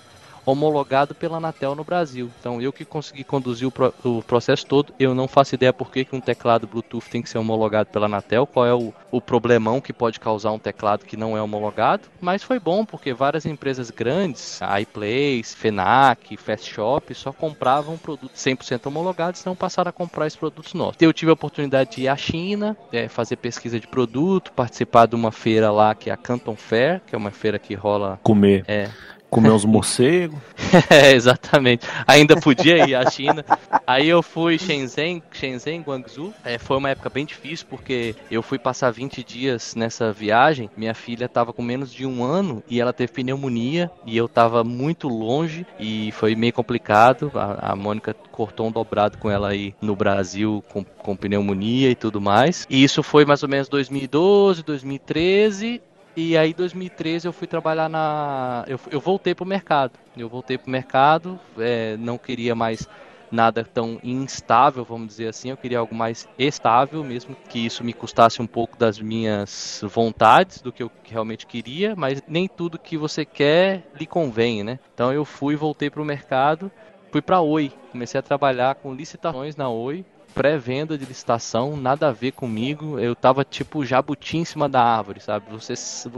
homologado 0.51 1.15
pela 1.15 1.39
Anatel 1.39 1.75
no 1.75 1.85
Brasil. 1.85 2.31
Então 2.41 2.61
eu 2.61 2.73
que 2.73 2.85
consegui 2.85 3.25
conduzir 3.25 3.69
o, 3.69 3.71
pro, 3.71 3.95
o 4.05 4.23
processo 4.23 4.67
todo, 4.67 4.93
eu 4.99 5.15
não 5.15 5.29
faço 5.29 5.55
ideia 5.55 5.73
por 5.73 5.91
que, 5.91 6.05
que 6.05 6.17
um 6.17 6.21
teclado 6.21 6.67
Bluetooth 6.67 7.09
tem 7.11 7.23
que 7.23 7.29
ser 7.29 7.39
homologado 7.39 7.91
pela 7.91 8.07
Anatel, 8.07 8.47
qual 8.47 8.67
é 8.67 8.75
o, 8.75 8.93
o 9.11 9.21
problemão 9.21 9.81
que 9.81 9.93
pode 9.93 10.21
causar 10.21 10.53
um 10.53 10.59
teclado 10.59 11.05
que 11.05 11.17
não 11.17 11.37
é 11.37 11.43
homologado, 11.43 12.09
mas 12.21 12.43
foi 12.43 12.59
bom 12.59 12.85
porque 12.85 13.13
várias 13.13 13.47
empresas 13.47 13.91
grandes, 13.91 14.61
iPlace, 14.81 15.57
Fenac, 15.57 16.37
Fast 16.37 16.73
Shop, 16.73 17.15
só 17.15 17.33
compravam 17.33 17.97
produtos 17.97 18.41
100% 18.41 18.87
homologados, 18.87 19.41
então 19.41 19.55
passaram 19.55 19.91
a 19.91 19.93
comprar 19.93 20.27
esses 20.27 20.39
produtos 20.39 20.75
nossos. 20.75 20.97
Eu 21.01 21.13
tive 21.13 21.31
a 21.31 21.35
oportunidade 21.35 21.97
de 21.97 22.03
ir 22.03 22.09
à 22.09 22.17
China, 22.17 22.77
é, 22.93 23.09
fazer 23.09 23.37
pesquisa 23.37 23.79
de 23.79 23.87
produto, 23.87 24.53
participar 24.53 25.07
de 25.07 25.15
uma 25.15 25.33
feira 25.33 25.71
lá 25.71 25.95
que 25.95 26.11
é 26.11 26.13
a 26.13 26.17
Canton 26.17 26.57
Fair, 26.57 27.01
que 27.07 27.15
é 27.15 27.19
uma 27.19 27.31
feira 27.31 27.59
que 27.59 27.75
rola 27.75 28.19
comer. 28.23 28.65
É, 28.67 28.91
Comer 29.31 29.53
uns 29.53 29.65
morcegos. 29.65 30.39
é, 30.91 31.13
exatamente. 31.13 31.87
Ainda 32.07 32.37
podia 32.37 32.85
ir 32.85 32.95
à 32.95 33.09
China. 33.09 33.45
Aí 33.87 34.09
eu 34.09 34.23
fui 34.23 34.59
Shenzhen, 34.59 35.23
Shenzhen, 35.31 35.83
Guangzhou. 35.83 36.35
É, 36.45 36.59
foi 36.59 36.77
uma 36.77 36.91
época 36.91 37.09
bem 37.09 37.25
difícil 37.25 37.67
porque 37.71 38.17
eu 38.31 38.43
fui 38.43 38.59
passar 38.59 38.91
20 38.91 39.23
dias 39.23 39.75
nessa 39.75 40.13
viagem. 40.13 40.69
Minha 40.77 40.95
filha 40.95 41.27
estava 41.27 41.53
com 41.53 41.63
menos 41.63 41.93
de 41.93 42.05
um 42.05 42.25
ano 42.25 42.63
e 42.69 42.81
ela 42.81 42.93
teve 42.93 43.13
pneumonia 43.13 43.91
e 44.05 44.17
eu 44.17 44.27
estava 44.27 44.65
muito 44.65 45.09
longe 45.09 45.65
e 45.79 46.11
foi 46.13 46.35
meio 46.35 46.53
complicado. 46.53 47.31
A, 47.35 47.73
a 47.73 47.77
Mônica 47.77 48.15
cortou 48.33 48.67
um 48.67 48.73
dobrado 48.73 49.19
com 49.19 49.31
ela 49.31 49.51
aí 49.51 49.75
no 49.81 49.95
Brasil 49.95 50.65
com, 50.73 50.83
com 50.83 51.17
pneumonia 51.17 51.91
e 51.91 51.95
tudo 51.95 52.21
mais. 52.21 52.67
E 52.69 52.83
isso 52.83 53.03
foi 53.03 53.25
mais 53.25 53.43
ou 53.43 53.49
menos 53.49 53.69
2012, 53.69 54.63
2013 54.65 55.83
e 56.17 56.37
aí, 56.37 56.51
em 56.51 56.55
2013, 56.55 57.27
eu 57.27 57.33
fui 57.33 57.47
trabalhar 57.47 57.89
na. 57.89 58.65
Eu, 58.67 58.79
eu 58.91 59.01
voltei 59.01 59.35
pro 59.35 59.47
mercado. 59.47 59.93
Eu 60.17 60.29
voltei 60.29 60.59
pro 60.59 60.71
mercado, 60.71 61.39
é, 61.59 61.97
não 61.97 62.19
queria 62.19 62.55
mais 62.55 62.89
nada 63.31 63.65
tão 63.65 64.01
instável, 64.03 64.85
vamos 64.85 65.09
dizer 65.09 65.29
assim. 65.29 65.51
Eu 65.51 65.57
queria 65.57 65.79
algo 65.79 65.95
mais 65.95 66.29
estável, 66.39 67.05
mesmo 67.05 67.37
que 67.49 67.65
isso 67.65 67.85
me 67.85 67.93
custasse 67.93 68.43
um 68.43 68.47
pouco 68.47 68.77
das 68.77 68.99
minhas 68.99 69.83
vontades, 69.85 70.61
do 70.61 70.73
que 70.73 70.83
eu 70.83 70.91
realmente 71.05 71.47
queria, 71.47 71.95
mas 71.95 72.23
nem 72.27 72.49
tudo 72.49 72.79
que 72.79 72.97
você 72.97 73.25
quer 73.25 73.87
lhe 73.99 74.07
convém, 74.07 74.65
né? 74.65 74.79
Então 74.93 75.13
eu 75.13 75.25
fui, 75.25 75.55
voltei 75.55 75.89
para 75.89 76.03
o 76.03 76.05
mercado, 76.05 76.71
fui 77.13 77.23
para 77.23 77.37
a 77.37 77.41
Oi, 77.41 77.73
comecei 77.93 78.19
a 78.19 78.23
trabalhar 78.23 78.75
com 78.75 78.95
licitações 78.95 79.57
na 79.57 79.69
Oi, 79.69 80.05
pré-venda 80.35 80.97
de 80.97 81.05
licitação, 81.05 81.77
nada 81.77 82.09
a 82.09 82.13
ver 82.13 82.33
comigo. 82.33 82.99
Eu 82.99 83.15
tava 83.15 83.45
tipo 83.45 83.85
jabuti 83.85 84.39
em 84.39 84.45
cima 84.45 84.69
da 84.69 84.83
árvore, 84.83 85.21
sabe? 85.21 85.47
Você, 85.51 85.75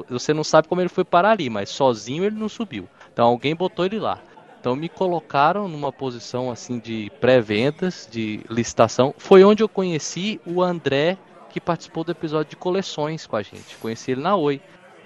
você 0.08 0.32
não 0.32 0.44
sabe 0.44 0.68
como 0.68 0.80
ele 0.80 0.88
foi 0.88 1.04
parar 1.04 1.32
ali, 1.32 1.50
mas 1.50 1.70
sozinho 1.70 2.24
ele 2.24 2.36
não 2.36 2.48
subiu. 2.48 2.88
Então 3.12 3.26
alguém 3.26 3.54
botou 3.54 3.84
ele 3.84 3.98
lá. 3.98 4.20
Então 4.60 4.76
me 4.76 4.88
colocaram 4.88 5.66
numa 5.66 5.90
posição 5.90 6.50
assim 6.50 6.78
de 6.78 7.10
pré-vendas, 7.20 8.08
de 8.10 8.40
licitação. 8.48 9.12
Foi 9.18 9.42
onde 9.42 9.62
eu 9.62 9.68
conheci 9.68 10.40
o 10.46 10.62
André, 10.62 11.18
que 11.50 11.60
participou 11.60 12.04
do 12.04 12.12
episódio 12.12 12.50
de 12.50 12.56
coleções 12.56 13.26
com 13.26 13.36
a 13.36 13.42
gente. 13.42 13.76
Conheci 13.80 14.12
ele 14.12 14.20
na 14.20 14.36
Oi. 14.36 14.60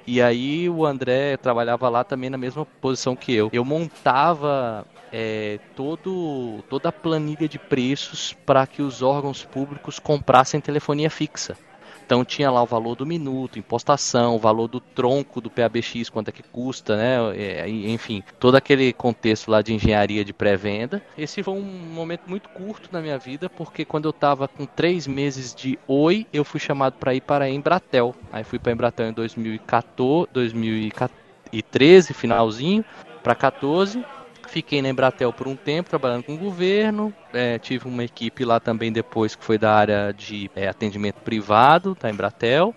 E 0.06 0.22
aí 0.22 0.68
o 0.68 0.86
André 0.86 1.36
trabalhava 1.36 1.88
lá 1.88 2.04
também 2.04 2.30
na 2.30 2.38
mesma 2.38 2.64
posição 2.64 3.16
que 3.16 3.32
eu. 3.32 3.48
Eu 3.52 3.64
montava 3.64 4.86
é, 5.18 5.58
todo, 5.74 6.62
toda 6.68 6.90
a 6.90 6.92
planilha 6.92 7.48
de 7.48 7.58
preços 7.58 8.36
para 8.44 8.66
que 8.66 8.82
os 8.82 9.00
órgãos 9.00 9.46
públicos 9.46 9.98
comprassem 9.98 10.60
telefonia 10.60 11.08
fixa. 11.08 11.56
Então 12.04 12.22
tinha 12.22 12.50
lá 12.50 12.62
o 12.62 12.66
valor 12.66 12.94
do 12.94 13.06
minuto, 13.06 13.58
impostação, 13.58 14.36
o 14.36 14.38
valor 14.38 14.68
do 14.68 14.78
tronco 14.78 15.40
do 15.40 15.48
PABX, 15.48 16.10
quanto 16.10 16.28
é 16.28 16.32
que 16.32 16.42
custa, 16.42 16.98
né? 16.98 17.16
É, 17.34 17.66
enfim, 17.66 18.22
todo 18.38 18.56
aquele 18.56 18.92
contexto 18.92 19.50
lá 19.50 19.62
de 19.62 19.72
engenharia 19.72 20.22
de 20.22 20.34
pré-venda. 20.34 21.02
Esse 21.16 21.42
foi 21.42 21.54
um 21.54 21.62
momento 21.62 22.28
muito 22.28 22.50
curto 22.50 22.90
na 22.92 23.00
minha 23.00 23.18
vida, 23.18 23.48
porque 23.48 23.86
quando 23.86 24.04
eu 24.04 24.10
estava 24.10 24.46
com 24.46 24.66
três 24.66 25.06
meses 25.06 25.54
de 25.54 25.78
Oi, 25.88 26.26
eu 26.30 26.44
fui 26.44 26.60
chamado 26.60 26.92
para 26.98 27.14
ir 27.14 27.22
para 27.22 27.46
a 27.46 27.50
Embratel. 27.50 28.14
Aí 28.30 28.44
fui 28.44 28.58
para 28.58 28.70
a 28.70 28.74
Embratel 28.74 29.08
em 29.08 29.14
2014, 29.14 30.28
2013, 30.30 32.12
finalzinho, 32.12 32.84
para 33.22 33.34
14 33.34 34.04
Fiquei 34.46 34.80
na 34.80 34.88
Embratel 34.88 35.32
por 35.32 35.46
um 35.48 35.56
tempo, 35.56 35.90
trabalhando 35.90 36.24
com 36.24 36.34
o 36.34 36.38
governo. 36.38 37.12
É, 37.32 37.58
tive 37.58 37.86
uma 37.88 38.04
equipe 38.04 38.44
lá 38.44 38.58
também 38.60 38.92
depois 38.92 39.34
que 39.34 39.44
foi 39.44 39.58
da 39.58 39.74
área 39.74 40.12
de 40.12 40.50
é, 40.54 40.68
atendimento 40.68 41.20
privado 41.20 41.96
da 42.00 42.08
Embratel. 42.10 42.74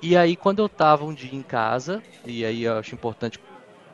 E 0.00 0.16
aí, 0.16 0.36
quando 0.36 0.60
eu 0.60 0.66
estava 0.66 1.04
um 1.04 1.12
dia 1.12 1.34
em 1.34 1.42
casa, 1.42 2.02
e 2.24 2.44
aí 2.44 2.64
eu 2.64 2.78
acho 2.78 2.94
importante 2.94 3.38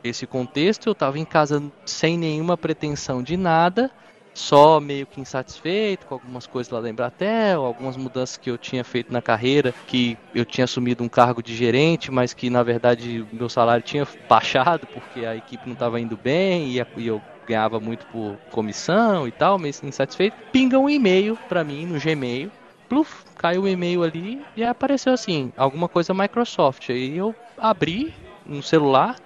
esse 0.03 0.27
contexto, 0.27 0.89
eu 0.89 0.93
estava 0.93 1.19
em 1.19 1.25
casa 1.25 1.63
sem 1.87 2.19
nenhuma 2.19 2.59
pretensão 2.59 3.23
de 3.23 3.37
nada 3.37 3.91
só 4.35 4.81
meio 4.81 5.07
que 5.07 5.21
insatisfeito 5.21 6.07
com 6.07 6.15
algumas 6.15 6.47
coisas 6.47 6.71
lá 6.71 6.81
da 6.81 6.91
Embratel, 6.91 7.65
algumas 7.65 7.97
mudanças 7.97 8.37
que 8.37 8.51
eu 8.51 8.59
tinha 8.59 8.83
feito 8.83 9.13
na 9.13 9.23
carreira, 9.23 9.73
que 9.87 10.19
eu 10.35 10.45
tinha 10.45 10.65
assumido 10.65 11.05
um 11.05 11.09
cargo 11.09 11.43
de 11.43 11.55
gerente, 11.55 12.11
mas 12.11 12.35
que 12.35 12.51
na 12.51 12.63
verdade 12.63 13.25
meu 13.33 13.49
salário 13.49 13.83
tinha 13.83 14.07
baixado 14.29 14.87
porque 14.89 15.25
a 15.25 15.37
equipe 15.37 15.67
não 15.67 15.75
estava 15.75 16.01
indo 16.01 16.17
bem 16.17 16.69
e 16.69 16.79
eu 17.07 17.23
ganhava 17.47 17.79
muito 17.79 18.05
por 18.07 18.37
comissão 18.51 19.29
e 19.29 19.33
tal, 19.33 19.59
meio 19.59 19.75
insatisfeito. 19.83 20.37
Pinga 20.51 20.79
um 20.79 20.91
e-mail 20.91 21.39
para 21.49 21.63
mim 21.63 21.87
no 21.87 22.01
Gmail. 22.01 22.51
Pluf, 22.89 23.25
caiu 23.39 23.63
o 23.63 23.69
e-mail 23.69 24.03
ali 24.03 24.45
e 24.57 24.65
apareceu 24.65 25.13
assim, 25.13 25.53
alguma 25.57 25.89
coisa 25.89 26.13
Microsoft. 26.13 26.91
Aí 26.91 27.17
eu 27.17 27.35
abri 27.57 28.13
no 28.47 28.63
celular, 28.63 29.17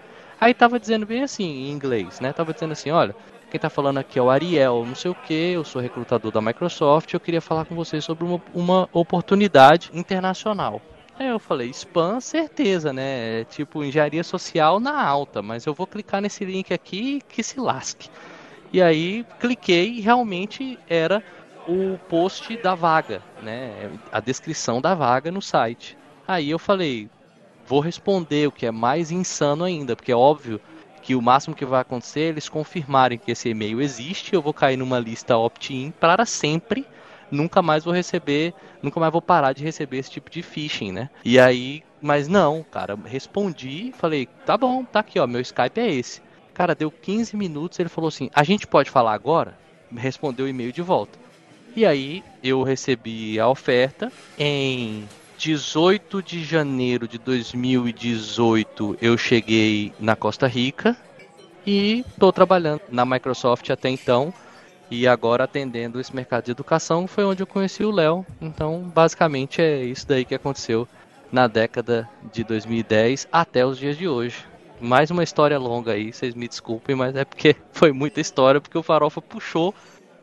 aí 0.41 0.55
tava 0.55 0.79
dizendo 0.79 1.07
bem 1.07 1.23
assim, 1.23 1.45
em 1.45 1.71
inglês, 1.71 2.21
né? 2.21 2.33
Tava 2.33 2.53
dizendo 2.53 2.73
assim, 2.73 2.91
olha, 2.91 3.15
quem 3.51 3.59
tá 3.59 3.71
falando 3.71 3.99
aqui 3.99 4.19
é 4.19 4.23
o 4.23 4.31
Ariel, 4.31 4.85
não 4.87 4.95
sei 4.95 5.11
o 5.11 5.15
que, 5.15 5.53
eu 5.53 5.65
sou 5.65 5.81
recrutador 5.81 6.31
da 6.31 6.41
Microsoft, 6.41 7.13
eu 7.13 7.21
queria 7.21 7.41
falar 7.41 7.65
com 7.65 7.75
vocês 7.75 8.05
sobre 8.05 8.25
uma, 8.25 8.41
uma 8.55 8.89
oportunidade 8.93 9.91
internacional. 9.95 10.83
Aí 11.19 11.29
eu 11.29 11.39
falei, 11.39 11.71
spam, 11.71 12.21
certeza, 12.21 12.93
né? 12.93 13.41
É 13.41 13.45
tipo 13.45 13.83
engenharia 13.83 14.23
social 14.23 14.79
na 14.79 15.03
alta, 15.03 15.43
mas 15.43 15.67
eu 15.67 15.75
vou 15.75 15.87
clicar 15.87 16.21
nesse 16.21 16.45
link 16.45 16.73
aqui 16.73 17.21
que 17.29 17.43
se 17.43 17.59
lasque. 17.59 18.09
E 18.73 18.81
aí 18.81 19.27
cliquei 19.41 19.95
e 19.95 20.01
realmente 20.01 20.79
era 20.89 21.23
o 21.67 21.99
post 22.09 22.57
da 22.59 22.75
vaga, 22.75 23.23
né? 23.43 23.91
A 24.13 24.21
descrição 24.21 24.81
da 24.81 24.95
vaga 24.95 25.33
no 25.33 25.43
site. 25.43 25.97
Aí 26.27 26.51
eu 26.51 26.59
falei, 26.59 27.09
vou 27.67 27.81
responder, 27.81 28.47
o 28.47 28.53
que 28.53 28.67
é 28.67 28.71
mais 28.71 29.11
insano 29.11 29.65
ainda, 29.65 29.97
porque 29.97 30.13
é 30.13 30.17
óbvio 30.17 30.61
que 31.09 31.15
o 31.15 31.23
máximo 31.23 31.57
que 31.57 31.65
vai 31.65 31.81
acontecer 31.81 32.21
é 32.21 32.25
eles 32.25 32.51
confirmarem 32.51 33.17
que 33.17 33.31
esse 33.31 33.49
e-mail 33.49 33.81
existe, 33.81 34.35
eu 34.35 34.43
vou 34.43 34.53
cair 34.53 34.77
numa 34.77 34.99
lista 34.99 35.39
opt-in 35.39 35.91
para 35.91 36.27
sempre, 36.27 36.87
nunca 37.31 37.63
mais 37.63 37.83
vou 37.83 37.95
receber, 37.95 38.53
nunca 38.83 39.01
mais 39.01 39.11
vou 39.11 39.23
parar 39.23 39.55
de 39.55 39.65
receber 39.65 39.97
esse 39.97 40.11
tipo 40.11 40.29
de 40.29 40.43
phishing, 40.43 40.93
né? 40.93 41.09
E 41.25 41.41
aí, 41.41 41.83
mas 41.99 42.29
não, 42.29 42.63
cara, 42.63 42.95
respondi, 43.07 43.91
falei, 43.97 44.29
tá 44.45 44.59
bom, 44.59 44.85
tá 44.85 45.01
aqui, 45.01 45.19
ó, 45.19 45.27
meu 45.27 45.41
Skype 45.41 45.81
é 45.81 45.91
esse. 45.91 46.21
Cara, 46.53 46.75
deu 46.75 46.91
15 46.91 47.35
minutos, 47.39 47.79
ele 47.79 47.89
falou 47.89 48.09
assim: 48.09 48.29
"A 48.35 48.45
gente 48.45 48.67
pode 48.67 48.91
falar 48.91 49.15
agora?" 49.15 49.57
Respondeu 49.91 50.45
o 50.45 50.49
e-mail 50.51 50.73
de 50.73 50.83
volta. 50.83 51.19
E 51.75 51.87
aí 51.87 52.23
eu 52.45 52.63
recebi 52.63 53.41
a 53.41 53.49
oferta 53.49 54.13
em 54.39 55.09
18 55.39 56.21
de 56.21 56.43
janeiro 56.43 57.07
de 57.07 57.17
2018 57.17 58.99
eu 59.01 59.17
cheguei 59.17 59.93
na 60.01 60.17
Costa 60.17 60.49
Rica 60.49 60.97
e 61.65 62.01
estou 62.01 62.33
trabalhando 62.33 62.81
na 62.91 63.05
Microsoft 63.05 63.71
até 63.71 63.89
então 63.89 64.35
e 64.91 65.07
agora 65.07 65.45
atendendo 65.45 66.01
esse 66.01 66.15
mercado 66.15 66.47
de 66.47 66.51
educação 66.51 67.07
foi 67.07 67.25
onde 67.25 67.41
eu 67.41 67.47
conheci 67.47 67.85
o 67.85 67.93
Léo. 67.93 68.27
Então, 68.41 68.91
basicamente 68.93 69.63
é 69.63 69.85
isso 69.85 70.09
daí 70.09 70.25
que 70.25 70.35
aconteceu 70.35 70.89
na 71.31 71.47
década 71.47 72.09
de 72.33 72.43
2010 72.43 73.29
até 73.31 73.65
os 73.65 73.79
dias 73.79 73.97
de 73.97 74.09
hoje. 74.09 74.45
Mais 74.81 75.09
uma 75.09 75.23
história 75.23 75.59
longa 75.59 75.93
aí, 75.93 76.13
vocês 76.13 76.35
me 76.35 76.49
desculpem, 76.49 76.97
mas 76.97 77.15
é 77.15 77.25
porque 77.25 77.55
foi 77.71 77.93
muita 77.93 78.21
história, 78.21 78.61
porque 78.61 78.79
o 78.79 78.83
Farofa 78.83 79.23
puxou 79.23 79.73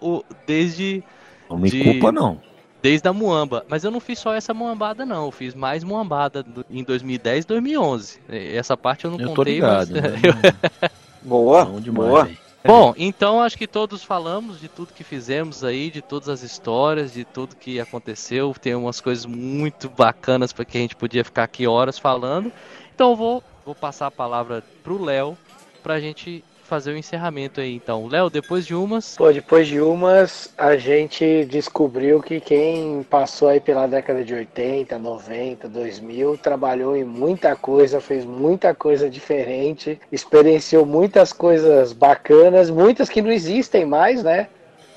o 0.02 0.26
desde. 0.46 1.02
Não 1.50 1.58
me 1.58 1.70
de... 1.70 1.84
culpa, 1.84 2.12
não 2.12 2.42
desde 2.86 3.10
a 3.10 3.14
Muamba. 3.14 3.66
Mas 3.68 3.84
eu 3.84 3.90
não 3.90 4.00
fiz 4.00 4.20
só 4.20 4.32
essa 4.36 4.54
Muambada, 4.54 5.04
não. 5.08 5.26
Eu 5.26 5.32
fiz 5.32 5.56
mais 5.56 5.84
Muambada 5.84 6.46
em 6.70 6.84
2010 6.84 7.44
e 7.44 7.48
2011. 7.48 8.20
Essa 8.30 8.78
parte 8.78 9.06
eu 9.06 9.12
não 9.12 9.20
eu 9.20 9.30
contei, 9.30 9.36
tô 9.36 9.44
ligado, 9.44 9.90
mas... 9.90 10.04
Né? 10.04 10.92
boa, 11.24 11.66
demais, 11.82 12.10
boa. 12.10 12.30
Bom, 12.64 12.94
então 12.96 13.42
acho 13.42 13.58
que 13.58 13.66
todos 13.66 14.04
falamos 14.04 14.60
de 14.60 14.68
tudo 14.68 14.94
que 14.94 15.04
fizemos 15.04 15.64
aí, 15.64 15.90
de 15.90 16.02
todas 16.02 16.30
as 16.30 16.44
histórias, 16.44 17.12
de 17.12 17.26
tudo 17.26 17.56
que 17.56 17.80
aconteceu. 17.80 18.54
Tem 18.62 18.76
umas 18.76 19.02
coisas 19.02 19.26
muito 19.26 19.90
bacanas 19.90 20.54
para 20.54 20.64
que 20.64 20.78
a 20.78 20.82
gente 20.82 20.96
podia 20.96 21.24
ficar 21.24 21.44
aqui 21.44 21.66
horas 21.66 21.98
falando. 21.98 22.52
Então 22.94 23.12
eu 23.12 23.16
vou, 23.16 23.44
vou 23.66 23.74
passar 23.74 24.08
a 24.08 24.12
palavra 24.12 24.64
pro 24.84 25.04
Léo 25.04 25.36
pra 25.82 26.00
gente 26.00 26.44
fazer 26.66 26.92
o 26.92 26.98
encerramento 26.98 27.62
aí, 27.62 27.76
então. 27.76 28.08
Léo, 28.08 28.30
depois 28.30 28.66
de 28.66 28.76
umas. 28.76 29.16
Pô, 29.16 29.32
depois 29.32 29.68
de 29.68 29.80
umas, 29.80 30.54
a 30.58 30.76
gente 30.76 31.46
descobriu 31.46 32.22
que 32.22 32.40
quem 32.40 33.04
passou 33.04 33.48
aí 33.48 33.60
pela 33.60 33.88
década 33.88 34.24
de 34.24 34.34
80, 34.34 34.98
90, 34.98 35.70
2000, 35.70 36.38
trabalhou 36.38 36.96
em 36.96 37.04
muita 37.04 37.56
coisa, 37.56 38.02
fez 38.02 38.26
muita 38.26 38.74
coisa 38.74 39.10
diferente, 39.10 40.00
experienciou 40.12 40.86
muitas 40.86 41.32
coisas 41.32 41.94
bacanas, 41.94 42.70
muitas 42.70 43.10
que 43.10 43.22
não 43.22 43.32
existem 43.32 43.86
mais, 43.86 44.24
né? 44.24 44.48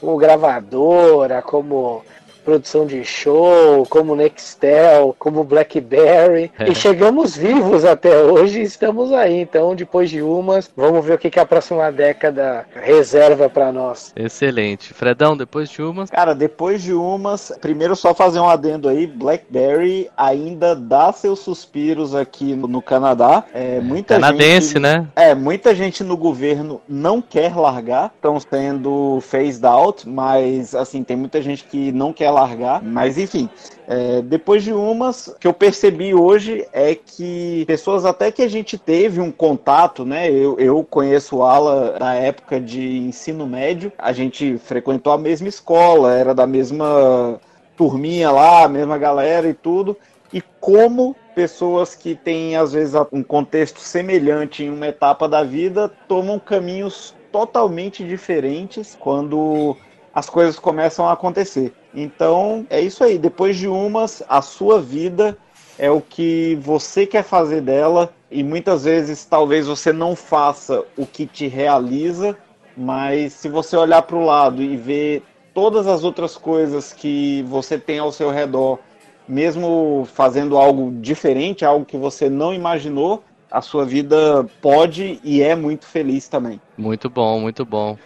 Como 0.00 0.16
gravadora, 0.16 1.42
como 1.42 2.02
produção 2.48 2.86
de 2.86 3.04
show, 3.04 3.84
como 3.90 4.16
Nextel, 4.16 5.14
como 5.18 5.44
Blackberry. 5.44 6.50
É. 6.58 6.70
E 6.70 6.74
chegamos 6.74 7.36
vivos 7.36 7.84
até 7.84 8.22
hoje 8.22 8.60
e 8.60 8.62
estamos 8.62 9.12
aí. 9.12 9.38
Então, 9.38 9.76
depois 9.76 10.08
de 10.08 10.22
umas, 10.22 10.70
vamos 10.74 11.04
ver 11.04 11.12
o 11.12 11.18
que, 11.18 11.28
que 11.28 11.38
a 11.38 11.44
próxima 11.44 11.92
década 11.92 12.64
reserva 12.74 13.50
para 13.50 13.70
nós. 13.70 14.14
Excelente. 14.16 14.94
Fredão, 14.94 15.36
depois 15.36 15.68
de 15.68 15.82
umas? 15.82 16.08
Cara, 16.08 16.34
depois 16.34 16.82
de 16.82 16.94
umas, 16.94 17.52
primeiro 17.60 17.94
só 17.94 18.14
fazer 18.14 18.40
um 18.40 18.48
adendo 18.48 18.88
aí, 18.88 19.06
Blackberry 19.06 20.08
ainda 20.16 20.74
dá 20.74 21.12
seus 21.12 21.40
suspiros 21.40 22.14
aqui 22.14 22.54
no, 22.54 22.66
no 22.66 22.80
Canadá. 22.80 23.44
É, 23.52 23.78
muita 23.78 24.14
Canadense, 24.14 24.68
gente, 24.68 24.78
né? 24.78 25.06
É, 25.14 25.34
muita 25.34 25.74
gente 25.74 26.02
no 26.02 26.16
governo 26.16 26.80
não 26.88 27.20
quer 27.20 27.54
largar, 27.54 28.10
estão 28.14 28.40
sendo 28.40 29.20
phased 29.20 29.66
out, 29.66 30.08
mas 30.08 30.74
assim, 30.74 31.04
tem 31.04 31.14
muita 31.14 31.42
gente 31.42 31.64
que 31.64 31.92
não 31.92 32.10
quer 32.10 32.30
largar. 32.30 32.37
Mas 32.82 33.18
enfim, 33.18 33.48
é, 33.86 34.20
depois 34.22 34.62
de 34.62 34.72
umas, 34.72 35.34
que 35.40 35.46
eu 35.46 35.52
percebi 35.52 36.14
hoje 36.14 36.66
é 36.72 36.94
que 36.94 37.64
pessoas 37.66 38.04
até 38.04 38.30
que 38.30 38.42
a 38.42 38.48
gente 38.48 38.76
teve 38.76 39.20
um 39.20 39.32
contato, 39.32 40.04
né? 40.04 40.30
Eu, 40.30 40.58
eu 40.58 40.84
conheço 40.84 41.36
o 41.36 41.42
Ala 41.42 41.98
da 41.98 42.14
época 42.14 42.60
de 42.60 42.98
ensino 42.98 43.46
médio, 43.46 43.92
a 43.98 44.12
gente 44.12 44.58
frequentou 44.58 45.12
a 45.12 45.18
mesma 45.18 45.48
escola, 45.48 46.14
era 46.14 46.34
da 46.34 46.46
mesma 46.46 47.40
turminha 47.76 48.30
lá, 48.30 48.64
a 48.64 48.68
mesma 48.68 48.98
galera 48.98 49.48
e 49.48 49.54
tudo. 49.54 49.96
E 50.32 50.42
como 50.60 51.16
pessoas 51.34 51.94
que 51.94 52.14
têm, 52.14 52.56
às 52.56 52.72
vezes, 52.72 52.94
um 53.12 53.22
contexto 53.22 53.80
semelhante 53.80 54.64
em 54.64 54.70
uma 54.70 54.88
etapa 54.88 55.28
da 55.28 55.42
vida 55.42 55.88
tomam 56.06 56.38
caminhos 56.38 57.14
totalmente 57.32 58.04
diferentes 58.04 58.96
quando 58.98 59.76
as 60.12 60.28
coisas 60.28 60.58
começam 60.58 61.08
a 61.08 61.12
acontecer. 61.12 61.72
Então, 61.94 62.66
é 62.68 62.80
isso 62.80 63.02
aí. 63.02 63.18
Depois 63.18 63.56
de 63.56 63.66
umas, 63.66 64.22
a 64.28 64.42
sua 64.42 64.80
vida 64.80 65.36
é 65.78 65.90
o 65.90 66.00
que 66.00 66.58
você 66.60 67.06
quer 67.06 67.22
fazer 67.22 67.60
dela 67.60 68.12
e 68.30 68.42
muitas 68.42 68.84
vezes 68.84 69.24
talvez 69.24 69.66
você 69.66 69.92
não 69.92 70.14
faça 70.16 70.84
o 70.96 71.06
que 71.06 71.26
te 71.26 71.46
realiza, 71.46 72.36
mas 72.76 73.32
se 73.32 73.48
você 73.48 73.76
olhar 73.76 74.02
para 74.02 74.16
o 74.16 74.24
lado 74.24 74.62
e 74.62 74.76
ver 74.76 75.22
todas 75.54 75.86
as 75.86 76.04
outras 76.04 76.36
coisas 76.36 76.92
que 76.92 77.42
você 77.48 77.78
tem 77.78 77.98
ao 77.98 78.12
seu 78.12 78.30
redor, 78.30 78.78
mesmo 79.26 80.06
fazendo 80.14 80.56
algo 80.56 80.92
diferente, 81.00 81.64
algo 81.64 81.84
que 81.84 81.96
você 81.96 82.28
não 82.28 82.52
imaginou, 82.52 83.22
a 83.50 83.60
sua 83.60 83.84
vida 83.84 84.46
pode 84.60 85.20
e 85.22 85.42
é 85.42 85.54
muito 85.54 85.86
feliz 85.86 86.28
também. 86.28 86.60
Muito 86.76 87.08
bom, 87.08 87.40
muito 87.40 87.64
bom. 87.64 87.96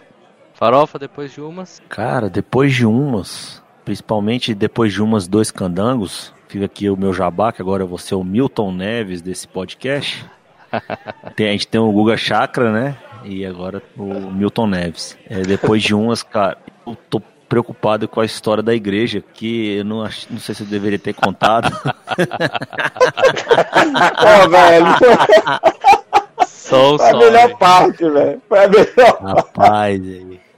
Farofa, 0.53 0.99
depois 0.99 1.31
de 1.31 1.41
umas? 1.41 1.81
Cara, 1.89 2.29
depois 2.29 2.73
de 2.73 2.85
umas, 2.85 3.62
principalmente 3.83 4.53
depois 4.53 4.93
de 4.93 5.01
umas 5.01 5.27
dois 5.27 5.51
candangos, 5.51 6.33
fica 6.47 6.65
aqui 6.65 6.89
o 6.89 6.97
meu 6.97 7.13
jabá, 7.13 7.51
que 7.51 7.61
agora 7.61 7.83
eu 7.83 7.87
vou 7.87 7.97
ser 7.97 8.15
o 8.15 8.23
Milton 8.23 8.71
Neves 8.71 9.21
desse 9.21 9.47
podcast. 9.47 10.25
tem, 11.35 11.49
a 11.49 11.51
gente 11.51 11.67
tem 11.67 11.79
o 11.79 11.91
Guga 11.91 12.17
Chakra, 12.17 12.71
né? 12.71 12.95
E 13.23 13.45
agora 13.45 13.81
o 13.97 14.31
Milton 14.31 14.67
Neves. 14.67 15.17
É, 15.29 15.41
depois 15.41 15.81
de 15.81 15.95
umas, 15.95 16.23
cara, 16.23 16.57
eu 16.85 16.95
tô 17.09 17.21
preocupado 17.47 18.07
com 18.07 18.19
a 18.19 18.25
história 18.25 18.63
da 18.63 18.73
igreja, 18.73 19.23
que 19.33 19.77
eu 19.77 19.85
não, 19.85 19.99
não 20.29 20.39
sei 20.39 20.55
se 20.55 20.63
eu 20.63 20.67
deveria 20.67 20.97
ter 20.97 21.13
contado. 21.13 21.71
Ó, 24.25 24.47
velho. 24.49 24.85
Sou, 26.47 26.97
Foi 26.97 27.09
a 27.09 27.15
melhor 27.15 27.57
parte, 27.57 28.09
velho. 28.09 28.41
Foi 28.49 28.65
a 28.65 28.67
melhor 28.67 29.19
Rapaz, 29.21 30.01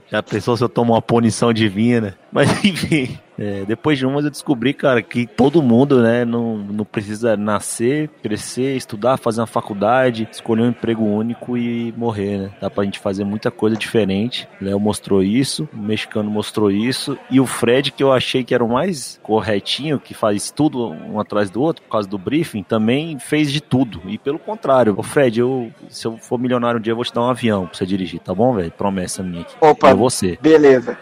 já 0.10 0.24
pensou 0.24 0.56
se 0.56 0.64
eu 0.64 0.70
tomo 0.70 0.94
uma 0.94 1.02
punição 1.02 1.52
divina? 1.52 2.18
Mas 2.32 2.50
enfim. 2.64 3.18
É, 3.38 3.66
depois 3.66 3.98
de 3.98 4.06
umas 4.06 4.24
eu 4.24 4.32
descobri, 4.32 4.74
cara, 4.74 5.02
que 5.02 5.28
todo 5.28 5.62
mundo, 5.62 6.02
né, 6.02 6.24
não, 6.24 6.58
não 6.58 6.86
precisa 6.86 7.36
nascer, 7.36 8.10
crescer, 8.24 8.76
estudar, 8.76 9.18
fazer 9.18 9.42
uma 9.42 9.48
faculdade, 9.48 10.28
escolher 10.32 10.64
um 10.64 10.70
emprego 10.70 11.04
único 11.04 11.58
e 11.58 11.94
morrer, 11.98 12.38
né? 12.38 12.52
Dá 12.62 12.70
pra 12.70 12.84
gente 12.84 13.00
fazer 13.00 13.26
muita 13.26 13.52
coisa 13.52 13.76
diferente. 13.76 14.48
Léo 14.62 14.80
mostrou 14.80 15.22
isso, 15.22 15.68
o 15.74 15.78
mexicano 15.78 16.30
mostrou 16.30 16.72
isso, 16.72 17.18
e 17.30 17.40
o 17.40 17.46
Fred, 17.46 17.92
que 17.92 18.02
eu 18.02 18.12
achei 18.12 18.44
que 18.44 18.54
era 18.54 18.64
o 18.64 18.70
mais 18.70 19.20
corretinho, 19.22 20.00
que 20.00 20.14
faz 20.14 20.50
tudo 20.50 20.90
um 20.90 21.20
atrás 21.20 21.50
do 21.50 21.62
outro, 21.62 21.84
por 21.84 21.90
causa 21.90 22.08
do 22.08 22.18
briefing, 22.18 22.64
também 22.64 23.20
fez 23.20 23.52
de 23.52 23.62
tudo. 23.62 24.02
E 24.06 24.18
pelo 24.18 24.40
contrário, 24.40 24.96
o 24.98 25.04
Fred, 25.04 25.42
eu, 25.42 25.72
se 25.90 26.08
eu 26.08 26.18
for 26.18 26.40
milionário 26.40 26.80
um 26.80 26.82
dia, 26.82 26.92
eu 26.92 26.96
vou 26.96 27.06
te 27.06 27.14
dar 27.14 27.22
um 27.22 27.30
avião 27.30 27.66
pra 27.66 27.78
você 27.78 27.86
dirigir, 27.86 28.20
tá 28.22 28.34
bom, 28.34 28.54
velho? 28.54 28.72
Promessa 28.72 29.22
minha 29.22 29.42
aqui. 29.42 29.56
Opa, 29.60 29.90
é 29.90 29.94
você. 29.94 30.38
Beleza. 30.42 30.98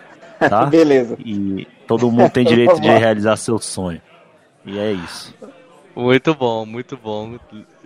Tá? 0.49 0.65
Beleza. 0.67 1.17
E 1.19 1.67
todo 1.87 2.11
mundo 2.11 2.29
tem 2.29 2.45
direito 2.45 2.79
de 2.81 2.87
realizar 2.87 3.35
seu 3.37 3.57
sonho. 3.59 4.01
E 4.65 4.77
é 4.77 4.91
isso. 4.91 5.33
Muito 5.95 6.33
bom, 6.33 6.65
muito 6.65 6.97
bom. 6.97 7.37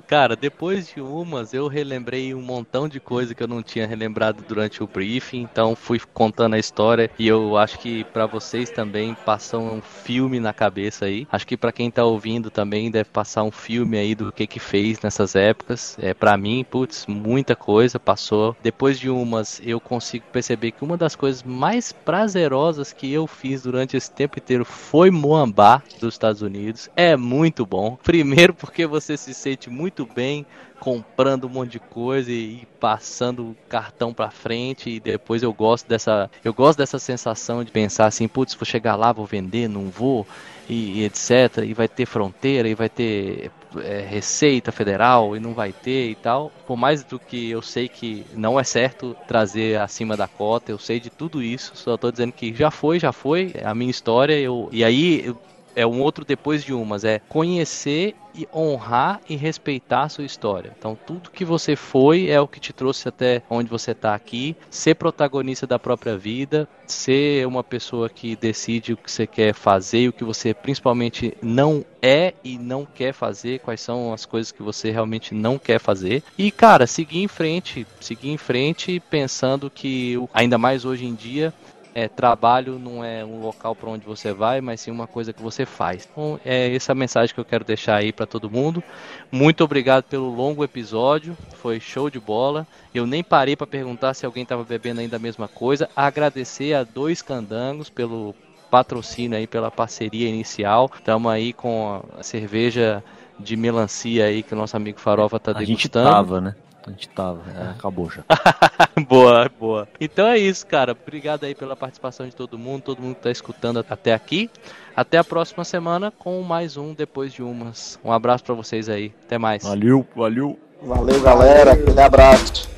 Cara, 0.07 0.37
depois 0.37 0.87
de 0.87 1.01
umas, 1.01 1.53
eu 1.53 1.67
relembrei 1.67 2.33
um 2.33 2.41
montão 2.41 2.87
de 2.87 2.97
coisa 2.97 3.35
que 3.35 3.43
eu 3.43 3.47
não 3.47 3.61
tinha 3.61 3.85
relembrado 3.85 4.41
durante 4.47 4.81
o 4.81 4.87
briefing, 4.87 5.41
então 5.41 5.75
fui 5.75 5.99
contando 6.13 6.53
a 6.53 6.59
história 6.59 7.11
e 7.19 7.27
eu 7.27 7.57
acho 7.57 7.77
que 7.77 8.05
para 8.05 8.25
vocês 8.25 8.69
também 8.69 9.13
passam 9.25 9.65
um 9.65 9.81
filme 9.81 10.39
na 10.39 10.53
cabeça 10.53 11.03
aí. 11.03 11.27
Acho 11.29 11.45
que 11.45 11.57
para 11.57 11.73
quem 11.73 11.91
tá 11.91 12.05
ouvindo 12.05 12.49
também 12.49 12.89
deve 12.89 13.09
passar 13.09 13.43
um 13.43 13.51
filme 13.51 13.97
aí 13.97 14.15
do 14.15 14.31
que 14.31 14.47
que 14.47 14.61
fez 14.61 15.01
nessas 15.01 15.35
épocas. 15.35 15.97
É 15.99 16.13
para 16.13 16.37
mim, 16.37 16.63
putz, 16.63 17.05
muita 17.05 17.53
coisa 17.53 17.99
passou. 17.99 18.55
Depois 18.63 18.97
de 18.97 19.09
umas, 19.09 19.61
eu 19.61 19.81
consigo 19.81 20.23
perceber 20.31 20.71
que 20.71 20.85
uma 20.85 20.95
das 20.95 21.17
coisas 21.17 21.43
mais 21.43 21.91
prazerosas 21.91 22.93
que 22.93 23.11
eu 23.11 23.27
fiz 23.27 23.63
durante 23.63 23.97
esse 23.97 24.09
tempo 24.09 24.39
inteiro 24.39 24.63
foi 24.63 25.11
Moambá 25.11 25.83
dos 25.99 26.13
Estados 26.13 26.41
Unidos. 26.41 26.89
É 26.95 27.17
muito 27.17 27.65
bom. 27.65 27.97
Primeiro 28.01 28.53
porque 28.53 28.87
você 28.87 29.17
se 29.17 29.33
sente 29.33 29.69
muito 29.69 29.96
muito 29.97 30.13
bem 30.13 30.45
comprando 30.79 31.47
um 31.47 31.49
monte 31.49 31.71
de 31.71 31.79
coisa 31.79 32.31
e, 32.31 32.61
e 32.61 32.67
passando 32.79 33.51
o 33.51 33.57
cartão 33.67 34.13
para 34.13 34.29
frente. 34.29 34.91
E 34.91 34.99
depois 34.99 35.41
eu 35.41 35.51
gosto 35.51 35.87
dessa 35.87 36.29
eu 36.43 36.53
gosto 36.53 36.77
dessa 36.77 36.99
sensação 36.99 37.63
de 37.63 37.71
pensar 37.71 38.05
assim, 38.05 38.27
putz, 38.27 38.53
vou 38.53 38.65
chegar 38.65 38.95
lá, 38.95 39.11
vou 39.11 39.25
vender, 39.25 39.67
não 39.67 39.89
vou 39.89 40.27
e, 40.69 40.99
e 40.99 41.05
etc, 41.05 41.63
e 41.65 41.73
vai 41.73 41.87
ter 41.87 42.05
fronteira 42.05 42.67
e 42.67 42.75
vai 42.75 42.89
ter 42.89 43.51
é, 43.77 44.01
receita 44.01 44.71
federal 44.71 45.35
e 45.35 45.39
não 45.39 45.53
vai 45.53 45.73
ter 45.73 46.11
e 46.11 46.15
tal. 46.15 46.51
Por 46.67 46.77
mais 46.77 47.03
do 47.03 47.19
que 47.19 47.49
eu 47.49 47.61
sei 47.61 47.89
que 47.89 48.25
não 48.35 48.59
é 48.59 48.63
certo 48.63 49.15
trazer 49.27 49.79
acima 49.79 50.15
da 50.15 50.27
cota, 50.27 50.71
eu 50.71 50.77
sei 50.77 50.99
de 50.99 51.09
tudo 51.09 51.41
isso, 51.41 51.71
só 51.75 51.95
estou 51.95 52.11
dizendo 52.11 52.33
que 52.33 52.53
já 52.53 52.69
foi, 52.69 52.99
já 52.99 53.11
foi, 53.11 53.51
é 53.55 53.65
a 53.65 53.73
minha 53.73 53.89
história, 53.89 54.37
eu 54.37 54.69
e 54.71 54.83
aí 54.83 55.25
eu, 55.25 55.37
é 55.77 55.85
um 55.85 56.01
outro 56.01 56.25
depois 56.25 56.63
de 56.63 56.73
umas, 56.73 57.03
é 57.03 57.19
conhecer 57.29 58.15
e 58.33 58.47
honrar 58.51 59.21
e 59.29 59.35
respeitar 59.35 60.03
a 60.03 60.09
sua 60.09 60.25
história. 60.25 60.73
Então, 60.77 60.97
tudo 61.05 61.29
que 61.29 61.45
você 61.45 61.75
foi 61.75 62.29
é 62.29 62.41
o 62.41 62.47
que 62.47 62.59
te 62.59 62.73
trouxe 62.73 63.07
até 63.07 63.43
onde 63.47 63.69
você 63.69 63.91
está 63.91 64.15
aqui. 64.15 64.55
Ser 64.71 64.95
protagonista 64.95 65.67
da 65.67 65.77
própria 65.77 66.17
vida, 66.17 66.67
ser 66.87 67.45
uma 67.45 67.63
pessoa 67.63 68.09
que 68.09 68.35
decide 68.35 68.93
o 68.93 68.97
que 68.97 69.11
você 69.11 69.27
quer 69.27 69.53
fazer 69.53 69.99
e 69.99 70.09
o 70.09 70.13
que 70.13 70.23
você 70.23 70.51
principalmente 70.51 71.37
não 71.43 71.85
é 72.01 72.33
e 72.43 72.57
não 72.57 72.83
quer 72.83 73.13
fazer, 73.13 73.59
quais 73.59 73.81
são 73.81 74.11
as 74.11 74.25
coisas 74.25 74.51
que 74.51 74.63
você 74.63 74.89
realmente 74.89 75.35
não 75.35 75.59
quer 75.59 75.79
fazer. 75.79 76.23
E, 76.37 76.49
cara, 76.49 76.87
seguir 76.87 77.21
em 77.21 77.27
frente, 77.27 77.85
seguir 77.99 78.29
em 78.29 78.37
frente 78.37 78.99
pensando 79.11 79.69
que, 79.69 80.15
ainda 80.33 80.57
mais 80.57 80.85
hoje 80.85 81.05
em 81.05 81.13
dia, 81.13 81.53
é, 81.97 82.07
trabalho 82.07 82.77
não 82.77 83.03
é 83.03 83.25
um 83.25 83.41
local 83.41 83.75
para 83.75 83.89
onde 83.89 84.05
você 84.05 84.31
vai, 84.31 84.61
mas 84.61 84.81
sim 84.81 84.91
uma 84.91 85.07
coisa 85.07 85.33
que 85.33 85.41
você 85.41 85.65
faz. 85.65 86.07
Então, 86.11 86.39
é 86.45 86.75
essa 86.75 86.93
mensagem 86.93 87.33
que 87.33 87.41
eu 87.41 87.45
quero 87.45 87.65
deixar 87.65 87.95
aí 87.95 88.13
para 88.13 88.27
todo 88.27 88.51
mundo. 88.51 88.83
Muito 89.31 89.63
obrigado 89.63 90.03
pelo 90.03 90.29
longo 90.29 90.63
episódio, 90.63 91.35
foi 91.55 91.79
show 91.79 92.07
de 92.07 92.19
bola. 92.19 92.67
Eu 92.93 93.07
nem 93.07 93.23
parei 93.23 93.55
para 93.55 93.65
perguntar 93.65 94.13
se 94.13 94.27
alguém 94.27 94.43
estava 94.43 94.63
bebendo 94.63 95.01
ainda 95.01 95.15
a 95.15 95.19
mesma 95.19 95.47
coisa. 95.47 95.89
Agradecer 95.95 96.75
a 96.75 96.83
dois 96.83 97.23
candangos 97.23 97.89
pelo 97.89 98.35
patrocínio 98.69 99.35
aí, 99.35 99.47
pela 99.47 99.71
parceria 99.71 100.29
inicial. 100.29 100.91
Estamos 100.93 101.31
aí 101.31 101.51
com 101.51 102.03
a 102.15 102.21
cerveja 102.21 103.03
de 103.39 103.55
melancia 103.55 104.25
aí 104.25 104.43
que 104.43 104.53
o 104.53 104.57
nosso 104.57 104.77
amigo 104.77 104.99
Farofa 104.99 105.39
tá 105.39 105.49
a 105.49 105.53
degustando. 105.55 106.09
A 106.09 106.11
gente 106.11 106.15
tava, 106.15 106.41
né? 106.41 106.55
A 106.87 106.91
gente 106.91 107.09
tava. 107.09 107.41
É, 107.51 107.71
acabou 107.71 108.09
já. 108.09 108.23
boa, 109.07 109.51
boa. 109.59 109.87
Então 109.99 110.25
é 110.25 110.37
isso, 110.37 110.65
cara. 110.65 110.93
Obrigado 110.93 111.43
aí 111.43 111.53
pela 111.53 111.75
participação 111.75 112.25
de 112.25 112.35
todo 112.35 112.57
mundo, 112.57 112.81
todo 112.81 113.01
mundo 113.01 113.15
que 113.15 113.23
tá 113.23 113.29
escutando 113.29 113.83
até 113.89 114.13
aqui. 114.13 114.49
Até 114.95 115.17
a 115.17 115.23
próxima 115.23 115.65
semana 115.65 116.11
com 116.11 116.41
mais 116.41 116.77
um 116.77 116.93
Depois 116.93 117.33
de 117.33 117.43
Umas. 117.43 117.99
Um 118.03 118.11
abraço 118.11 118.43
para 118.43 118.55
vocês 118.55 118.87
aí. 118.87 119.13
Até 119.25 119.37
mais. 119.37 119.63
Valeu, 119.63 120.07
valeu. 120.15 120.57
Valeu, 120.81 121.21
galera. 121.21 121.73
Aquele 121.73 122.01
abraço. 122.01 122.69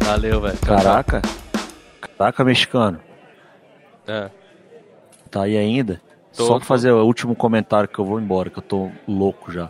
Valeu, 0.00 0.40
velho. 0.40 0.58
Caraca. 0.58 1.20
Caraca, 2.16 2.44
mexicano. 2.44 2.98
É. 4.06 4.30
Tá 5.30 5.42
aí 5.42 5.56
ainda? 5.58 6.00
Tô, 6.34 6.46
Só 6.46 6.56
pra 6.56 6.64
fazer 6.64 6.92
o 6.92 7.04
último 7.04 7.36
comentário 7.36 7.88
que 7.88 7.98
eu 7.98 8.06
vou 8.06 8.18
embora, 8.18 8.48
que 8.48 8.58
eu 8.58 8.62
tô 8.62 8.90
louco 9.06 9.52
já. 9.52 9.68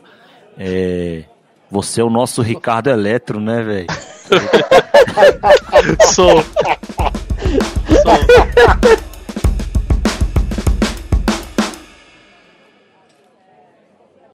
É, 0.59 1.23
você 1.71 2.01
é 2.01 2.05
o 2.05 2.11
nosso 2.11 2.43
Ricardo 2.43 2.91
Eletro, 2.91 3.41
né, 3.41 3.63
velho? 3.63 3.87
Sou. 6.13 6.43
Sou. 8.03 9.08